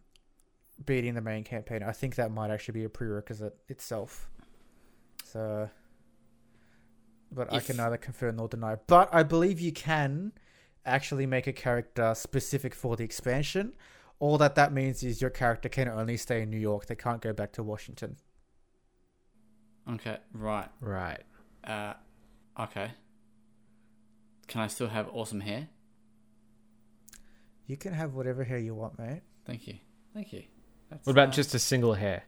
beating 0.85 1.13
the 1.13 1.21
main 1.21 1.43
campaign. 1.43 1.83
I 1.83 1.91
think 1.91 2.15
that 2.15 2.31
might 2.31 2.51
actually 2.51 2.79
be 2.79 2.83
a 2.83 2.89
prerequisite 2.89 3.55
itself. 3.67 4.29
So, 5.23 5.69
but 7.31 7.53
I 7.53 7.59
can 7.59 7.77
neither 7.77 7.97
confirm 7.97 8.37
nor 8.37 8.47
deny. 8.47 8.75
But 8.87 9.09
I 9.13 9.23
believe 9.23 9.59
you 9.59 9.71
can 9.71 10.33
actually 10.85 11.25
make 11.25 11.47
a 11.47 11.53
character 11.53 12.13
specific 12.15 12.73
for 12.73 12.95
the 12.95 13.03
expansion. 13.03 13.73
All 14.19 14.37
that 14.37 14.55
that 14.55 14.71
means 14.71 15.03
is 15.03 15.21
your 15.21 15.29
character 15.29 15.69
can 15.69 15.87
only 15.87 16.17
stay 16.17 16.41
in 16.41 16.49
New 16.49 16.59
York. 16.59 16.85
They 16.85 16.95
can't 16.95 17.21
go 17.21 17.33
back 17.33 17.53
to 17.53 17.63
Washington. 17.63 18.17
Okay, 19.89 20.17
right. 20.33 20.69
Right. 20.79 21.23
Uh, 21.63 21.93
okay. 22.59 22.91
Can 24.47 24.61
I 24.61 24.67
still 24.67 24.89
have 24.89 25.07
awesome 25.11 25.39
hair? 25.39 25.69
You 27.65 27.77
can 27.77 27.93
have 27.93 28.13
whatever 28.13 28.43
hair 28.43 28.57
you 28.57 28.75
want, 28.75 28.99
mate. 28.99 29.21
Thank 29.45 29.67
you. 29.67 29.75
Thank 30.13 30.33
you. 30.33 30.43
That's, 30.91 31.05
What 31.07 31.11
about 31.13 31.29
uh, 31.29 31.31
just 31.31 31.55
a 31.55 31.59
single 31.59 31.95
hair? 31.95 32.23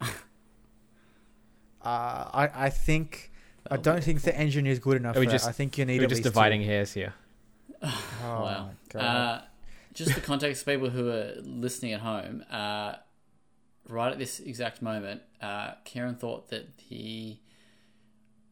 Uh, 1.82 2.30
I 2.32 2.50
I 2.66 2.70
think 2.70 3.30
I 3.66 3.76
that'll 3.76 3.82
don't 3.82 3.96
be 3.96 4.02
think 4.02 4.22
the 4.22 4.36
engine 4.36 4.66
is 4.66 4.78
good 4.78 4.96
enough. 4.96 5.16
Are 5.16 5.20
we 5.20 5.26
for 5.26 5.32
just- 5.32 5.46
I 5.48 5.52
think 5.52 5.76
you 5.78 5.84
need. 5.84 5.98
We're 5.98 6.04
at 6.04 6.08
just 6.10 6.20
least 6.20 6.24
two. 6.24 6.30
dividing 6.30 6.62
hairs 6.62 6.92
here. 6.94 7.14
Oh 7.82 7.90
wow. 8.22 8.66
my 8.68 8.72
god. 8.88 9.00
Uh, 9.02 9.42
just 9.92 10.12
for 10.12 10.20
context, 10.22 10.64
people 10.64 10.88
who 10.88 11.10
are 11.10 11.34
listening 11.42 11.92
at 11.92 12.00
home, 12.00 12.42
uh, 12.50 12.94
right 13.88 14.10
at 14.10 14.18
this 14.18 14.40
exact 14.40 14.80
moment, 14.80 15.20
uh, 15.42 15.72
Kieran 15.84 16.14
thought 16.16 16.48
that 16.48 16.78
the, 16.88 17.36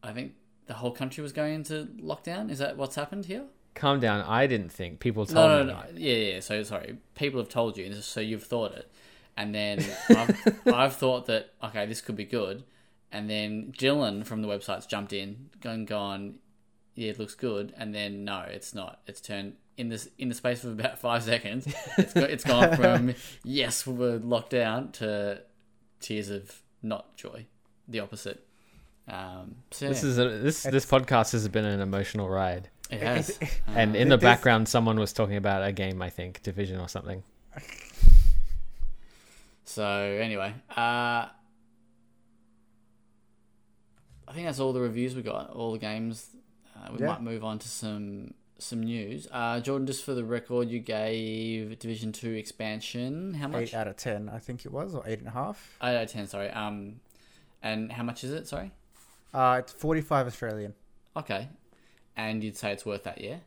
I 0.03 0.11
think 0.13 0.33
the 0.67 0.75
whole 0.75 0.91
country 0.91 1.23
was 1.23 1.33
going 1.33 1.55
into 1.55 1.87
lockdown. 1.99 2.51
Is 2.51 2.59
that 2.59 2.77
what's 2.77 2.95
happened 2.95 3.25
here? 3.25 3.45
Calm 3.73 3.99
down. 3.99 4.21
I 4.21 4.45
didn't 4.45 4.69
think. 4.71 4.99
People 4.99 5.25
told 5.25 5.35
No, 5.49 5.63
no, 5.63 5.65
me. 5.65 5.73
no. 5.73 5.83
Yeah, 5.99 6.15
yeah. 6.35 6.39
So 6.39 6.61
sorry, 6.61 6.97
people 7.15 7.39
have 7.39 7.49
told 7.49 7.75
you, 7.77 7.91
so 7.95 8.19
you've 8.21 8.43
thought 8.43 8.73
it, 8.73 8.91
and 9.37 9.53
then 9.53 9.83
I've, 10.09 10.67
I've 10.67 10.95
thought 10.95 11.25
that 11.27 11.53
okay, 11.63 11.85
this 11.85 12.01
could 12.01 12.15
be 12.15 12.25
good, 12.25 12.63
and 13.11 13.29
then 13.29 13.73
Dylan 13.77 14.25
from 14.25 14.41
the 14.41 14.47
website's 14.47 14.85
jumped 14.85 15.13
in, 15.13 15.49
gone, 15.61 15.85
gone. 15.85 16.35
Yeah, 16.95 17.09
it 17.09 17.19
looks 17.19 17.33
good, 17.35 17.73
and 17.77 17.93
then 17.93 18.23
no, 18.23 18.41
it's 18.47 18.75
not. 18.75 19.01
It's 19.07 19.19
turned 19.21 19.53
in 19.77 19.89
this 19.89 20.07
in 20.19 20.29
the 20.29 20.35
space 20.35 20.63
of 20.63 20.73
about 20.79 20.99
five 21.07 21.23
seconds. 21.23 21.67
It's 21.97 22.13
go, 22.13 22.21
it's 22.21 22.43
gone 22.43 22.75
from 22.75 23.15
yes, 23.43 23.87
we're 23.87 24.17
locked 24.17 24.51
down 24.51 24.91
to 24.93 25.41
tears 25.99 26.29
of 26.29 26.61
not 26.83 27.15
joy, 27.17 27.47
the 27.87 27.99
opposite. 28.01 28.45
Um, 29.07 29.55
so 29.71 29.89
This 29.89 30.03
yeah, 30.03 30.09
is 30.09 30.17
a, 30.19 30.29
this 30.29 30.63
this 30.63 30.85
podcast 30.85 31.31
has 31.31 31.47
been 31.47 31.65
an 31.65 31.81
emotional 31.81 32.29
ride. 32.29 32.69
it 32.91 33.01
has. 33.01 33.39
And 33.67 33.95
Uh, 33.95 33.99
in 33.99 34.09
the 34.09 34.17
background, 34.19 34.69
someone 34.69 34.99
was 34.99 35.11
talking 35.13 35.35
about 35.35 35.63
a 35.67 35.71
game. 35.71 36.01
I 36.01 36.09
think 36.09 36.43
Division 36.43 36.79
or 36.79 36.87
something. 36.87 37.23
So 39.65 39.85
anyway, 39.85 40.53
uh, 40.71 41.27
I 44.27 44.31
think 44.33 44.45
that's 44.47 44.59
all 44.59 44.73
the 44.73 44.81
reviews 44.81 45.15
we 45.15 45.21
got. 45.21 45.49
All 45.51 45.71
the 45.71 45.79
games. 45.79 46.29
Uh, 46.75 46.89
we 46.93 46.99
Yeah. 46.99 47.07
might 47.07 47.21
move 47.21 47.43
on 47.43 47.59
to 47.59 47.67
some 47.67 48.33
some 48.59 48.81
news. 48.81 49.27
Uh, 49.29 49.59
Jordan, 49.59 49.85
just 49.85 50.05
for 50.05 50.13
the 50.13 50.23
record, 50.23 50.69
you 50.69 50.79
gave 50.79 51.77
Division 51.79 52.11
Two 52.13 52.31
expansion 52.33 53.33
how 53.33 53.47
much? 53.49 53.63
eight 53.63 53.73
out 53.73 53.87
of 53.87 53.97
ten, 53.97 54.29
I 54.29 54.39
think 54.39 54.65
it 54.65 54.71
was, 54.71 54.95
or 54.95 55.03
eight 55.05 55.19
and 55.19 55.27
a 55.27 55.31
half. 55.31 55.77
Eight 55.83 55.97
out 55.97 56.03
of 56.03 56.09
ten. 56.11 56.27
Sorry. 56.27 56.49
Um, 56.51 57.01
and 57.61 57.91
how 57.91 58.03
much 58.03 58.23
is 58.23 58.31
it? 58.31 58.47
Sorry. 58.47 58.71
Uh, 59.33 59.57
it's 59.59 59.73
forty-five 59.73 60.27
Australian. 60.27 60.75
Okay. 61.15 61.49
And 62.15 62.43
you'd 62.43 62.55
say 62.55 62.71
it's 62.71 62.85
worth 62.85 63.03
that, 63.03 63.19
yeah? 63.19 63.37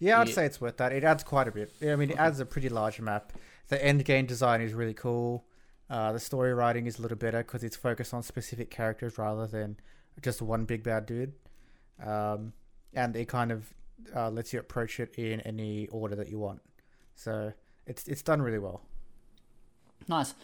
Yeah, 0.00 0.20
I'd 0.20 0.28
say 0.28 0.44
it's 0.44 0.60
worth 0.60 0.76
that. 0.78 0.92
It 0.92 1.02
adds 1.04 1.22
quite 1.24 1.48
a 1.48 1.52
bit. 1.52 1.72
I 1.82 1.94
mean, 1.96 2.10
it 2.10 2.18
adds 2.18 2.40
a 2.40 2.46
pretty 2.46 2.68
large 2.68 3.00
map. 3.00 3.32
The 3.68 3.82
end 3.84 4.04
game 4.04 4.26
design 4.26 4.60
is 4.60 4.74
really 4.74 4.94
cool. 4.94 5.44
Uh, 5.90 6.12
the 6.12 6.20
story 6.20 6.52
writing 6.52 6.86
is 6.86 6.98
a 6.98 7.02
little 7.02 7.16
better 7.16 7.38
because 7.38 7.64
it's 7.64 7.76
focused 7.76 8.12
on 8.12 8.22
specific 8.22 8.70
characters 8.70 9.16
rather 9.16 9.46
than 9.46 9.76
just 10.22 10.42
one 10.42 10.64
big 10.64 10.82
bad 10.82 11.06
dude. 11.06 11.32
Um, 12.04 12.52
and 12.94 13.16
it 13.16 13.28
kind 13.28 13.50
of 13.50 13.72
uh, 14.14 14.30
lets 14.30 14.52
you 14.52 14.60
approach 14.60 15.00
it 15.00 15.14
in 15.16 15.40
any 15.42 15.88
order 15.88 16.14
that 16.16 16.28
you 16.28 16.38
want. 16.38 16.60
So 17.14 17.52
it's 17.86 18.06
it's 18.06 18.22
done 18.22 18.42
really 18.42 18.58
well. 18.58 18.82
Nice. 20.06 20.34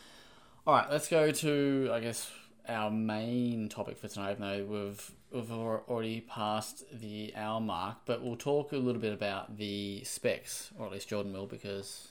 All 0.66 0.74
right, 0.74 0.90
let's 0.90 1.08
go 1.08 1.30
to 1.30 1.90
I 1.92 2.00
guess 2.00 2.30
our 2.68 2.90
main 2.90 3.68
topic 3.68 3.98
for 3.98 4.08
tonight. 4.08 4.32
Even 4.32 4.42
though 4.42 4.64
we've 4.64 5.10
we've 5.30 5.52
already 5.52 6.22
passed 6.22 6.84
the 6.92 7.32
hour 7.36 7.60
mark, 7.60 7.98
but 8.06 8.22
we'll 8.22 8.36
talk 8.36 8.72
a 8.72 8.76
little 8.76 9.00
bit 9.00 9.12
about 9.12 9.58
the 9.58 10.02
specs, 10.04 10.70
or 10.78 10.86
at 10.86 10.92
least 10.92 11.08
Jordan 11.08 11.32
will, 11.32 11.46
because 11.46 12.08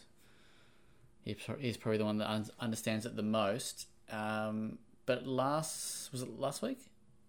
he's 1.25 1.77
probably 1.77 1.97
the 1.97 2.05
one 2.05 2.17
that 2.17 2.29
un- 2.29 2.49
understands 2.59 3.05
it 3.05 3.15
the 3.15 3.23
most. 3.23 3.87
Um, 4.11 4.77
but 5.05 5.25
last 5.27 6.11
was 6.11 6.21
it 6.21 6.39
last 6.39 6.61
week? 6.61 6.79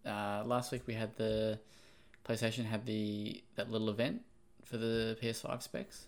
Uh, 0.07 0.43
last 0.45 0.71
week 0.73 0.83
we 0.87 0.95
had 0.95 1.17
the 1.17 1.59
PlayStation 2.27 2.65
had 2.67 2.87
the 2.87 3.43
that 3.57 3.71
little 3.71 3.89
event 3.91 4.23
for 4.65 4.77
the 4.77 5.17
PS5 5.23 5.63
specs. 5.63 6.07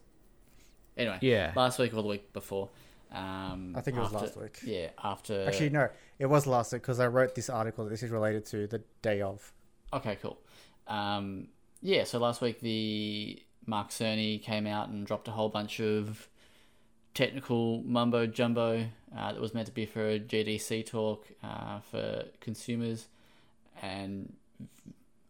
Anyway, 0.97 1.19
Yeah. 1.21 1.53
last 1.55 1.79
week 1.79 1.93
or 1.93 2.03
the 2.03 2.09
week 2.09 2.33
before. 2.33 2.71
Um, 3.13 3.75
I 3.77 3.81
think 3.83 3.97
it 3.97 4.01
was 4.01 4.13
after- 4.13 4.27
last 4.27 4.37
week. 4.37 4.59
Yeah, 4.65 4.91
after. 5.03 5.47
Actually, 5.47 5.71
no, 5.71 5.89
it 6.19 6.27
was 6.27 6.47
last 6.47 6.73
week 6.73 6.83
because 6.83 6.99
I 7.01 7.07
wrote 7.07 7.35
this 7.35 7.49
article 7.51 7.85
that 7.85 7.91
this 7.91 8.03
is 8.03 8.11
related 8.11 8.45
to 8.47 8.67
the 8.67 8.83
day 9.03 9.21
of. 9.21 9.53
Okay, 9.93 10.17
cool. 10.21 10.39
Um, 10.89 11.49
yeah, 11.83 12.05
so 12.05 12.19
last 12.19 12.41
week 12.41 12.61
the 12.61 13.43
Mark 13.67 13.91
Cerny 13.91 14.43
came 14.43 14.67
out 14.67 14.89
and 14.89 15.07
dropped 15.07 15.29
a 15.29 15.33
whole 15.33 15.49
bunch 15.49 15.81
of 15.81 16.29
technical 17.17 17.83
mumbo 17.85 18.27
jumbo 18.27 18.87
uh, 19.17 19.33
that 19.33 19.41
was 19.41 19.55
meant 19.55 19.67
to 19.67 19.73
be 19.73 19.87
for 19.87 20.07
a 20.07 20.21
GDC 20.21 20.85
talk 20.85 21.27
uh, 21.43 21.81
for 21.81 22.25
consumers, 22.41 23.09
and 23.81 24.35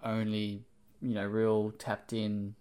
only 0.02 0.64
you 1.00 1.14
know 1.14 1.24
real 1.24 1.70
tapped 1.78 2.12
in, 2.12 2.56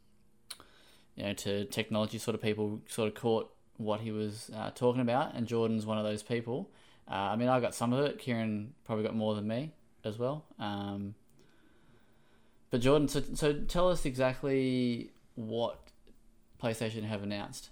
you 1.15 1.23
know, 1.23 1.34
to 1.34 1.65
technology 1.65 2.19
sort 2.19 2.36
of 2.36 2.41
people 2.41 2.82
sort 2.88 3.07
of 3.07 3.15
caught 3.15 3.51
what 3.78 4.01
he 4.01 4.11
was 4.11 4.51
uh, 4.55 4.69
talking 4.76 5.01
about, 5.01 5.34
and 5.34 5.47
Jordan's 5.47 5.88
one 5.88 5.97
of 5.97 6.03
those 6.03 6.21
people. 6.21 6.69
Uh, 7.09 7.15
I 7.15 7.36
mean, 7.36 7.49
I 7.49 7.59
got 7.59 7.73
some 7.73 7.93
of 7.93 8.05
it. 8.05 8.19
Kieran 8.19 8.73
probably 8.86 9.03
got 9.03 9.15
more 9.15 9.34
than 9.34 9.47
me 9.47 9.71
as 10.03 10.19
well. 10.19 10.45
Um, 10.60 11.15
but 12.69 12.80
Jordan, 12.80 13.07
so 13.07 13.23
so 13.34 13.53
tell 13.53 13.89
us 13.89 14.06
exactly 14.06 15.10
what 15.34 15.80
PlayStation 16.61 17.06
have 17.06 17.23
announced 17.23 17.69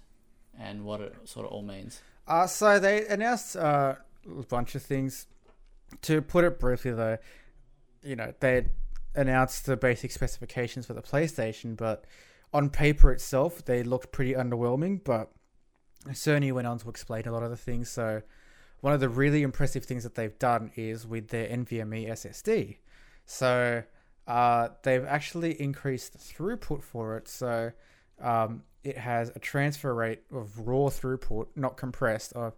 and 0.58 0.84
what 0.84 1.00
it 1.00 1.14
sort 1.24 1.46
of 1.46 1.52
all 1.52 1.62
means. 1.62 2.00
Uh, 2.26 2.46
so 2.46 2.78
they 2.78 3.06
announced 3.06 3.56
uh, 3.56 3.96
a 4.26 4.42
bunch 4.44 4.74
of 4.74 4.82
things. 4.82 5.26
To 6.02 6.22
put 6.22 6.44
it 6.44 6.58
briefly, 6.58 6.90
though, 6.90 7.18
you 8.02 8.16
know 8.16 8.34
they 8.40 8.66
announced 9.14 9.66
the 9.66 9.76
basic 9.76 10.10
specifications 10.10 10.86
for 10.86 10.94
the 10.94 11.02
PlayStation, 11.02 11.76
but 11.76 12.04
on 12.52 12.70
paper 12.70 13.12
itself, 13.12 13.64
they 13.64 13.82
looked 13.82 14.12
pretty 14.12 14.32
underwhelming. 14.32 15.02
But 15.04 15.30
Sony 16.08 16.52
went 16.52 16.66
on 16.66 16.78
to 16.78 16.88
explain 16.88 17.26
a 17.26 17.32
lot 17.32 17.42
of 17.42 17.50
the 17.50 17.56
things. 17.56 17.90
So 17.90 18.22
one 18.80 18.92
of 18.92 19.00
the 19.00 19.08
really 19.08 19.42
impressive 19.42 19.84
things 19.84 20.02
that 20.02 20.14
they've 20.14 20.38
done 20.38 20.70
is 20.76 21.06
with 21.06 21.28
their 21.28 21.48
NVMe 21.48 22.08
SSD. 22.10 22.76
So 23.26 23.82
uh, 24.26 24.68
they've 24.82 25.04
actually 25.04 25.60
increased 25.60 26.18
throughput 26.18 26.82
for 26.82 27.16
it. 27.16 27.28
So 27.28 27.72
um, 28.20 28.62
it 28.82 28.98
has 28.98 29.30
a 29.34 29.38
transfer 29.38 29.94
rate 29.94 30.22
of 30.32 30.58
raw 30.66 30.88
throughput, 30.88 31.46
not 31.56 31.76
compressed, 31.76 32.32
of 32.34 32.54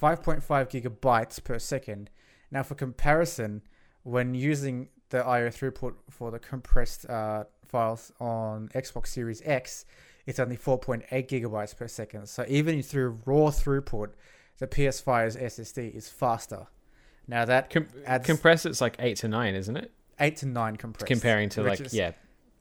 5.5 0.00 0.42
gigabytes 0.70 1.42
per 1.42 1.58
second. 1.58 2.10
Now, 2.50 2.62
for 2.62 2.74
comparison, 2.74 3.62
when 4.02 4.34
using 4.34 4.88
the 5.10 5.24
IO 5.24 5.48
throughput 5.48 5.94
for 6.10 6.30
the 6.30 6.38
compressed 6.38 7.08
uh, 7.08 7.44
files 7.66 8.12
on 8.20 8.68
Xbox 8.74 9.08
Series 9.08 9.42
X, 9.44 9.84
it's 10.26 10.38
only 10.38 10.56
4.8 10.56 11.04
gigabytes 11.28 11.76
per 11.76 11.88
second. 11.88 12.28
So 12.28 12.44
even 12.48 12.82
through 12.82 13.18
raw 13.24 13.50
throughput, 13.50 14.10
the 14.58 14.66
PS5's 14.66 15.36
SSD 15.36 15.94
is 15.94 16.08
faster. 16.08 16.66
Now 17.26 17.44
that 17.46 17.70
Com- 17.70 17.86
adds 18.04 18.26
compress 18.26 18.66
it's 18.66 18.80
like 18.80 18.96
eight 18.98 19.16
to 19.18 19.28
nine, 19.28 19.54
isn't 19.54 19.76
it? 19.76 19.92
eight 20.18 20.36
to 20.38 20.46
nine 20.46 20.76
compressed, 20.76 21.06
Comparing 21.06 21.48
to 21.50 21.62
like 21.62 21.80
is- 21.80 21.94
yeah, 21.94 22.12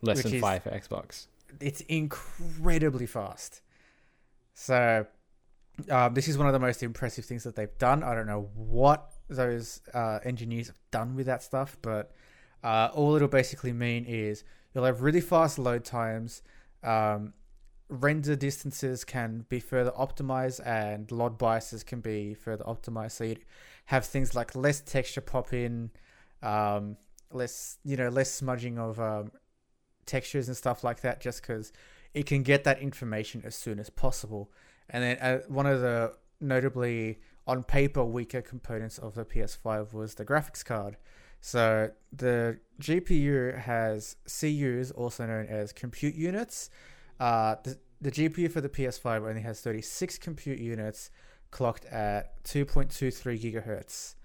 less 0.02 0.24
than 0.24 0.34
is- 0.36 0.42
five 0.42 0.64
for 0.64 0.70
Xbox. 0.70 1.28
It's 1.60 1.82
incredibly 1.82 3.06
fast. 3.06 3.62
So, 4.54 5.06
um, 5.90 6.14
this 6.14 6.28
is 6.28 6.38
one 6.38 6.48
of 6.48 6.54
the 6.54 6.60
most 6.60 6.84
impressive 6.84 7.26
things 7.26 7.44
that 7.44 7.56
they've 7.56 7.78
done. 7.78 8.04
I 8.04 8.14
don't 8.14 8.28
know 8.28 8.50
what 8.54 9.12
those 9.30 9.82
uh, 9.94 10.20
engineers 10.24 10.68
have 10.68 10.80
done 10.92 11.16
with 11.16 11.26
that 11.28 11.42
stuff, 11.44 11.78
but 11.82 12.12
uh, 12.64 12.90
all 12.94 13.16
it'll 13.16 13.28
basically 13.28 13.72
mean 13.72 14.06
is 14.06 14.44
you'll 14.74 14.84
have 14.84 15.02
really 15.02 15.22
fast 15.22 15.58
load 15.58 15.86
times. 15.86 16.42
Um, 16.84 17.34
render 17.90 18.36
distances 18.36 19.04
can 19.04 19.46
be 19.50 19.60
further 19.60 19.92
optimized, 19.92 20.66
and 20.66 21.12
load 21.12 21.38
biases 21.38 21.84
can 21.84 22.02
be 22.02 22.34
further 22.34 22.64
optimized. 22.66 23.12
So 23.12 23.24
you 23.26 23.38
have 23.86 24.06
things 24.06 24.36
like 24.36 24.56
less 24.56 24.82
texture 24.82 25.22
pop 25.22 25.54
in, 25.54 25.92
um, 26.44 26.98
less 27.32 27.78
you 27.84 27.98
know 27.98 28.10
less 28.10 28.32
smudging 28.32 28.78
of 28.78 29.00
um, 29.00 29.32
textures 30.10 30.48
and 30.48 30.58
stuff 30.58 30.84
like 30.84 31.02
that, 31.02 31.22
just 31.22 31.42
because 31.42 31.72
it 32.14 32.26
can 32.26 32.44
get 32.44 32.64
that 32.64 32.80
information 32.80 33.42
as 33.46 33.56
soon 33.56 33.80
as 33.80 33.90
possible. 33.90 34.52
And 34.90 35.04
then 35.04 35.18
uh, 35.18 35.40
one 35.48 35.66
of 35.66 35.82
the 35.82 36.16
notably 36.42 37.20
on 37.48 37.64
paper 37.64 38.04
weaker 38.04 38.42
components 38.42 38.98
of 38.98 39.16
the 39.16 39.26
PS5 39.26 39.94
was 39.94 40.16
the 40.16 40.26
graphics 40.26 40.64
card. 40.64 40.98
So 41.42 41.92
the 42.12 42.60
GPU 42.82 43.58
has 43.58 44.16
CUs, 44.26 44.92
also 44.92 45.26
known 45.26 45.46
as 45.48 45.72
compute 45.72 46.16
units. 46.16 46.70
Uh, 47.20 47.56
the, 47.64 47.78
the 48.02 48.12
GPU 48.12 48.52
for 48.52 48.62
the 48.62 48.70
PS5 48.70 49.28
only 49.28 49.42
has 49.42 49.62
36 49.62 50.18
compute 50.18 50.60
units 50.60 51.12
clocked 51.52 51.86
at 51.86 52.44
2.23 52.44 53.40
gigahertz, 53.42 54.16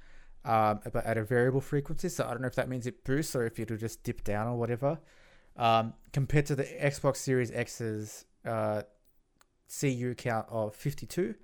um, 0.44 0.80
but 0.92 1.04
at 1.06 1.16
a 1.16 1.24
variable 1.24 1.60
frequency. 1.60 2.08
So 2.08 2.24
I 2.24 2.30
don't 2.30 2.42
know 2.42 2.48
if 2.48 2.56
that 2.56 2.68
means 2.68 2.86
it 2.86 3.04
boosts 3.04 3.34
or 3.34 3.46
if 3.46 3.58
it'll 3.58 3.76
just 3.76 4.02
dip 4.02 4.24
down 4.24 4.46
or 4.46 4.56
whatever. 4.56 4.98
Um, 5.56 5.94
compared 6.12 6.46
to 6.46 6.56
the 6.56 6.64
Xbox 6.64 7.18
Series 7.18 7.50
X's 7.52 8.24
uh, 8.44 8.82
CU 9.80 10.14
count 10.16 10.46
of 10.50 10.74
52, 10.74 11.34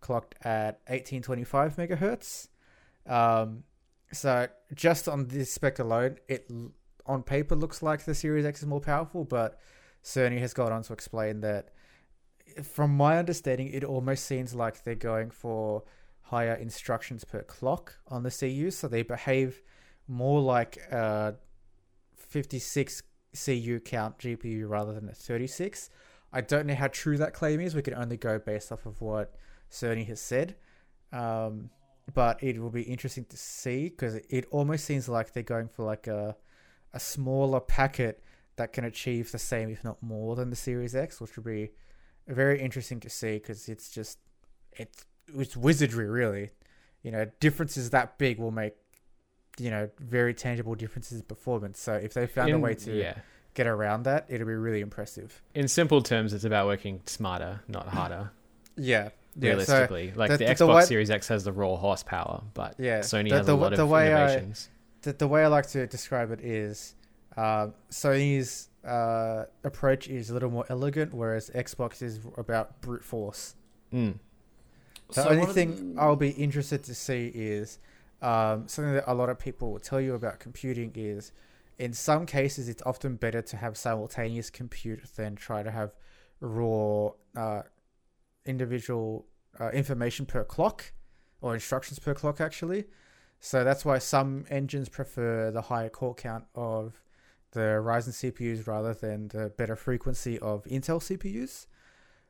clocked 0.00 0.34
at 0.42 0.80
1825 0.86 1.76
megahertz. 1.76 2.48
Um, 3.06 3.64
so 4.12 4.48
just 4.74 5.08
on 5.08 5.28
this 5.28 5.52
spec 5.52 5.78
alone, 5.78 6.18
it 6.28 6.50
on 7.06 7.22
paper 7.22 7.54
looks 7.54 7.82
like 7.82 8.04
the 8.04 8.14
Series 8.14 8.44
X 8.44 8.60
is 8.60 8.66
more 8.66 8.80
powerful, 8.80 9.24
but 9.24 9.58
Cerny 10.04 10.38
has 10.38 10.54
gone 10.54 10.72
on 10.72 10.82
to 10.84 10.92
explain 10.92 11.40
that 11.40 11.70
from 12.62 12.96
my 12.96 13.18
understanding, 13.18 13.68
it 13.68 13.84
almost 13.84 14.24
seems 14.24 14.54
like 14.54 14.84
they're 14.84 14.94
going 14.94 15.30
for 15.30 15.82
higher 16.22 16.54
instructions 16.54 17.24
per 17.24 17.42
clock 17.42 17.98
on 18.08 18.22
the 18.22 18.30
CU, 18.30 18.70
so 18.70 18.88
they 18.88 19.02
behave 19.02 19.62
more 20.08 20.40
like 20.40 20.76
a 20.90 21.34
56 22.16 23.02
CU 23.36 23.80
count 23.80 24.18
GPU 24.18 24.68
rather 24.68 24.92
than 24.92 25.08
a 25.08 25.12
36. 25.12 25.90
I 26.32 26.40
don't 26.40 26.66
know 26.66 26.74
how 26.74 26.88
true 26.88 27.16
that 27.18 27.32
claim 27.32 27.60
is. 27.60 27.74
We 27.74 27.82
can 27.82 27.94
only 27.94 28.16
go 28.16 28.38
based 28.38 28.72
off 28.72 28.86
of 28.86 29.00
what 29.00 29.34
Cerny 29.70 30.06
has 30.06 30.20
said. 30.20 30.56
Um, 31.12 31.70
but 32.12 32.42
it 32.42 32.60
will 32.60 32.70
be 32.70 32.82
interesting 32.82 33.24
to 33.26 33.36
see 33.36 33.88
because 33.88 34.16
it 34.28 34.46
almost 34.50 34.84
seems 34.84 35.08
like 35.08 35.32
they're 35.32 35.42
going 35.42 35.68
for 35.68 35.84
like 35.84 36.06
a 36.06 36.36
a 36.92 37.00
smaller 37.00 37.60
packet 37.60 38.22
that 38.56 38.72
can 38.72 38.84
achieve 38.84 39.30
the 39.30 39.38
same, 39.38 39.68
if 39.68 39.84
not 39.84 40.02
more, 40.02 40.34
than 40.34 40.50
the 40.50 40.56
Series 40.56 40.96
X, 40.96 41.20
which 41.20 41.36
would 41.36 41.44
be 41.44 41.70
very 42.26 42.60
interesting 42.60 43.00
to 43.00 43.10
see 43.10 43.34
because 43.34 43.68
it's 43.68 43.90
just 43.90 44.18
it's 44.72 45.04
it's 45.34 45.56
wizardry, 45.56 46.08
really. 46.08 46.50
You 47.02 47.12
know, 47.12 47.30
differences 47.40 47.90
that 47.90 48.18
big 48.18 48.38
will 48.38 48.50
make 48.50 48.74
you 49.58 49.70
know 49.70 49.88
very 50.00 50.34
tangible 50.34 50.74
differences 50.74 51.18
in 51.20 51.24
performance. 51.24 51.80
So 51.80 51.94
if 51.94 52.14
they 52.14 52.26
found 52.26 52.50
In- 52.50 52.56
a 52.56 52.58
way 52.58 52.74
to 52.74 52.92
yeah. 52.96 53.14
get 53.54 53.66
around 53.66 54.04
that, 54.04 54.26
it'll 54.28 54.46
be 54.46 54.54
really 54.54 54.80
impressive. 54.80 55.42
In 55.54 55.68
simple 55.68 56.02
terms, 56.02 56.32
it's 56.32 56.44
about 56.44 56.66
working 56.66 57.00
smarter, 57.06 57.60
not 57.68 57.88
harder. 57.88 58.30
Yeah, 58.78 59.04
yeah. 59.04 59.08
So 59.08 59.40
realistically, 59.48 60.12
like 60.14 60.30
the- 60.30 60.36
the, 60.36 60.44
the 60.44 60.54
Xbox 60.54 60.74
way- 60.74 60.84
Series 60.84 61.10
X 61.10 61.28
has 61.28 61.44
the 61.44 61.52
raw 61.52 61.76
horsepower, 61.76 62.42
but 62.52 62.74
Yeah, 62.78 62.98
Sony 63.00 63.30
the- 63.30 63.36
has 63.38 63.46
the- 63.46 63.54
a 63.54 63.56
lot 63.56 63.74
the 63.74 63.84
of 63.84 63.88
way 63.88 64.12
I- 64.12 64.24
innovations. 64.34 64.68
the, 65.00 65.14
the 65.14 65.26
way 65.26 65.44
I 65.44 65.46
like 65.46 65.66
to 65.68 65.86
describe 65.86 66.30
it 66.30 66.40
is 66.42 66.94
uh, 67.38 67.68
Sony's 67.90 68.68
uh, 68.84 69.44
approach 69.64 70.08
is 70.08 70.28
a 70.28 70.34
little 70.34 70.50
more 70.50 70.66
elegant, 70.68 71.14
whereas 71.14 71.48
Xbox 71.54 72.02
is 72.02 72.20
about 72.36 72.82
brute 72.82 73.02
force. 73.02 73.54
Mm. 73.94 74.18
The 75.08 75.14
So 75.22 75.28
only 75.30 75.46
thing 75.46 75.94
the- 75.94 76.00
I'll 76.02 76.16
be 76.16 76.30
interested 76.30 76.82
to 76.84 76.94
see 76.94 77.28
is 77.34 77.78
um, 78.22 78.66
something 78.68 78.94
that 78.94 79.04
a 79.06 79.14
lot 79.14 79.28
of 79.28 79.38
people 79.38 79.72
will 79.72 79.80
tell 79.80 80.00
you 80.00 80.14
about 80.14 80.40
computing 80.40 80.92
is 80.94 81.32
in 81.78 81.92
some 81.92 82.24
cases 82.24 82.68
it's 82.68 82.82
often 82.86 83.16
better 83.16 83.42
to 83.42 83.56
have 83.56 83.76
simultaneous 83.76 84.48
compute 84.50 85.02
than 85.16 85.36
try 85.36 85.62
to 85.62 85.70
have 85.70 85.92
raw 86.40 87.10
uh, 87.36 87.62
individual 88.44 89.26
uh, 89.60 89.70
information 89.70 90.26
per 90.26 90.44
clock 90.44 90.92
or 91.40 91.54
instructions 91.54 91.98
per 91.98 92.14
clock 92.14 92.40
actually. 92.40 92.84
So 93.38 93.64
that's 93.64 93.84
why 93.84 93.98
some 93.98 94.46
engines 94.48 94.88
prefer 94.88 95.50
the 95.50 95.62
higher 95.62 95.90
core 95.90 96.14
count 96.14 96.44
of 96.54 97.02
the 97.52 97.60
Ryzen 97.60 98.32
CPUs 98.32 98.66
rather 98.66 98.94
than 98.94 99.28
the 99.28 99.50
better 99.56 99.76
frequency 99.76 100.38
of 100.38 100.64
Intel 100.64 101.00
CPUs. 101.00 101.66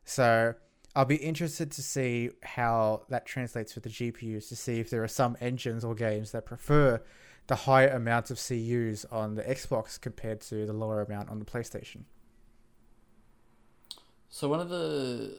So 0.04 0.54
I'll 0.96 1.04
be 1.04 1.16
interested 1.16 1.70
to 1.72 1.82
see 1.82 2.30
how 2.42 3.02
that 3.10 3.26
translates 3.26 3.74
with 3.74 3.84
the 3.84 3.90
GPUs 3.90 4.48
to 4.48 4.56
see 4.56 4.80
if 4.80 4.88
there 4.88 5.04
are 5.04 5.08
some 5.08 5.36
engines 5.42 5.84
or 5.84 5.94
games 5.94 6.32
that 6.32 6.46
prefer 6.46 7.02
the 7.48 7.54
higher 7.54 7.88
amount 7.88 8.30
of 8.30 8.38
CUs 8.38 9.04
on 9.12 9.34
the 9.34 9.42
Xbox 9.42 10.00
compared 10.00 10.40
to 10.40 10.64
the 10.64 10.72
lower 10.72 11.02
amount 11.02 11.28
on 11.28 11.38
the 11.38 11.44
PlayStation. 11.44 12.04
So 14.30 14.48
one 14.48 14.58
of 14.58 14.70
the 14.70 15.38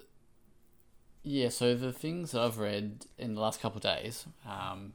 yeah, 1.23 1.49
so 1.49 1.73
the 1.73 1.91
things 1.91 2.31
that 2.31 2.41
I've 2.41 2.59
read 2.59 3.07
in 3.17 3.33
the 3.33 3.41
last 3.41 3.59
couple 3.59 3.77
of 3.77 3.83
days, 3.83 4.27
um, 4.47 4.93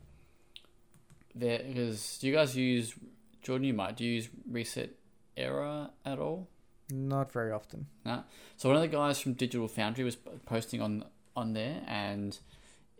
there 1.34 1.60
is. 1.62 2.18
Do 2.20 2.28
you 2.28 2.34
guys 2.34 2.56
use 2.56 2.94
Jordan? 3.42 3.66
You 3.66 3.74
might. 3.74 3.96
Do 3.96 4.04
you 4.04 4.12
use 4.12 4.28
Reset 4.48 4.90
Error 5.36 5.90
at 6.06 6.20
all? 6.20 6.48
Not 6.92 7.32
very 7.32 7.50
often. 7.50 7.86
No. 8.04 8.22
So 8.58 8.68
one 8.68 8.76
of 8.76 8.82
the 8.82 8.88
guys 8.88 9.18
from 9.18 9.32
Digital 9.32 9.66
Foundry 9.66 10.04
was 10.04 10.16
posting 10.44 10.82
on 10.82 11.04
on 11.34 11.54
there, 11.54 11.80
and 11.86 12.38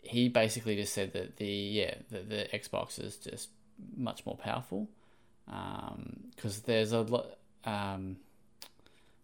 he 0.02 0.30
basically 0.30 0.76
just 0.76 0.94
said 0.94 1.12
that 1.12 1.36
the 1.36 1.46
yeah 1.46 1.94
the, 2.10 2.20
the 2.20 2.48
Xbox 2.54 2.98
is 2.98 3.16
just 3.16 3.50
much 3.94 4.24
more 4.24 4.36
powerful 4.36 4.88
because 5.44 6.60
there's 6.60 6.92
a 6.92 7.00
lot. 7.00 7.36
Um, 7.66 8.16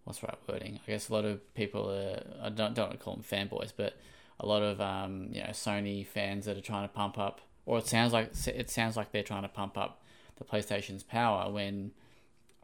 what's 0.04 0.18
the 0.20 0.26
right 0.26 0.38
wording? 0.46 0.80
I 0.86 0.90
guess 0.90 1.08
a 1.08 1.14
lot 1.14 1.24
of 1.24 1.54
people 1.54 1.90
are. 1.90 2.22
I 2.42 2.50
don't 2.50 2.74
don't 2.74 2.88
want 2.88 2.98
to 2.98 3.02
call 3.02 3.14
them 3.14 3.24
fanboys, 3.24 3.72
but 3.74 3.96
a 4.38 4.46
lot 4.46 4.62
of 4.62 4.82
um, 4.82 5.28
you 5.32 5.40
know 5.40 5.48
Sony 5.48 6.06
fans 6.06 6.44
that 6.44 6.58
are 6.58 6.62
trying 6.62 6.86
to 6.86 6.92
pump 6.92 7.16
up, 7.16 7.40
or 7.64 7.78
it 7.78 7.86
sounds 7.86 8.12
like 8.12 8.32
it 8.46 8.68
sounds 8.68 8.98
like 8.98 9.12
they're 9.12 9.22
trying 9.22 9.42
to 9.42 9.48
pump 9.48 9.78
up 9.78 10.02
the 10.36 10.44
PlayStation's 10.44 11.02
power 11.02 11.50
when 11.50 11.92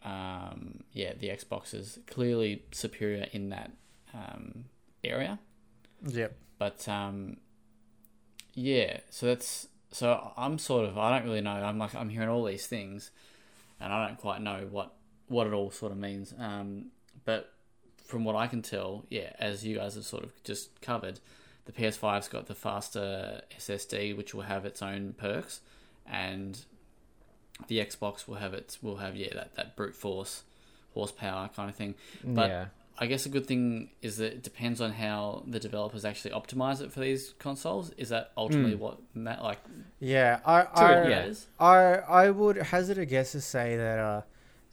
um, 0.04 0.80
yeah, 0.92 1.14
the 1.18 1.28
Xbox 1.28 1.74
is 1.74 1.98
clearly 2.06 2.64
superior 2.72 3.26
in 3.32 3.48
that 3.50 3.70
um, 4.12 4.66
area. 5.02 5.38
Yep. 6.06 6.36
But 6.58 6.86
um, 6.88 7.38
yeah, 8.54 9.00
so 9.10 9.26
that's 9.26 9.68
so 9.90 10.32
I'm 10.36 10.58
sort 10.58 10.86
of 10.86 10.98
I 10.98 11.16
don't 11.16 11.26
really 11.26 11.40
know. 11.40 11.52
I'm 11.52 11.78
like 11.78 11.94
I'm 11.94 12.10
hearing 12.10 12.28
all 12.28 12.44
these 12.44 12.66
things, 12.66 13.10
and 13.80 13.92
I 13.92 14.06
don't 14.06 14.18
quite 14.18 14.40
know 14.40 14.68
what 14.70 14.94
what 15.28 15.46
it 15.46 15.52
all 15.52 15.70
sort 15.70 15.92
of 15.92 15.98
means. 15.98 16.34
Um, 16.38 16.86
but 17.24 17.52
from 18.04 18.24
what 18.24 18.36
I 18.36 18.46
can 18.46 18.60
tell, 18.60 19.06
yeah, 19.08 19.32
as 19.38 19.64
you 19.64 19.76
guys 19.76 19.94
have 19.94 20.04
sort 20.04 20.24
of 20.24 20.42
just 20.44 20.80
covered, 20.82 21.20
the 21.64 21.72
PS5's 21.72 22.28
got 22.28 22.46
the 22.46 22.54
faster 22.54 23.40
SSD, 23.58 24.16
which 24.16 24.34
will 24.34 24.42
have 24.42 24.66
its 24.66 24.82
own 24.82 25.14
perks, 25.16 25.60
and 26.06 26.58
the 27.68 27.78
Xbox 27.78 28.26
will 28.28 28.36
have 28.36 28.54
its 28.54 28.82
will 28.82 28.96
have 28.96 29.16
yeah 29.16 29.32
that, 29.34 29.54
that 29.54 29.76
brute 29.76 29.94
force 29.94 30.42
horsepower 30.94 31.50
kind 31.54 31.68
of 31.70 31.76
thing. 31.76 31.94
But 32.24 32.48
yeah. 32.50 32.66
I 32.96 33.06
guess 33.06 33.26
a 33.26 33.28
good 33.28 33.46
thing 33.46 33.90
is 34.02 34.18
that 34.18 34.32
it 34.32 34.42
depends 34.44 34.80
on 34.80 34.92
how 34.92 35.42
the 35.48 35.58
developers 35.58 36.04
actually 36.04 36.30
optimize 36.30 36.80
it 36.80 36.92
for 36.92 37.00
these 37.00 37.34
consoles. 37.40 37.90
Is 37.96 38.08
that 38.10 38.30
ultimately 38.36 38.74
Mm. 38.76 38.78
what 38.78 38.98
ma- 39.14 39.42
like 39.42 39.58
Yeah, 39.98 40.40
I 40.46 40.60
I, 40.62 41.08
yeah. 41.08 41.32
I 41.58 41.76
I 42.24 42.30
would 42.30 42.56
hazard 42.56 42.98
a 42.98 43.06
guess 43.06 43.32
to 43.32 43.40
say 43.40 43.76
that 43.76 43.98
uh, 43.98 44.22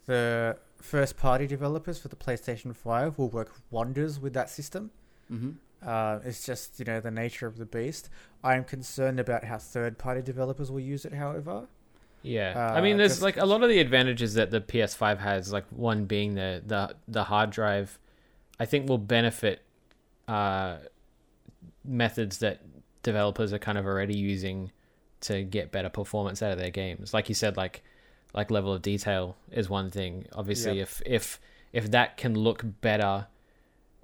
the 0.06 0.58
first 0.82 1.18
party 1.18 1.48
developers 1.48 1.98
for 1.99 2.08
the 2.10 2.16
PlayStation 2.16 2.76
Five 2.76 3.18
will 3.18 3.30
work 3.30 3.52
wonders 3.72 4.20
with 4.20 4.34
that 4.34 4.49
system. 4.49 4.91
Mm-hmm. 5.32 5.52
Uh, 5.84 6.20
it's 6.24 6.45
just 6.45 6.78
you 6.78 6.86
know 6.86 6.99
the 6.99 7.10
nature 7.12 7.48
of 7.48 7.58
the 7.58 7.66
beast. 7.66 8.10
I 8.44 8.56
am 8.56 8.64
concerned 8.66 9.20
about 9.20 9.44
how 9.45 9.58
third 9.58 9.98
party 9.98 10.22
developers 10.22 10.70
will 10.72 10.80
use 10.80 11.06
it. 11.06 11.14
However, 11.14 11.68
Yeah, 12.23 12.53
Uh, 12.56 12.73
I 12.77 12.81
mean, 12.81 12.98
there's 12.98 13.22
like 13.22 13.38
a 13.38 13.45
lot 13.45 13.64
of 13.64 13.69
the 13.69 13.80
advantages 13.80 14.35
that 14.35 14.52
the 14.52 14.61
PS5 14.61 15.18
has. 15.19 15.52
Like 15.52 15.65
one 15.69 16.06
being 16.06 16.35
the 16.35 16.61
the 16.65 16.95
the 17.07 17.23
hard 17.26 17.49
drive, 17.49 17.98
I 18.60 18.65
think 18.65 18.88
will 18.88 18.98
benefit 18.99 19.64
uh, 20.27 20.77
methods 21.84 22.39
that 22.39 22.61
developers 23.03 23.53
are 23.53 23.60
kind 23.60 23.77
of 23.77 23.85
already 23.85 24.15
using 24.18 24.72
to 25.22 25.43
get 25.43 25.72
better 25.72 25.89
performance 25.89 26.41
out 26.41 26.52
of 26.52 26.57
their 26.57 26.69
games. 26.72 27.14
Like 27.14 27.30
you 27.30 27.35
said, 27.35 27.57
like 27.57 27.84
like 28.34 28.52
level 28.52 28.73
of 28.73 28.81
detail 28.81 29.35
is 29.52 29.69
one 29.69 29.89
thing. 29.89 30.26
Obviously, 30.34 30.77
Yep. 30.77 30.84
if 30.84 31.02
if 31.06 31.39
if 31.73 31.91
that 31.91 32.18
can 32.18 32.35
look 32.35 32.64
better. 32.81 33.27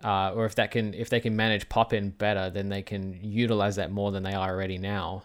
Uh, 0.03 0.31
or 0.35 0.45
if 0.45 0.53
that 0.53 0.69
can, 0.69 0.93
if 0.93 1.09
they 1.09 1.19
can 1.19 1.35
manage 1.35 1.67
pop 1.69 1.91
in 1.91 2.11
better, 2.11 2.51
then 2.51 2.69
they 2.69 2.83
can 2.83 3.17
utilize 3.23 3.77
that 3.77 3.91
more 3.91 4.11
than 4.11 4.21
they 4.21 4.31
are 4.33 4.51
already 4.51 4.77
now 4.77 5.23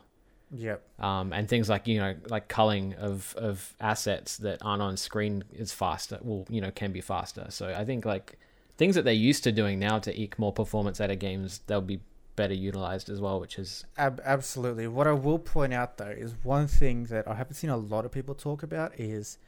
yep, 0.55 0.83
um, 0.99 1.33
and 1.33 1.49
things 1.49 1.69
like 1.69 1.87
you 1.87 1.99
know 1.99 2.15
like 2.29 2.49
culling 2.49 2.95
of 2.95 3.35
of 3.37 3.75
assets 3.81 4.37
that 4.39 4.59
aren't 4.63 4.83
on 4.83 4.97
screen 4.97 5.45
is 5.53 5.73
faster 5.73 6.19
well 6.23 6.47
you 6.49 6.61
know 6.61 6.71
can 6.71 6.93
be 6.93 7.01
faster 7.01 7.47
so 7.49 7.75
i 7.77 7.85
think 7.85 8.05
like 8.05 8.39
things 8.77 8.95
that 8.95 9.05
they're 9.05 9.13
used 9.13 9.45
to 9.45 9.53
doing 9.53 9.79
now 9.79 9.99
to 9.99 10.19
eke 10.21 10.39
more 10.39 10.53
performance 10.53 11.01
out 11.01 11.11
of 11.11 11.19
games 11.19 11.61
they'll 11.67 11.81
be 11.81 12.01
better 12.37 12.55
utilized 12.55 13.09
as 13.11 13.21
well, 13.21 13.41
which 13.41 13.59
is 13.59 13.85
Ab- 13.97 14.21
absolutely. 14.25 14.87
What 14.87 15.07
I 15.07 15.13
will 15.13 15.39
point 15.39 15.73
out 15.73 15.99
though 15.99 16.07
is 16.07 16.35
one 16.43 16.67
thing 16.67 17.05
that 17.05 17.29
I 17.29 17.35
haven't 17.35 17.55
seen 17.55 17.71
a 17.71 17.77
lot 17.77 18.05
of 18.05 18.13
people 18.13 18.35
talk 18.35 18.63
about 18.63 18.99
is 18.99 19.39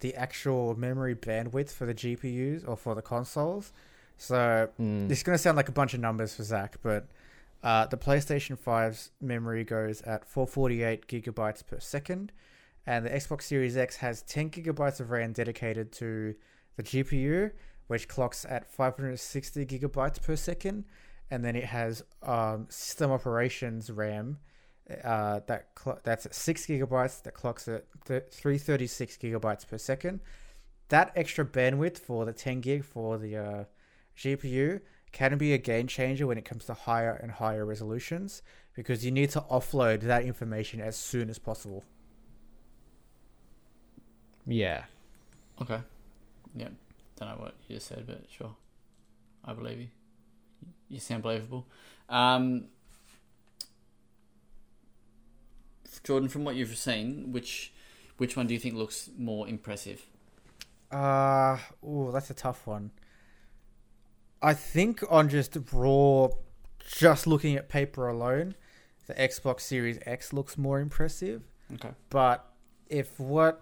the 0.00 0.14
actual 0.14 0.74
memory 0.74 1.14
bandwidth 1.14 1.70
for 1.70 1.86
the 1.86 1.94
GPUs 1.94 2.66
or 2.66 2.76
for 2.76 2.94
the 2.94 3.02
consoles. 3.02 3.72
So 4.16 4.68
mm, 4.80 5.10
is 5.10 5.22
going 5.22 5.36
to 5.36 5.42
sound 5.42 5.56
like 5.56 5.68
a 5.68 5.72
bunch 5.72 5.94
of 5.94 6.00
numbers 6.00 6.34
for 6.34 6.42
Zach, 6.42 6.76
but 6.82 7.06
uh, 7.62 7.86
the 7.86 7.96
PlayStation 7.96 8.58
5's 8.58 9.10
memory 9.20 9.64
goes 9.64 10.02
at 10.02 10.24
448 10.24 11.06
gigabytes 11.06 11.66
per 11.66 11.78
second, 11.78 12.32
and 12.86 13.04
the 13.04 13.10
Xbox 13.10 13.42
Series 13.42 13.76
X 13.76 13.96
has 13.96 14.22
10 14.22 14.50
gigabytes 14.50 15.00
of 15.00 15.10
RAM 15.10 15.32
dedicated 15.32 15.92
to 15.92 16.34
the 16.76 16.82
GPU, 16.82 17.50
which 17.88 18.08
clocks 18.08 18.46
at 18.48 18.70
560 18.70 19.66
gigabytes 19.66 20.22
per 20.22 20.36
second, 20.36 20.84
and 21.30 21.44
then 21.44 21.54
it 21.54 21.64
has 21.64 22.02
um, 22.22 22.66
system 22.70 23.10
operations 23.10 23.90
RAM 23.90 24.38
uh, 25.04 25.40
that 25.46 25.68
cl- 25.78 26.00
that's 26.02 26.26
at 26.26 26.34
six 26.34 26.66
gigabytes 26.66 27.22
that 27.22 27.34
clocks 27.34 27.68
at 27.68 27.84
th- 28.06 28.24
336 28.30 29.16
gigabytes 29.18 29.66
per 29.66 29.78
second. 29.78 30.20
That 30.88 31.12
extra 31.14 31.44
bandwidth 31.44 31.98
for 31.98 32.24
the 32.24 32.32
10 32.32 32.60
gig 32.60 32.84
for 32.84 33.18
the 33.18 33.36
uh, 33.36 33.64
GPU 34.16 34.80
can 35.12 35.36
be 35.38 35.52
a 35.52 35.58
game 35.58 35.86
changer 35.86 36.26
when 36.26 36.38
it 36.38 36.44
comes 36.44 36.64
to 36.66 36.74
higher 36.74 37.12
and 37.12 37.32
higher 37.32 37.64
resolutions 37.64 38.42
because 38.74 39.04
you 39.04 39.10
need 39.10 39.30
to 39.30 39.40
offload 39.42 40.02
that 40.02 40.24
information 40.24 40.80
as 40.80 40.96
soon 40.96 41.28
as 41.30 41.38
possible. 41.38 41.84
yeah. 44.46 44.84
Okay. 45.60 45.80
Yep. 46.56 46.72
Don't 47.18 47.28
know 47.28 47.34
what 47.36 47.54
you 47.68 47.76
just 47.76 47.88
said, 47.88 48.04
but 48.06 48.24
sure. 48.30 48.54
I 49.44 49.52
believe 49.52 49.78
you. 49.80 49.88
You 50.88 51.00
sound 51.00 51.22
believable. 51.22 51.66
Um, 52.08 52.64
Jordan, 56.02 56.28
from 56.28 56.44
what 56.44 56.56
you've 56.56 56.76
seen, 56.76 57.30
which 57.30 57.72
which 58.16 58.36
one 58.36 58.46
do 58.46 58.54
you 58.54 58.60
think 58.60 58.74
looks 58.74 59.10
more 59.18 59.46
impressive? 59.48 60.06
Uh, 60.90 61.58
oh, 61.82 62.10
that's 62.10 62.30
a 62.30 62.34
tough 62.34 62.66
one. 62.66 62.90
I 64.42 64.54
think 64.54 65.02
on 65.10 65.28
just 65.28 65.56
raw, 65.72 66.28
just 66.86 67.26
looking 67.26 67.56
at 67.56 67.68
paper 67.68 68.08
alone, 68.08 68.54
the 69.06 69.14
Xbox 69.14 69.60
Series 69.60 69.98
X 70.06 70.32
looks 70.32 70.56
more 70.56 70.80
impressive. 70.80 71.42
Okay. 71.74 71.90
But 72.08 72.44
if 72.88 73.18
what 73.20 73.60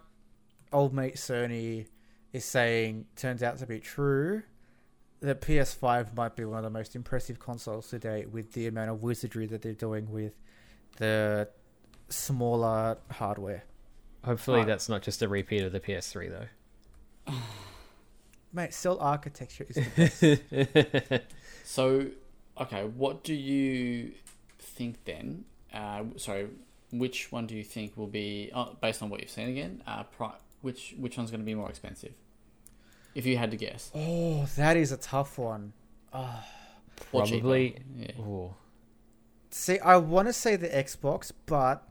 old 0.73 0.95
mate 0.95 1.17
Sony 1.17 1.87
is 2.33 2.45
saying 2.45 3.07
turns 3.17 3.43
out 3.43 3.59
to 3.59 3.67
be 3.67 3.81
true, 3.81 4.43
the 5.21 5.35
PS5 5.35 6.15
might 6.15 6.37
be 6.37 6.45
one 6.45 6.59
of 6.59 6.65
the 6.65 6.71
most 6.71 6.95
impressive 6.95 7.39
consoles 7.41 7.89
to 7.91 7.99
date 7.99 8.31
with 8.31 8.53
the 8.53 8.67
amount 8.69 8.91
of 8.91 9.03
wizardry 9.03 9.47
that 9.47 9.63
they're 9.63 9.73
doing 9.73 10.11
with 10.11 10.33
the 10.99 11.49
smaller 12.09 12.99
hardware. 13.11 13.65
Hopefully, 14.25 14.59
Right. 14.59 14.67
that's 14.67 14.89
not 14.89 15.03
just 15.03 15.23
a 15.23 15.29
repeat 15.29 15.63
of 15.63 15.73
the 15.73 15.81
PS3 15.81 16.29
though. 16.29 16.47
Mate, 18.53 18.73
cell 18.73 18.99
architecture 19.01 19.67
is 19.69 19.77
the 19.77 20.41
best. 21.11 21.25
So, 21.65 22.07
okay, 22.59 22.85
what 22.85 23.23
do 23.25 23.35
you 23.35 24.13
think 24.59 25.05
then? 25.05 25.45
Uh, 25.73 26.05
sorry, 26.17 26.49
which 26.91 27.31
one 27.31 27.47
do 27.47 27.55
you 27.55 27.63
think 27.63 27.95
will 27.97 28.07
be 28.07 28.51
uh, 28.55 28.71
based 28.81 29.03
on 29.03 29.11
what 29.11 29.21
you've 29.21 29.29
seen 29.31 29.49
again? 29.49 29.83
Uh, 29.87 30.05
pri- 30.05 30.39
which 30.63 30.95
which 30.99 31.19
one's 31.19 31.31
going 31.31 31.41
to 31.41 31.47
be 31.47 31.55
more 31.55 31.69
expensive? 31.69 32.15
If 33.15 33.27
you 33.27 33.37
had 33.37 33.51
to 33.51 33.59
guess, 33.59 33.91
oh, 33.95 34.49
that 34.57 34.77
is 34.79 34.93
a 34.93 34.97
tough 34.97 35.37
one. 35.39 35.75
Or 37.13 37.27
cheaper. 37.27 37.41
Probably. 37.41 37.77
Yeah. 37.97 38.13
Ooh. 38.21 38.55
See, 39.51 39.79
I 39.81 39.97
want 39.99 40.29
to 40.29 40.33
say 40.33 40.57
the 40.57 40.69
Xbox, 40.69 41.33
but 41.47 41.87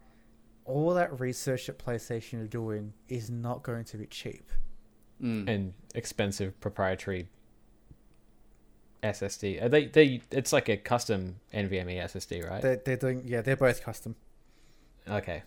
all 0.65 0.93
that 0.95 1.19
research 1.19 1.67
that 1.67 1.77
PlayStation 1.79 2.43
are 2.43 2.47
doing 2.47 2.93
is 3.07 3.29
not 3.29 3.63
going 3.63 3.83
to 3.85 3.97
be 3.97 4.05
cheap. 4.07 4.51
Mm. 5.21 5.49
and 5.49 5.73
expensive 5.95 6.59
proprietary 6.61 7.27
SSD. 9.03 9.63
Are 9.63 9.69
they 9.69 9.85
they 9.85 10.21
it's 10.31 10.53
like 10.53 10.69
a 10.69 10.77
custom 10.77 11.37
NVMe 11.53 11.97
SSD, 12.03 12.47
right? 12.47 12.61
They're, 12.61 12.81
they're 12.83 12.97
doing, 12.97 13.23
yeah, 13.25 13.41
they're 13.41 13.55
both 13.55 13.81
custom. 13.81 14.15
okay. 15.09 15.43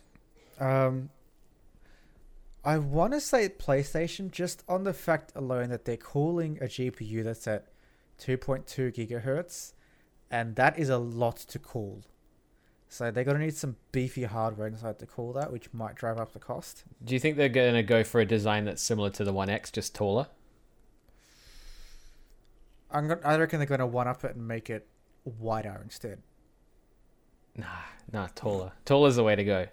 Um, 0.58 1.10
I 2.64 2.78
want 2.78 3.14
to 3.14 3.20
say 3.20 3.48
PlayStation 3.48 4.30
just 4.30 4.62
on 4.68 4.84
the 4.84 4.92
fact 4.92 5.32
alone 5.34 5.70
that 5.70 5.86
they're 5.86 5.96
calling 5.96 6.58
a 6.60 6.66
GPU 6.66 7.24
that's 7.24 7.46
at 7.46 7.68
2.2 8.20 8.94
gigahertz, 8.94 9.72
and 10.30 10.56
that 10.56 10.78
is 10.78 10.90
a 10.90 10.98
lot 10.98 11.36
to 11.38 11.58
cool. 11.58 12.02
So 12.92 13.12
they're 13.12 13.22
gonna 13.22 13.38
need 13.38 13.54
some 13.54 13.76
beefy 13.92 14.24
hardware 14.24 14.66
inside 14.66 14.98
to 14.98 15.06
cool 15.06 15.32
that, 15.34 15.52
which 15.52 15.72
might 15.72 15.94
drive 15.94 16.18
up 16.18 16.32
the 16.32 16.40
cost. 16.40 16.82
Do 17.04 17.14
you 17.14 17.20
think 17.20 17.36
they're 17.36 17.48
going 17.48 17.74
to 17.74 17.84
go 17.84 18.02
for 18.02 18.20
a 18.20 18.26
design 18.26 18.64
that's 18.64 18.82
similar 18.82 19.10
to 19.10 19.22
the 19.22 19.32
One 19.32 19.48
X, 19.48 19.70
just 19.70 19.94
taller? 19.94 20.26
I'm 22.90 23.06
gonna, 23.06 23.20
I 23.24 23.36
reckon 23.36 23.60
they're 23.60 23.68
gonna 23.68 23.86
one 23.86 24.08
up 24.08 24.24
it 24.24 24.34
and 24.34 24.46
make 24.46 24.68
it 24.68 24.88
wider 25.24 25.80
instead. 25.84 26.20
Nah, 27.56 27.66
nah, 28.12 28.26
taller. 28.34 28.72
Taller's 28.84 29.14
the 29.14 29.22
way 29.22 29.36
to 29.36 29.44
go. 29.44 29.66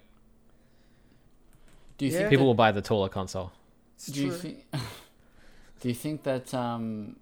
Do 1.98 2.06
you 2.06 2.12
Yeah. 2.12 2.20
think 2.20 2.30
People 2.30 2.46
will 2.46 2.54
buy 2.54 2.72
the 2.72 2.84
taller 2.84 3.10
console. 3.10 3.52
It's 3.96 4.06
Do 4.08 4.26
you 4.26 4.32
think? 4.32 4.68
do 5.82 5.90
you 5.90 5.96
think 5.96 6.22
that 6.22 6.54
um, 6.54 7.16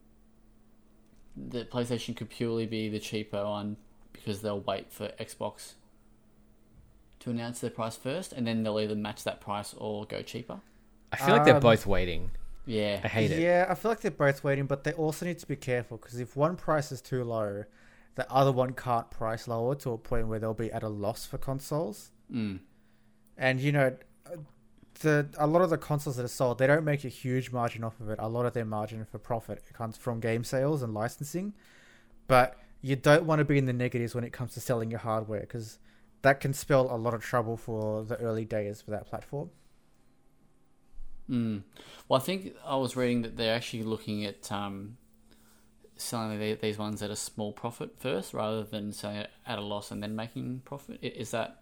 that 1.37 1.71
PlayStation 1.71 2.17
could 2.17 2.29
purely 2.29 2.65
be 2.65 2.89
the 2.89 2.99
cheaper 2.99 3.45
one 3.45 3.77
because 4.11 4.41
they'll 4.41 4.59
wait 4.59 4.91
for 4.91 5.07
Xbox 5.17 5.75
to 7.25 7.29
announce 7.31 7.59
their 7.59 7.69
price 7.69 7.97
first, 7.97 8.31
and 8.31 8.47
then 8.47 8.63
they'll 8.63 8.79
either 8.79 8.95
match 8.95 9.23
that 9.23 9.41
price 9.41 9.75
or 9.77 10.05
go 10.05 10.21
cheaper? 10.21 10.59
I 11.11 11.17
feel 11.17 11.35
like 11.35 11.43
they're 11.45 11.55
Um, 11.55 11.61
both 11.61 11.85
waiting. 11.85 12.31
Yeah. 12.65 13.01
I 13.03 13.07
hate 13.07 13.31
it. 13.31 13.39
Yeah, 13.39 13.67
I 13.69 13.75
feel 13.75 13.91
like 13.91 14.01
they're 14.01 14.11
both 14.11 14.43
waiting, 14.43 14.65
but 14.65 14.83
they 14.83 14.93
also 14.93 15.25
need 15.25 15.39
to 15.39 15.47
be 15.47 15.55
careful 15.55 15.97
because 15.97 16.19
if 16.19 16.35
one 16.35 16.55
price 16.55 16.91
is 16.91 17.01
too 17.01 17.23
low, 17.23 17.65
the 18.15 18.31
other 18.31 18.51
one 18.51 18.73
can't 18.73 19.09
price 19.11 19.47
lower 19.47 19.75
to 19.75 19.91
a 19.91 19.97
point 19.97 20.27
where 20.27 20.39
they'll 20.39 20.53
be 20.53 20.71
at 20.71 20.83
a 20.83 20.89
loss 20.89 21.25
for 21.25 21.37
consoles. 21.37 22.11
Mm. 22.31 22.59
And 23.37 23.59
you 23.59 23.71
know, 23.71 23.95
the 25.01 25.27
a 25.37 25.45
lot 25.45 25.61
of 25.61 25.69
the 25.69 25.77
consoles 25.77 26.15
that 26.15 26.25
are 26.25 26.29
sold, 26.29 26.57
they 26.57 26.67
don't 26.67 26.85
make 26.85 27.03
a 27.03 27.09
huge 27.09 27.51
margin 27.51 27.83
off 27.83 27.99
of 27.99 28.09
it. 28.09 28.17
A 28.19 28.27
lot 28.29 28.45
of 28.45 28.53
their 28.53 28.65
margin 28.65 29.05
for 29.05 29.19
profit 29.19 29.61
comes 29.73 29.97
from 29.97 30.19
game 30.19 30.43
sales 30.43 30.81
and 30.81 30.93
licensing, 30.93 31.53
but 32.27 32.57
you 32.81 32.95
don't 32.95 33.25
want 33.25 33.39
to 33.39 33.45
be 33.45 33.57
in 33.57 33.65
the 33.65 33.73
negatives 33.73 34.15
when 34.15 34.23
it 34.23 34.31
comes 34.31 34.53
to 34.53 34.59
selling 34.59 34.89
your 34.89 34.99
hardware 34.99 35.41
because 35.41 35.79
that 36.25 36.39
can 36.39 36.53
spell 36.53 36.93
a 36.93 36.97
lot 36.97 37.13
of 37.13 37.23
trouble 37.23 37.55
for 37.55 38.03
the 38.03 38.15
early 38.17 38.45
days 38.45 38.81
for 38.81 38.91
that 38.91 39.07
platform. 39.07 39.51
Mm. 41.29 41.63
Well, 42.07 42.19
I 42.19 42.23
think 42.23 42.53
I 42.65 42.75
was 42.75 42.95
reading 42.95 43.21
that 43.23 43.37
they're 43.37 43.55
actually 43.55 43.83
looking 43.83 44.25
at 44.25 44.51
um, 44.51 44.97
selling 45.97 46.39
the, 46.39 46.53
these 46.55 46.77
ones 46.77 47.01
at 47.01 47.09
a 47.09 47.15
small 47.15 47.51
profit 47.51 47.99
first, 47.99 48.33
rather 48.33 48.63
than 48.63 48.91
selling 48.91 49.17
it 49.17 49.29
at 49.45 49.59
a 49.59 49.61
loss 49.61 49.91
and 49.91 50.01
then 50.01 50.15
making 50.15 50.61
profit. 50.65 50.99
Is 51.03 51.31
that 51.31 51.61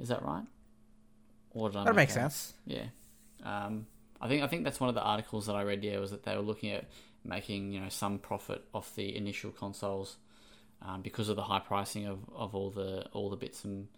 is 0.00 0.08
that 0.08 0.22
right? 0.22 0.44
Or 1.50 1.68
did 1.68 1.78
I 1.78 1.84
That 1.84 1.90
make 1.90 2.08
makes 2.08 2.14
sense. 2.14 2.54
Yeah. 2.66 2.86
Um, 3.44 3.86
I 4.20 4.28
think 4.28 4.42
I 4.42 4.46
think 4.46 4.64
that's 4.64 4.80
one 4.80 4.88
of 4.88 4.94
the 4.94 5.02
articles 5.02 5.46
that 5.46 5.54
I 5.54 5.62
read. 5.62 5.84
Yeah, 5.84 5.98
was 5.98 6.10
that 6.10 6.22
they 6.22 6.36
were 6.36 6.42
looking 6.42 6.70
at 6.70 6.84
making 7.24 7.72
you 7.72 7.80
know 7.80 7.88
some 7.88 8.18
profit 8.18 8.64
off 8.72 8.94
the 8.94 9.16
initial 9.16 9.50
consoles 9.50 10.16
um, 10.84 11.02
because 11.02 11.28
of 11.28 11.36
the 11.36 11.42
high 11.42 11.60
pricing 11.60 12.06
of, 12.06 12.18
of 12.34 12.54
all 12.54 12.70
the 12.70 13.06
all 13.12 13.30
the 13.30 13.36
bits 13.36 13.64
and 13.64 13.88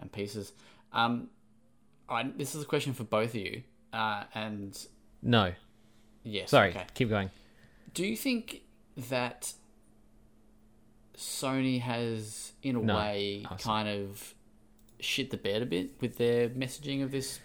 and 0.00 0.10
pieces. 0.12 0.52
Um, 0.92 1.28
all 2.08 2.16
right, 2.16 2.38
this 2.38 2.54
is 2.54 2.62
a 2.62 2.66
question 2.66 2.92
for 2.94 3.04
both 3.04 3.30
of 3.30 3.34
you. 3.36 3.62
Uh, 3.92 4.24
and 4.34 4.78
No, 5.22 5.52
yes, 6.22 6.50
sorry. 6.50 6.70
okay. 6.70 6.86
Keep 6.94 7.08
going. 7.10 7.30
Do 7.94 8.06
you 8.06 8.16
think 8.16 8.62
that 9.08 9.52
Sony 11.16 11.80
has, 11.80 12.52
in 12.62 12.76
a 12.76 12.80
No. 12.80 12.96
way, 12.96 13.44
Oh, 13.50 13.56
kind 13.56 13.88
of 13.88 14.34
shit 15.00 15.30
the 15.30 15.36
bed 15.36 15.62
a 15.62 15.66
bit 15.66 16.00
with 16.00 16.16
their 16.18 16.48
messaging 16.50 17.02
of 17.02 17.10
this? 17.10 17.40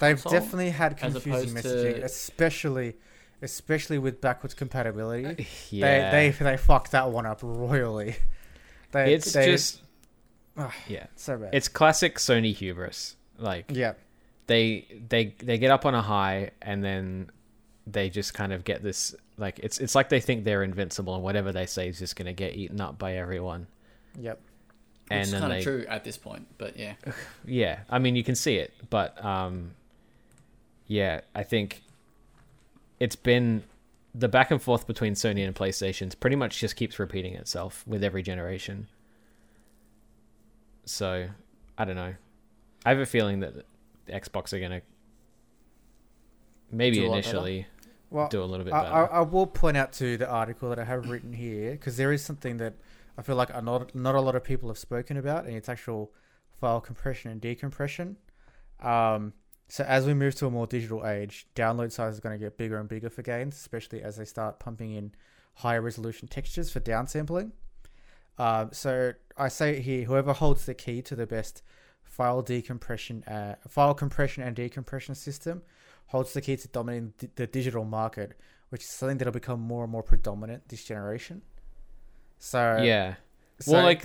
They've 0.00 0.22
definitely 0.22 0.70
had 0.70 0.96
confusing 0.96 1.32
opposed 1.32 1.56
messaging, 1.56 1.96
to- 1.96 2.02
especially 2.04 2.94
especially 3.42 3.98
with 3.98 4.20
backwards 4.20 4.54
compatibility. 4.54 5.46
Yeah, 5.70 6.10
They 6.10 6.30
they 6.30 6.44
they 6.44 6.56
fucked 6.56 6.92
that 6.92 7.10
one 7.10 7.26
up 7.26 7.40
royally. 7.42 8.16
They, 8.92 9.14
it's 9.14 9.32
they- 9.32 9.46
just 9.46 9.80
Ah, 10.54 10.74
yeah. 10.86 11.06
so 11.16 11.38
bad. 11.38 11.54
It's 11.54 11.66
classic 11.66 12.16
Sony 12.16 12.54
hubris. 12.54 13.16
Like 13.38 13.70
yeah, 13.70 13.94
they 14.48 14.86
they 15.08 15.34
they 15.38 15.56
get 15.56 15.70
up 15.70 15.86
on 15.86 15.94
a 15.94 16.02
high 16.02 16.50
and 16.60 16.84
then 16.84 17.30
they 17.86 18.10
just 18.10 18.34
kind 18.34 18.52
of 18.52 18.64
get 18.64 18.82
this 18.82 19.14
like 19.38 19.58
it's 19.60 19.78
it's 19.78 19.94
like 19.94 20.10
they 20.10 20.20
think 20.20 20.44
they're 20.44 20.62
invincible 20.62 21.14
and 21.14 21.24
whatever 21.24 21.52
they 21.52 21.64
say 21.64 21.88
is 21.88 21.98
just 21.98 22.16
going 22.16 22.26
to 22.26 22.34
get 22.34 22.54
eaten 22.54 22.82
up 22.82 22.98
by 22.98 23.14
everyone. 23.16 23.66
yep. 24.20 24.38
Which 25.04 25.12
And 25.12 25.22
is 25.22 25.30
then 25.32 25.40
kind 25.40 25.52
they 25.54 25.58
of 25.58 25.64
true 25.64 25.86
at 25.88 26.04
this 26.04 26.18
point, 26.18 26.46
but 26.58 26.76
yeah. 26.78 26.92
yeah, 27.46 27.78
I 27.88 27.98
mean 27.98 28.14
you 28.14 28.22
can 28.22 28.34
see 28.34 28.56
it, 28.56 28.74
but 28.90 29.24
um 29.24 29.70
yeah, 30.86 31.22
I 31.34 31.44
think 31.44 31.80
it's 33.02 33.16
been 33.16 33.64
the 34.14 34.28
back 34.28 34.52
and 34.52 34.62
forth 34.62 34.86
between 34.86 35.14
Sony 35.14 35.44
and 35.44 35.56
PlayStation's 35.56 36.14
pretty 36.14 36.36
much 36.36 36.60
just 36.60 36.76
keeps 36.76 37.00
repeating 37.00 37.34
itself 37.34 37.82
with 37.84 38.04
every 38.04 38.22
generation. 38.22 38.86
So 40.84 41.28
I 41.76 41.84
don't 41.84 41.96
know. 41.96 42.14
I 42.86 42.88
have 42.88 43.00
a 43.00 43.06
feeling 43.06 43.40
that 43.40 43.54
the 44.06 44.12
Xbox 44.12 44.52
are 44.52 44.60
gonna 44.60 44.82
maybe 46.70 46.98
Do 47.00 47.06
initially 47.06 47.66
Well, 48.08 48.28
do 48.28 48.40
a 48.40 48.44
little 48.44 48.64
bit 48.64 48.72
I, 48.72 48.82
better. 48.82 48.94
I, 48.94 49.18
I 49.18 49.20
will 49.22 49.48
point 49.48 49.76
out 49.76 49.92
to 49.94 50.16
the 50.16 50.28
article 50.28 50.68
that 50.68 50.78
I 50.78 50.84
have 50.84 51.08
written 51.08 51.32
here 51.32 51.72
because 51.72 51.96
there 51.96 52.12
is 52.12 52.24
something 52.24 52.58
that 52.58 52.74
I 53.18 53.22
feel 53.22 53.34
like 53.34 53.50
a 53.52 53.60
not 53.60 53.96
not 53.96 54.14
a 54.14 54.20
lot 54.20 54.36
of 54.36 54.44
people 54.44 54.68
have 54.68 54.78
spoken 54.78 55.16
about, 55.16 55.46
and 55.46 55.56
it's 55.56 55.68
actual 55.68 56.12
file 56.60 56.80
compression 56.80 57.32
and 57.32 57.40
decompression. 57.40 58.16
Um, 58.78 59.32
so 59.72 59.84
as 59.84 60.04
we 60.04 60.12
move 60.12 60.34
to 60.34 60.44
a 60.44 60.50
more 60.50 60.66
digital 60.66 61.06
age, 61.06 61.46
download 61.54 61.92
size 61.92 62.12
is 62.12 62.20
going 62.20 62.38
to 62.38 62.44
get 62.44 62.58
bigger 62.58 62.76
and 62.78 62.90
bigger 62.90 63.08
for 63.08 63.22
games, 63.22 63.56
especially 63.56 64.02
as 64.02 64.16
they 64.18 64.26
start 64.26 64.58
pumping 64.58 64.92
in 64.92 65.12
higher 65.54 65.80
resolution 65.80 66.28
textures 66.28 66.70
for 66.70 66.78
downsampling. 66.80 67.52
Um, 68.36 68.68
so 68.72 69.14
I 69.34 69.48
say 69.48 69.80
here, 69.80 70.04
whoever 70.04 70.34
holds 70.34 70.66
the 70.66 70.74
key 70.74 71.00
to 71.00 71.16
the 71.16 71.26
best 71.26 71.62
file 72.04 72.42
decompression, 72.42 73.24
uh, 73.24 73.54
file 73.66 73.94
compression 73.94 74.42
and 74.42 74.54
decompression 74.54 75.14
system 75.14 75.62
holds 76.08 76.34
the 76.34 76.42
key 76.42 76.58
to 76.58 76.68
dominating 76.68 77.14
the 77.36 77.46
digital 77.46 77.86
market, 77.86 78.38
which 78.68 78.82
is 78.82 78.90
something 78.90 79.16
that'll 79.16 79.32
become 79.32 79.58
more 79.58 79.84
and 79.84 79.90
more 79.90 80.02
predominant 80.02 80.68
this 80.68 80.84
generation. 80.84 81.40
So 82.38 82.78
yeah. 82.82 83.14
so, 83.58 83.72
Well, 83.72 83.84
like- 83.84 84.02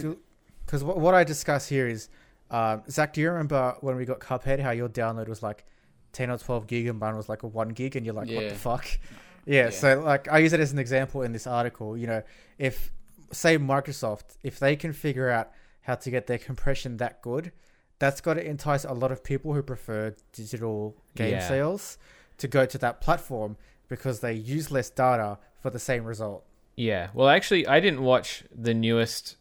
because 0.65 0.85
what, 0.85 0.97
what 0.97 1.13
I 1.13 1.25
discuss 1.25 1.67
here 1.67 1.89
is, 1.89 2.07
um, 2.51 2.83
Zach, 2.89 3.13
do 3.13 3.21
you 3.21 3.29
remember 3.29 3.75
when 3.81 3.95
we 3.95 4.05
got 4.05 4.19
Cuphead, 4.19 4.59
how 4.59 4.71
your 4.71 4.89
download 4.89 5.27
was 5.27 5.43
like 5.43 5.65
ten 6.13 6.29
or 6.29 6.37
twelve 6.37 6.67
gig 6.67 6.87
and 6.87 6.99
mine 6.99 7.15
was 7.17 7.27
like 7.29 7.43
a 7.43 7.47
one 7.47 7.69
gig, 7.69 7.95
and 7.95 8.05
you're 8.05 8.15
like, 8.15 8.29
what 8.29 8.49
the 8.49 8.55
fuck? 8.55 8.87
Yeah, 9.45 9.65
Yeah. 9.65 9.69
So 9.69 9.99
like, 10.01 10.27
I 10.29 10.39
use 10.39 10.51
it 10.53 10.59
as 10.59 10.73
an 10.73 10.79
example 10.79 11.21
in 11.21 11.31
this 11.31 11.47
article. 11.47 11.97
You 11.97 12.07
know, 12.07 12.23
if 12.57 12.91
say 13.31 13.57
Microsoft, 13.57 14.35
if 14.43 14.59
they 14.59 14.75
can 14.75 14.91
figure 14.93 15.29
out 15.29 15.51
how 15.81 15.95
to 15.95 16.09
get 16.11 16.27
their 16.27 16.37
compression 16.37 16.97
that 16.97 17.21
good, 17.21 17.53
that's 17.99 18.19
got 18.19 18.33
to 18.35 18.45
entice 18.45 18.83
a 18.83 18.91
lot 18.93 19.11
of 19.11 19.23
people 19.23 19.53
who 19.53 19.63
prefer 19.63 20.13
digital 20.33 20.97
game 21.15 21.31
Yeah. 21.31 21.47
sales 21.47 21.97
to 22.39 22.47
go 22.49 22.65
to 22.65 22.77
that 22.79 22.99
platform 23.01 23.55
because 23.87 24.19
they 24.19 24.33
use 24.33 24.69
less 24.69 24.89
data 24.89 25.37
for 25.61 25.69
the 25.69 25.79
same 25.79 26.03
result. 26.03 26.43
Yeah. 26.75 27.07
Well, 27.13 27.29
actually, 27.29 27.65
I 27.67 27.79
didn't 27.79 28.01
watch 28.03 28.43
the 28.53 28.73
newest 28.73 29.37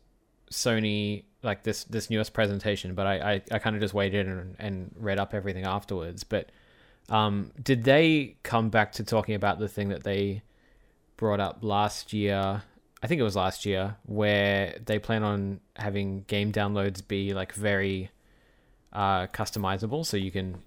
Sony 0.53 1.25
like 1.47 1.63
this 1.63 1.85
this 1.85 2.11
newest 2.11 2.35
presentation, 2.35 2.95
but 2.95 3.07
I 3.07 3.33
I, 3.33 3.43
I 3.53 3.59
kind 3.59 3.75
of 3.75 3.81
just 3.81 3.95
waited 3.95 4.27
and, 4.27 4.57
and 4.59 4.95
read 4.99 5.19
up 5.19 5.33
everything 5.33 5.65
afterwards. 5.65 6.25
But 6.25 6.51
um, 7.09 7.53
did 7.63 7.85
they 7.85 8.37
come 8.43 8.69
back 8.69 8.93
to 8.93 9.05
talking 9.05 9.35
about 9.35 9.59
the 9.59 9.69
thing 9.69 9.89
that 9.89 10.05
they 10.05 10.43
brought 11.17 11.41
up 11.41 11.59
last 11.63 12.13
year? 12.13 12.63
I 13.03 13.07
think 13.07 13.21
it 13.21 13.25
was 13.25 13.37
last 13.37 13.65
year, 13.65 13.97
where 14.05 14.79
they 14.85 14.99
plan 14.99 15.23
on 15.23 15.61
having 15.77 16.23
game 16.23 16.51
downloads 16.53 17.07
be 17.07 17.33
like 17.33 17.53
very 17.55 18.11
uh, 18.93 19.27
customizable, 19.29 20.05
so 20.05 20.17
you 20.17 20.31
can 20.31 20.63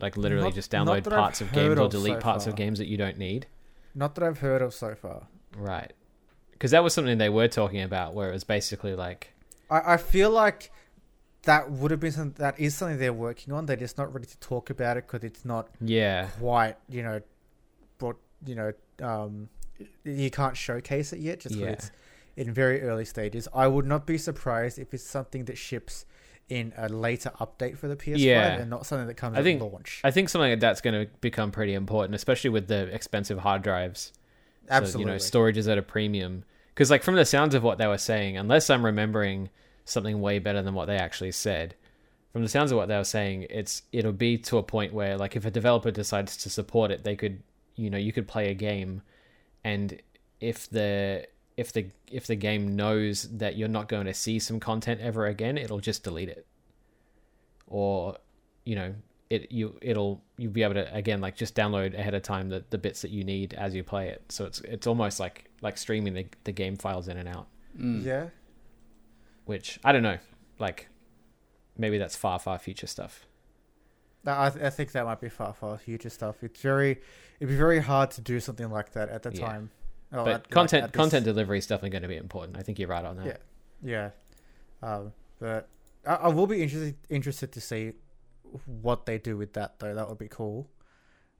like 0.00 0.16
literally 0.16 0.44
Not- 0.44 0.54
just 0.54 0.70
download 0.70 1.04
that 1.04 1.12
I've 1.12 1.18
parts 1.20 1.40
of 1.40 1.52
games 1.52 1.78
or 1.78 1.88
delete 1.88 2.14
so 2.14 2.20
parts 2.20 2.46
of 2.46 2.56
games 2.56 2.78
that 2.78 2.88
you 2.88 2.96
don't 2.96 3.18
need. 3.18 3.46
Not 3.94 4.14
that 4.14 4.24
I've 4.24 4.38
heard 4.38 4.62
of 4.62 4.74
so 4.74 4.94
far. 4.94 5.26
Right. 5.56 5.92
Because 6.52 6.70
that 6.72 6.82
was 6.82 6.94
something 6.94 7.18
they 7.18 7.28
were 7.28 7.48
talking 7.48 7.82
about, 7.82 8.14
where 8.14 8.30
it 8.30 8.32
was 8.32 8.44
basically 8.44 8.94
like, 8.94 9.32
I, 9.70 9.94
I 9.94 9.96
feel 9.96 10.30
like 10.30 10.70
that 11.42 11.70
would 11.70 11.90
have 11.90 12.00
been 12.00 12.12
something 12.12 12.34
that 12.38 12.58
is 12.58 12.74
something 12.74 12.98
they're 12.98 13.12
working 13.12 13.52
on. 13.54 13.66
They're 13.66 13.76
just 13.76 13.96
not 13.98 14.12
ready 14.12 14.26
to 14.26 14.38
talk 14.38 14.70
about 14.70 14.96
it 14.96 15.06
because 15.06 15.24
it's 15.24 15.44
not 15.44 15.68
yeah, 15.80 16.28
quite, 16.38 16.76
you 16.88 17.02
know, 17.02 17.20
brought, 17.98 18.18
you 18.44 18.54
know, 18.54 18.72
um, 19.02 19.48
you 20.04 20.30
can't 20.30 20.56
showcase 20.56 21.12
it 21.12 21.20
yet 21.20 21.40
just 21.40 21.54
Yeah. 21.54 21.68
it's 21.68 21.90
in 22.36 22.52
very 22.52 22.82
early 22.82 23.04
stages. 23.04 23.48
I 23.54 23.66
would 23.68 23.86
not 23.86 24.06
be 24.06 24.18
surprised 24.18 24.78
if 24.78 24.92
it's 24.92 25.04
something 25.04 25.44
that 25.46 25.56
ships 25.58 26.04
in 26.48 26.72
a 26.76 26.88
later 26.88 27.30
update 27.40 27.76
for 27.76 27.88
the 27.88 27.96
PS5 27.96 28.18
Yeah. 28.18 28.54
and 28.58 28.70
not 28.70 28.86
something 28.86 29.06
that 29.06 29.14
comes 29.14 29.36
I 29.36 29.40
at 29.40 29.44
think- 29.44 29.60
launch. 29.62 30.00
I 30.02 30.10
think 30.10 30.28
something 30.28 30.50
like 30.50 30.60
that's 30.60 30.80
going 30.80 31.06
to 31.06 31.12
become 31.20 31.50
pretty 31.50 31.74
important, 31.74 32.14
especially 32.14 32.50
with 32.50 32.68
the 32.68 32.92
expensive 32.94 33.38
hard 33.38 33.62
drives. 33.62 34.12
So, 34.66 34.74
Absolutely. 34.74 35.00
you 35.12 35.14
know, 35.14 35.18
storage 35.18 35.56
is 35.56 35.68
at 35.68 35.78
a 35.78 35.82
premium. 35.82 36.44
Because, 36.78 36.92
like, 36.92 37.02
from 37.02 37.16
the 37.16 37.24
sounds 37.24 37.56
of 37.56 37.64
what 37.64 37.78
they 37.78 37.88
were 37.88 37.98
saying, 37.98 38.36
unless 38.36 38.70
I'm 38.70 38.86
remembering 38.86 39.50
something 39.84 40.20
way 40.20 40.38
better 40.38 40.62
than 40.62 40.74
what 40.74 40.84
they 40.84 40.96
actually 40.96 41.32
said, 41.32 41.74
from 42.32 42.42
the 42.42 42.48
sounds 42.48 42.70
of 42.70 42.76
what 42.78 42.86
they 42.86 42.96
were 42.96 43.02
saying, 43.02 43.48
it's 43.50 43.82
it'll 43.90 44.12
be 44.12 44.38
to 44.38 44.58
a 44.58 44.62
point 44.62 44.94
where, 44.94 45.18
like, 45.18 45.34
if 45.34 45.44
a 45.44 45.50
developer 45.50 45.90
decides 45.90 46.36
to 46.36 46.48
support 46.48 46.92
it, 46.92 47.02
they 47.02 47.16
could, 47.16 47.42
you 47.74 47.90
know, 47.90 47.98
you 47.98 48.12
could 48.12 48.28
play 48.28 48.52
a 48.52 48.54
game, 48.54 49.02
and 49.64 50.00
if 50.38 50.70
the 50.70 51.26
if 51.56 51.72
the 51.72 51.86
if 52.12 52.28
the 52.28 52.36
game 52.36 52.76
knows 52.76 53.24
that 53.38 53.56
you're 53.56 53.66
not 53.66 53.88
going 53.88 54.06
to 54.06 54.14
see 54.14 54.38
some 54.38 54.60
content 54.60 55.00
ever 55.00 55.26
again, 55.26 55.58
it'll 55.58 55.80
just 55.80 56.04
delete 56.04 56.28
it, 56.28 56.46
or, 57.66 58.18
you 58.64 58.76
know, 58.76 58.94
it 59.30 59.52
you 59.52 59.76
it'll 59.82 60.22
you'll 60.38 60.52
be 60.52 60.62
able 60.62 60.74
to 60.74 60.94
again 60.94 61.20
like 61.20 61.36
just 61.36 61.54
download 61.54 61.92
ahead 61.98 62.14
of 62.14 62.22
time 62.22 62.48
the, 62.48 62.64
the 62.70 62.78
bits 62.78 63.02
that 63.02 63.10
you 63.10 63.24
need 63.24 63.52
as 63.54 63.74
you 63.74 63.82
play 63.84 64.08
it 64.08 64.22
so 64.30 64.44
it's 64.46 64.60
it's 64.62 64.86
almost 64.86 65.20
like 65.20 65.50
like 65.60 65.76
streaming 65.76 66.14
the, 66.14 66.26
the 66.44 66.52
game 66.52 66.76
files 66.76 67.08
in 67.08 67.16
and 67.16 67.28
out 67.28 67.46
Mm. 67.78 68.02
yeah. 68.04 68.28
which 69.44 69.78
i 69.84 69.92
don't 69.92 70.02
know 70.02 70.18
like 70.58 70.88
maybe 71.76 71.98
that's 71.98 72.16
far 72.16 72.38
far 72.38 72.58
future 72.58 72.86
stuff 72.86 73.24
I, 74.26 74.50
th- 74.50 74.62
I 74.64 74.68
think 74.68 74.92
that 74.92 75.06
might 75.06 75.20
be 75.22 75.30
far, 75.30 75.54
far 75.54 75.78
future 75.78 76.10
stuff. 76.10 76.42
It's 76.42 76.60
very, 76.60 77.00
it'd 77.40 77.48
be 77.48 77.56
very 77.56 77.78
hard 77.80 78.10
to 78.10 78.20
do 78.20 78.40
something 78.40 78.68
like 78.68 78.92
that 78.92 79.08
at 79.08 79.22
the 79.22 79.32
Yeah. 79.32 79.46
time. 79.46 79.70
Oh, 80.12 80.22
but 80.24 80.28
at- 80.28 80.34
like, 80.34 80.50
content 80.50 80.82
this- 80.92 80.98
content 80.98 81.24
delivery 81.24 81.56
is 81.56 81.66
definitely 81.66 81.90
going 81.90 82.02
to 82.02 82.08
be 82.08 82.16
important 82.16 82.58
i 82.58 82.62
think 82.62 82.78
you're 82.78 82.88
right 82.88 83.04
on 83.06 83.16
that 83.16 83.26
Yeah. 83.82 84.10
Yeah, 84.82 84.86
um, 84.96 85.12
but 85.38 85.68
I, 86.04 86.14
I 86.14 86.28
will 86.28 86.46
be 86.48 86.62
interested 86.62 86.96
interested 87.08 87.52
to 87.52 87.60
see 87.60 87.92
what 88.66 89.06
they 89.06 89.18
do 89.18 89.36
with 89.36 89.52
that 89.54 89.78
though. 89.78 89.94
That 89.94 90.08
would 90.08 90.18
be 90.18 90.28
cool. 90.28 90.68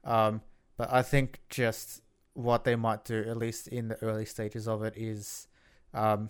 Um, 0.03 0.41
but 0.77 0.91
I 0.91 1.01
think 1.01 1.39
just 1.49 2.01
what 2.33 2.63
they 2.63 2.75
might 2.75 3.03
do, 3.05 3.23
at 3.27 3.37
least 3.37 3.67
in 3.67 3.89
the 3.89 4.01
early 4.03 4.25
stages 4.25 4.67
of 4.67 4.83
it, 4.83 4.93
is 4.95 5.47
um, 5.93 6.29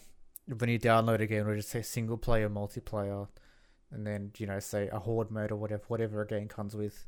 when 0.58 0.70
you 0.70 0.80
download 0.80 1.20
a 1.20 1.28
game, 1.28 1.42
it'll 1.42 1.56
just 1.56 1.70
say 1.70 1.82
single 1.82 2.18
player, 2.18 2.50
multiplayer, 2.50 3.28
and 3.92 4.06
then 4.08 4.32
you 4.38 4.48
know 4.48 4.60
say 4.60 4.88
a 4.92 5.00
horde 5.00 5.30
mode 5.32 5.52
or 5.52 5.56
whatever 5.56 5.84
whatever 5.88 6.22
a 6.22 6.28
game 6.28 6.48
comes 6.48 6.76
with. 6.76 7.06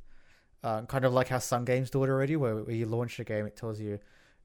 Um, 0.63 0.85
kind 0.85 1.05
of 1.05 1.13
like 1.13 1.29
how 1.29 1.39
some 1.39 1.65
games 1.65 1.89
do 1.89 2.03
it 2.03 2.09
already, 2.09 2.35
where, 2.35 2.55
where 2.57 2.75
you 2.75 2.85
launch 2.85 3.19
a 3.19 3.23
game, 3.23 3.47
it 3.47 3.55
tells 3.57 3.79
you, 3.79 3.97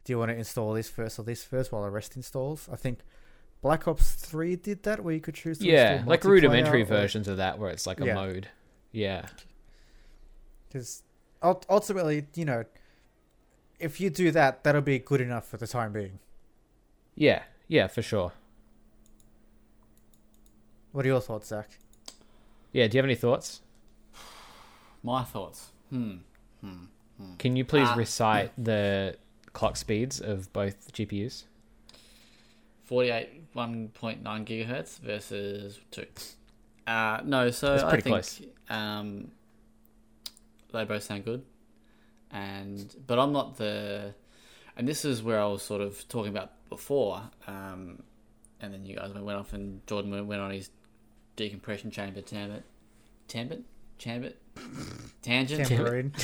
do 0.04 0.12
you 0.14 0.18
want 0.18 0.30
to 0.30 0.36
install 0.36 0.72
this 0.72 0.88
first 0.88 1.18
or 1.18 1.24
this 1.24 1.44
first 1.44 1.72
while 1.72 1.82
the 1.82 1.90
rest 1.90 2.16
installs. 2.16 2.70
I 2.72 2.76
think 2.76 3.00
Black 3.60 3.86
Ops 3.86 4.14
Three 4.14 4.56
did 4.56 4.82
that, 4.84 5.04
where 5.04 5.12
you 5.12 5.20
could 5.20 5.34
choose. 5.34 5.58
To 5.58 5.66
yeah 5.66 6.02
like 6.06 6.24
rudimentary 6.24 6.82
or- 6.82 6.86
versions 6.86 7.28
of 7.28 7.36
that 7.36 7.58
where 7.58 7.68
it's 7.70 7.86
like 7.86 8.00
a 8.00 8.06
Yeah. 8.06 8.14
mode 8.14 8.48
yeah 8.92 9.26
Because 10.68 11.02
ultimately, 11.42 12.26
you 12.34 12.44
know, 12.44 12.64
if 13.78 14.00
you 14.00 14.10
do 14.10 14.30
that, 14.32 14.64
that'll 14.64 14.80
be 14.82 14.98
good 14.98 15.20
enough 15.20 15.46
for 15.46 15.56
the 15.58 15.66
time 15.66 15.92
being. 15.92 16.18
yeah 17.14 17.42
yeah 17.68 17.86
for 17.88 18.02
sure 18.02 18.32
What 20.92 21.04
are 21.04 21.08
your 21.08 21.20
thoughts, 21.20 21.48
Zach? 21.48 21.68
yeah 22.72 22.86
do 22.88 22.96
you 22.96 22.98
have 22.98 23.04
any 23.06 23.14
thoughts 23.14 23.60
My 25.02 25.22
thoughts. 25.24 25.70
Hmm. 25.90 26.16
Hmm. 26.60 26.86
can 27.38 27.56
you 27.56 27.64
please 27.64 27.88
Ah. 27.90 27.94
recite 27.96 28.52
the 28.62 29.16
clock 29.52 29.76
speeds 29.76 30.20
of 30.20 30.52
both 30.52 30.92
gpus 30.92 31.44
48 32.84 33.52
1.9 33.54 34.22
gigahertz 34.46 34.98
versus 35.00 35.80
2 35.90 36.06
uh 36.86 37.20
no 37.24 37.50
so 37.50 37.70
That's 37.76 37.84
i 37.84 37.90
think 38.00 38.04
close. 38.04 38.40
um 38.70 39.30
they 40.72 40.84
both 40.84 41.02
sound 41.02 41.24
good 41.24 41.42
and 42.30 42.94
but 43.06 43.18
i'm 43.18 43.32
not 43.32 43.56
the 43.56 44.14
and 44.76 44.86
this 44.86 45.04
is 45.04 45.22
where 45.22 45.40
i 45.40 45.46
was 45.46 45.62
sort 45.62 45.80
of 45.80 46.06
talking 46.08 46.30
about 46.30 46.52
before 46.68 47.22
um 47.46 48.02
and 48.60 48.72
then 48.72 48.84
you 48.86 48.96
guys 48.96 49.12
went 49.12 49.38
off 49.38 49.52
and 49.52 49.86
jordan 49.86 50.10
went 50.10 50.26
went 50.26 50.40
on 50.40 50.50
his 50.50 50.70
decompression 51.36 51.90
chamber 51.90 52.20
tambit 52.20 52.62
tambit 53.28 53.62
chambit 53.98 54.36
tangent 55.22 55.66
Tambourine. 55.66 56.10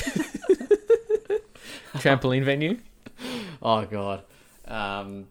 trampoline 1.95 2.43
venue 2.43 2.77
Oh 3.61 3.85
god. 3.85 4.23
Um, 4.67 5.27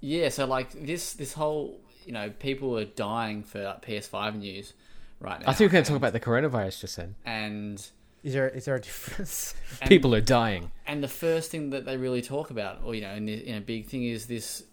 yeah, 0.00 0.30
so 0.30 0.46
like 0.46 0.70
this 0.72 1.12
this 1.12 1.34
whole 1.34 1.78
you 2.06 2.12
know 2.12 2.30
people 2.30 2.78
are 2.78 2.84
dying 2.84 3.42
for 3.42 3.62
like, 3.62 3.82
PS5 3.84 4.36
news 4.36 4.72
right 5.20 5.40
now. 5.40 5.48
i 5.48 5.52
think 5.52 5.68
we're 5.68 5.72
going 5.72 5.84
to 5.84 5.88
talk 5.88 5.96
about 5.96 6.12
the 6.12 6.20
coronavirus 6.20 6.80
just 6.80 6.96
then 6.96 7.14
and 7.24 7.90
Is 8.22 8.32
there 8.32 8.48
is 8.48 8.64
there 8.64 8.74
a 8.76 8.80
difference? 8.80 9.54
and, 9.80 9.88
people 9.88 10.14
are 10.14 10.20
dying 10.20 10.70
and 10.86 11.02
the 11.02 11.08
first 11.08 11.50
thing 11.50 11.70
that 11.70 11.84
they 11.84 11.96
really 11.96 12.22
talk 12.22 12.50
about, 12.50 12.80
or 12.84 12.94
you 12.94 13.00
know, 13.02 13.12
in, 13.14 13.24
the, 13.26 13.34
in 13.34 13.56
a 13.56 13.60
big 13.60 13.86
thing 13.86 14.04
is 14.04 14.26
this 14.26 14.64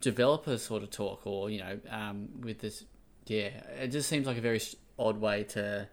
developer 0.00 0.56
sort 0.58 0.82
of 0.82 0.90
talk, 0.90 1.26
or 1.26 1.50
you 1.50 1.58
know, 1.58 1.78
um, 1.90 2.28
with 2.42 2.60
this. 2.60 2.84
Yeah, 3.26 3.48
it 3.82 3.88
just 3.88 4.08
seems 4.08 4.26
like 4.26 4.38
a 4.38 4.40
very 4.40 4.60
odd 4.98 5.20
way 5.20 5.44
to 5.44 5.88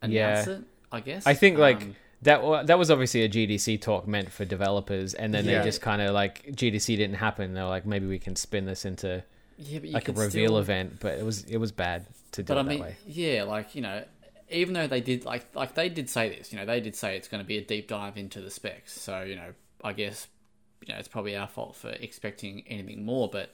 announce 0.00 0.46
Yeah. 0.46 0.52
it. 0.54 0.62
I 0.90 1.00
guess. 1.00 1.26
I 1.26 1.34
think, 1.34 1.58
like, 1.58 1.82
Um, 1.82 1.96
That 2.22 2.66
that 2.68 2.78
was 2.78 2.90
obviously 2.90 3.22
a 3.22 3.28
GDC 3.28 3.80
talk 3.80 4.06
meant 4.06 4.30
for 4.30 4.44
developers, 4.44 5.12
and 5.14 5.34
then 5.34 5.44
Yeah. 5.44 5.58
they 5.58 5.64
just 5.64 5.80
kind 5.80 6.00
of 6.00 6.12
like 6.14 6.46
GDC 6.54 6.96
didn't 6.96 7.16
happen. 7.16 7.54
They 7.54 7.60
were 7.62 7.68
like, 7.68 7.84
maybe 7.84 8.06
we 8.06 8.18
can 8.20 8.36
spin 8.36 8.64
this 8.64 8.84
into 8.84 9.24
yeah, 9.58 9.80
like 9.92 10.08
a 10.08 10.12
reveal 10.12 10.50
still- 10.50 10.58
event, 10.58 10.98
but 11.00 11.18
it 11.18 11.24
was 11.24 11.44
it 11.44 11.56
was 11.58 11.72
bad 11.72 12.06
to 12.32 12.42
do 12.42 12.46
But 12.54 12.56
it 12.56 12.60
I 12.60 12.62
that 12.62 12.68
mean, 12.70 12.80
way. 12.80 12.96
yeah, 13.06 13.42
like 13.42 13.74
you 13.74 13.82
know, 13.82 14.04
even 14.50 14.72
though 14.74 14.86
they 14.86 15.00
did 15.00 15.24
like 15.24 15.46
like 15.54 15.74
they 15.74 15.88
did 15.88 16.08
say 16.08 16.28
this, 16.36 16.52
you 16.52 16.58
know, 16.58 16.64
they 16.66 16.80
did 16.80 16.94
say 16.94 17.16
it's 17.16 17.26
going 17.28 17.42
to 17.42 17.46
be 17.46 17.58
a 17.58 17.64
deep 17.64 17.88
dive 17.88 18.16
into 18.16 18.40
the 18.40 18.50
specs. 18.50 18.92
So 19.00 19.22
you 19.22 19.34
know, 19.34 19.52
I 19.82 19.92
guess 19.92 20.28
you 20.86 20.92
know 20.94 20.98
it's 21.00 21.08
probably 21.08 21.34
our 21.36 21.48
fault 21.48 21.74
for 21.74 21.90
expecting 21.90 22.62
anything 22.68 23.04
more, 23.04 23.28
but 23.30 23.52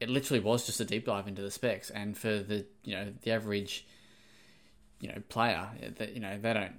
it 0.00 0.08
literally 0.08 0.40
was 0.40 0.64
just 0.66 0.80
a 0.80 0.84
deep 0.86 1.04
dive 1.06 1.28
into 1.28 1.42
the 1.42 1.50
specs, 1.50 1.90
and 1.90 2.16
for 2.16 2.38
the 2.38 2.64
you 2.84 2.94
know 2.94 3.12
the 3.22 3.30
average 3.30 3.86
you 5.00 5.08
know 5.08 5.22
player, 5.28 5.68
eh, 5.82 5.90
that 5.96 6.14
you 6.14 6.20
know 6.20 6.38
they 6.38 6.54
don't. 6.54 6.76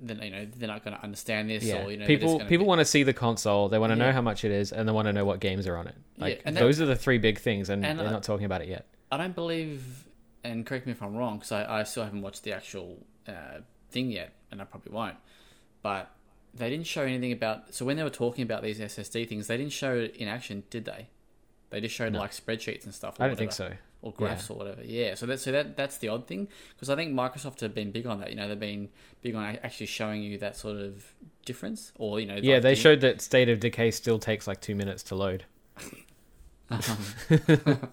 Then 0.00 0.20
you 0.22 0.30
know 0.30 0.44
they're 0.56 0.68
not 0.68 0.84
going 0.84 0.96
to 0.96 1.02
understand 1.02 1.48
this, 1.48 1.62
Yeah, 1.64 1.84
or 1.84 1.90
you 1.90 1.96
know 1.96 2.06
people 2.06 2.40
people 2.40 2.64
be- 2.64 2.68
want 2.68 2.80
to 2.80 2.84
see 2.84 3.04
the 3.04 3.12
console. 3.12 3.68
They 3.68 3.78
want 3.78 3.92
to 3.92 3.96
know 3.96 4.10
how 4.12 4.20
much 4.22 4.44
it 4.44 4.50
is, 4.50 4.72
and 4.72 4.88
they 4.88 4.92
want 4.92 5.06
to 5.06 5.12
know 5.12 5.24
what 5.24 5.38
games 5.40 5.66
are 5.66 5.76
on 5.76 5.86
it. 5.86 5.94
Yeah, 6.16 6.24
Like 6.24 6.42
and 6.44 6.56
that- 6.56 6.60
those 6.60 6.80
are 6.80 6.86
the 6.86 6.96
three 6.96 7.18
big 7.18 7.38
things, 7.38 7.70
and, 7.70 7.84
and 7.86 7.98
they're 7.98 8.08
I- 8.08 8.10
not 8.10 8.22
talking 8.24 8.44
about 8.44 8.60
it 8.62 8.68
yet. 8.68 8.86
I 9.12 9.16
don't 9.16 9.34
believe, 9.34 10.04
and 10.42 10.66
correct 10.66 10.86
me 10.86 10.92
if 10.92 11.00
I'm 11.02 11.14
wrong, 11.14 11.36
because 11.38 11.52
I, 11.52 11.80
I 11.80 11.82
still 11.84 12.02
haven't 12.04 12.22
watched 12.22 12.42
the 12.42 12.52
actual 12.52 12.98
uh, 13.28 13.60
thing 13.90 14.10
yet, 14.10 14.32
and 14.50 14.60
I 14.60 14.64
probably 14.64 14.92
won't. 14.92 15.16
But 15.82 16.10
they 16.52 16.70
didn't 16.70 16.86
show 16.86 17.02
anything 17.02 17.30
about. 17.32 17.72
So 17.74 17.84
when 17.84 17.96
they 17.96 18.02
were 18.02 18.10
talking 18.10 18.42
about 18.42 18.62
these 18.62 18.80
SSD 18.80 19.28
things, 19.28 19.46
they 19.46 19.56
didn't 19.56 19.72
show 19.72 19.94
it 19.94 20.16
in 20.16 20.26
action, 20.28 20.64
did 20.70 20.84
they? 20.86 21.08
They 21.70 21.80
just 21.80 21.94
showed 21.94 22.12
No. 22.12 22.18
like 22.18 22.32
spreadsheets 22.32 22.84
and 22.84 22.92
stuff. 22.94 23.20
I 23.20 23.26
don't 23.28 23.36
think 23.36 23.52
so. 23.52 23.72
Or 24.04 24.12
graphs 24.12 24.50
or 24.50 24.58
whatever. 24.58 24.82
Yeah. 24.84 25.14
So 25.14 25.24
that 25.24 25.40
so 25.40 25.50
that 25.50 25.78
that's 25.78 25.96
the 25.96 26.08
odd 26.08 26.26
thing 26.26 26.48
because 26.74 26.90
I 26.90 26.94
think 26.94 27.14
Microsoft 27.14 27.60
have 27.60 27.74
been 27.74 27.90
big 27.90 28.06
on 28.06 28.20
that. 28.20 28.28
You 28.28 28.36
know, 28.36 28.46
they've 28.48 28.60
been 28.60 28.90
big 29.22 29.34
on 29.34 29.42
actually 29.62 29.86
showing 29.86 30.22
you 30.22 30.36
that 30.38 30.56
sort 30.56 30.76
of 30.76 31.14
difference, 31.46 31.90
or 31.96 32.20
you 32.20 32.26
know, 32.26 32.36
Yeah, 32.36 32.54
like 32.56 32.62
they 32.64 32.74
the- 32.74 32.80
showed 32.80 33.00
that 33.00 33.22
State 33.22 33.48
of 33.48 33.60
Decay 33.60 33.90
still 33.92 34.18
takes 34.18 34.46
like 34.46 34.60
two 34.60 34.74
minutes 34.74 35.02
to 35.04 35.14
load. 35.14 35.44
Um, 36.68 36.80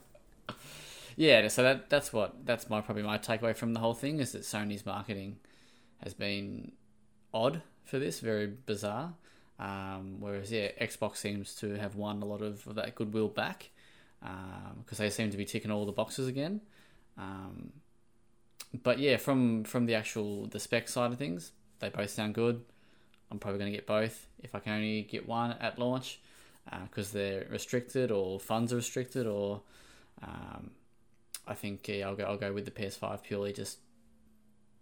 yeah, 1.15 1.47
so 1.47 1.63
that 1.63 1.89
that's 1.89 2.11
what 2.11 2.45
that's 2.45 2.69
my 2.69 2.81
probably 2.81 3.03
my 3.03 3.17
takeaway 3.17 3.55
from 3.55 3.73
the 3.73 3.79
whole 3.79 3.93
thing 3.93 4.19
is 4.19 4.31
that 4.31 4.41
Sony's 4.41 4.85
marketing 4.85 5.37
has 6.03 6.13
been 6.13 6.71
odd 7.33 7.61
for 7.83 7.99
this, 7.99 8.19
very 8.19 8.47
bizarre. 8.47 9.13
Um, 9.59 10.17
whereas 10.19 10.51
yeah, 10.51 10.69
Xbox 10.81 11.17
seems 11.17 11.53
to 11.55 11.75
have 11.75 11.95
won 11.95 12.21
a 12.21 12.25
lot 12.25 12.41
of 12.41 12.75
that 12.75 12.95
goodwill 12.95 13.27
back 13.27 13.69
because 14.21 14.97
they 14.97 15.09
seem 15.09 15.31
to 15.31 15.37
be 15.37 15.45
ticking 15.45 15.71
all 15.71 15.85
the 15.85 15.91
boxes 15.91 16.27
again. 16.27 16.61
Um, 17.17 17.71
but 18.83 18.99
yeah, 18.99 19.17
from 19.17 19.63
from 19.63 19.85
the 19.85 19.95
actual 19.95 20.47
the 20.47 20.59
spec 20.59 20.87
side 20.87 21.11
of 21.11 21.17
things, 21.17 21.51
they 21.79 21.89
both 21.89 22.09
sound 22.09 22.35
good. 22.35 22.63
I'm 23.29 23.39
probably 23.39 23.59
going 23.59 23.71
to 23.71 23.77
get 23.77 23.87
both 23.87 24.27
if 24.43 24.53
I 24.55 24.59
can 24.59 24.73
only 24.73 25.03
get 25.03 25.27
one 25.27 25.51
at 25.59 25.79
launch 25.79 26.19
because 26.85 27.11
they're 27.11 27.47
restricted 27.49 28.11
or 28.11 28.39
funds 28.39 28.71
are 28.71 28.75
restricted 28.77 29.25
or 29.25 29.61
um, 30.21 30.71
I 31.47 31.53
think 31.53 31.87
yeah, 31.87 32.07
I'll 32.07 32.15
go 32.15 32.25
I'll 32.25 32.37
go 32.37 32.53
with 32.53 32.65
the 32.65 32.71
PS5 32.71 33.23
purely 33.23 33.53
just 33.53 33.79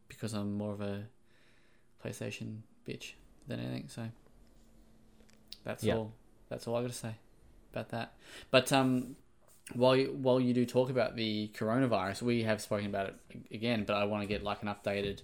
because 0.07 0.34
I'm 0.34 0.57
more 0.57 0.74
of 0.74 0.82
a 0.82 1.03
PlayStation 2.03 2.57
bitch 2.88 3.14
than 3.48 3.60
anything. 3.60 3.88
So 3.88 4.10
that's 5.64 5.84
Yeah. 5.84 5.95
all. 5.95 6.14
That's 6.49 6.68
all 6.68 6.76
I 6.76 6.82
got 6.82 6.90
to 6.91 6.98
say 6.98 7.16
about 7.72 7.90
that. 7.90 8.14
But 8.49 8.72
um, 8.74 9.16
while 9.73 9.95
you, 9.95 10.17
while 10.21 10.39
you 10.39 10.53
do 10.53 10.65
talk 10.65 10.89
about 10.89 11.15
the 11.15 11.51
coronavirus, 11.55 12.21
we 12.21 12.43
have 12.43 12.61
spoken 12.61 12.87
about 12.87 13.07
it 13.07 13.15
again. 13.51 13.83
But 13.85 13.95
I 13.95 14.05
want 14.05 14.23
to 14.23 14.27
get 14.27 14.43
like 14.43 14.61
an 14.61 14.67
updated 14.67 15.21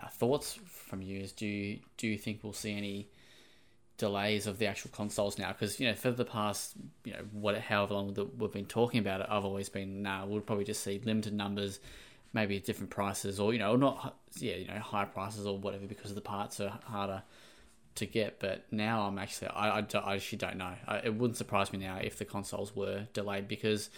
uh, 0.00 0.08
thoughts 0.08 0.58
from 0.66 1.02
you. 1.02 1.20
Is 1.20 1.32
do 1.32 1.78
do 1.96 2.08
you 2.08 2.18
think 2.18 2.40
we'll 2.42 2.52
see 2.52 2.76
any 2.76 3.08
delays 3.96 4.46
of 4.46 4.58
the 4.58 4.66
actual 4.66 4.90
consoles 4.92 5.38
now? 5.38 5.48
Because 5.48 5.78
you 5.78 5.88
know, 5.88 5.94
for 5.94 6.10
the 6.10 6.24
past 6.24 6.74
you 7.04 7.12
know 7.12 7.20
what 7.32 7.58
however 7.58 7.94
long 7.94 8.14
that 8.14 8.38
we've 8.38 8.52
been 8.52 8.66
talking 8.66 9.00
about 9.00 9.20
it, 9.20 9.26
I've 9.30 9.44
always 9.44 9.68
been 9.68 10.02
nah. 10.02 10.24
We'll 10.26 10.40
probably 10.40 10.64
just 10.64 10.82
see 10.82 11.00
limited 11.04 11.34
numbers, 11.34 11.80
maybe 12.32 12.58
different 12.58 12.90
prices, 12.90 13.38
or 13.38 13.52
you 13.52 13.58
know, 13.58 13.76
not 13.76 14.16
yeah, 14.38 14.56
you 14.56 14.68
know, 14.68 14.78
high 14.78 15.04
prices 15.04 15.46
or 15.46 15.58
whatever 15.58 15.86
because 15.86 16.14
the 16.14 16.20
parts 16.20 16.60
are 16.60 16.78
harder 16.84 17.22
to 17.96 18.06
get. 18.06 18.40
But 18.40 18.64
now 18.70 19.02
I'm 19.02 19.18
actually, 19.18 19.48
I, 19.48 19.78
I, 19.80 19.86
I 20.04 20.14
actually 20.14 20.38
don't 20.38 20.56
know. 20.56 20.72
I, 20.86 20.98
it 20.98 21.14
wouldn't 21.14 21.36
surprise 21.36 21.72
me 21.72 21.78
now 21.78 21.98
if 22.02 22.18
the 22.18 22.24
consoles 22.24 22.74
were 22.74 23.06
delayed 23.12 23.48
because 23.48 23.90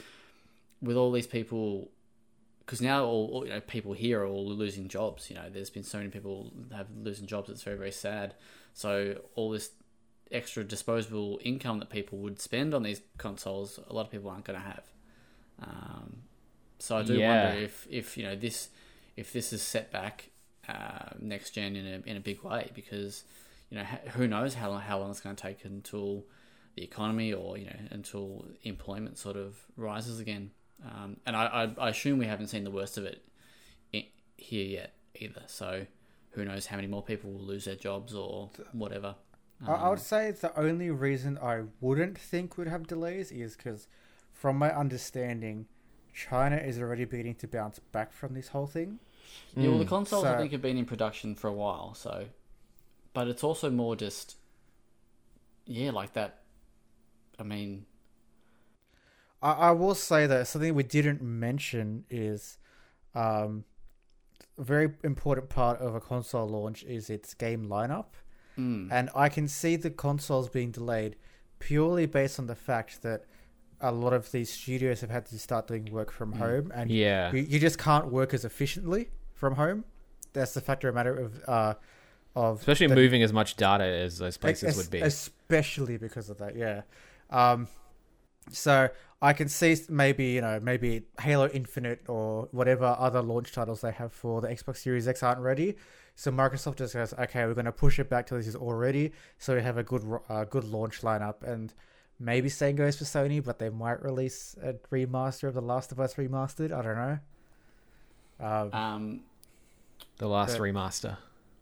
with 0.82 0.97
all 0.97 1.12
these 1.12 1.27
people, 1.27 1.90
because 2.60 2.81
now 2.81 3.05
all, 3.05 3.31
all 3.32 3.47
you 3.47 3.52
know, 3.52 3.60
people 3.60 3.93
here 3.93 4.23
are 4.23 4.27
all 4.27 4.47
losing 4.47 4.89
jobs. 4.89 5.31
You 5.31 5.36
know, 5.36 5.48
there's 5.51 5.70
been 5.70 5.85
so 5.85 5.98
many 5.98 6.10
people 6.10 6.52
have 6.73 6.86
losing 7.02 7.27
jobs. 7.27 7.48
It's 7.51 7.62
very 7.62 7.77
very 7.77 7.93
sad. 7.93 8.35
So 8.74 9.20
all 9.35 9.51
this 9.51 9.70
extra 10.32 10.64
disposable 10.64 11.39
income 11.44 11.78
that 11.78 11.89
people 11.90 12.18
would 12.18 12.40
spend 12.40 12.74
on 12.74 12.82
these 12.82 13.01
consoles, 13.16 13.78
a 13.89 13.93
lot 13.93 14.06
of 14.06 14.10
people 14.10 14.28
aren't 14.28 14.44
going 14.44 14.59
to 14.59 14.66
have. 14.66 14.82
Um, 15.62 16.23
so 16.78 16.97
I 16.97 17.02
do 17.02 17.18
Yeah. 17.18 17.28
wonder 17.28 17.48
if, 17.48 17.86
if 17.90 18.16
you 18.18 18.24
know 18.24 18.36
this 18.36 18.68
if 19.16 19.32
this 19.32 19.52
is 19.52 19.62
set 19.62 19.90
back 19.90 20.31
uh, 20.68 21.10
next 21.18 21.51
gen 21.52 21.77
in 21.77 21.86
a 21.86 22.10
in 22.10 22.16
a 22.16 22.20
big 22.20 22.43
way 22.43 22.70
because 22.74 23.24
you 23.71 23.79
know 23.79 23.85
who 23.85 24.27
knows 24.29 24.55
how 24.55 24.71
long, 24.71 24.81
how 24.81 24.99
long 24.99 25.11
it's 25.11 25.21
going 25.21 25.37
to 25.37 25.43
take 25.43 25.65
until 25.65 26.25
the 26.77 26.83
economy 26.83 27.33
or 27.33 27.59
you 27.59 27.67
know 27.67 27.77
until 27.91 28.47
employment 28.63 29.19
sort 29.19 29.37
of 29.37 29.57
rises 29.77 30.21
again. 30.21 30.51
Um, 30.85 31.17
and 31.27 31.35
I, 31.37 31.47
I, 31.47 31.87
I 31.87 31.89
assume 31.91 32.19
we 32.19 32.27
haven't 32.27 32.49
seen 32.49 32.65
the 32.65 32.71
worst 32.71 32.99
of 32.99 33.05
it 33.05 33.23
i 33.95 34.07
here 34.37 34.65
yet 34.67 34.95
either. 35.17 35.43
So 35.47 35.87
who 36.31 36.45
knows 36.45 36.67
how 36.67 36.77
many 36.77 36.89
more 36.89 37.03
people 37.03 37.33
will 37.33 37.45
lose 37.45 37.65
their 37.65 37.77
jobs 37.77 38.15
or 38.15 38.51
whatever. 38.73 39.15
I, 39.67 39.73
I 39.75 39.89
would 39.91 39.99
Um, 39.99 40.01
say 40.01 40.31
the 40.31 40.59
only 40.59 40.91
reason 40.91 41.39
I 41.39 41.65
wouldn't 41.81 42.19
think 42.19 42.57
would 42.57 42.69
have 42.69 42.87
delays 42.87 43.31
is 43.31 43.57
because, 43.57 43.87
from 44.33 44.57
my 44.59 44.75
understanding, 44.75 45.67
China 46.15 46.57
is 46.57 46.79
already 46.79 47.05
beginning 47.05 47.35
to 47.37 47.49
bounce 47.49 47.79
back 47.79 48.13
from 48.13 48.35
this 48.35 48.49
whole 48.49 48.67
thing. 48.67 48.99
Yeah, 49.59 49.71
well, 49.71 49.79
the 49.79 49.85
Mm. 49.85 49.89
consoles 49.89 50.25
I 50.25 50.35
think 50.35 50.53
have 50.53 50.63
been 50.63 50.77
in 50.77 50.85
production 50.85 51.35
for 51.35 51.49
a 51.49 51.53
while, 51.53 51.95
so, 51.95 52.27
but 53.17 53.29
it's 53.29 53.43
also 53.43 53.71
more 53.71 53.97
just, 53.97 54.37
yeah, 55.65 55.91
like 55.91 56.13
that. 56.13 56.43
I 57.39 57.45
mean, 57.45 57.87
I, 59.41 59.53
I 59.53 59.71
will 59.71 59.95
say 59.95 60.27
that 60.27 60.47
something 60.47 60.75
we 60.75 60.83
didn't 60.83 61.23
mention 61.23 62.05
is, 62.11 62.59
um, 63.15 63.65
a 64.59 64.65
very 64.65 64.93
important 65.03 65.49
part 65.49 65.81
of 65.81 65.95
a 65.95 66.01
console 66.01 66.47
launch 66.47 66.85
is 66.85 67.09
its 67.09 67.33
game 67.33 67.69
lineup. 67.69 68.17
mm, 68.59 68.93
And 68.93 69.09
I 69.15 69.31
can 69.31 69.49
see 69.49 69.77
the 69.77 69.89
consoles 69.89 70.51
being 70.51 70.71
delayed 70.71 71.17
purely 71.59 72.05
based 72.05 72.39
on 72.39 72.49
the 72.49 72.55
fact 72.55 73.01
that 73.01 73.25
a 73.81 73.93
lot 73.93 74.13
of 74.13 74.31
these 74.31 74.53
studios 74.53 75.01
have 75.01 75.09
had 75.09 75.25
to 75.27 75.39
start 75.39 75.69
doing 75.69 75.87
work 75.87 76.13
from 76.13 76.35
Mm. 76.35 76.39
home, 76.39 76.73
and 76.75 76.91
Yeah. 76.91 77.33
you, 77.33 77.39
you 77.39 77.59
just 77.59 77.79
can't 77.79 78.13
work 78.13 78.35
as 78.35 78.45
efficiently 78.45 79.09
from 79.33 79.55
home. 79.55 79.85
That's 80.35 80.53
the 80.53 80.61
factor 80.61 80.91
of 80.91 80.95
matter 80.95 81.17
of 81.17 81.43
uh, 81.49 81.75
of 82.37 82.61
Especially 82.61 82.87
the- 82.87 82.95
moving 82.95 83.23
as 83.25 83.33
much 83.33 83.57
data 83.57 83.85
as 83.85 84.19
those 84.19 84.37
places 84.37 84.69
es- 84.71 84.77
would 84.77 84.91
be. 84.91 85.01
especially 85.01 85.97
because 85.97 86.31
of 86.31 86.39
that. 86.39 86.55
Yeah. 86.55 86.83
Um, 87.31 87.67
so 88.53 88.89
I 89.21 89.33
can 89.33 89.49
see 89.49 89.75
maybe 89.89 90.27
you 90.27 90.41
know 90.43 90.61
maybe 90.61 91.03
Halo 91.21 91.49
Infinite 91.49 92.03
or 92.09 92.49
whatever 92.53 92.95
other 92.99 93.23
launch 93.23 93.51
titles 93.53 93.81
they 93.81 93.91
have 93.93 94.13
for 94.13 94.41
the 94.41 94.49
Xbox 94.49 94.77
Series 94.77 95.09
X 95.09 95.23
aren't 95.25 95.41
ready. 95.41 95.77
So 96.19 96.31
Microsoft 96.31 96.77
just 96.77 96.95
goes, 96.95 97.13
okay, 97.13 97.45
we're 97.45 97.53
going 97.55 97.67
to 97.67 97.73
push 97.73 97.99
it 97.99 98.09
back 98.09 98.27
till 98.27 98.39
this 98.39 98.47
is 98.47 98.57
already, 98.57 99.13
so 99.39 99.55
we 99.55 99.61
have 99.63 99.77
a 99.77 99.83
good 99.83 100.03
uh, 100.29 100.45
good 100.45 100.65
launch 100.65 101.03
lineup. 101.03 101.43
And 101.43 101.75
maybe 102.19 102.49
same 102.49 102.77
goes 102.77 102.97
for 102.97 103.05
Sony, 103.05 103.43
but 103.45 103.59
they 103.59 103.69
might 103.71 104.03
release 104.03 104.57
a 104.63 104.75
remaster 104.93 105.49
of 105.49 105.55
The 105.55 105.61
Last 105.63 105.93
of 105.93 106.01
Us 106.01 106.15
remastered. 106.15 106.73
I 106.73 106.83
don't 106.83 106.97
know. 106.97 107.19
Um, 108.39 108.73
um, 108.75 109.21
the 110.19 110.29
last 110.29 110.53
but- 110.59 110.63
remaster. 110.63 111.17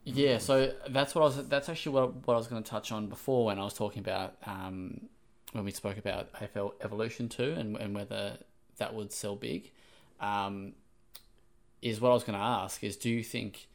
Yeah. 0.05 0.37
So 0.37 0.71
that's 0.89 1.13
what 1.13 1.21
I 1.21 1.25
was. 1.25 1.47
That's 1.47 1.67
actually 1.67 1.93
what 1.93 2.27
what 2.27 2.35
I 2.35 2.37
was 2.37 2.47
going 2.47 2.63
to 2.63 2.69
touch 2.69 2.91
on 2.91 3.07
before 3.07 3.45
when 3.45 3.59
I 3.59 3.63
was 3.63 3.73
talking 3.73 3.99
about 3.99 4.35
um, 4.45 5.01
when 5.51 5.65
we 5.65 5.71
spoke 5.71 5.97
about 5.97 6.31
AFL 6.33 6.73
Evolution 6.81 7.27
Two 7.27 7.55
and 7.57 7.75
and 7.75 7.93
whether 7.93 8.37
that 8.77 8.93
would 8.93 9.11
sell 9.11 9.35
big. 9.35 9.71
Um, 10.19 10.73
is 11.81 12.01
what 12.01 12.09
I 12.09 12.13
was 12.13 12.23
going 12.23 12.37
to 12.37 12.43
ask 12.43 12.83
is 12.83 12.95
do 12.97 13.09
you 13.09 13.23
think 13.23 13.67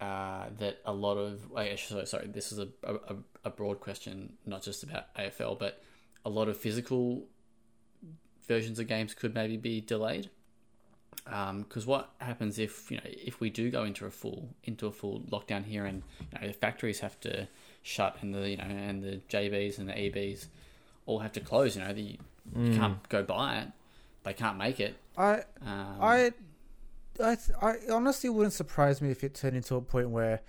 uh, 0.00 0.46
that 0.58 0.78
a 0.84 0.92
lot 0.92 1.16
of 1.16 1.40
sorry, 1.78 2.06
sorry 2.06 2.28
this 2.28 2.52
is 2.52 2.58
a, 2.58 2.68
a, 2.82 3.16
a 3.44 3.50
broad 3.50 3.80
question 3.80 4.34
not 4.46 4.62
just 4.62 4.82
about 4.82 5.14
AFL 5.14 5.58
but 5.58 5.82
a 6.24 6.30
lot 6.30 6.48
of 6.48 6.56
physical 6.56 7.26
versions 8.46 8.78
of 8.78 8.86
games 8.86 9.14
could 9.14 9.34
maybe 9.34 9.56
be 9.56 9.80
delayed 9.80 10.30
because 11.26 11.86
what 11.86 12.10
happens 12.20 12.58
if 12.58 12.90
you 12.90 12.96
know 12.98 13.02
if 13.04 13.40
we 13.40 13.50
do 13.50 13.70
go 13.70 13.82
into 13.84 14.06
a 14.06 14.10
full 14.10 14.48
into 14.64 14.86
a 14.86 14.92
full 14.92 15.20
lockdown 15.30 15.64
here 15.64 15.84
and 15.84 16.02
you 16.32 16.40
know, 16.40 16.46
the 16.46 16.52
factories 16.52 17.00
have 17.00 17.18
to 17.20 17.48
shut 17.82 18.16
and 18.20 18.32
the 18.34 18.48
you 18.50 18.56
know 18.56 18.64
and 18.64 19.02
the 19.02 19.20
JBs 19.28 19.78
and 19.78 19.88
the 19.88 19.92
EBs 19.94 20.46
all 21.06 21.18
have 21.20 21.32
to 21.32 21.40
close 21.40 21.76
you 21.76 21.82
know 21.82 21.92
the, 21.92 22.02
you 22.02 22.18
Mm. 22.54 22.76
can't 22.76 23.08
go 23.08 23.24
buy 23.24 23.58
it 23.58 23.68
they 24.22 24.32
can't 24.32 24.56
make 24.56 24.78
it 24.78 24.94
I 25.18 25.38
um, 25.62 25.98
I, 26.00 26.32
I, 27.20 27.34
th- 27.34 27.58
I 27.60 27.74
honestly 27.90 28.30
wouldn't 28.30 28.52
surprise 28.52 29.02
me 29.02 29.10
if 29.10 29.24
it 29.24 29.34
turned 29.34 29.56
into 29.56 29.74
a 29.74 29.80
point 29.80 30.10
where, 30.10 30.42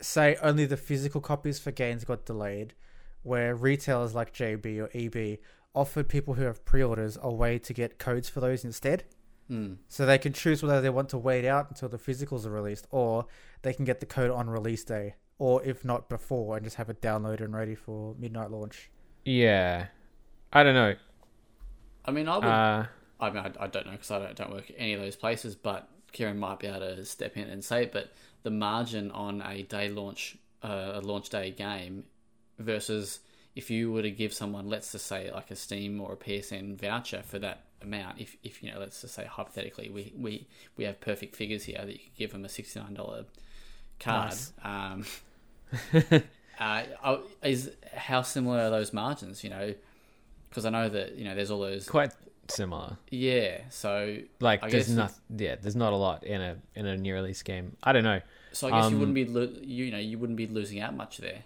say, 0.00 0.36
only 0.42 0.66
the 0.66 0.76
physical 0.76 1.20
copies 1.20 1.58
for 1.60 1.70
games 1.70 2.04
got 2.04 2.26
delayed, 2.26 2.74
where 3.22 3.54
retailers 3.54 4.14
like 4.14 4.34
JB 4.34 4.78
or 4.82 4.90
EB 4.92 5.38
offered 5.74 6.08
people 6.08 6.34
who 6.34 6.42
have 6.42 6.64
pre-orders 6.64 7.16
a 7.22 7.32
way 7.32 7.58
to 7.60 7.72
get 7.72 7.98
codes 7.98 8.28
for 8.28 8.40
those 8.40 8.64
instead. 8.64 9.04
Hmm. 9.48 9.74
So 9.88 10.04
they 10.04 10.18
can 10.18 10.32
choose 10.32 10.62
whether 10.62 10.80
they 10.80 10.90
want 10.90 11.08
to 11.10 11.18
wait 11.18 11.44
out 11.44 11.68
until 11.70 11.88
the 11.88 11.98
physicals 11.98 12.44
are 12.44 12.50
released, 12.50 12.86
or 12.90 13.26
they 13.62 13.72
can 13.72 13.84
get 13.84 14.00
the 14.00 14.06
code 14.06 14.30
on 14.30 14.48
release 14.48 14.84
day, 14.84 15.14
or 15.38 15.62
if 15.64 15.84
not 15.84 16.08
before, 16.08 16.56
and 16.56 16.64
just 16.64 16.76
have 16.76 16.90
it 16.90 17.00
downloaded 17.00 17.40
and 17.40 17.54
ready 17.54 17.74
for 17.74 18.14
midnight 18.18 18.50
launch. 18.50 18.90
Yeah, 19.24 19.86
I 20.52 20.62
don't 20.62 20.74
know. 20.74 20.94
I 22.04 22.10
mean, 22.10 22.28
I 22.28 22.36
would. 22.36 22.44
Uh, 22.44 22.86
I 23.20 23.30
mean, 23.30 23.38
I, 23.38 23.64
I 23.64 23.66
don't 23.66 23.86
know 23.86 23.92
because 23.92 24.10
I 24.10 24.18
don't, 24.18 24.36
don't 24.36 24.52
work 24.52 24.70
at 24.70 24.76
any 24.78 24.92
of 24.92 25.00
those 25.00 25.16
places, 25.16 25.54
but 25.54 25.88
Kieran 26.12 26.38
might 26.38 26.58
be 26.60 26.66
able 26.66 26.80
to 26.80 27.04
step 27.04 27.36
in 27.36 27.48
and 27.48 27.64
say 27.64 27.84
it. 27.84 27.92
But 27.92 28.12
the 28.42 28.50
margin 28.50 29.10
on 29.10 29.42
a 29.42 29.62
day 29.62 29.88
launch, 29.88 30.36
uh, 30.62 30.92
a 30.94 31.00
launch 31.00 31.30
day 31.30 31.50
game, 31.50 32.04
versus 32.58 33.20
if 33.56 33.70
you 33.70 33.90
were 33.90 34.02
to 34.02 34.10
give 34.10 34.32
someone, 34.32 34.68
let's 34.68 34.92
just 34.92 35.06
say, 35.06 35.32
like 35.32 35.50
a 35.50 35.56
Steam 35.56 36.00
or 36.00 36.12
a 36.12 36.16
PSN 36.16 36.80
voucher 36.80 37.22
for 37.22 37.38
that 37.40 37.64
amount, 37.82 38.20
if, 38.20 38.36
if 38.42 38.62
you 38.62 38.72
know, 38.72 38.78
let's 38.80 39.00
just 39.00 39.14
say 39.14 39.24
hypothetically, 39.24 39.88
we, 39.90 40.12
we, 40.16 40.46
we 40.76 40.84
have 40.84 41.00
perfect 41.00 41.36
figures 41.36 41.64
here 41.64 41.78
that 41.78 41.92
you 41.92 41.98
could 41.98 42.14
give 42.16 42.32
them 42.32 42.44
a 42.44 42.48
sixty 42.48 42.80
nine 42.80 42.94
dollar 42.94 43.24
card. 44.00 44.30
Nice. 44.30 44.52
Um, 44.64 45.04
uh, 46.60 46.82
oh, 47.04 47.22
is 47.42 47.70
how 47.94 48.22
similar 48.22 48.60
are 48.60 48.70
those 48.70 48.92
margins? 48.92 49.44
You 49.44 49.50
know, 49.50 49.74
because 50.48 50.64
I 50.64 50.70
know 50.70 50.88
that 50.88 51.16
you 51.16 51.24
know 51.24 51.34
there's 51.34 51.50
all 51.50 51.60
those. 51.60 51.86
quite 51.88 52.12
similar. 52.48 52.96
Yeah, 53.10 53.60
so 53.70 54.18
Like 54.40 54.62
I 54.64 54.70
there's 54.70 54.88
not 54.90 55.12
yeah, 55.36 55.56
there's 55.60 55.76
not 55.76 55.92
a 55.92 55.96
lot 55.96 56.24
in 56.24 56.40
a 56.40 56.56
in 56.74 56.86
a 56.86 56.96
new 56.96 57.14
release 57.14 57.42
game. 57.42 57.76
I 57.82 57.92
don't 57.92 58.04
know. 58.04 58.20
So 58.52 58.68
I 58.68 58.70
guess 58.70 58.90
you 58.90 58.96
Um, 58.96 58.98
wouldn't 59.00 59.14
be 59.14 59.24
lo- 59.26 59.52
you, 59.62 59.84
you 59.86 59.92
know 59.92 59.98
you 59.98 60.18
wouldn't 60.18 60.36
be 60.38 60.46
losing 60.46 60.80
out 60.80 60.94
much 60.96 61.18
there. 61.18 61.42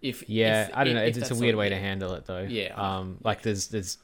If 0.00 0.28
Yeah, 0.28 0.68
if- 0.68 0.70
I 0.74 0.84
don't 0.84 0.92
if- 0.92 0.94
know. 0.96 1.02
if 1.02 1.08
It's, 1.08 1.18
it's 1.18 1.30
a 1.30 1.34
weird 1.40 1.56
way 1.56 1.68
to 1.68 1.76
handle 1.76 2.14
it 2.14 2.24
though. 2.26 2.42
Yeah. 2.48 2.74
Um, 2.76 3.18
like 3.22 3.42
there's 3.42 3.68
there's 3.68 3.98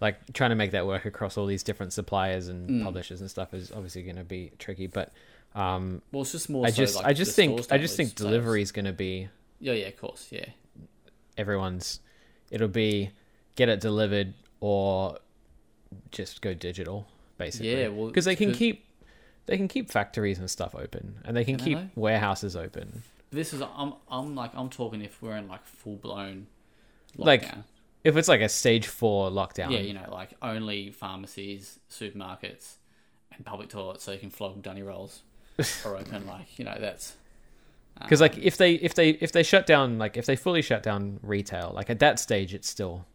like 0.00 0.32
trying 0.32 0.50
to 0.50 0.56
make 0.56 0.72
that 0.72 0.86
work 0.86 1.04
across 1.04 1.36
all 1.38 1.46
these 1.46 1.62
different 1.62 1.92
suppliers 1.92 2.48
and 2.48 2.68
Mm. 2.68 2.84
publishers 2.84 3.20
and 3.20 3.30
stuff 3.30 3.54
is 3.54 3.70
obviously 3.72 4.02
going 4.02 4.16
to 4.16 4.24
be 4.24 4.52
tricky. 4.58 4.86
But 4.86 5.12
um, 5.54 6.02
Well, 6.12 6.22
it's 6.22 6.32
just 6.32 6.50
more. 6.50 6.66
I 6.66 6.70
so, 6.70 6.76
just 6.76 6.96
like, 6.96 7.06
I 7.06 7.12
just 7.12 7.36
think 7.36 7.60
I 7.70 7.78
just 7.78 7.96
think 7.96 8.14
delivery 8.14 8.60
is 8.62 8.72
going 8.72 8.86
to 8.86 8.92
be 8.92 9.28
Yeah, 9.60 9.72
yeah, 9.74 9.86
of 9.86 9.96
course, 9.96 10.28
yeah, 10.30 10.46
everyone's. 11.38 12.00
It'll 12.50 12.68
be 12.68 13.10
get 13.56 13.68
it 13.68 13.80
delivered 13.80 14.34
or 14.60 15.18
just 16.10 16.42
go 16.42 16.54
digital 16.54 17.06
basically. 17.38 17.72
Yeah, 17.80 17.88
well, 17.88 18.08
because 18.08 18.24
they 18.24 18.36
can 18.36 18.52
keep 18.52 18.84
they 19.46 19.56
can 19.56 19.68
keep 19.68 19.90
factories 19.90 20.38
and 20.38 20.50
stuff 20.50 20.74
open 20.74 21.16
and 21.24 21.36
they 21.36 21.44
can 21.44 21.56
keep 21.56 21.78
warehouses 21.94 22.56
open. 22.56 23.02
This 23.30 23.52
is 23.52 23.62
I'm 23.62 23.94
I'm 24.08 24.34
like 24.34 24.52
I'm 24.54 24.70
talking 24.70 25.02
if 25.02 25.20
we're 25.22 25.36
in 25.36 25.48
like 25.48 25.64
full 25.64 25.96
blown. 25.96 26.46
Like, 27.16 27.48
If 28.04 28.16
it's 28.16 28.28
like 28.28 28.42
a 28.42 28.48
stage 28.48 28.86
four 28.86 29.30
lockdown, 29.30 29.70
yeah, 29.70 29.80
you 29.80 29.94
know, 29.94 30.08
like 30.12 30.34
only 30.42 30.90
pharmacies, 30.90 31.78
supermarkets, 31.90 32.74
and 33.32 33.44
public 33.44 33.70
toilets, 33.70 34.04
so 34.04 34.12
you 34.12 34.18
can 34.18 34.30
flog 34.30 34.62
dunny 34.62 34.82
rolls 34.82 35.22
are 35.84 35.96
open. 35.96 36.26
Like 36.26 36.58
you 36.58 36.64
know, 36.64 36.76
that's 36.78 37.16
because 38.00 38.20
like 38.20 38.34
um, 38.34 38.40
if 38.42 38.56
they 38.56 38.74
if 38.74 38.94
they 38.94 39.10
if 39.10 39.32
they 39.32 39.42
shut 39.42 39.66
down 39.66 39.98
like 39.98 40.16
if 40.16 40.26
they 40.26 40.36
fully 40.36 40.62
shut 40.62 40.82
down 40.82 41.18
retail 41.22 41.72
like 41.74 41.90
at 41.90 42.00
that 42.00 42.18
stage 42.18 42.52
it's 42.52 42.68
still 42.68 43.06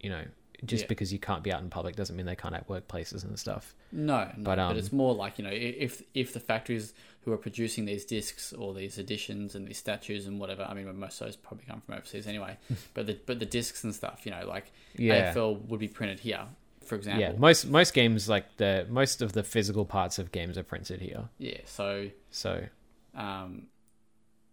you 0.00 0.10
know 0.10 0.22
just 0.64 0.84
Yeah. 0.84 0.88
because 0.88 1.12
you 1.12 1.18
can't 1.18 1.42
be 1.42 1.52
out 1.52 1.60
in 1.62 1.70
public 1.70 1.96
doesn't 1.96 2.14
mean 2.16 2.26
they 2.26 2.36
can't 2.36 2.54
have 2.54 2.66
workplaces 2.68 3.24
and 3.24 3.38
stuff 3.38 3.74
No, 3.90 4.24
no, 4.24 4.30
But, 4.36 4.44
but, 4.44 4.58
um, 4.58 4.76
it's 4.76 4.92
more 4.92 5.14
like 5.14 5.38
you 5.38 5.44
know 5.44 5.50
if 5.52 6.02
if 6.14 6.32
the 6.32 6.40
factories 6.40 6.94
who 7.22 7.32
are 7.32 7.36
producing 7.36 7.84
these 7.84 8.04
discs 8.04 8.52
or 8.52 8.74
these 8.74 8.98
editions 8.98 9.54
and 9.54 9.66
these 9.68 9.78
statues 9.78 10.26
and 10.26 10.40
whatever, 10.40 10.62
I 10.68 10.74
mean, 10.74 10.92
most 10.98 11.20
of 11.20 11.26
those 11.28 11.36
probably 11.36 11.64
come 11.66 11.80
from 11.80 11.94
overseas 11.94 12.26
anyway. 12.26 12.56
but 12.94 13.06
the 13.06 13.18
but 13.26 13.38
the 13.38 13.46
discs 13.46 13.84
and 13.84 13.94
stuff, 13.94 14.22
you 14.24 14.32
know, 14.32 14.44
like 14.46 14.72
Yeah. 14.96 15.32
AFL 15.32 15.66
would 15.68 15.78
be 15.80 15.86
printed 15.88 16.18
here, 16.20 16.46
for 16.84 16.96
example. 16.96 17.22
yeah 17.22 17.32
most 17.38 17.66
most 17.66 17.94
games 17.94 18.28
like 18.28 18.56
the 18.56 18.86
most 18.90 19.22
of 19.22 19.32
the 19.34 19.42
physical 19.44 19.84
parts 19.84 20.18
of 20.18 20.32
games 20.32 20.58
are 20.58 20.64
printed 20.64 21.00
here 21.00 21.28
Yeah, 21.38 21.58
so 21.64 22.08
so 22.30 22.64
um, 23.14 23.66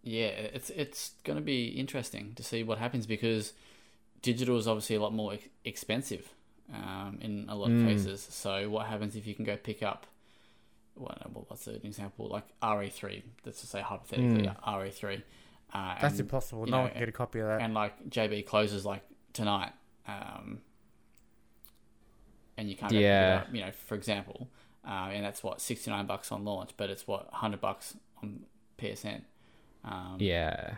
yeah, 0.02 0.28
it's 0.28 0.70
it's 0.70 1.12
going 1.24 1.38
to 1.38 1.44
be 1.44 1.66
interesting 1.68 2.32
to 2.36 2.42
see 2.42 2.62
what 2.62 2.78
happens 2.78 3.06
because 3.06 3.52
digital 4.22 4.56
is 4.58 4.66
obviously 4.68 4.96
a 4.96 5.00
lot 5.00 5.12
more 5.14 5.34
ex- 5.34 5.48
expensive 5.64 6.28
um, 6.72 7.18
in 7.20 7.46
a 7.48 7.54
lot 7.54 7.66
of 7.70 7.72
Mm. 7.78 7.86
cases. 7.88 8.20
So 8.30 8.68
what 8.70 8.86
happens 8.86 9.16
if 9.16 9.26
you 9.26 9.34
can 9.34 9.44
go 9.44 9.56
pick 9.56 9.82
up? 9.82 10.06
What, 10.94 11.18
what's 11.48 11.66
an 11.66 11.80
example 11.84 12.28
like 12.28 12.44
RE3? 12.62 13.22
Let's 13.44 13.60
just 13.60 13.72
say 13.72 13.80
hypothetically 13.80 14.46
Mm. 14.46 14.56
RE3. 14.64 15.22
Uh, 15.72 15.96
That's 16.00 16.14
and, 16.14 16.20
impossible. 16.20 16.66
No 16.66 16.70
know, 16.70 16.82
one 16.82 16.90
can 16.90 16.98
get 17.00 17.08
a 17.08 17.12
copy 17.12 17.38
of 17.40 17.46
that. 17.48 17.60
and 17.62 17.74
like 17.74 18.10
JB 18.10 18.44
closes 18.46 18.84
like 18.84 19.02
tonight, 19.32 19.72
um, 20.08 20.60
and 22.56 22.68
you 22.68 22.76
can't 22.76 22.92
Yeah. 22.92 23.44
up. 23.46 23.54
You 23.54 23.62
know, 23.62 23.70
for 23.72 23.94
example, 23.94 24.48
uh, 24.84 25.10
and 25.12 25.24
that's 25.24 25.42
what 25.42 25.60
sixty 25.60 25.90
nine 25.90 26.06
bucks 26.06 26.32
on 26.32 26.44
launch, 26.44 26.70
but 26.76 26.90
it's 26.90 27.06
what 27.06 27.28
hundred 27.32 27.60
bucks 27.60 27.96
on 28.22 28.44
PSN. 28.78 29.22
Um, 29.84 30.16
yeah 30.18 30.76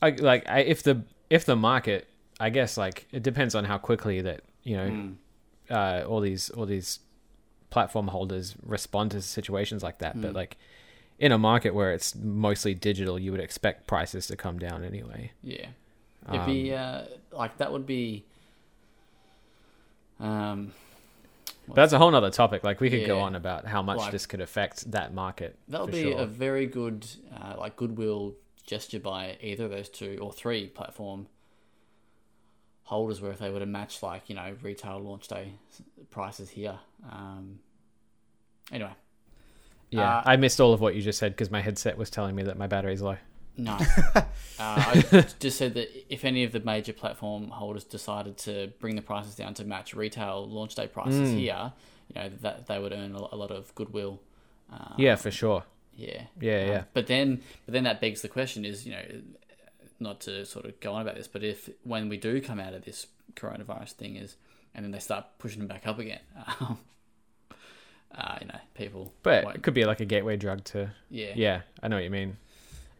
I, 0.00 0.10
like 0.10 0.48
I, 0.48 0.60
if 0.60 0.82
the 0.84 1.02
if 1.36 1.42
the 1.44 1.56
market 1.70 2.02
i 2.40 2.48
guess 2.56 2.76
like 2.84 3.06
it 3.12 3.22
depends 3.30 3.54
on 3.54 3.64
how 3.70 3.78
quickly 3.88 4.20
that 4.28 4.40
you 4.62 4.76
know 4.78 4.88
mm, 4.90 5.14
uh, 5.78 6.04
all 6.10 6.20
these 6.20 6.50
all 6.56 6.66
these 6.66 7.00
platform 7.70 8.08
holders 8.08 8.54
respond 8.76 9.10
to 9.10 9.20
situations 9.20 9.82
like 9.82 9.98
that. 9.98 10.14
But 10.20 10.30
Mm. 10.32 10.40
like 10.42 10.56
in 11.18 11.32
a 11.32 11.38
market 11.38 11.70
where 11.74 11.92
it's 11.96 12.14
mostly 12.14 12.72
digital, 12.74 13.18
you 13.18 13.30
would 13.32 13.40
expect 13.40 13.86
prices 13.88 14.26
to 14.28 14.36
come 14.36 14.58
down 14.58 14.84
anyway. 14.84 15.32
yeah. 15.42 15.68
It'd 16.32 16.46
be 16.46 16.72
Um, 16.72 16.80
uh, 17.32 17.36
like 17.40 17.52
that 17.58 17.72
would 17.72 17.86
be. 17.86 18.24
Um, 20.20 20.72
but 21.66 21.74
that's 21.76 21.92
a 21.92 21.98
whole 21.98 22.10
nother 22.10 22.30
topic. 22.30 22.62
Like 22.62 22.80
we 22.80 22.90
could 22.90 23.06
go 23.06 23.18
on 23.20 23.34
about 23.34 23.66
how 23.66 23.82
much 23.82 23.98
Like- 23.98 24.12
this 24.12 24.26
could 24.26 24.40
affect 24.40 24.90
that 24.92 25.12
market. 25.14 25.56
that 25.68 25.80
would 25.80 25.90
be 25.92 26.02
sure. 26.02 26.18
a 26.18 26.26
very 26.26 26.66
good 26.66 27.06
uh, 27.36 27.54
like 27.58 27.74
goodwill 27.76 28.34
gesture 28.66 29.00
by 29.00 29.36
either 29.40 29.64
of 29.66 29.70
those 29.70 29.88
two 29.88 30.18
or 30.20 30.32
three 30.32 30.66
platform 30.66 31.26
holders, 32.84 33.20
where 33.20 33.32
if 33.32 33.38
they 33.38 33.50
were 33.50 33.58
to 33.60 33.66
match 33.66 34.02
like 34.02 34.28
you 34.28 34.34
know 34.34 34.54
retail 34.62 34.98
launch 35.00 35.28
day 35.28 35.52
prices 36.10 36.50
here. 36.50 36.78
Um, 37.10 37.58
anyway, 38.72 38.92
yeah, 39.90 40.18
uh, 40.18 40.22
I 40.26 40.36
missed 40.36 40.60
all 40.60 40.72
of 40.72 40.80
what 40.80 40.94
you 40.94 41.02
just 41.02 41.18
said 41.18 41.32
because 41.32 41.50
my 41.50 41.60
headset 41.60 41.96
was 41.98 42.10
telling 42.10 42.34
me 42.34 42.42
that 42.44 42.58
my 42.58 42.66
battery's 42.66 43.02
low. 43.02 43.16
No. 43.56 43.78
uh, 44.14 44.24
I 44.58 45.26
just 45.38 45.58
said 45.58 45.74
that 45.74 45.88
if 46.12 46.24
any 46.24 46.42
of 46.42 46.50
the 46.50 46.58
major 46.60 46.92
platform 46.92 47.48
holders 47.50 47.84
decided 47.84 48.36
to 48.38 48.72
bring 48.80 48.96
the 48.96 49.02
prices 49.02 49.36
down 49.36 49.54
to 49.54 49.64
match 49.64 49.94
retail 49.94 50.48
launch 50.48 50.74
day 50.74 50.88
prices 50.88 51.30
Mm. 51.30 51.38
here, 51.38 51.72
you 52.08 52.20
know 52.20 52.28
that 52.42 52.66
they 52.66 52.78
would 52.80 52.92
earn 52.92 53.14
a 53.14 53.28
a 53.32 53.36
lot 53.36 53.50
of 53.50 53.72
goodwill. 53.74 54.20
Um, 54.72 54.94
yeah, 54.98 55.14
for 55.14 55.30
sure. 55.30 55.64
Yeah, 55.96 56.22
Yeah, 56.40 56.60
Um, 56.62 56.68
yeah. 56.68 56.82
But 56.92 57.06
then, 57.06 57.42
but 57.66 57.72
then 57.72 57.84
that 57.84 58.00
begs 58.00 58.22
the 58.22 58.28
question: 58.28 58.64
is 58.64 58.84
you 58.86 58.92
know, 58.92 59.02
not 60.00 60.20
to 60.22 60.44
sort 60.44 60.64
of 60.66 60.78
go 60.80 60.92
on 60.94 61.02
about 61.02 61.14
this, 61.14 61.28
but 61.28 61.42
if 61.44 61.70
when 61.82 62.08
we 62.08 62.16
do 62.16 62.40
come 62.40 62.60
out 62.60 62.74
of 62.74 62.84
this 62.84 63.06
coronavirus 63.34 63.92
thing, 63.92 64.16
is 64.16 64.36
and 64.74 64.84
then 64.84 64.90
they 64.92 64.98
start 64.98 65.24
pushing 65.38 65.60
them 65.60 65.68
back 65.68 65.86
up 65.86 65.98
again, 65.98 66.20
um, 66.60 66.78
uh, 68.14 68.38
you 68.40 68.46
know, 68.48 68.58
people. 68.74 69.12
But 69.22 69.44
won't- 69.44 69.56
it 69.56 69.62
could 69.62 69.74
be 69.74 69.84
like 69.84 70.00
a 70.00 70.04
gateway 70.04 70.36
drug 70.36 70.64
to. 70.64 70.90
yeah, 71.10 71.32
Yeah, 71.34 71.60
I 71.82 71.88
know 71.88 71.96
what 71.96 72.04
you 72.04 72.10
mean. 72.10 72.36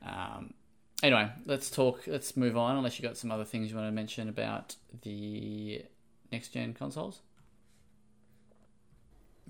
Um, 0.06 0.54
anyway, 1.02 1.30
let's 1.46 1.70
talk. 1.70 2.02
Let's 2.06 2.36
move 2.36 2.56
on. 2.56 2.76
Unless 2.76 2.98
you 2.98 3.02
got 3.02 3.16
some 3.16 3.30
other 3.32 3.44
things 3.44 3.70
you 3.70 3.76
want 3.76 3.88
to 3.88 3.92
mention 3.92 4.28
about 4.28 4.76
the 5.02 5.82
next 6.30 6.50
gen 6.50 6.74
consoles. 6.74 7.20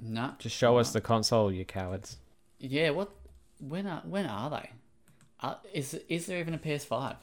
No. 0.01 0.33
Just 0.39 0.57
show 0.57 0.77
us 0.79 0.93
the 0.93 1.01
console, 1.01 1.53
you 1.53 1.65
cowards. 1.65 2.17
Yeah. 2.59 2.91
What? 2.91 3.11
When 3.69 3.87
are 3.87 4.03
when 4.05 4.27
are 4.27 4.51
they? 4.51 4.71
Uh, 5.41 5.55
is 5.73 5.95
is 6.09 6.27
there 6.27 6.39
even 6.39 6.55
a 6.55 6.59
PS5, 6.59 7.17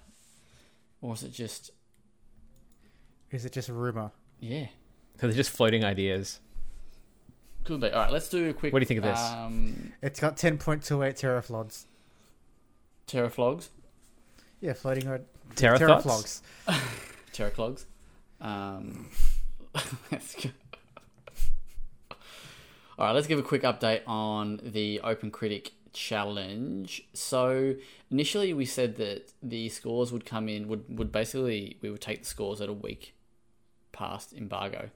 or 1.01 1.13
is 1.13 1.23
it 1.23 1.31
just 1.33 1.71
Is 3.31 3.45
it 3.45 3.51
just 3.51 3.69
a 3.69 3.73
rumor? 3.73 4.11
yeah? 4.39 4.67
So 5.19 5.27
they're 5.27 5.35
just 5.35 5.51
floating 5.51 5.83
ideas. 5.83 6.39
Could 7.63 7.81
be. 7.81 7.89
All 7.91 8.01
right. 8.01 8.11
Let's 8.11 8.27
do 8.29 8.49
a 8.49 8.53
quick. 8.53 8.73
What 8.73 8.79
do 8.79 8.83
you 8.83 8.87
think 8.87 8.97
of 8.99 9.03
this? 9.03 9.19
Um, 9.19 9.93
It's 10.01 10.19
got 10.19 10.35
10.28 10.35 10.81
teraflops. 10.81 11.85
teraflogs, 13.07 13.69
Yeah, 14.61 14.73
floating 14.73 15.07
around. 15.07 15.25
Teraflops? 15.55 16.41
Teraflops. 16.65 16.81
teraclogs. 17.33 17.85
Um, 18.39 19.09
let's 20.11 20.33
go. 20.35 20.49
All 22.97 23.07
right, 23.07 23.11
let's 23.11 23.27
give 23.27 23.37
a 23.37 23.43
quick 23.43 23.61
update 23.63 24.01
on 24.07 24.59
the 24.63 24.99
Open 25.03 25.29
Critic 25.29 25.71
Challenge. 25.93 27.03
So 27.13 27.75
initially, 28.09 28.53
we 28.53 28.65
said 28.65 28.95
that 28.97 29.33
the 29.43 29.69
scores 29.69 30.11
would 30.11 30.25
come 30.25 30.47
in 30.47 30.67
would 30.67 30.97
would 30.97 31.11
basically 31.11 31.77
we 31.81 31.89
would 31.89 32.01
take 32.01 32.19
the 32.19 32.25
scores 32.25 32.61
at 32.61 32.69
a 32.69 32.73
week 32.73 33.15
past 33.91 34.33
embargo, 34.33 34.89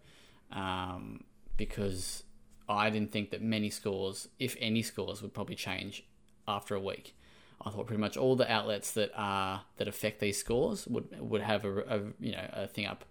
um, 0.51 1.23
because 1.57 2.23
I 2.69 2.89
didn't 2.89 3.11
think 3.11 3.31
that 3.31 3.41
many 3.41 3.69
scores, 3.69 4.29
if 4.39 4.55
any 4.59 4.81
scores, 4.81 5.21
would 5.21 5.33
probably 5.33 5.55
change 5.55 6.05
after 6.47 6.75
a 6.75 6.79
week. 6.79 7.15
I 7.63 7.69
thought 7.69 7.87
pretty 7.87 8.01
much 8.01 8.17
all 8.17 8.35
the 8.35 8.51
outlets 8.51 8.91
that 8.91 9.11
are 9.15 9.63
that 9.77 9.87
affect 9.87 10.19
these 10.19 10.37
scores 10.37 10.87
would 10.87 11.07
would 11.19 11.41
have 11.41 11.65
a, 11.65 11.79
a 11.79 11.99
you 12.19 12.31
know 12.31 12.49
a 12.53 12.67
thing 12.67 12.85
up 12.85 13.05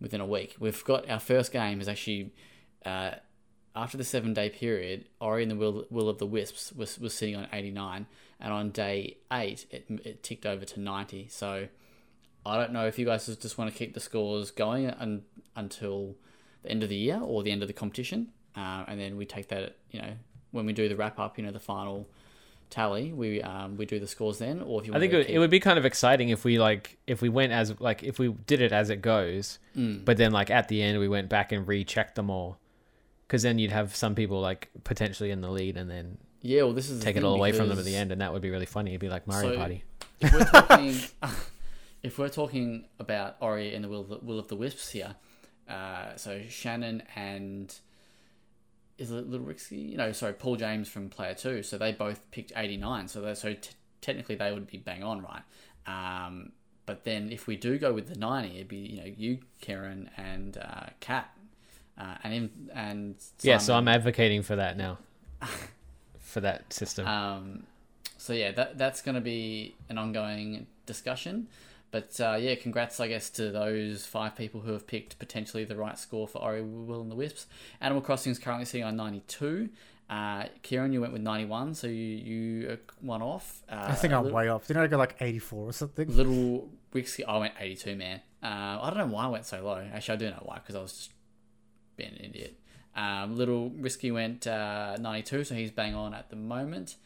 within 0.00 0.20
a 0.20 0.26
week. 0.26 0.56
We've 0.58 0.84
got 0.84 1.08
our 1.08 1.20
first 1.20 1.52
game 1.52 1.80
is 1.80 1.88
actually 1.88 2.32
uh, 2.84 3.12
after 3.76 3.96
the 3.96 4.04
seven 4.04 4.34
day 4.34 4.48
period. 4.50 5.04
Ori 5.20 5.42
and 5.42 5.50
the 5.52 5.56
Will, 5.56 5.84
Will 5.90 6.08
of 6.08 6.18
the 6.18 6.26
Wisps 6.26 6.72
was 6.72 6.98
was 6.98 7.14
sitting 7.14 7.36
on 7.36 7.46
eighty 7.52 7.70
nine, 7.70 8.06
and 8.40 8.52
on 8.52 8.70
day 8.70 9.18
eight 9.30 9.66
it 9.70 9.84
it 10.04 10.22
ticked 10.22 10.46
over 10.46 10.64
to 10.64 10.80
ninety. 10.80 11.28
So 11.28 11.68
I 12.44 12.56
don't 12.58 12.72
know 12.72 12.86
if 12.86 12.98
you 12.98 13.04
guys 13.06 13.26
just 13.36 13.58
want 13.58 13.70
to 13.72 13.76
keep 13.78 13.94
the 13.94 14.00
scores 14.00 14.50
going 14.50 14.88
un, 14.90 15.22
until 15.54 16.14
the 16.62 16.70
end 16.70 16.82
of 16.82 16.88
the 16.88 16.96
year 16.96 17.20
or 17.20 17.42
the 17.42 17.50
end 17.50 17.62
of 17.62 17.68
the 17.68 17.74
competition, 17.74 18.28
uh, 18.56 18.84
and 18.88 18.98
then 19.00 19.16
we 19.16 19.26
take 19.26 19.48
that 19.48 19.76
you 19.90 20.00
know 20.00 20.12
when 20.52 20.64
we 20.66 20.72
do 20.72 20.88
the 20.88 20.96
wrap 20.96 21.18
up, 21.18 21.36
you 21.38 21.44
know 21.44 21.52
the 21.52 21.60
final 21.60 22.08
tally, 22.70 23.12
we 23.12 23.40
um, 23.42 23.76
we 23.76 23.84
do 23.86 24.00
the 24.00 24.06
scores 24.08 24.38
then, 24.38 24.60
or 24.60 24.80
if 24.80 24.86
you 24.88 24.94
I 24.94 24.98
think 24.98 25.12
it, 25.12 25.26
keep, 25.26 25.36
it 25.36 25.38
would 25.38 25.50
be 25.50 25.60
kind 25.60 25.78
of 25.78 25.84
exciting 25.84 26.30
if 26.30 26.44
we 26.44 26.58
like 26.58 26.98
if 27.06 27.20
we 27.22 27.28
went 27.28 27.52
as 27.52 27.78
like 27.80 28.02
if 28.02 28.18
we 28.18 28.28
did 28.46 28.60
it 28.60 28.72
as 28.72 28.90
it 28.90 29.02
goes, 29.02 29.58
Mm. 29.76 30.04
but 30.04 30.16
then 30.16 30.32
like 30.32 30.50
at 30.50 30.68
the 30.68 30.82
end 30.82 30.98
we 30.98 31.08
went 31.08 31.28
back 31.28 31.52
and 31.52 31.68
rechecked 31.68 32.14
them 32.16 32.30
all, 32.30 32.58
because 33.26 33.42
then 33.42 33.58
you'd 33.58 33.72
have 33.72 33.94
some 33.96 34.14
people 34.14 34.40
like 34.40 34.70
potentially 34.84 35.30
in 35.30 35.40
the 35.40 35.50
lead 35.50 35.76
and 35.76 35.90
then 35.90 36.18
yeah, 36.42 36.62
well, 36.62 36.72
this 36.72 36.90
is 36.90 37.02
take 37.02 37.16
it 37.16 37.24
all 37.24 37.34
away 37.34 37.50
from 37.52 37.68
them 37.68 37.78
at 37.78 37.84
the 37.84 37.96
end, 37.96 38.12
and 38.12 38.20
that 38.20 38.32
would 38.32 38.42
be 38.42 38.50
really 38.50 38.66
funny. 38.66 38.90
It'd 38.92 39.00
be 39.00 39.08
like 39.08 39.26
Mario 39.26 39.52
So- 39.52 39.56
Party. 39.56 39.82
If 40.20 40.32
we're 40.32 40.44
talking, 40.44 41.00
if 42.04 42.18
we're 42.18 42.28
talking 42.28 42.84
about 43.00 43.36
Ori 43.40 43.74
and 43.74 43.82
the 43.84 43.88
Will 43.88 44.02
of 44.02 44.08
the, 44.08 44.18
Will 44.18 44.38
of 44.38 44.46
the 44.48 44.54
Wisps 44.56 44.90
here, 44.90 45.16
uh, 45.68 46.14
so 46.16 46.42
Shannon 46.48 47.02
and 47.16 47.74
is 48.98 49.10
it 49.10 49.28
Little 49.28 49.46
Rixie? 49.46 49.96
No, 49.96 50.12
sorry, 50.12 50.32
Paul 50.34 50.56
James 50.56 50.88
from 50.88 51.08
Player 51.10 51.34
Two. 51.34 51.62
So 51.62 51.76
they 51.78 51.92
both 51.92 52.30
picked 52.30 52.52
eighty 52.56 52.76
nine. 52.76 53.08
So 53.08 53.20
they 53.20 53.34
so 53.34 53.54
t- 53.54 53.70
technically 54.00 54.36
they 54.36 54.52
would 54.52 54.66
be 54.68 54.78
bang 54.78 55.02
on, 55.02 55.22
right? 55.22 55.42
Um, 55.86 56.52
but 56.86 57.02
then 57.04 57.30
if 57.32 57.46
we 57.46 57.56
do 57.56 57.76
go 57.78 57.92
with 57.92 58.08
the 58.08 58.18
ninety, 58.18 58.56
it'd 58.56 58.68
be 58.68 58.76
you 58.76 58.98
know 58.98 59.12
you, 59.16 59.38
Karen, 59.60 60.10
and 60.16 60.56
uh, 60.56 60.86
Kat, 61.00 61.28
uh, 61.98 62.14
and 62.22 62.34
in, 62.34 62.50
and 62.74 63.14
Yeah, 63.42 63.58
so 63.58 63.74
I'm 63.74 63.88
advocating 63.88 64.42
for 64.42 64.56
that 64.56 64.76
now, 64.76 64.98
for 66.18 66.40
that 66.40 66.72
system. 66.72 67.06
Um, 67.06 67.62
so 68.18 68.32
yeah, 68.32 68.52
that 68.52 68.78
that's 68.78 69.02
going 69.02 69.14
to 69.14 69.20
be 69.20 69.76
an 69.88 69.98
ongoing 69.98 70.66
discussion. 70.84 71.48
But 71.90 72.20
uh, 72.20 72.36
yeah, 72.38 72.56
congrats, 72.56 73.00
I 73.00 73.08
guess, 73.08 73.30
to 73.30 73.50
those 73.50 74.04
five 74.04 74.36
people 74.36 74.60
who 74.60 74.72
have 74.72 74.86
picked 74.86 75.18
potentially 75.18 75.64
the 75.64 75.76
right 75.76 75.98
score 75.98 76.26
for 76.26 76.42
Ori 76.42 76.62
Will 76.62 77.00
and 77.00 77.10
the 77.10 77.14
Wisps. 77.14 77.46
Animal 77.80 78.02
Crossing 78.02 78.32
is 78.32 78.38
currently 78.38 78.66
sitting 78.66 78.84
on 78.84 78.96
92. 78.96 79.70
Uh, 80.08 80.44
Kieran, 80.62 80.92
you 80.92 81.00
went 81.00 81.12
with 81.12 81.22
91, 81.22 81.74
so 81.74 81.86
you, 81.86 81.94
you 81.94 82.70
uh, 82.70 82.76
one 83.00 83.22
off. 83.22 83.62
Uh, 83.68 83.86
I 83.88 83.94
think 83.94 84.12
I'm 84.12 84.24
little, 84.24 84.36
way 84.36 84.48
off. 84.48 84.66
Didn't 84.66 84.82
I 84.82 84.86
go 84.88 84.98
like 84.98 85.16
84 85.20 85.68
or 85.68 85.72
something? 85.72 86.14
Little 86.14 86.68
Rixie, 86.94 87.24
I 87.26 87.38
went 87.38 87.54
82, 87.58 87.96
man. 87.96 88.20
Uh, 88.42 88.78
I 88.82 88.90
don't 88.90 88.98
know 88.98 89.14
why 89.14 89.24
I 89.24 89.28
went 89.28 89.46
so 89.46 89.64
low. 89.64 89.84
Actually, 89.92 90.12
I 90.12 90.16
do 90.16 90.30
know 90.30 90.42
why, 90.44 90.56
because 90.56 90.74
I 90.74 90.82
was 90.82 90.92
just 90.92 91.10
being 91.96 92.10
an 92.10 92.24
idiot. 92.24 92.58
Um, 92.94 93.36
Little 93.36 93.70
Risky 93.70 94.10
went 94.10 94.46
uh, 94.46 94.96
92, 94.98 95.44
so 95.44 95.54
he's 95.54 95.70
bang 95.70 95.94
on 95.94 96.14
at 96.14 96.30
the 96.30 96.36
moment. 96.36 96.96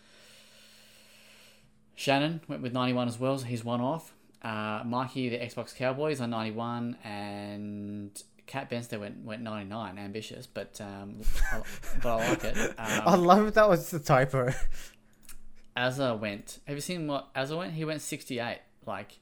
Shannon 1.97 2.41
went 2.49 2.63
with 2.63 2.73
91 2.73 3.09
as 3.09 3.19
well, 3.19 3.39
so 3.39 3.45
he's 3.45 3.65
one 3.65 3.81
off. 3.81 4.13
Uh, 4.43 4.83
Mikey, 4.87 5.29
the 5.29 5.37
Xbox 5.39 5.75
Cowboys, 5.77 6.21
on 6.21 6.31
91, 6.31 6.97
and 7.05 8.23
Cat 8.47 8.71
Benster 8.71 8.99
went 8.99 9.23
went 9.25 9.43
99. 9.43 9.99
Ambitious, 9.99 10.47
but 10.47 10.81
um, 10.81 11.21
I, 11.53 11.61
but 12.03 12.09
I 12.09 12.29
like 12.31 12.45
it. 12.45 12.75
I 12.79 12.97
Um, 13.01 13.25
love 13.25 13.47
it. 13.49 13.55
That 13.55 13.69
was 13.69 13.91
the 13.91 13.99
typo. 13.99 14.51
Azza 15.77 16.19
went. 16.19 16.59
Have 16.67 16.77
you 16.77 16.81
seen 16.81 17.07
what 17.07 17.33
Azza 17.35 17.57
went? 17.57 17.75
He 17.75 17.85
went 17.85 18.01
68. 18.01 18.59
Like 18.87 19.19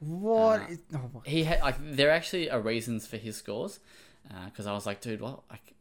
What? 0.00 0.60
Uh, 0.60 0.64
is- 0.68 0.78
oh 0.94 1.22
he 1.24 1.44
had 1.44 1.60
like 1.60 1.76
there 1.80 2.10
actually 2.10 2.50
are 2.50 2.60
reasons 2.60 3.06
for 3.06 3.16
his 3.16 3.36
scores 3.36 3.80
because 4.46 4.66
I 4.66 4.72
was 4.72 4.86
like, 4.86 5.00
dude, 5.00 5.20
what 5.20 5.40
like 5.50 5.74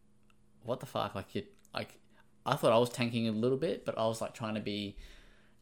what 0.64 0.80
the 0.80 0.86
fuck? 0.86 1.16
Like 1.16 1.34
you 1.36 1.44
like 1.74 1.98
I 2.46 2.56
thought 2.56 2.72
I 2.72 2.78
was 2.78 2.90
tanking 2.90 3.28
a 3.28 3.32
little 3.32 3.58
bit, 3.58 3.86
but 3.86 3.98
I 3.98 4.06
was 4.08 4.22
like 4.22 4.34
trying 4.34 4.56
to 4.56 4.62
be, 4.62 4.96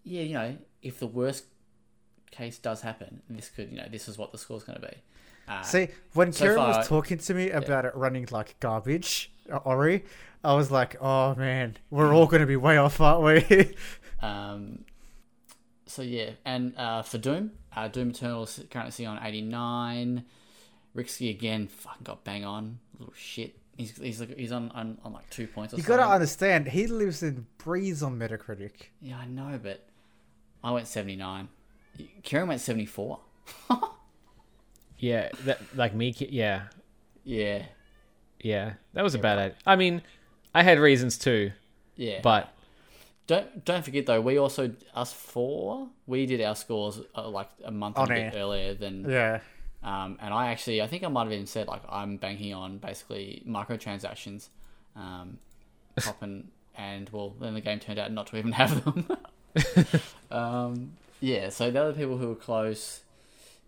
yeah, 0.03 0.21
you 0.21 0.33
know, 0.33 0.57
if 0.81 0.99
the 0.99 1.07
worst 1.07 1.45
case 2.31 2.57
does 2.57 2.81
happen, 2.81 3.21
this 3.29 3.49
could 3.49 3.71
you 3.71 3.77
know 3.77 3.87
this 3.89 4.07
is 4.07 4.17
what 4.17 4.31
the 4.31 4.37
score's 4.37 4.63
going 4.63 4.79
to 4.79 4.87
be. 4.87 4.93
Uh, 5.47 5.61
See, 5.61 5.89
when 6.13 6.31
so 6.31 6.45
Kieran 6.45 6.57
far- 6.57 6.77
was 6.77 6.87
talking 6.87 7.17
to 7.19 7.33
me 7.33 7.51
about 7.51 7.85
it 7.85 7.95
running 7.95 8.27
like 8.31 8.59
garbage, 8.59 9.31
uh, 9.51 9.57
Ori, 9.57 10.03
I 10.43 10.53
was 10.53 10.71
like, 10.71 10.95
oh 11.01 11.35
man, 11.35 11.77
we're 11.91 12.13
all 12.13 12.25
going 12.25 12.41
to 12.41 12.47
be 12.47 12.55
way 12.55 12.77
off, 12.77 12.99
aren't 13.01 13.23
we? 13.23 13.75
Um, 14.21 14.85
so 15.85 16.01
yeah, 16.01 16.31
and 16.45 16.75
uh, 16.77 17.03
for 17.03 17.19
Doom, 17.19 17.51
uh, 17.75 17.89
Doom 17.89 18.09
Eternal 18.09 18.43
is 18.43 18.63
currently 18.71 19.05
on 19.05 19.23
eighty 19.23 19.41
nine. 19.41 20.23
Rixie 20.95 21.29
again, 21.29 21.67
fucking 21.67 22.03
got 22.03 22.23
bang 22.23 22.45
on, 22.45 22.79
little 22.97 23.13
shit. 23.15 23.57
He's 23.77 23.97
he's 23.97 24.19
like, 24.21 24.37
he's 24.37 24.51
on, 24.51 24.71
on 24.71 24.97
on 25.03 25.13
like 25.13 25.29
two 25.29 25.47
points. 25.47 25.73
Or 25.73 25.77
you 25.77 25.83
something. 25.83 25.97
got 25.97 26.07
to 26.07 26.13
understand, 26.13 26.69
he 26.69 26.87
lives 26.87 27.21
and 27.21 27.45
breathes 27.57 28.01
on 28.01 28.17
Metacritic. 28.17 28.71
Yeah, 29.01 29.17
I 29.17 29.25
know, 29.25 29.59
but 29.61 29.85
I 30.63 30.71
went 30.71 30.87
79. 30.87 31.49
Kieran 32.23 32.47
went 32.47 32.61
74. 32.61 33.19
yeah, 34.97 35.29
that 35.43 35.59
like 35.75 35.93
me. 35.93 36.15
Yeah, 36.17 36.63
Yeah, 37.23 37.63
yeah, 38.39 38.73
that 38.93 39.03
was 39.03 39.15
a 39.15 39.19
bad 39.19 39.37
idea. 39.37 39.57
I 39.65 39.75
mean, 39.75 40.01
I 40.53 40.63
had 40.63 40.79
reasons 40.79 41.17
too, 41.17 41.51
yeah. 41.97 42.21
but 42.23 42.53
don't 43.27 43.65
don't 43.65 43.83
forget 43.83 44.05
though, 44.05 44.21
we 44.21 44.37
also 44.37 44.71
us 44.93 45.11
four 45.11 45.89
we 46.07 46.25
did 46.25 46.41
our 46.41 46.55
scores 46.55 47.01
uh, 47.15 47.27
like 47.27 47.49
a 47.63 47.71
month 47.71 47.97
and 47.97 48.11
a 48.11 48.13
bit 48.13 48.33
earlier 48.35 48.73
than. 48.73 49.09
Yeah. 49.09 49.39
Um, 49.85 50.17
and 50.19 50.33
I 50.33 50.47
actually 50.47 50.81
I 50.81 50.87
think 50.87 51.03
I 51.03 51.07
might 51.09 51.25
have 51.25 51.31
even 51.31 51.45
said 51.45 51.67
like 51.67 51.83
I'm 51.87 52.17
banking 52.17 52.53
on 52.55 52.79
basically 52.79 53.43
microtransactions, 53.47 54.49
um, 54.95 55.37
popping 55.95 56.49
and 56.75 57.07
well 57.11 57.35
then 57.39 57.53
the 57.53 57.61
game 57.61 57.79
turned 57.79 57.99
out 57.99 58.11
not 58.11 58.27
to 58.27 58.37
even 58.37 58.51
have 58.53 58.83
them. 58.83 59.07
um, 60.31 60.91
yeah, 61.21 61.49
so 61.49 61.69
the 61.69 61.79
other 61.79 61.93
people 61.93 62.17
who 62.17 62.29
were 62.29 62.35
close, 62.35 63.01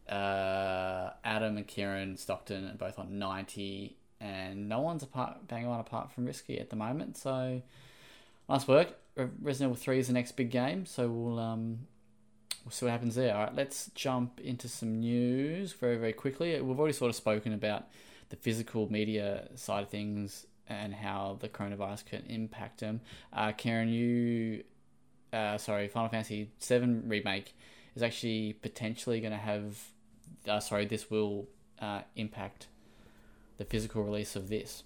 uh, 0.09 1.11
Adam 1.23 1.55
and 1.55 1.67
Kieran 1.67 2.17
Stockton 2.17 2.65
are 2.65 2.73
both 2.73 2.97
on 2.97 3.19
ninety, 3.19 3.95
and 4.19 4.67
no 4.67 4.81
one's 4.81 5.03
apart 5.03 5.47
bang 5.47 5.67
on 5.67 5.79
apart 5.79 6.11
from 6.11 6.25
Risky 6.25 6.59
at 6.59 6.71
the 6.71 6.75
moment. 6.75 7.15
So 7.15 7.61
nice 8.49 8.67
work. 8.67 8.97
Re- 9.15 9.27
Resident 9.39 9.69
Evil 9.73 9.83
Three 9.83 9.99
is 9.99 10.07
the 10.07 10.13
next 10.13 10.31
big 10.31 10.49
game, 10.49 10.87
so 10.87 11.07
we'll 11.07 11.37
um 11.37 11.85
we'll 12.67 12.71
see 12.73 12.85
what 12.85 12.91
happens 12.91 13.15
there. 13.15 13.33
All 13.33 13.43
right, 13.45 13.55
let's 13.55 13.89
jump 13.95 14.41
into 14.41 14.67
some 14.67 14.99
news 14.99 15.71
very 15.71 15.95
very 15.95 16.11
quickly. 16.11 16.59
We've 16.59 16.77
already 16.77 16.93
sort 16.93 17.07
of 17.09 17.15
spoken 17.15 17.53
about 17.53 17.85
the 18.27 18.35
physical 18.35 18.91
media 18.91 19.47
side 19.55 19.83
of 19.83 19.89
things 19.89 20.45
and 20.67 20.93
how 20.93 21.37
the 21.39 21.47
coronavirus 21.47 22.05
can 22.05 22.23
impact 22.27 22.81
them. 22.81 22.99
Uh, 23.31 23.53
Karen, 23.53 23.87
you 23.87 24.65
uh, 25.31 25.57
sorry, 25.57 25.87
Final 25.87 26.09
Fantasy 26.09 26.49
VII 26.61 27.03
remake 27.05 27.55
is 27.95 28.03
actually 28.03 28.51
potentially 28.61 29.21
going 29.21 29.31
to 29.31 29.37
have. 29.39 29.77
Uh, 30.45 30.59
sorry, 30.59 30.85
this 30.85 31.09
will 31.09 31.47
uh, 31.79 32.01
impact 32.17 32.67
the 33.57 33.63
physical 33.65 34.03
release 34.03 34.35
of 34.35 34.49
this. 34.49 34.83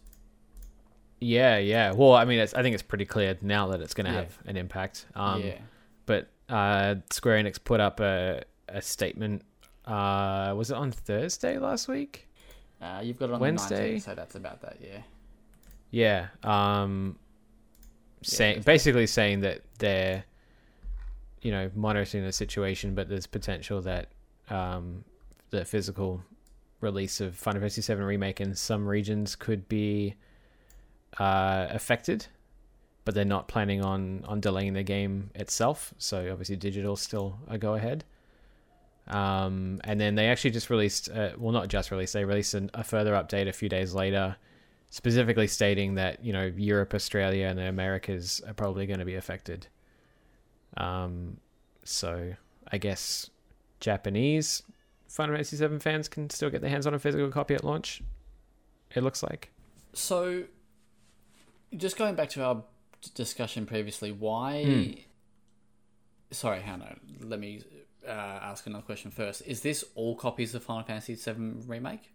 yeah, 1.19 1.57
yeah. 1.57 1.91
Well, 1.93 2.13
I 2.13 2.25
mean, 2.25 2.39
it's, 2.39 2.53
I 2.53 2.61
think 2.61 2.73
it's 2.75 2.83
pretty 2.83 3.05
clear 3.05 3.37
now 3.41 3.67
that 3.69 3.81
it's 3.81 3.93
going 3.95 4.05
to 4.05 4.11
Yeah. 4.11 4.19
have 4.19 4.39
an 4.45 4.57
impact. 4.57 5.05
Um, 5.15 5.41
yeah, 5.43 5.57
But 6.05 6.29
uh, 6.51 6.95
Square 7.09 7.43
Enix 7.43 7.63
put 7.63 7.79
up 7.79 7.99
a 7.99 8.43
a 8.69 8.81
statement. 8.81 9.41
Uh, 9.85 10.53
was 10.55 10.69
it 10.71 10.75
on 10.77 10.91
Thursday 10.91 11.57
last 11.57 11.87
week? 11.87 12.27
uh, 12.81 12.99
you've 13.03 13.17
got 13.19 13.29
it 13.29 13.33
on 13.33 13.39
Wednesday? 13.39 13.93
the 13.93 13.97
19th, 13.97 14.01
so 14.03 14.15
that's 14.15 14.35
about 14.35 14.61
that. 14.61 14.77
Yeah, 14.81 15.01
Yeah. 15.91 16.27
Um, 16.43 17.17
saying 18.23 18.53
that's- 18.57 18.65
basically 18.65 19.07
saying 19.07 19.41
that 19.41 19.61
they're, 19.79 20.23
you 21.41 21.51
know, 21.51 21.69
monitoring 21.75 22.23
the 22.23 22.31
situation, 22.31 22.93
but 22.95 23.09
there's 23.09 23.27
potential 23.27 23.81
that 23.81 24.09
um, 24.49 25.03
the 25.49 25.65
physical 25.65 26.21
release 26.81 27.19
of 27.21 27.35
Final 27.35 27.61
Fantasy 27.61 27.81
VII 27.93 28.01
remake 28.01 28.41
in 28.41 28.55
some 28.55 28.87
regions 28.87 29.35
could 29.35 29.67
be 29.67 30.15
uh, 31.19 31.67
affected, 31.69 32.27
but 33.05 33.15
they're 33.15 33.25
not 33.25 33.47
planning 33.47 33.83
on 33.83 34.23
on 34.27 34.39
delaying 34.39 34.73
the 34.73 34.83
game 34.83 35.31
itself. 35.35 35.93
So 35.97 36.31
obviously, 36.31 36.55
digital 36.55 36.95
still 36.95 37.39
a 37.47 37.57
go 37.57 37.73
ahead. 37.73 38.03
Um, 39.07 39.81
and 39.83 39.99
then 39.99 40.15
they 40.15 40.27
actually 40.27 40.51
just 40.51 40.69
released, 40.69 41.09
uh, 41.09 41.31
well, 41.37 41.51
not 41.51 41.67
just 41.67 41.91
released, 41.91 42.13
they 42.13 42.23
released 42.23 42.53
an, 42.53 42.69
a 42.73 42.83
further 42.83 43.13
update 43.13 43.47
a 43.49 43.51
few 43.51 43.67
days 43.67 43.93
later, 43.93 44.37
specifically 44.89 45.47
stating 45.47 45.95
that 45.95 46.23
you 46.23 46.33
know 46.33 46.51
Europe, 46.55 46.93
Australia, 46.93 47.47
and 47.47 47.57
the 47.57 47.67
Americas 47.67 48.41
are 48.47 48.53
probably 48.53 48.85
going 48.85 48.99
to 48.99 49.05
be 49.05 49.15
affected. 49.15 49.67
Um, 50.77 51.37
so 51.83 52.33
I 52.71 52.77
guess 52.77 53.29
Japanese 53.79 54.63
Final 55.11 55.35
Fantasy 55.35 55.57
VII 55.57 55.79
fans 55.79 56.07
can 56.07 56.29
still 56.29 56.49
get 56.49 56.61
their 56.61 56.69
hands 56.69 56.87
on 56.87 56.93
a 56.93 56.99
physical 56.99 57.29
copy 57.29 57.53
at 57.53 57.65
launch. 57.65 58.01
It 58.95 59.03
looks 59.03 59.21
like. 59.21 59.51
So, 59.93 60.43
just 61.75 61.97
going 61.97 62.15
back 62.15 62.29
to 62.31 62.43
our 62.43 62.63
discussion 63.09 63.65
previously, 63.65 64.11
why 64.11 64.63
Hmm. 64.63 64.91
sorry, 66.31 66.61
Hannah. 66.61 66.95
Let 67.21 67.39
me 67.39 67.61
uh, 68.07 68.09
ask 68.11 68.65
another 68.67 68.83
question 68.83 69.11
first. 69.11 69.41
Is 69.45 69.61
this 69.61 69.83
all 69.95 70.15
copies 70.15 70.55
of 70.55 70.63
Final 70.63 70.83
Fantasy 70.83 71.15
VII 71.15 71.63
remake? 71.67 72.11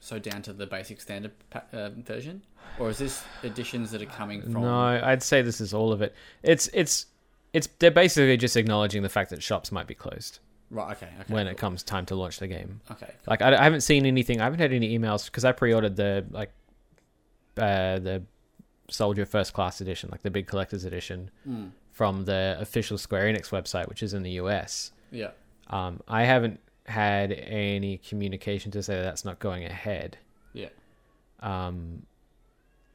So 0.00 0.18
down 0.18 0.42
to 0.42 0.52
the 0.52 0.66
basic 0.66 1.00
standard 1.00 1.32
pa- 1.50 1.62
uh, 1.72 1.90
version, 1.90 2.42
or 2.80 2.90
is 2.90 2.98
this 2.98 3.22
editions 3.44 3.92
that 3.92 4.02
are 4.02 4.06
coming 4.06 4.42
from? 4.42 4.62
No, 4.62 5.00
I'd 5.02 5.22
say 5.22 5.42
this 5.42 5.60
is 5.60 5.72
all 5.72 5.92
of 5.92 6.02
it. 6.02 6.12
It's 6.42 6.68
it's 6.72 7.06
it's 7.52 7.68
they're 7.78 7.92
basically 7.92 8.36
just 8.36 8.56
acknowledging 8.56 9.02
the 9.02 9.08
fact 9.08 9.30
that 9.30 9.42
shops 9.42 9.70
might 9.70 9.86
be 9.86 9.94
closed 9.94 10.40
Right. 10.70 10.96
Okay. 10.96 11.06
Okay. 11.20 11.32
when 11.32 11.46
it 11.46 11.56
comes 11.56 11.82
time 11.84 12.04
to 12.06 12.16
launch 12.16 12.38
the 12.40 12.48
game. 12.48 12.80
Okay. 12.90 13.12
Like 13.28 13.42
I, 13.42 13.54
I 13.56 13.62
haven't 13.62 13.82
seen 13.82 14.04
anything. 14.06 14.40
I 14.40 14.44
haven't 14.44 14.58
had 14.58 14.72
any 14.72 14.98
emails 14.98 15.26
because 15.26 15.44
I 15.44 15.52
pre-ordered 15.52 15.94
the 15.94 16.26
like 16.30 16.50
uh, 17.58 17.98
the 18.00 18.22
Soldier 18.92 19.26
First 19.26 19.52
Class 19.54 19.80
edition, 19.80 20.08
like 20.12 20.22
the 20.22 20.30
big 20.30 20.46
collector's 20.46 20.84
edition 20.84 21.30
Mm. 21.48 21.70
from 21.90 22.24
the 22.24 22.56
official 22.60 22.98
Square 22.98 23.32
Enix 23.32 23.48
website, 23.50 23.88
which 23.88 24.02
is 24.02 24.14
in 24.14 24.22
the 24.22 24.32
US. 24.32 24.92
Yeah. 25.10 25.30
Um, 25.68 26.00
I 26.08 26.24
haven't 26.24 26.60
had 26.86 27.32
any 27.32 27.98
communication 27.98 28.70
to 28.72 28.82
say 28.82 28.96
that 28.96 29.02
that's 29.02 29.24
not 29.24 29.38
going 29.38 29.64
ahead. 29.64 30.18
Yeah. 30.52 30.68
Um, 31.40 32.06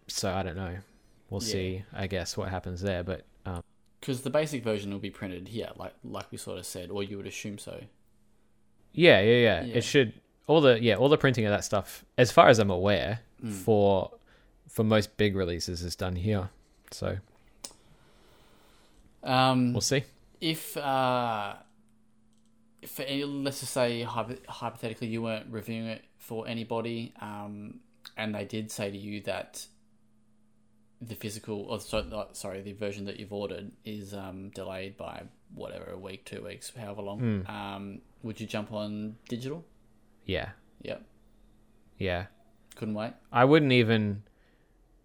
so 0.08 0.32
I 0.32 0.44
don't 0.44 0.56
know. 0.56 0.78
We'll 1.30 1.42
Yeah. 1.44 1.48
see. 1.52 1.84
I 1.94 2.08
guess 2.08 2.38
what 2.38 2.50
happens 2.50 2.82
there, 2.82 3.04
but 3.04 3.24
um, 3.46 3.64
Because 4.00 4.22
the 4.22 4.30
basic 4.30 4.64
version 4.64 4.92
will 4.92 5.00
be 5.00 5.10
printed 5.10 5.48
here, 5.50 5.70
like 5.76 5.94
like 6.04 6.32
we 6.32 6.38
sort 6.38 6.58
of 6.60 6.66
said, 6.66 6.90
or 6.92 7.04
you 7.04 7.18
would 7.18 7.28
assume 7.28 7.58
so. 7.58 7.84
yeah, 8.94 9.20
yeah, 9.22 9.36
yeah, 9.36 9.64
Yeah. 9.66 9.76
It 9.78 9.84
should 9.84 10.14
all 10.48 10.62
the 10.62 10.82
yeah 10.82 10.96
all 10.96 11.10
the 11.10 11.18
printing 11.18 11.46
of 11.46 11.52
that 11.52 11.64
stuff, 11.64 12.06
as 12.18 12.32
far 12.32 12.48
as 12.50 12.60
I'm 12.60 12.70
aware, 12.72 13.20
Mm. 13.44 13.52
for 13.52 14.12
for 14.68 14.84
most 14.84 15.18
big 15.18 15.36
releases 15.36 15.82
is 15.82 15.96
done 15.96 16.16
here. 16.16 16.50
So 16.92 17.18
Um, 19.24 19.74
we'll 19.74 19.82
see. 19.82 20.04
if 20.40 20.78
uh, 20.78 21.56
for 22.86 23.02
any, 23.04 23.24
let's 23.26 23.60
just 23.60 23.74
say 23.74 24.04
hypothetically 24.04 25.08
you 25.08 25.22
weren't 25.22 25.48
reviewing 25.52 25.88
it 25.88 26.04
for 26.18 26.48
anybody, 26.48 27.14
um, 27.22 27.80
and 28.16 28.34
they 28.34 28.46
did 28.46 28.72
say 28.72 28.90
to 28.92 28.98
you 28.98 29.22
that 29.22 29.66
the 31.02 31.16
physical, 31.16 31.62
or 31.70 31.80
so, 31.80 32.28
sorry, 32.34 32.62
the 32.62 32.74
version 32.74 33.06
that 33.06 33.20
you've 33.20 33.34
ordered 33.34 33.72
is 33.86 34.14
um, 34.14 34.50
delayed 34.50 34.98
by 34.98 35.24
whatever 35.54 35.92
a 35.92 35.98
week, 35.98 36.26
two 36.26 36.44
weeks, 36.44 36.72
however 36.78 37.02
long. 37.02 37.20
Mm. 37.46 37.50
Um, 37.50 38.02
would 38.24 38.40
you 38.40 38.48
jump 38.48 38.72
on 38.74 39.16
digital? 39.30 39.64
Yeah, 40.26 40.50
Yep, 40.82 41.04
yeah. 41.98 42.26
couldn't 42.76 42.94
wait. 42.96 43.14
I 43.32 43.46
wouldn't 43.46 43.72
even 43.72 44.24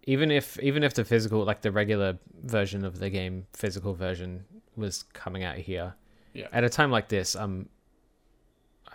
even 0.03 0.31
if 0.31 0.59
even 0.59 0.83
if 0.83 0.93
the 0.93 1.05
physical 1.05 1.43
like 1.43 1.61
the 1.61 1.71
regular 1.71 2.17
version 2.43 2.83
of 2.85 2.99
the 2.99 3.09
game 3.09 3.45
physical 3.53 3.93
version 3.93 4.43
was 4.75 5.03
coming 5.13 5.43
out 5.43 5.55
here 5.57 5.93
Yeah. 6.33 6.47
at 6.51 6.63
a 6.63 6.69
time 6.69 6.91
like 6.91 7.07
this 7.09 7.35
um 7.35 7.69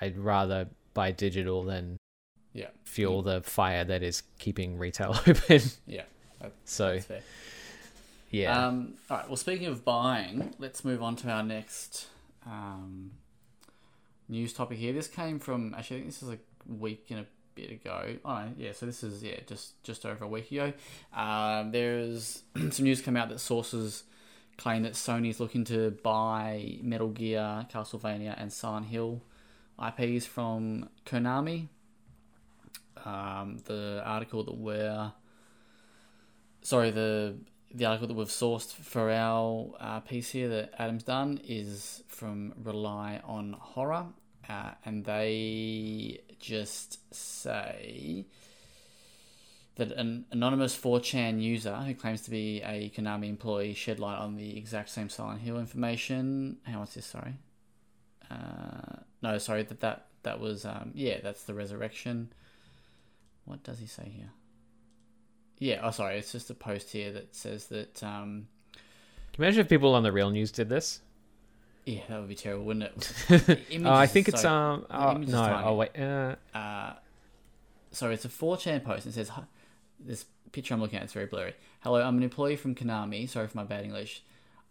I'd 0.01 0.17
rather 0.19 0.69
buy 0.95 1.11
digital 1.13 1.65
than 1.65 1.97
Yeah, 2.53 2.69
fuel 2.85 3.23
the 3.23 3.41
fire 3.43 3.85
that 3.85 4.03
is 4.03 4.23
keeping 4.39 4.77
retail 4.79 5.15
open 5.27 5.61
yeah, 5.87 6.03
so 6.65 7.01
yeah 8.31 8.67
Um, 8.67 8.95
all 9.11 9.17
right. 9.17 9.27
Well, 9.29 9.37
speaking 9.37 9.67
of 9.69 9.85
buying, 9.85 10.55
let's 10.59 10.85
move 10.85 11.03
on 11.03 11.17
to 11.17 11.31
our 11.31 11.43
next 11.43 12.09
um, 12.47 13.13
news 14.29 14.53
topic 14.53 14.79
here. 14.79 14.93
This 14.93 15.09
came 15.09 15.39
from 15.39 15.75
actually, 15.75 15.97
I 15.97 16.01
think 16.01 16.13
this 16.13 16.23
is 16.23 16.29
a 16.31 16.39
week 16.71 17.07
and 17.11 17.21
a 17.21 17.27
bit 17.61 17.71
ago. 17.71 18.17
Oh, 18.25 18.45
yeah. 18.57 18.73
So 18.73 18.87
this 18.87 19.03
is 19.03 19.23
yeah, 19.23 19.41
just 19.47 19.83
just 19.83 20.07
over 20.07 20.25
a 20.25 20.29
week 20.29 20.51
ago. 20.51 20.73
Um, 21.15 21.73
there's 21.73 22.43
some 22.71 22.85
news 22.85 23.01
come 23.01 23.17
out 23.17 23.29
that 23.31 23.41
sources 23.41 24.05
claim 24.57 24.83
that 24.83 24.93
Sony 24.95 25.31
is 25.31 25.41
looking 25.41 25.65
to 25.65 25.91
buy 26.03 26.79
Metal 26.83 27.09
Gear, 27.09 27.67
Castlevania, 27.73 28.35
and 28.37 28.53
Silent 28.53 28.87
Hill 28.87 29.23
IPs 29.81 30.27
from 30.27 30.89
Konami. 31.07 31.69
Um, 33.05 33.59
the 33.65 34.03
article 34.05 34.43
that 34.45 34.57
we're 34.57 35.13
sorry 36.63 36.91
the 36.91 37.37
the 37.73 37.85
article 37.85 38.09
that 38.09 38.15
we've 38.15 38.29
sourced 38.29 38.73
for 38.73 39.11
our 39.11 39.75
uh, 39.79 40.01
piece 40.01 40.31
here 40.31 40.49
that 40.49 40.73
Adam's 40.79 41.03
done 41.03 41.41
is 41.45 42.03
from 42.09 42.55
Rely 42.63 43.21
on 43.25 43.55
Horror, 43.59 44.07
uh, 44.49 44.71
and 44.85 45.05
they 45.05 46.21
just 46.41 47.15
say 47.15 48.25
that 49.77 49.93
an 49.93 50.25
anonymous 50.33 50.77
4chan 50.77 51.41
user 51.41 51.77
who 51.77 51.95
claims 51.95 52.23
to 52.23 52.31
be 52.31 52.63
a 52.63 52.91
Konami 52.91 53.29
employee 53.29 53.75
shed 53.75 54.01
light 54.01 54.19
on 54.19 54.37
the 54.37 54.57
exact 54.57 54.89
same 54.89 55.09
Silent 55.09 55.41
Hill 55.41 55.59
information. 55.59 56.57
Hang 56.65 56.77
on, 56.77 56.81
what's 56.81 56.95
this? 56.95 57.07
Sorry. 57.07 57.35
Uh, 58.31 58.97
no, 59.23 59.39
sorry, 59.39 59.63
that, 59.63 59.81
that, 59.81 60.07
that 60.23 60.41
was, 60.41 60.65
um, 60.65 60.91
yeah, 60.95 61.19
that's 61.23 61.45
the 61.45 61.55
resurrection. 61.55 62.33
What 63.45 63.63
does 63.63 63.79
he 63.79 63.87
say 63.87 64.11
here? 64.15 64.31
Yeah, 65.59 65.81
oh, 65.83 65.91
sorry, 65.91 66.19
it's 66.19 66.33
just 66.33 66.51
a 66.51 66.55
post 66.55 66.91
here 66.91 67.13
that 67.13 67.35
says 67.35 67.67
that, 67.67 68.03
um, 68.03 68.49
Can 69.33 69.43
you 69.43 69.45
imagine 69.45 69.61
if 69.61 69.69
people 69.69 69.95
on 69.95 70.03
the 70.03 70.13
real 70.13 70.31
news 70.31 70.51
did 70.51 70.69
this 70.69 71.01
yeah, 71.89 72.01
that 72.09 72.21
would 72.21 72.29
be 72.29 72.35
terrible, 72.35 72.65
wouldn't 72.65 72.85
it? 72.85 73.61
Oh, 73.85 73.93
I 73.93 74.07
think 74.07 74.29
it's 74.29 74.43
so- 74.43 74.49
um 74.51 74.87
oh, 74.91 75.13
no 75.15 75.63
oh 75.67 75.75
wait 75.75 75.99
uh, 75.99 76.35
uh, 76.55 76.93
sorry, 77.93 78.15
it's 78.15 78.25
a 78.25 78.29
4chan 78.29 78.85
post 78.85 79.07
and 79.07 79.13
it 79.13 79.15
says, 79.15 79.31
this 79.99 80.25
picture 80.53 80.75
I'm 80.75 80.81
looking 80.81 80.99
at, 80.99 81.05
it's 81.05 81.13
very 81.13 81.27
blurry. 81.27 81.55
Hello, 81.81 82.01
I'm 82.01 82.17
an 82.17 82.23
employee 82.23 82.57
from 82.57 82.75
Konami. 82.75 83.29
Sorry 83.29 83.47
for 83.47 83.57
my 83.57 83.65
bad 83.65 83.85
English. 83.85 84.23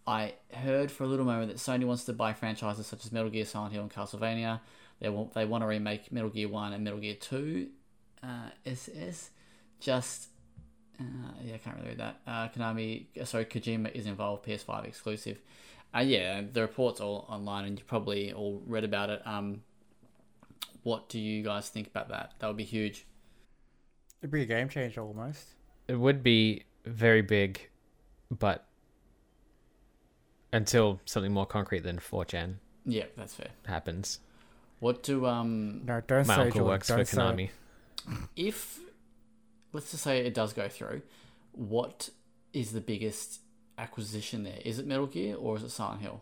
I 0.06 0.34
heard 0.54 0.92
for 0.92 1.04
a 1.04 1.08
little 1.08 1.26
moment 1.26 1.50
that 1.50 1.58
Sony 1.58 1.86
wants 1.86 2.06
to 2.06 2.14
buy 2.14 2.34
franchises 2.34 2.88
such 2.88 3.06
as 3.06 3.12
Metal 3.12 3.30
Gear, 3.30 3.46
Silent 3.46 3.74
Hill, 3.74 3.82
and 3.84 3.92
Castlevania. 3.92 4.62
They 5.00 5.10
want, 5.10 5.34
they 5.34 5.46
want 5.46 5.64
to 5.64 5.68
remake 5.68 6.12
Metal 6.12 6.30
Gear 6.30 6.48
1 6.50 6.74
and 6.74 6.84
Metal 6.84 7.00
Gear 7.00 7.16
2. 7.16 7.68
Uh, 8.24 8.28
SS. 8.66 9.32
Just, 9.80 10.28
uh, 11.00 11.04
yeah, 11.44 11.56
I 11.56 11.58
can't 11.58 11.76
really 11.78 11.90
read 11.90 11.98
that. 12.00 12.20
Uh, 12.26 12.48
Konami, 12.50 13.06
uh, 13.20 13.26
sorry, 13.26 13.46
Kojima 13.46 13.92
is 13.94 14.06
involved, 14.08 14.46
PS5 14.46 14.86
exclusive. 14.86 15.40
Uh, 15.96 16.00
yeah, 16.00 16.42
the 16.52 16.62
report's 16.62 17.00
all 17.02 17.26
online 17.30 17.66
and 17.66 17.80
you 17.80 17.86
probably 17.86 18.32
all 18.34 18.62
read 18.68 18.84
about 18.84 19.10
it. 19.10 19.22
Um, 19.26 19.64
what 20.84 21.10
do 21.10 21.20
you 21.20 21.44
guys 21.44 21.70
think 21.70 21.88
about 21.88 22.10
that? 22.10 22.34
That 22.40 22.48
would 22.48 22.58
be 22.58 22.64
huge. 22.64 23.06
It'd 24.22 24.32
be 24.32 24.42
a 24.42 24.46
game 24.46 24.70
changer 24.70 25.02
almost. 25.02 25.46
it 25.88 25.96
would 25.96 26.24
be 26.24 26.64
very 26.86 27.22
big 27.22 27.70
but 28.32 28.66
until 30.54 31.00
something 31.06 31.32
more 31.32 31.46
concrete 31.46 31.82
than 31.82 31.98
4chan 32.00 32.56
Yeah, 32.86 33.06
that's 33.16 33.34
fair. 33.36 33.50
happens 33.66 34.20
What 34.80 35.04
do 35.04 35.26
um 35.26 35.86
No, 35.86 36.02
don't 36.08 36.26
my 36.28 36.36
say 36.36 36.42
uncle 36.44 36.60
Jordan, 36.62 36.68
works 36.68 36.88
for 36.88 36.96
don't 36.98 37.06
say 37.08 37.18
it. 37.18 37.22
Konami 37.22 37.50
if 38.36 38.80
let's 39.74 39.92
just 39.92 40.04
say 40.04 40.20
it 40.26 40.34
does 40.34 40.54
go 40.54 40.68
through, 40.70 41.02
what 41.52 42.10
is 42.54 42.72
the 42.72 42.82
biggest 42.82 43.42
acquisition 43.78 44.44
there? 44.44 44.60
Is 44.66 44.80
it 44.80 44.88
Metal 44.88 45.08
Gear 45.08 45.36
or 45.36 45.56
is 45.58 45.64
it 45.64 45.70
Silent 45.70 46.02
Hill? 46.02 46.22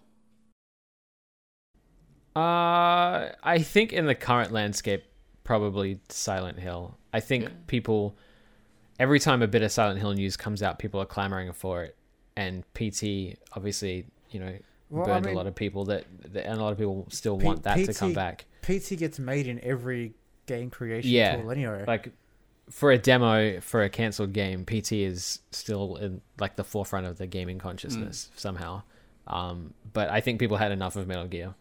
Uh, 2.35 3.31
I 3.43 3.59
think 3.63 3.93
in 3.93 4.05
the 4.07 4.15
current 4.15 4.51
landscape, 4.51 5.05
probably 5.43 5.99
Silent 6.09 6.59
Hill. 6.59 6.97
I 7.13 7.19
think 7.21 7.43
Yeah. 7.43 7.49
people, 7.67 8.17
every 8.99 9.19
time 9.19 9.41
a 9.41 9.47
bit 9.47 9.61
of 9.61 9.71
Silent 9.71 9.99
Hill 9.99 10.13
news 10.13 10.35
comes 10.35 10.61
out, 10.61 10.79
people 10.79 10.99
are 10.99 11.05
clamoring 11.05 11.53
for 11.53 11.83
it. 11.83 11.95
And 12.35 12.63
PT, 12.73 13.37
obviously, 13.53 14.05
you 14.31 14.41
know, 14.41 14.57
Well, 14.89 15.03
I 15.03 15.05
burned 15.07 15.25
mean, 15.27 15.35
a 15.35 15.37
lot 15.37 15.47
of 15.47 15.55
people 15.55 15.85
that, 15.85 16.03
that, 16.33 16.45
and 16.45 16.59
a 16.59 16.63
lot 16.63 16.73
of 16.73 16.77
people 16.77 17.07
still 17.09 17.37
P- 17.37 17.45
want 17.45 17.63
that 17.63 17.77
to 17.85 17.93
come 17.93 18.13
back. 18.13 18.45
PT 18.61 18.97
gets 18.97 19.17
made 19.17 19.47
in 19.47 19.59
every 19.63 20.13
game 20.45 20.69
creation 20.69 21.11
Yeah, 21.11 21.37
tool 21.41 21.51
anyway. 21.51 21.85
Like, 21.87 22.11
for 22.69 22.91
a 22.91 22.97
demo 22.97 23.59
for 23.61 23.83
a 23.83 23.89
cancelled 23.89 24.33
game, 24.33 24.65
PT 24.65 24.93
is 24.93 25.39
still 25.51 25.95
in 25.97 26.21
like 26.39 26.55
the 26.55 26.63
forefront 26.63 27.05
of 27.07 27.17
the 27.17 27.27
gaming 27.27 27.59
consciousness 27.59 28.29
Mm. 28.35 28.39
somehow. 28.39 28.81
Um, 29.27 29.73
but 29.93 30.09
I 30.09 30.21
think 30.21 30.39
people 30.39 30.57
had 30.57 30.71
enough 30.71 30.95
of 30.95 31.07
Metal 31.07 31.27
Gear 31.27 31.53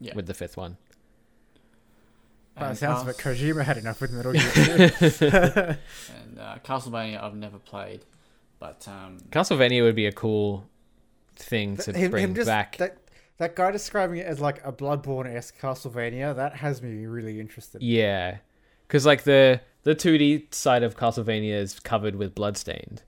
Yeah. 0.00 0.14
with 0.14 0.26
the 0.26 0.34
fifth 0.34 0.56
one. 0.56 0.76
By 2.54 2.60
the 2.64 2.68
And 2.70 2.78
sounds 2.78 3.02
of 3.02 3.08
it, 3.08 3.16
Kojima 3.16 3.64
had 3.64 3.78
enough 3.78 4.00
with 4.00 4.12
Metal 4.12 4.32
Gear. 4.34 4.42
and 6.14 6.38
uh, 6.38 6.58
Castlevania 6.64 7.22
I've 7.22 7.34
never 7.34 7.58
played, 7.58 8.04
but 8.58 8.86
um 8.88 9.18
Castlevania 9.30 9.82
would 9.82 9.96
be 9.96 10.06
a 10.06 10.12
cool 10.12 10.68
thing 11.36 11.76
to 11.78 11.92
Him- 11.92 12.10
bring 12.10 12.24
him 12.24 12.34
just- 12.34 12.46
back. 12.46 12.76
That, 12.76 12.98
that 13.38 13.56
guy 13.56 13.70
describing 13.70 14.18
it 14.18 14.26
as 14.26 14.38
like 14.40 14.64
a 14.66 14.72
Bloodborne 14.72 15.26
esque 15.34 15.58
Castlevania, 15.58 16.36
that 16.36 16.56
has 16.56 16.82
me 16.82 17.06
really 17.06 17.40
interested. 17.40 17.82
Yeah, 17.82 18.36
because 18.86 19.06
like 19.06 19.22
the 19.24 19.60
the 19.84 19.94
two 19.94 20.18
D 20.18 20.48
side 20.50 20.82
of 20.82 20.96
Castlevania 20.96 21.54
is 21.54 21.78
covered 21.80 22.16
with 22.16 22.34
bloodstained, 22.34 23.02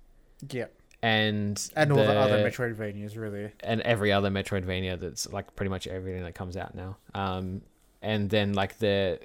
Yeah. 0.50 0.66
and 1.02 1.60
And 1.76 1.92
all 1.92 1.98
the 1.98 2.18
other 2.18 2.42
the- 2.42 2.48
Metroidvanias, 2.48 3.16
really. 3.16 3.52
and 3.60 3.80
every 3.82 4.12
other 4.12 4.30
Metroidvania 4.30 4.98
that's 4.98 5.30
like 5.32 5.54
pretty 5.56 5.70
much 5.70 5.86
everything 5.86 6.22
that 6.24 6.34
comes 6.34 6.56
out 6.56 6.74
now. 6.74 6.96
Um, 7.14 7.62
and 8.02 8.28
then 8.30 8.52
like 8.54 8.78
the, 8.78 9.18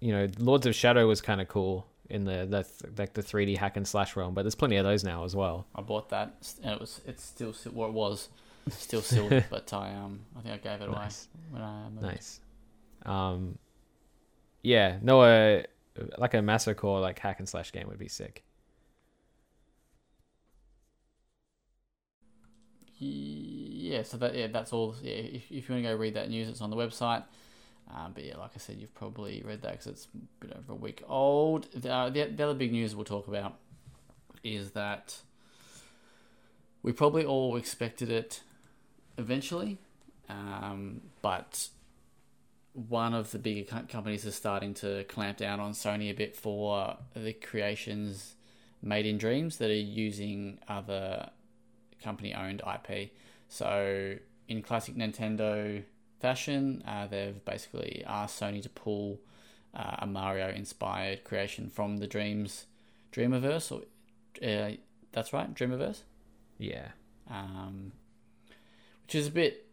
you 0.00 0.12
know, 0.12 0.28
Lords 0.38 0.66
of 0.66 0.74
Shadow 0.74 1.06
was 1.06 1.20
kind 1.20 1.40
of 1.40 1.48
cool 1.48 1.86
in 2.10 2.24
the 2.24 2.44
the 2.46 2.66
like 2.98 3.14
the 3.14 3.22
three 3.22 3.46
D 3.46 3.56
hack 3.56 3.76
and 3.76 3.86
slash 3.88 4.16
realm, 4.16 4.34
but 4.34 4.42
there's 4.42 4.54
plenty 4.54 4.76
of 4.76 4.84
those 4.84 5.04
now 5.04 5.24
as 5.24 5.34
well. 5.36 5.66
I 5.74 5.80
bought 5.82 6.08
that 6.10 6.34
and 6.62 6.72
it 6.74 6.80
was 6.80 7.00
it's 7.06 7.22
still 7.24 7.52
what 7.72 7.88
it 7.88 7.92
was. 7.94 8.28
still 8.70 9.02
sealed, 9.02 9.44
but 9.50 9.72
I 9.74 9.92
um 9.94 10.20
I 10.36 10.40
think 10.40 10.54
I 10.54 10.56
gave 10.72 10.80
it 10.82 10.88
away 10.88 10.98
Nice. 10.98 11.28
when 11.50 11.60
I 11.62 11.88
moved. 11.90 12.02
Nice. 12.02 12.40
Um, 13.04 13.58
yeah, 14.62 14.96
no, 15.02 15.20
uh, 15.20 15.62
like 16.18 16.34
a 16.34 16.42
massacre 16.42 16.86
like 16.88 17.18
hack 17.18 17.38
and 17.38 17.48
slash 17.48 17.72
game 17.72 17.88
would 17.88 17.98
be 17.98 18.08
sick. 18.08 18.44
Yeah, 22.98 24.02
so 24.02 24.16
that 24.18 24.34
yeah, 24.34 24.46
that's 24.48 24.72
all. 24.72 24.94
Yeah, 25.02 25.12
if, 25.12 25.50
if 25.50 25.68
you 25.68 25.74
want 25.74 25.84
to 25.84 25.90
go 25.90 25.96
read 25.96 26.14
that 26.14 26.30
news, 26.30 26.48
it's 26.48 26.60
on 26.60 26.70
the 26.70 26.76
website. 26.76 27.24
Um, 27.94 28.12
but 28.14 28.24
yeah, 28.24 28.38
like 28.38 28.52
I 28.54 28.58
said, 28.58 28.78
you've 28.78 28.94
probably 28.94 29.42
read 29.44 29.62
that 29.62 29.72
because 29.72 29.86
it's 29.88 30.08
a 30.14 30.46
bit 30.46 30.56
over 30.56 30.72
a 30.72 30.76
week 30.76 31.02
old. 31.06 31.70
The, 31.72 31.92
uh, 31.92 32.10
the, 32.10 32.24
the 32.24 32.44
other 32.44 32.54
big 32.54 32.72
news 32.72 32.94
we'll 32.94 33.04
talk 33.04 33.28
about 33.28 33.58
is 34.42 34.70
that 34.70 35.18
we 36.82 36.92
probably 36.92 37.24
all 37.24 37.56
expected 37.56 38.10
it 38.10 38.40
eventually, 39.18 39.78
um, 40.28 41.02
but 41.20 41.68
one 42.74 43.14
of 43.14 43.30
the 43.30 43.38
bigger 43.38 43.70
co- 43.70 43.86
companies 43.88 44.24
is 44.24 44.34
starting 44.34 44.74
to 44.74 45.04
clamp 45.04 45.38
down 45.38 45.60
on 45.60 45.72
Sony 45.72 46.10
a 46.10 46.14
bit 46.14 46.36
for 46.36 46.96
the 47.14 47.32
creations 47.32 48.34
made 48.82 49.06
in 49.06 49.16
Dreams 49.16 49.56
that 49.58 49.70
are 49.70 49.74
using 49.74 50.58
other 50.68 51.30
company 52.02 52.34
owned 52.34 52.60
IP. 52.66 53.10
So, 53.48 54.16
in 54.48 54.60
classic 54.62 54.96
Nintendo 54.96 55.82
fashion, 56.20 56.82
uh, 56.86 57.06
they've 57.06 57.42
basically 57.44 58.02
asked 58.06 58.40
Sony 58.40 58.60
to 58.62 58.68
pull 58.68 59.20
uh, 59.74 59.96
a 60.00 60.06
Mario 60.06 60.50
inspired 60.50 61.24
creation 61.24 61.70
from 61.70 61.98
the 61.98 62.06
Dreams 62.06 62.66
Dreamiverse, 63.12 63.70
or 63.72 63.82
uh, 64.46 64.72
that's 65.12 65.32
right, 65.32 65.54
Dreamiverse, 65.54 66.00
Yeah. 66.58 66.88
um, 67.30 67.92
which 69.06 69.14
is 69.14 69.28
a 69.28 69.30
bit 69.30 69.66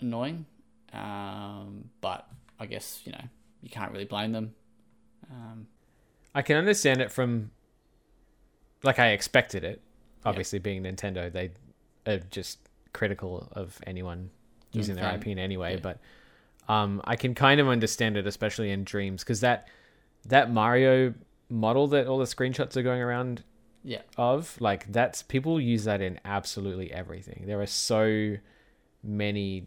annoying, 0.00 0.46
um, 0.92 1.84
but 2.00 2.28
I 2.58 2.66
guess 2.66 3.00
you 3.04 3.12
know 3.12 3.22
you 3.62 3.70
can't 3.70 3.92
really 3.92 4.04
blame 4.04 4.32
them. 4.32 4.54
Um, 5.30 5.66
I 6.34 6.42
can 6.42 6.56
understand 6.56 7.00
it 7.00 7.10
from 7.10 7.50
like 8.82 8.98
I 8.98 9.08
expected 9.08 9.64
it. 9.64 9.82
Obviously, 10.24 10.58
being 10.58 10.82
Nintendo, 10.82 11.32
they 11.32 11.52
are 12.06 12.18
just 12.30 12.58
critical 12.92 13.48
of 13.52 13.78
anyone 13.86 14.30
Doing 14.72 14.80
using 14.80 14.96
their 14.96 15.14
IP 15.14 15.28
in 15.28 15.38
any 15.38 15.56
way. 15.56 15.74
yeah. 15.74 15.80
But 15.80 15.98
um, 16.68 17.00
I 17.04 17.16
can 17.16 17.34
kind 17.34 17.60
of 17.60 17.68
understand 17.68 18.16
it, 18.16 18.26
especially 18.26 18.70
in 18.70 18.84
Dreams, 18.84 19.22
because 19.24 19.40
that 19.40 19.68
that 20.26 20.50
Mario 20.52 21.14
model 21.48 21.88
that 21.88 22.06
all 22.06 22.18
the 22.18 22.26
screenshots 22.26 22.76
are 22.76 22.82
going 22.82 23.00
around 23.00 23.42
yeah, 23.82 24.02
of, 24.16 24.56
like 24.60 24.90
that's 24.92 25.22
people 25.22 25.60
use 25.60 25.84
that 25.84 26.00
in 26.00 26.20
absolutely 26.24 26.92
everything. 26.92 27.44
There 27.46 27.60
are 27.60 27.66
so 27.66 28.36
many 29.02 29.66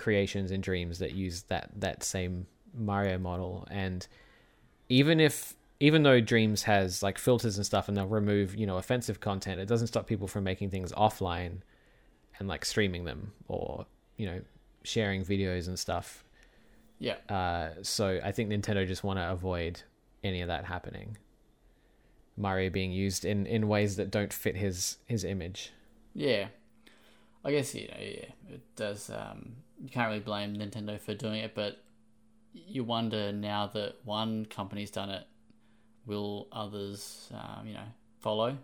creations 0.00 0.50
and 0.50 0.62
Dreams 0.62 0.98
that 0.98 1.12
use 1.12 1.42
that 1.42 1.70
that 1.76 2.02
same 2.02 2.46
Mario 2.74 3.18
model, 3.18 3.68
and 3.70 4.06
even 4.88 5.20
if 5.20 5.54
even 5.78 6.02
though 6.02 6.20
Dreams 6.20 6.64
has 6.64 7.02
like 7.02 7.18
filters 7.18 7.56
and 7.56 7.64
stuff, 7.64 7.86
and 7.88 7.96
they'll 7.96 8.06
remove 8.06 8.56
you 8.56 8.66
know 8.66 8.78
offensive 8.78 9.20
content, 9.20 9.60
it 9.60 9.66
doesn't 9.66 9.86
stop 9.86 10.06
people 10.06 10.26
from 10.26 10.42
making 10.44 10.70
things 10.70 10.90
offline 10.92 11.58
and 12.38 12.48
like 12.48 12.64
streaming 12.64 13.04
them 13.04 13.32
or 13.48 13.86
you 14.16 14.26
know 14.26 14.40
sharing 14.82 15.24
videos 15.24 15.68
and 15.68 15.78
stuff. 15.78 16.24
yeah, 16.98 17.16
Uh, 17.28 17.68
so 17.82 18.18
I 18.24 18.32
think 18.32 18.50
Nintendo 18.50 18.86
just 18.86 19.04
want 19.04 19.18
to 19.18 19.30
avoid 19.30 19.82
any 20.24 20.40
of 20.40 20.48
that 20.48 20.64
happening. 20.64 21.16
Mario 22.36 22.70
being 22.70 22.92
used 22.92 23.24
in, 23.26 23.44
in 23.46 23.68
ways 23.68 23.96
that 23.96 24.10
don't 24.10 24.32
fit 24.32 24.56
his 24.56 24.96
his 25.06 25.24
image. 25.24 25.72
yeah. 26.14 26.48
I 27.42 27.52
guess 27.52 27.74
you 27.74 27.88
know, 27.88 27.94
yeah, 28.00 28.32
it 28.54 28.60
does. 28.76 29.08
Um, 29.08 29.56
you 29.82 29.88
can't 29.88 30.08
really 30.08 30.20
blame 30.20 30.56
Nintendo 30.56 31.00
for 31.00 31.14
doing 31.14 31.40
it, 31.40 31.54
but 31.54 31.82
you 32.52 32.84
wonder 32.84 33.32
now 33.32 33.66
that 33.68 33.96
one 34.04 34.44
company's 34.46 34.90
done 34.90 35.10
it, 35.10 35.24
will 36.06 36.48
others, 36.52 37.30
um, 37.32 37.66
you 37.66 37.74
know, 37.74 37.86
follow? 38.20 38.56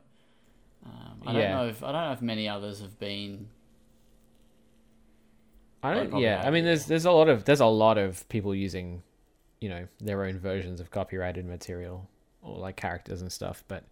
Um, 0.85 1.23
I 1.27 1.33
Yeah. 1.33 1.41
don't 1.41 1.51
know 1.51 1.69
if 1.69 1.83
I 1.83 1.93
don't 1.93 2.03
know 2.03 2.13
if 2.13 2.23
many 2.23 2.49
others 2.49 2.81
have 2.81 2.99
been. 2.99 3.49
I 5.83 5.95
don't. 5.95 6.19
Yeah, 6.19 6.43
I 6.45 6.51
mean, 6.51 6.65
there's 6.65 6.87
there's 6.87 7.05
a 7.05 7.11
lot 7.11 7.29
of 7.29 7.45
there's 7.45 7.61
a 7.61 7.67
lot 7.67 7.99
of 7.99 8.29
people 8.29 8.55
using, 8.55 9.03
you 9.61 9.69
know, 9.69 9.87
their 10.01 10.25
own 10.25 10.39
versions 10.39 10.81
of 10.81 10.91
copyrighted 10.91 11.45
material 11.47 12.09
or 12.43 12.59
like 12.59 12.77
characters 12.77 13.23
and 13.23 13.31
stuff. 13.31 13.65
But 13.69 13.85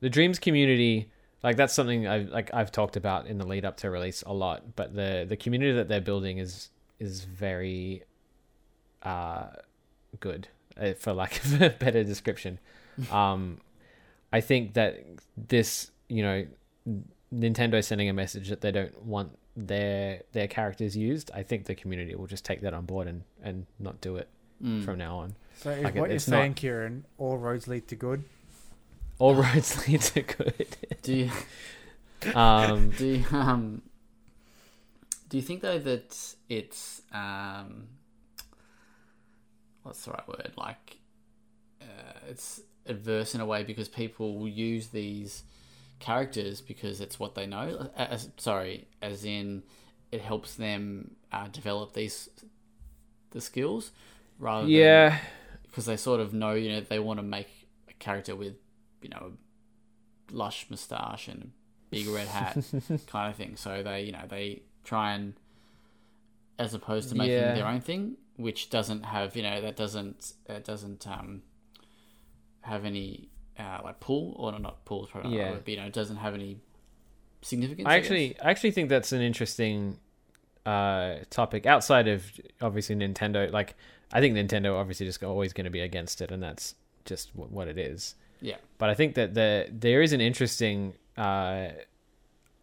the 0.00 0.10
Dreams 0.10 0.38
community, 0.38 1.10
like 1.42 1.56
that's 1.56 1.72
something 1.74 2.06
I 2.06 2.18
like 2.18 2.52
I've 2.52 2.70
talked 2.72 2.96
about 2.96 3.26
in 3.26 3.38
the 3.38 3.46
lead 3.46 3.64
up 3.64 3.76
to 3.78 3.90
release 3.90 4.22
a 4.26 4.32
lot. 4.32 4.76
But 4.76 4.94
the 4.94 5.24
the 5.28 5.36
community 5.36 5.72
that 5.72 5.88
they're 5.88 6.00
building 6.00 6.38
is 6.38 6.70
is 6.98 7.24
very, 7.24 8.02
uh, 9.02 9.46
good 10.20 10.48
uh, 10.78 10.92
for 10.94 11.12
lack 11.12 11.36
of 11.44 11.62
a 11.62 11.70
better 11.70 12.04
description. 12.04 12.58
um, 13.10 13.58
I 14.32 14.40
think 14.40 14.74
that 14.74 15.02
this, 15.36 15.90
you 16.08 16.22
know, 16.22 16.46
Nintendo 17.34 17.82
sending 17.82 18.08
a 18.08 18.12
message 18.12 18.48
that 18.48 18.60
they 18.60 18.70
don't 18.70 19.02
want 19.04 19.36
their 19.56 20.22
their 20.32 20.46
characters 20.48 20.96
used, 20.96 21.30
I 21.34 21.42
think 21.42 21.64
the 21.64 21.74
community 21.74 22.14
will 22.14 22.26
just 22.26 22.44
take 22.44 22.60
that 22.62 22.74
on 22.74 22.84
board 22.84 23.06
and 23.08 23.22
and 23.42 23.66
not 23.78 24.00
do 24.00 24.16
it 24.16 24.28
Mm. 24.62 24.84
from 24.84 24.98
now 24.98 25.16
on. 25.20 25.36
So 25.56 25.70
is 25.70 25.82
Like, 25.82 25.94
it- 25.96 26.00
what 26.00 26.08
you're 26.10 26.16
it's 26.16 26.28
not- 26.28 26.36
saying, 26.36 26.52
Kieran, 26.54 27.06
all 27.16 27.38
roads 27.38 27.66
lead 27.66 27.88
to 27.88 27.96
good. 27.96 28.24
All 29.20 29.34
roads 29.36 29.86
lead 29.88 30.00
to 30.00 30.22
good. 30.22 30.66
Do 31.02 31.14
you 31.14 31.30
Um, 32.34 32.90
do 32.90 33.06
you, 33.06 33.24
um 33.32 33.82
do 35.28 35.36
you 35.38 35.42
think 35.42 35.62
though 35.62 35.78
that 35.78 36.34
it's 36.48 37.02
um 37.12 37.86
what's 39.84 40.04
the 40.04 40.10
right 40.10 40.28
word 40.28 40.52
like 40.56 40.98
uh, 41.80 42.18
it's 42.28 42.60
adverse 42.86 43.34
in 43.34 43.40
a 43.40 43.46
way 43.46 43.62
because 43.62 43.88
people 43.88 44.38
will 44.38 44.48
use 44.48 44.88
these 44.88 45.44
characters 45.98 46.60
because 46.60 47.00
it's 47.00 47.18
what 47.18 47.34
they 47.34 47.46
know 47.46 47.88
as, 47.96 48.28
sorry 48.36 48.86
as 49.00 49.24
in 49.24 49.62
it 50.12 50.20
helps 50.20 50.56
them 50.56 51.12
uh, 51.32 51.48
develop 51.48 51.94
these 51.94 52.28
the 53.30 53.40
skills 53.40 53.92
rather 54.38 54.68
than 54.68 54.70
yeah, 54.70 55.18
because 55.62 55.86
they 55.86 55.96
sort 55.96 56.20
of 56.20 56.34
know, 56.34 56.52
you 56.54 56.72
know, 56.72 56.80
they 56.80 56.98
want 56.98 57.18
to 57.18 57.22
make 57.22 57.48
a 57.88 57.92
character 57.94 58.34
with, 58.34 58.54
you 59.02 59.08
know, 59.08 59.32
a 60.30 60.32
lush 60.34 60.66
moustache 60.70 61.28
and 61.28 61.42
a 61.42 61.46
big 61.90 62.06
red 62.08 62.28
hat 62.28 62.56
kind 63.06 63.30
of 63.30 63.36
thing. 63.36 63.56
So 63.56 63.82
they, 63.82 64.02
you 64.02 64.12
know, 64.12 64.24
they 64.28 64.62
try 64.84 65.12
and, 65.14 65.34
as 66.58 66.74
opposed 66.74 67.08
to 67.10 67.14
making 67.14 67.34
Yeah. 67.36 67.54
their 67.54 67.66
own 67.66 67.80
thing, 67.80 68.16
which 68.36 68.70
doesn't 68.70 69.04
have, 69.04 69.36
you 69.36 69.42
know, 69.42 69.60
that 69.60 69.76
doesn't, 69.76 70.32
that 70.46 70.64
doesn't 70.64 71.06
um, 71.06 71.42
have 72.62 72.84
any 72.84 73.28
uh, 73.58 73.80
like 73.84 74.00
pull 74.00 74.34
or 74.38 74.58
not 74.58 74.84
pull, 74.84 75.06
probably 75.06 75.36
Yeah. 75.36 75.50
word, 75.52 75.64
but 75.64 75.68
you 75.68 75.76
know, 75.80 75.86
it 75.86 75.92
doesn't 75.92 76.16
have 76.16 76.34
any 76.34 76.58
significance. 77.42 77.86
I 77.86 77.92
I 77.92 77.96
actually 77.96 78.28
guess. 78.30 78.38
I 78.42 78.50
actually 78.50 78.70
think 78.72 78.88
that's 78.88 79.12
an 79.12 79.20
interesting 79.20 79.98
uh 80.66 81.16
topic 81.30 81.64
outside 81.64 82.06
of 82.06 82.30
obviously 82.60 82.94
Nintendo. 82.94 83.50
Like 83.50 83.74
I 84.12 84.20
think 84.20 84.34
Nintendo 84.36 84.78
obviously 84.78 85.06
just 85.06 85.22
always 85.22 85.52
going 85.52 85.64
to 85.64 85.70
be 85.70 85.80
against 85.80 86.20
it, 86.20 86.30
and 86.30 86.42
that's 86.42 86.74
just 87.04 87.30
what 87.34 87.66
it 87.68 87.78
is. 87.78 88.14
Yeah, 88.40 88.56
But 88.78 88.90
I 88.90 88.94
think 88.94 89.14
that 89.14 89.34
the 89.34 89.68
there 89.70 90.02
is 90.02 90.12
an 90.12 90.20
interesting 90.20 90.94
uh, 91.16 91.68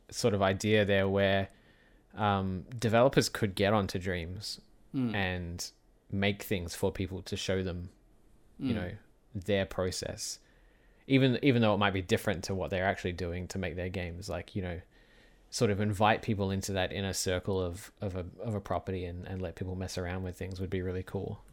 sort 0.10 0.34
of 0.34 0.42
idea 0.42 0.86
there 0.86 1.08
where 1.08 1.50
um, 2.16 2.66
developers 2.80 3.30
could 3.30 3.54
get 3.56 3.74
onto 3.74 4.00
Dreams 4.00 4.60
Mm. 4.96 5.14
and 5.14 5.72
make 6.12 6.42
things 6.44 6.74
for 6.74 6.92
people 6.92 7.22
to 7.24 7.36
show 7.36 7.62
them, 7.62 7.90
you 8.58 8.72
Mm. 8.74 8.76
know, 8.76 8.92
their 9.36 9.66
process, 9.66 10.40
even 11.08 11.38
even 11.44 11.62
though 11.62 11.74
it 11.74 11.78
might 11.78 11.94
be 11.94 12.02
different 12.02 12.44
to 12.46 12.56
what 12.56 12.70
they're 12.72 12.86
actually 12.86 13.12
doing 13.12 13.48
to 13.50 13.58
make 13.60 13.76
their 13.76 13.90
games. 13.90 14.30
Like 14.30 14.56
you 14.56 14.62
know, 14.62 14.80
sort 15.50 15.70
of 15.72 15.80
invite 15.82 16.22
people 16.22 16.50
into 16.52 16.72
that 16.74 16.92
inner 16.94 17.14
circle 17.14 17.62
of 17.62 17.92
of 18.02 18.16
a 18.16 18.26
of 18.42 18.56
a 18.56 18.62
property 18.62 19.04
and 19.06 19.28
and 19.28 19.42
let 19.42 19.56
people 19.56 19.76
mess 19.76 19.98
around 19.98 20.24
with 20.24 20.38
things 20.38 20.60
would 20.62 20.70
be 20.72 20.82
really 20.82 21.04
cool. 21.04 21.44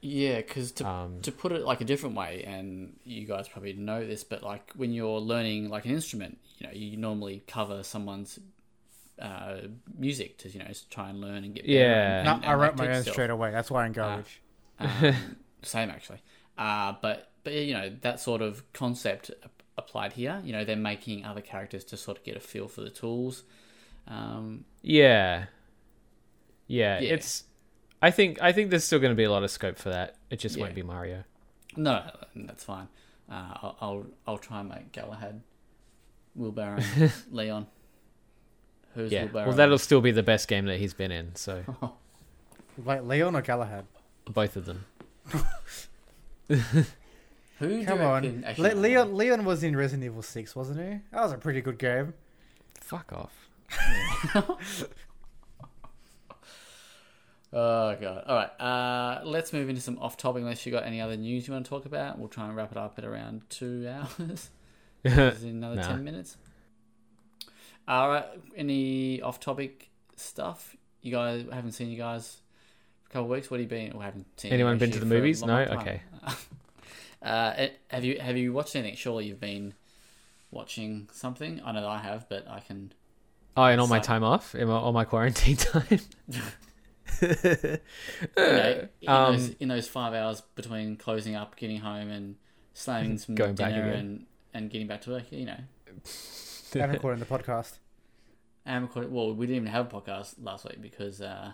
Yeah, 0.00 0.36
because 0.36 0.72
to 0.72 0.86
Um, 0.86 1.20
to 1.22 1.32
put 1.32 1.52
it 1.52 1.62
like 1.64 1.80
a 1.80 1.84
different 1.84 2.14
way, 2.16 2.44
and 2.46 2.96
you 3.04 3.26
guys 3.26 3.48
probably 3.48 3.72
know 3.72 4.06
this, 4.06 4.24
but 4.24 4.42
like 4.42 4.72
when 4.74 4.92
you're 4.92 5.18
learning 5.20 5.68
like 5.70 5.84
an 5.84 5.90
instrument, 5.92 6.38
you 6.58 6.66
know, 6.66 6.72
you 6.72 6.96
normally 6.96 7.42
cover 7.46 7.82
someone's 7.82 8.38
uh, 9.20 9.62
music 9.96 10.38
to 10.38 10.48
you 10.48 10.60
know 10.60 10.66
to 10.66 10.88
try 10.90 11.08
and 11.10 11.20
learn 11.20 11.42
and 11.44 11.54
get 11.54 11.64
Yeah. 11.64 12.18
and- 12.18 12.24
No, 12.26 12.34
and- 12.34 12.44
I 12.44 12.54
wrote 12.54 12.76
my 12.76 12.84
own 12.86 12.90
yourself. 12.94 13.14
straight 13.14 13.30
away. 13.30 13.50
That's 13.50 13.70
why 13.70 13.84
I'm 13.84 13.92
garbage. 13.92 14.40
Um, 14.80 15.36
same 15.62 15.90
actually, 15.90 16.20
uh, 16.56 16.94
but 17.02 17.32
but 17.42 17.52
you 17.52 17.74
know 17.74 17.90
that 18.02 18.20
sort 18.20 18.42
of 18.42 18.62
concept 18.72 19.32
applied 19.76 20.12
here. 20.12 20.40
You 20.44 20.52
know, 20.52 20.64
they're 20.64 20.76
making 20.76 21.24
other 21.24 21.40
characters 21.40 21.82
to 21.86 21.96
sort 21.96 22.16
of 22.18 22.22
get 22.22 22.36
a 22.36 22.40
feel 22.40 22.68
for 22.68 22.82
the 22.82 22.90
tools. 22.90 23.42
Um, 24.06 24.64
Yeah. 24.82 25.46
yeah. 26.68 27.00
Yeah. 27.00 27.14
It's 27.14 27.42
I 28.00 28.10
think 28.10 28.40
I 28.40 28.52
think 28.52 28.70
there's 28.70 28.84
still 28.84 28.98
going 29.00 29.12
to 29.12 29.16
be 29.16 29.24
a 29.24 29.30
lot 29.30 29.42
of 29.44 29.50
scope 29.50 29.76
for 29.78 29.88
that. 29.90 30.16
It 30.30 30.38
just 30.38 30.56
Yeah. 30.56 30.62
won't 30.64 30.74
be 30.74 30.82
Mario. 30.82 31.24
No, 31.76 32.04
no, 32.34 32.46
that's 32.46 32.64
fine. 32.64 32.88
Uh, 33.30 33.52
I'll, 33.62 33.76
I'll 33.80 34.06
I'll 34.26 34.38
try 34.38 34.60
and 34.60 34.68
make 34.68 34.92
Galahad, 34.92 35.40
Wheelbarrow, 36.34 36.78
and 36.96 37.12
Leon, 37.30 37.66
Who's 38.94 39.12
Yeah. 39.12 39.24
Wheelbarrow? 39.24 39.48
Well, 39.48 39.56
that'll 39.56 39.78
still 39.78 40.00
be 40.00 40.10
the 40.12 40.22
best 40.22 40.48
game 40.48 40.64
that 40.66 40.78
he's 40.78 40.94
been 40.94 41.10
in. 41.12 41.34
So 41.34 41.64
Like 42.84 43.02
Leon 43.04 43.34
or 43.36 43.42
Galahad? 43.42 43.84
both 44.30 44.56
of 44.56 44.64
them. 44.66 44.84
Who 47.58 47.84
Come 47.84 48.00
on. 48.00 48.44
Le- 48.56 48.74
Leon 48.74 49.16
Leon 49.16 49.44
was 49.44 49.62
in 49.64 49.74
Resident 49.76 50.04
Evil 50.04 50.22
6, 50.22 50.54
wasn't 50.54 50.78
he? 50.78 51.00
That 51.12 51.22
was 51.22 51.32
a 51.32 51.38
pretty 51.38 51.60
good 51.60 51.78
game. 51.78 52.14
Fuck 52.80 53.12
off. 53.12 53.48
Oh 57.52 57.96
god. 58.00 58.24
All 58.26 58.36
right. 58.36 58.60
Uh, 58.60 59.20
let's 59.24 59.52
move 59.52 59.68
into 59.68 59.80
some 59.80 59.98
off-topic. 59.98 60.42
Unless 60.42 60.66
you 60.66 60.72
got 60.72 60.84
any 60.84 61.00
other 61.00 61.16
news 61.16 61.46
you 61.46 61.52
want 61.54 61.64
to 61.64 61.68
talk 61.70 61.86
about, 61.86 62.18
we'll 62.18 62.28
try 62.28 62.46
and 62.46 62.54
wrap 62.56 62.70
it 62.72 62.76
up 62.78 62.98
at 62.98 63.04
around 63.04 63.42
two 63.48 63.88
hours. 63.88 64.50
Another 65.04 65.76
Nah. 65.76 65.82
ten 65.86 66.04
minutes. 66.04 66.36
All 67.86 68.08
right. 68.10 68.26
Any 68.56 69.22
off-topic 69.22 69.88
stuff? 70.16 70.76
You 71.00 71.12
guys 71.12 71.46
I 71.50 71.54
haven't 71.54 71.72
seen 71.72 71.88
you 71.88 71.96
guys 71.96 72.36
for 73.04 73.08
a 73.08 73.12
couple 73.12 73.24
of 73.26 73.30
weeks. 73.30 73.50
What 73.50 73.60
have 73.60 73.70
you 73.72 73.78
been? 73.78 73.92
Or 73.92 74.02
haven't 74.02 74.26
seen? 74.38 74.52
Anyone 74.52 74.76
been 74.78 74.90
to 74.90 75.00
the 75.00 75.06
movies? 75.06 75.42
No? 75.42 75.64
time. 75.64 75.78
Okay. 75.78 76.02
Uh, 77.20 77.52
eh, 77.56 77.68
have 77.88 78.04
you 78.04 78.16
have 78.20 78.36
you 78.36 78.52
watched 78.52 78.76
anything? 78.76 78.94
Surely 78.94 79.26
you've 79.26 79.40
been 79.40 79.74
watching 80.52 81.08
something. 81.12 81.60
I 81.64 81.72
know 81.72 81.80
that 81.80 81.88
I 81.88 81.98
have, 81.98 82.28
but 82.28 82.46
I 82.48 82.60
can. 82.60 82.92
Oh, 83.56 83.64
and 83.64 83.80
all 83.80 83.88
my 83.88 83.98
time 83.98 84.22
off, 84.22 84.54
in 84.54 84.70
all 84.70 84.92
my 84.92 85.04
quarantine 85.04 85.56
time. 85.56 85.98
You 87.20 87.78
know, 88.36 88.88
in, 89.00 89.08
Um, 89.08 89.32
those, 89.36 89.48
in 89.60 89.68
those 89.68 89.88
five 89.88 90.14
hours 90.14 90.40
between 90.54 90.96
closing 90.96 91.34
up, 91.34 91.56
getting 91.56 91.78
home, 91.78 92.10
and 92.10 92.36
slamming 92.74 93.18
some 93.18 93.34
Going 93.34 93.54
dinner 93.54 93.88
again. 93.90 93.98
and 93.98 94.26
and 94.54 94.70
getting 94.70 94.86
back 94.86 95.02
to 95.02 95.10
work, 95.10 95.30
you 95.30 95.46
know. 95.46 95.56
I'm 96.74 96.90
recording 96.90 97.20
the 97.20 97.26
podcast. 97.26 97.78
And 98.66 98.82
recording, 98.84 99.12
well, 99.12 99.32
we 99.34 99.46
didn't 99.46 99.62
even 99.62 99.72
have 99.72 99.92
a 99.92 100.00
podcast 100.00 100.34
last 100.42 100.64
week 100.64 100.80
because 100.82 101.20
uh, 101.22 101.52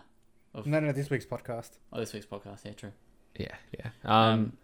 of 0.54 0.66
No, 0.66 0.80
no, 0.80 0.92
this 0.92 1.10
week's 1.10 1.26
podcast. 1.26 1.70
oh, 1.92 2.00
this 2.00 2.12
week's 2.12 2.26
podcast. 2.26 2.64
Yeah, 2.64 2.72
true. 2.72 2.92
yeah, 3.38 3.54
yeah. 3.78 3.90
Um, 4.04 4.56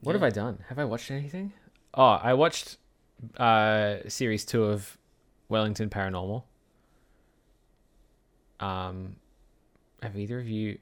what 0.00 0.14
have 0.14 0.22
I 0.22 0.30
done? 0.30 0.58
Have 0.68 0.78
I 0.78 0.84
watched 0.84 1.10
anything? 1.10 1.52
Oh, 1.94 2.02
I 2.04 2.34
watched 2.34 2.76
uh 3.38 3.96
series 4.08 4.44
two 4.44 4.64
of 4.64 4.98
Wellington 5.48 5.88
Paranormal. 5.90 6.42
Um, 8.60 9.16
have 10.02 10.16
either 10.16 10.38
of 10.38 10.48
you 10.48 10.78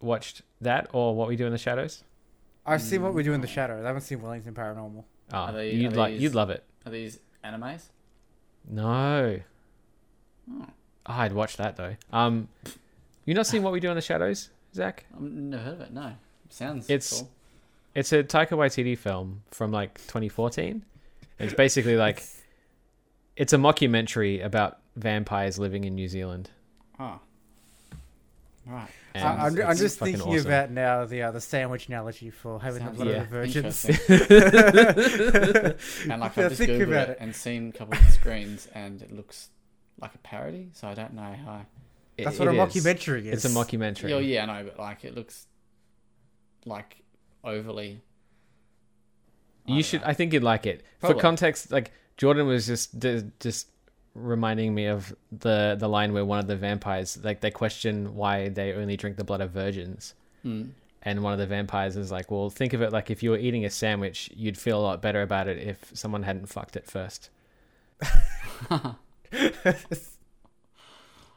watched 0.00 0.42
that 0.60 0.88
or 0.92 1.14
What 1.14 1.28
We 1.28 1.36
Do 1.36 1.46
in 1.46 1.52
the 1.52 1.58
Shadows? 1.58 2.04
I've 2.66 2.82
seen 2.82 3.02
what 3.02 3.14
we 3.14 3.22
do 3.22 3.32
in 3.32 3.40
the 3.40 3.46
mm. 3.46 3.50
shadows. 3.50 3.82
I 3.82 3.86
haven't 3.86 4.02
seen 4.02 4.20
Wellington 4.20 4.52
Paranormal. 4.52 5.02
Oh, 5.32 5.36
Are 5.36 5.52
they- 5.52 5.72
you'd 5.72 5.94
are 5.94 5.96
like 5.96 6.12
these- 6.12 6.22
you'd 6.22 6.34
love 6.34 6.50
it. 6.50 6.64
Are 6.84 6.92
these 6.92 7.18
animes? 7.42 7.88
No, 8.68 9.40
oh, 10.52 10.66
I'd 11.06 11.32
watch 11.32 11.56
that 11.56 11.76
though. 11.76 11.96
Um, 12.12 12.48
you 13.24 13.32
not 13.32 13.46
seen 13.46 13.62
What 13.62 13.72
We 13.72 13.80
Do 13.80 13.88
in 13.88 13.94
the 13.94 14.02
Shadows, 14.02 14.50
Zach? 14.74 15.06
I've 15.14 15.22
never 15.22 15.62
heard 15.62 15.74
of 15.74 15.80
it. 15.80 15.92
No, 15.92 16.12
sounds. 16.50 16.90
It's- 16.90 17.20
cool. 17.20 17.30
It's 17.94 18.12
a 18.12 18.22
Taika 18.22 18.50
Waititi 18.50 18.96
film 18.96 19.42
from 19.50 19.72
like 19.72 19.94
2014. 20.06 20.84
It's 21.38 21.54
basically 21.54 21.96
like 22.04 22.22
it's 23.34 23.52
a 23.52 23.56
mockumentary 23.56 24.44
about 24.44 24.78
vampires 24.94 25.58
living 25.58 25.84
in 25.84 25.94
New 25.94 26.08
Zealand. 26.08 26.50
Oh. 27.00 27.20
Right. 28.68 28.88
And 29.14 29.24
I, 29.24 29.46
I'm, 29.46 29.60
I'm 29.62 29.70
it's 29.70 29.80
just 29.80 29.98
thinking 29.98 30.20
awesome. 30.20 30.46
about 30.46 30.70
now 30.70 31.06
the 31.06 31.22
uh, 31.22 31.30
the 31.30 31.40
sandwich 31.40 31.88
analogy 31.88 32.28
for 32.30 32.60
having 32.60 32.82
Sounds- 32.82 33.00
a 33.00 33.04
lot 33.04 33.10
yeah, 33.10 33.22
of 33.22 33.28
virgins. 33.28 33.84
And 36.10 36.20
like 36.20 36.36
I've 36.38 36.48
just 36.50 36.58
think 36.58 36.70
googled 36.72 36.88
about 36.88 37.08
it, 37.08 37.12
it. 37.12 37.16
and 37.20 37.34
seen 37.34 37.70
a 37.70 37.72
couple 37.72 37.98
of 37.98 38.04
screens, 38.10 38.68
and 38.74 39.00
it 39.02 39.12
looks 39.12 39.48
like 40.00 40.14
a 40.14 40.18
parody. 40.18 40.70
So 40.74 40.88
I 40.88 40.94
don't 40.94 41.14
know 41.14 41.34
how. 41.44 41.66
It- 42.16 42.24
That's 42.24 42.38
what 42.38 42.48
a 42.48 42.50
it 42.52 42.76
is. 42.76 42.84
mockumentary 42.84 43.26
is. 43.26 43.44
It's 43.44 43.54
a 43.54 43.56
mockumentary. 43.56 44.10
Oh 44.12 44.18
yeah, 44.18 44.42
I 44.42 44.46
know, 44.46 44.64
but 44.68 44.78
like 44.78 45.04
it 45.04 45.14
looks 45.14 45.46
like 46.66 46.96
overly. 47.44 48.02
You 49.66 49.74
don't 49.76 49.84
should. 49.84 50.00
know. 50.02 50.06
I 50.08 50.14
think 50.14 50.32
you'd 50.32 50.42
like 50.42 50.66
it. 50.66 50.82
Probably. 51.00 51.16
For 51.16 51.20
context, 51.22 51.70
like 51.72 51.92
Jordan 52.16 52.46
was 52.46 52.66
just 52.66 52.98
d- 52.98 53.24
just 53.40 53.68
reminding 54.18 54.74
me 54.74 54.86
of 54.86 55.14
the 55.32 55.76
the 55.78 55.88
line 55.88 56.12
where 56.12 56.24
one 56.24 56.38
of 56.38 56.46
the 56.46 56.56
vampires 56.56 57.18
like 57.22 57.40
they 57.40 57.50
question 57.50 58.14
why 58.14 58.48
they 58.48 58.72
only 58.72 58.96
drink 58.96 59.16
the 59.16 59.24
blood 59.24 59.40
of 59.40 59.50
virgins. 59.50 60.14
Mm. 60.44 60.70
And 61.02 61.22
one 61.22 61.32
of 61.32 61.38
the 61.38 61.46
vampires 61.46 61.96
is 61.96 62.10
like, 62.10 62.30
"Well, 62.30 62.50
think 62.50 62.72
of 62.72 62.82
it 62.82 62.92
like 62.92 63.10
if 63.10 63.22
you 63.22 63.30
were 63.30 63.38
eating 63.38 63.64
a 63.64 63.70
sandwich, 63.70 64.30
you'd 64.34 64.58
feel 64.58 64.78
a 64.80 64.82
lot 64.82 65.00
better 65.00 65.22
about 65.22 65.46
it 65.48 65.58
if 65.58 65.90
someone 65.94 66.24
hadn't 66.24 66.46
fucked 66.48 66.76
it 66.76 66.86
first. 66.86 67.30
I 68.70 68.94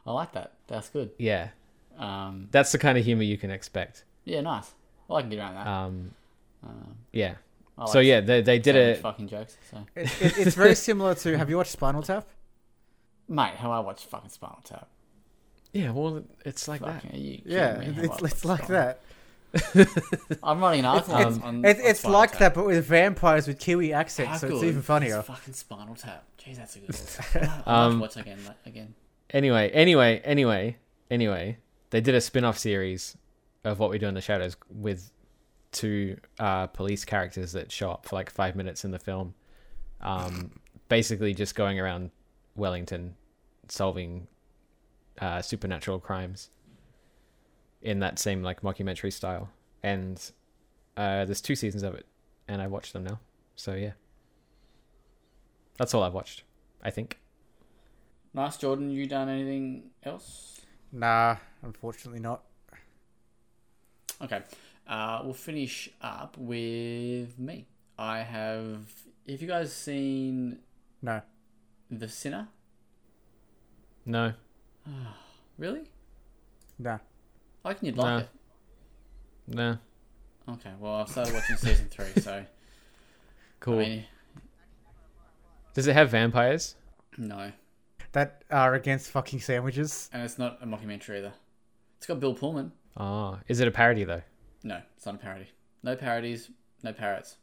like 0.06 0.32
that. 0.34 0.54
That's 0.68 0.90
good. 0.90 1.12
Yeah, 1.18 1.50
Um, 1.98 2.48
that's 2.52 2.72
the 2.72 2.78
kind 2.80 2.98
of 2.98 3.06
humor 3.06 3.24
you 3.24 3.38
can 3.38 3.52
expect. 3.52 4.04
yeah, 4.26 4.42
nice. 4.42 4.72
Well, 5.08 5.18
I 5.20 5.22
can 5.22 5.30
get 5.30 5.40
around 5.40 5.56
that. 5.56 5.68
Um, 5.68 6.12
Um, 6.64 6.96
yeah. 7.12 7.36
I 7.78 7.86
so 7.86 8.00
yeah, 8.00 8.22
they 8.22 8.42
they 8.42 8.60
did 8.60 8.76
it. 8.76 9.00
Fucking 9.00 9.28
jokes. 9.28 9.58
So, 9.70 9.78
It, 9.96 10.22
it, 10.22 10.38
it's 10.48 10.56
very 10.56 10.76
similar 10.90 11.16
to. 11.16 11.38
Have 11.38 11.50
you 11.50 11.58
watched 11.58 11.72
Spinal 11.72 12.02
Tap? 12.04 12.28
Mate, 13.32 13.56
how 13.56 13.72
I 13.72 13.80
watch 13.80 14.06
fucking 14.06 14.30
Spinal 14.30 14.60
Tap. 14.64 14.88
Yeah, 15.74 15.92
well, 15.92 16.24
it's 16.46 16.68
like 16.68 16.82
Fucking, 16.82 17.10
that. 17.12 17.18
are 17.18 17.20
you 17.22 17.42
Yeah, 17.46 17.78
me? 17.80 17.86
It's 17.98 18.22
it's 18.22 18.46
like 18.46 18.64
Spinal- 18.66 18.68
that. 18.68 19.02
I'm 20.44 20.60
running 20.62 20.80
an 20.82 20.86
article 20.86 21.18
It's, 21.18 21.38
on, 21.38 21.44
on, 21.44 21.66
it's, 21.66 21.80
on 21.80 21.86
it's 21.90 22.06
like 22.06 22.32
Tap. 22.32 22.40
that, 22.40 22.54
but 22.56 22.66
with 22.66 22.86
vampires 22.86 23.48
with 23.48 23.60
Kiwi 23.60 23.92
How 23.92 24.00
accents, 24.02 24.42
so 24.42 24.48
it's 24.48 24.64
even 24.64 24.80
is 24.80 24.86
funnier. 24.86 25.22
Fucking 25.22 25.54
Spinal 25.54 25.96
Tap. 25.96 26.24
Jeez, 26.40 26.58
that's 26.58 26.76
a 26.76 26.80
good. 26.80 26.96
one. 27.42 27.50
I- 27.50 27.64
I 27.66 27.86
Um, 27.86 28.00
watch 28.00 28.18
again. 28.18 28.40
Again. 28.66 28.94
Anyway, 29.32 29.70
anyway, 29.72 30.22
anyway, 30.26 30.78
anyway, 31.10 31.58
they 31.90 32.02
did 32.02 32.16
a 32.16 32.22
spin-off 32.22 32.58
series 32.58 33.18
of 33.64 33.80
what 33.80 33.90
we 33.90 33.98
do 33.98 34.08
in 34.08 34.14
the 34.14 34.22
shadows 34.22 34.58
with 34.70 35.10
two 35.72 36.18
uh, 36.40 36.68
police 36.68 37.06
characters 37.06 37.54
that 37.54 37.72
show 37.72 37.92
up 37.92 38.06
for 38.06 38.16
like 38.18 38.30
five 38.30 38.56
minutes 38.58 38.84
in 38.84 38.92
the 38.92 39.00
film, 39.00 39.34
um, 40.02 40.52
basically 40.90 41.34
just 41.34 41.56
going 41.56 41.80
around 41.80 42.12
Wellington 42.56 43.16
solving 43.72 44.28
uh, 45.20 45.42
supernatural 45.42 46.00
crimes 46.00 46.50
in 47.82 48.00
that 48.00 48.20
same 48.20 48.44
like 48.44 48.62
mockumentary 48.62 49.14
style. 49.14 49.50
And 49.82 50.22
uh, 50.98 51.26
there's 51.26 51.42
two 51.42 51.56
seasons 51.56 51.84
of 51.84 51.96
it, 51.96 52.06
and 52.48 52.62
I 52.62 52.68
watched 52.68 52.94
them 52.94 53.04
now. 53.04 53.20
So 53.56 53.74
yeah, 53.74 53.94
that's 55.78 55.94
all 55.94 56.04
I've 56.04 56.14
watched. 56.14 56.44
I 56.84 56.92
think. 56.92 57.18
Nice, 58.34 58.58
Jordan. 58.58 58.92
You 58.92 59.08
done 59.08 59.30
anything 59.30 59.92
else? 60.04 60.62
Nah, 60.92 61.38
unfortunately 61.64 62.20
not. 62.20 62.44
Okay. 64.22 64.42
Uh, 64.88 65.22
we'll 65.24 65.34
finish 65.34 65.90
up 66.02 66.38
with 66.38 67.40
me. 67.40 67.68
I 67.98 68.20
have. 68.20 68.92
Have 69.30 69.42
you 69.42 69.48
guys 69.48 69.72
seen 69.74 70.60
No. 71.02 71.22
The 71.90 72.10
Sinner? 72.10 72.50
No. 74.06 74.34
Really? 75.58 75.84
Nah. 76.80 76.98
I 77.64 77.70
reckon 77.70 77.86
you'd 77.86 77.96
No. 77.98 78.02
like 78.04 78.24
it. 78.24 78.30
No. 79.48 79.78
Okay. 80.50 80.72
Well, 80.80 80.96
I've 80.96 81.10
started 81.10 81.36
watching 81.36 81.56
season 81.58 81.88
three, 81.90 82.20
so 82.20 82.44
Cool. 83.60 83.76
I 83.76 83.78
mean, 83.84 84.06
Does 85.76 85.86
it 85.86 85.94
have 85.94 86.10
vampires? 86.10 86.76
no, 87.18 87.52
That 88.14 88.44
are 88.50 88.74
against 88.74 89.12
fucking 89.12 89.42
sandwiches. 89.42 90.10
and 90.12 90.24
it's 90.24 90.40
not 90.40 90.58
a 90.64 90.66
mockumentary 90.66 91.20
either. 91.20 91.34
It's 91.98 92.08
got 92.08 92.20
Bill 92.20 92.34
Pullman. 92.34 92.72
Oh, 92.98 93.40
is 93.48 93.60
it 93.60 93.68
a 93.68 93.72
parody 93.72 94.04
though? 94.04 94.24
No, 94.64 94.82
it's 94.98 95.06
not 95.06 95.16
a 95.16 95.18
parody. 95.20 95.50
No 95.84 95.96
parodies. 95.96 96.50
No 96.82 96.92
parrots. 96.92 97.38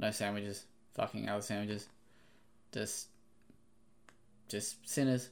No 0.00 0.10
sandwiches. 0.10 0.66
Fucking 0.94 1.28
other 1.28 1.42
sandwiches. 1.42 1.88
Just, 2.72 3.08
just 4.48 4.88
sinners. 4.88 5.30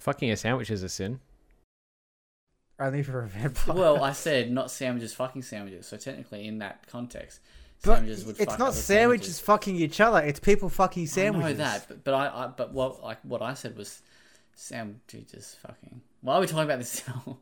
Fucking 0.00 0.30
a 0.30 0.36
sandwich 0.36 0.70
is 0.70 0.82
a 0.82 0.88
sin. 0.88 1.20
Only 2.78 3.02
for 3.02 3.22
a 3.22 3.28
vampire. 3.28 3.76
Well, 3.76 4.02
I 4.02 4.12
said 4.14 4.50
not 4.50 4.70
sandwiches, 4.70 5.12
fucking 5.12 5.42
sandwiches. 5.42 5.86
So 5.86 5.98
technically, 5.98 6.48
in 6.48 6.58
that 6.58 6.86
context, 6.86 7.40
but 7.82 7.96
sandwiches 7.96 8.24
would. 8.24 8.40
it's 8.40 8.52
fuck 8.52 8.58
not 8.58 8.68
other 8.68 8.76
sandwiches 8.76 9.38
fucking 9.40 9.76
each 9.76 10.00
other. 10.00 10.20
It's 10.20 10.40
people 10.40 10.70
fucking 10.70 11.06
sandwiches. 11.06 11.60
I 11.60 11.62
know 11.62 11.70
that, 11.70 11.84
but, 11.86 12.04
but 12.04 12.14
I, 12.14 12.44
I, 12.44 12.46
but 12.46 12.72
what, 12.72 13.02
like, 13.02 13.18
what 13.22 13.42
I 13.42 13.52
said 13.52 13.76
was 13.76 14.00
sandwiches, 14.54 15.56
fucking. 15.60 16.00
Why 16.22 16.36
are 16.36 16.40
we 16.40 16.46
talking 16.46 16.64
about 16.64 16.78
this 16.78 17.06
now? 17.06 17.36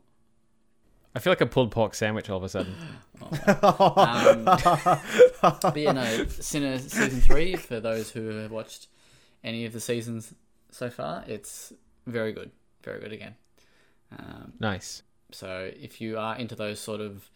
I 1.15 1.19
feel 1.19 1.31
like 1.31 1.41
a 1.41 1.45
pulled 1.45 1.71
pork 1.71 1.95
sandwich 1.95 2.29
all 2.29 2.37
of 2.37 2.43
a 2.43 2.49
sudden. 2.49 2.75
um, 3.21 4.43
but 4.43 5.77
yeah, 5.77 5.93
no, 5.93 6.25
Sinner 6.27 6.77
season 6.77 7.21
three. 7.21 7.55
For 7.55 7.79
those 7.79 8.11
who 8.11 8.27
have 8.27 8.51
watched 8.51 8.87
any 9.45 9.65
of 9.65 9.71
the 9.71 9.79
seasons 9.79 10.33
so 10.71 10.89
far, 10.89 11.23
it's 11.25 11.71
very 12.07 12.31
good, 12.33 12.51
very 12.83 12.99
good 12.99 13.11
again. 13.13 13.35
Um, 14.17 14.53
Nice. 14.59 15.03
So 15.31 15.69
if 15.79 16.01
you 16.01 16.17
are 16.17 16.35
into 16.37 16.55
those 16.55 16.79
sort 16.79 17.01
of 17.01 17.29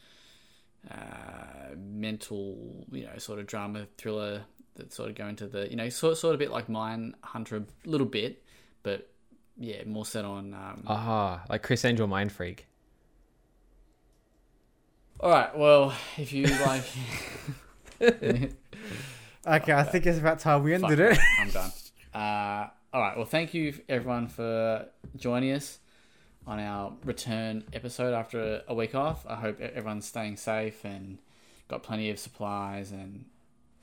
uh, 0.89 1.75
mental, 1.77 2.85
you 2.91 3.03
know, 3.05 3.17
sort 3.17 3.39
of 3.39 3.45
drama 3.47 3.85
thriller 3.97 4.43
that 4.75 4.91
sort 4.91 5.09
of 5.09 5.15
go 5.15 5.27
into 5.27 5.45
the 5.47 5.69
you 5.69 5.75
know 5.75 5.87
sort 5.89 6.17
sort 6.17 6.33
of 6.33 6.39
bit 6.39 6.49
like 6.49 6.67
Mindhunter 6.67 7.63
a 7.85 7.89
little 7.89 8.07
bit, 8.07 8.43
but 8.81 9.09
yeah, 9.57 9.83
more 9.85 10.05
set 10.05 10.25
on. 10.25 10.53
Um, 10.53 10.83
Ah, 10.87 11.43
like 11.49 11.61
Criss 11.61 11.85
Angel 11.85 12.07
Mind 12.07 12.31
Freak. 12.31 12.65
All 15.19 15.29
right, 15.29 15.55
well, 15.57 15.93
if 16.17 16.33
you 16.33 16.45
like, 16.47 16.83
Okay, 18.01 19.73
I 19.73 19.83
think 19.83 20.05
it's 20.05 20.17
about 20.19 20.39
time 20.39 20.63
we 20.63 20.75
Fuck 20.77 20.91
ended 20.91 20.99
it. 21.11 21.17
it, 21.17 21.19
I'm 21.39 21.49
done. 21.49 21.71
Uh, 22.13 22.67
all 22.93 23.01
right, 23.01 23.17
well, 23.17 23.25
thank 23.25 23.55
you 23.55 23.73
everyone 23.89 24.27
for 24.27 24.85
joining 25.15 25.51
us 25.51 25.79
on 26.45 26.59
our 26.59 26.93
return 27.03 27.63
episode 27.73 28.13
after 28.13 28.61
a, 28.67 28.75
week 28.75 28.93
off. 28.93 29.25
I 29.27 29.33
hope 29.33 29.59
everyone's 29.59 30.05
staying 30.05 30.37
safe 30.37 30.85
and 30.85 31.17
got 31.67 31.81
plenty 31.81 32.11
of 32.11 32.19
supplies 32.19 32.91
and 32.91 33.25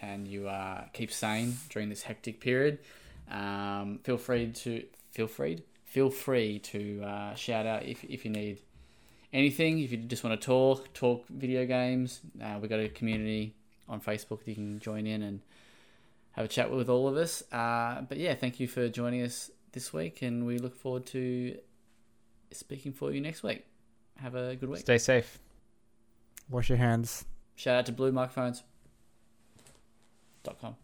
and 0.01 0.29
you 0.29 0.49
uh, 0.49 0.85
keep 0.93 1.11
sane 1.11 1.57
during 1.71 1.89
this 1.89 2.05
hectic 2.05 2.41
period. 2.41 2.79
Um, 3.29 3.99
feel 4.05 4.17
free 4.17 4.53
to 4.53 4.85
feel 5.11 5.27
free 5.27 5.65
feel 5.87 6.11
free 6.11 6.61
to 6.61 7.03
uh, 7.03 7.35
shout 7.35 7.67
out 7.67 7.85
if 7.87 8.05
if 8.05 8.25
you 8.25 8.31
need 8.31 8.61
anything. 9.33 9.81
If 9.81 9.91
you 9.91 9.99
just 9.99 10.23
want 10.23 10.41
to 10.41 10.47
talk 10.47 10.93
talk 10.95 11.27
video 11.29 11.67
games, 11.67 12.21
uh, 12.41 12.61
we 12.63 12.69
got 12.69 12.79
a 12.79 12.89
community 12.89 13.57
on 13.89 14.01
Facebook 14.01 14.45
that 14.45 14.49
you 14.49 14.55
can 14.55 14.79
join 14.79 15.09
in 15.09 15.23
and 15.25 15.41
have 16.33 16.45
a 16.45 16.49
chat 16.49 16.71
with 16.71 16.89
all 16.89 17.09
of 17.09 17.17
us. 17.17 17.43
Uh, 17.53 18.03
but 18.09 18.19
yeah, 18.19 18.35
thank 18.35 18.61
you 18.61 18.69
for 18.69 18.89
joining 18.89 19.23
us 19.23 19.51
this 19.73 19.93
week, 19.93 20.23
and 20.23 20.47
we 20.47 20.59
look 20.59 20.77
forward 20.77 21.07
to 21.07 21.57
speaking 22.51 22.93
for 22.93 23.13
you 23.13 23.21
next 23.21 23.43
week. 23.43 23.65
Have 24.19 24.35
a 24.35 24.57
good 24.57 24.69
week. 24.69 24.81
Stay 24.81 24.99
safe. 24.99 25.39
Wash 26.49 26.69
your 26.69 26.79
hands. 26.79 27.25
Shout 27.55 27.77
out 27.77 27.87
to 27.87 27.93
Blue 27.93 28.13
Microphones. 28.13 28.63
Dot 30.43 30.61
com. 30.61 30.77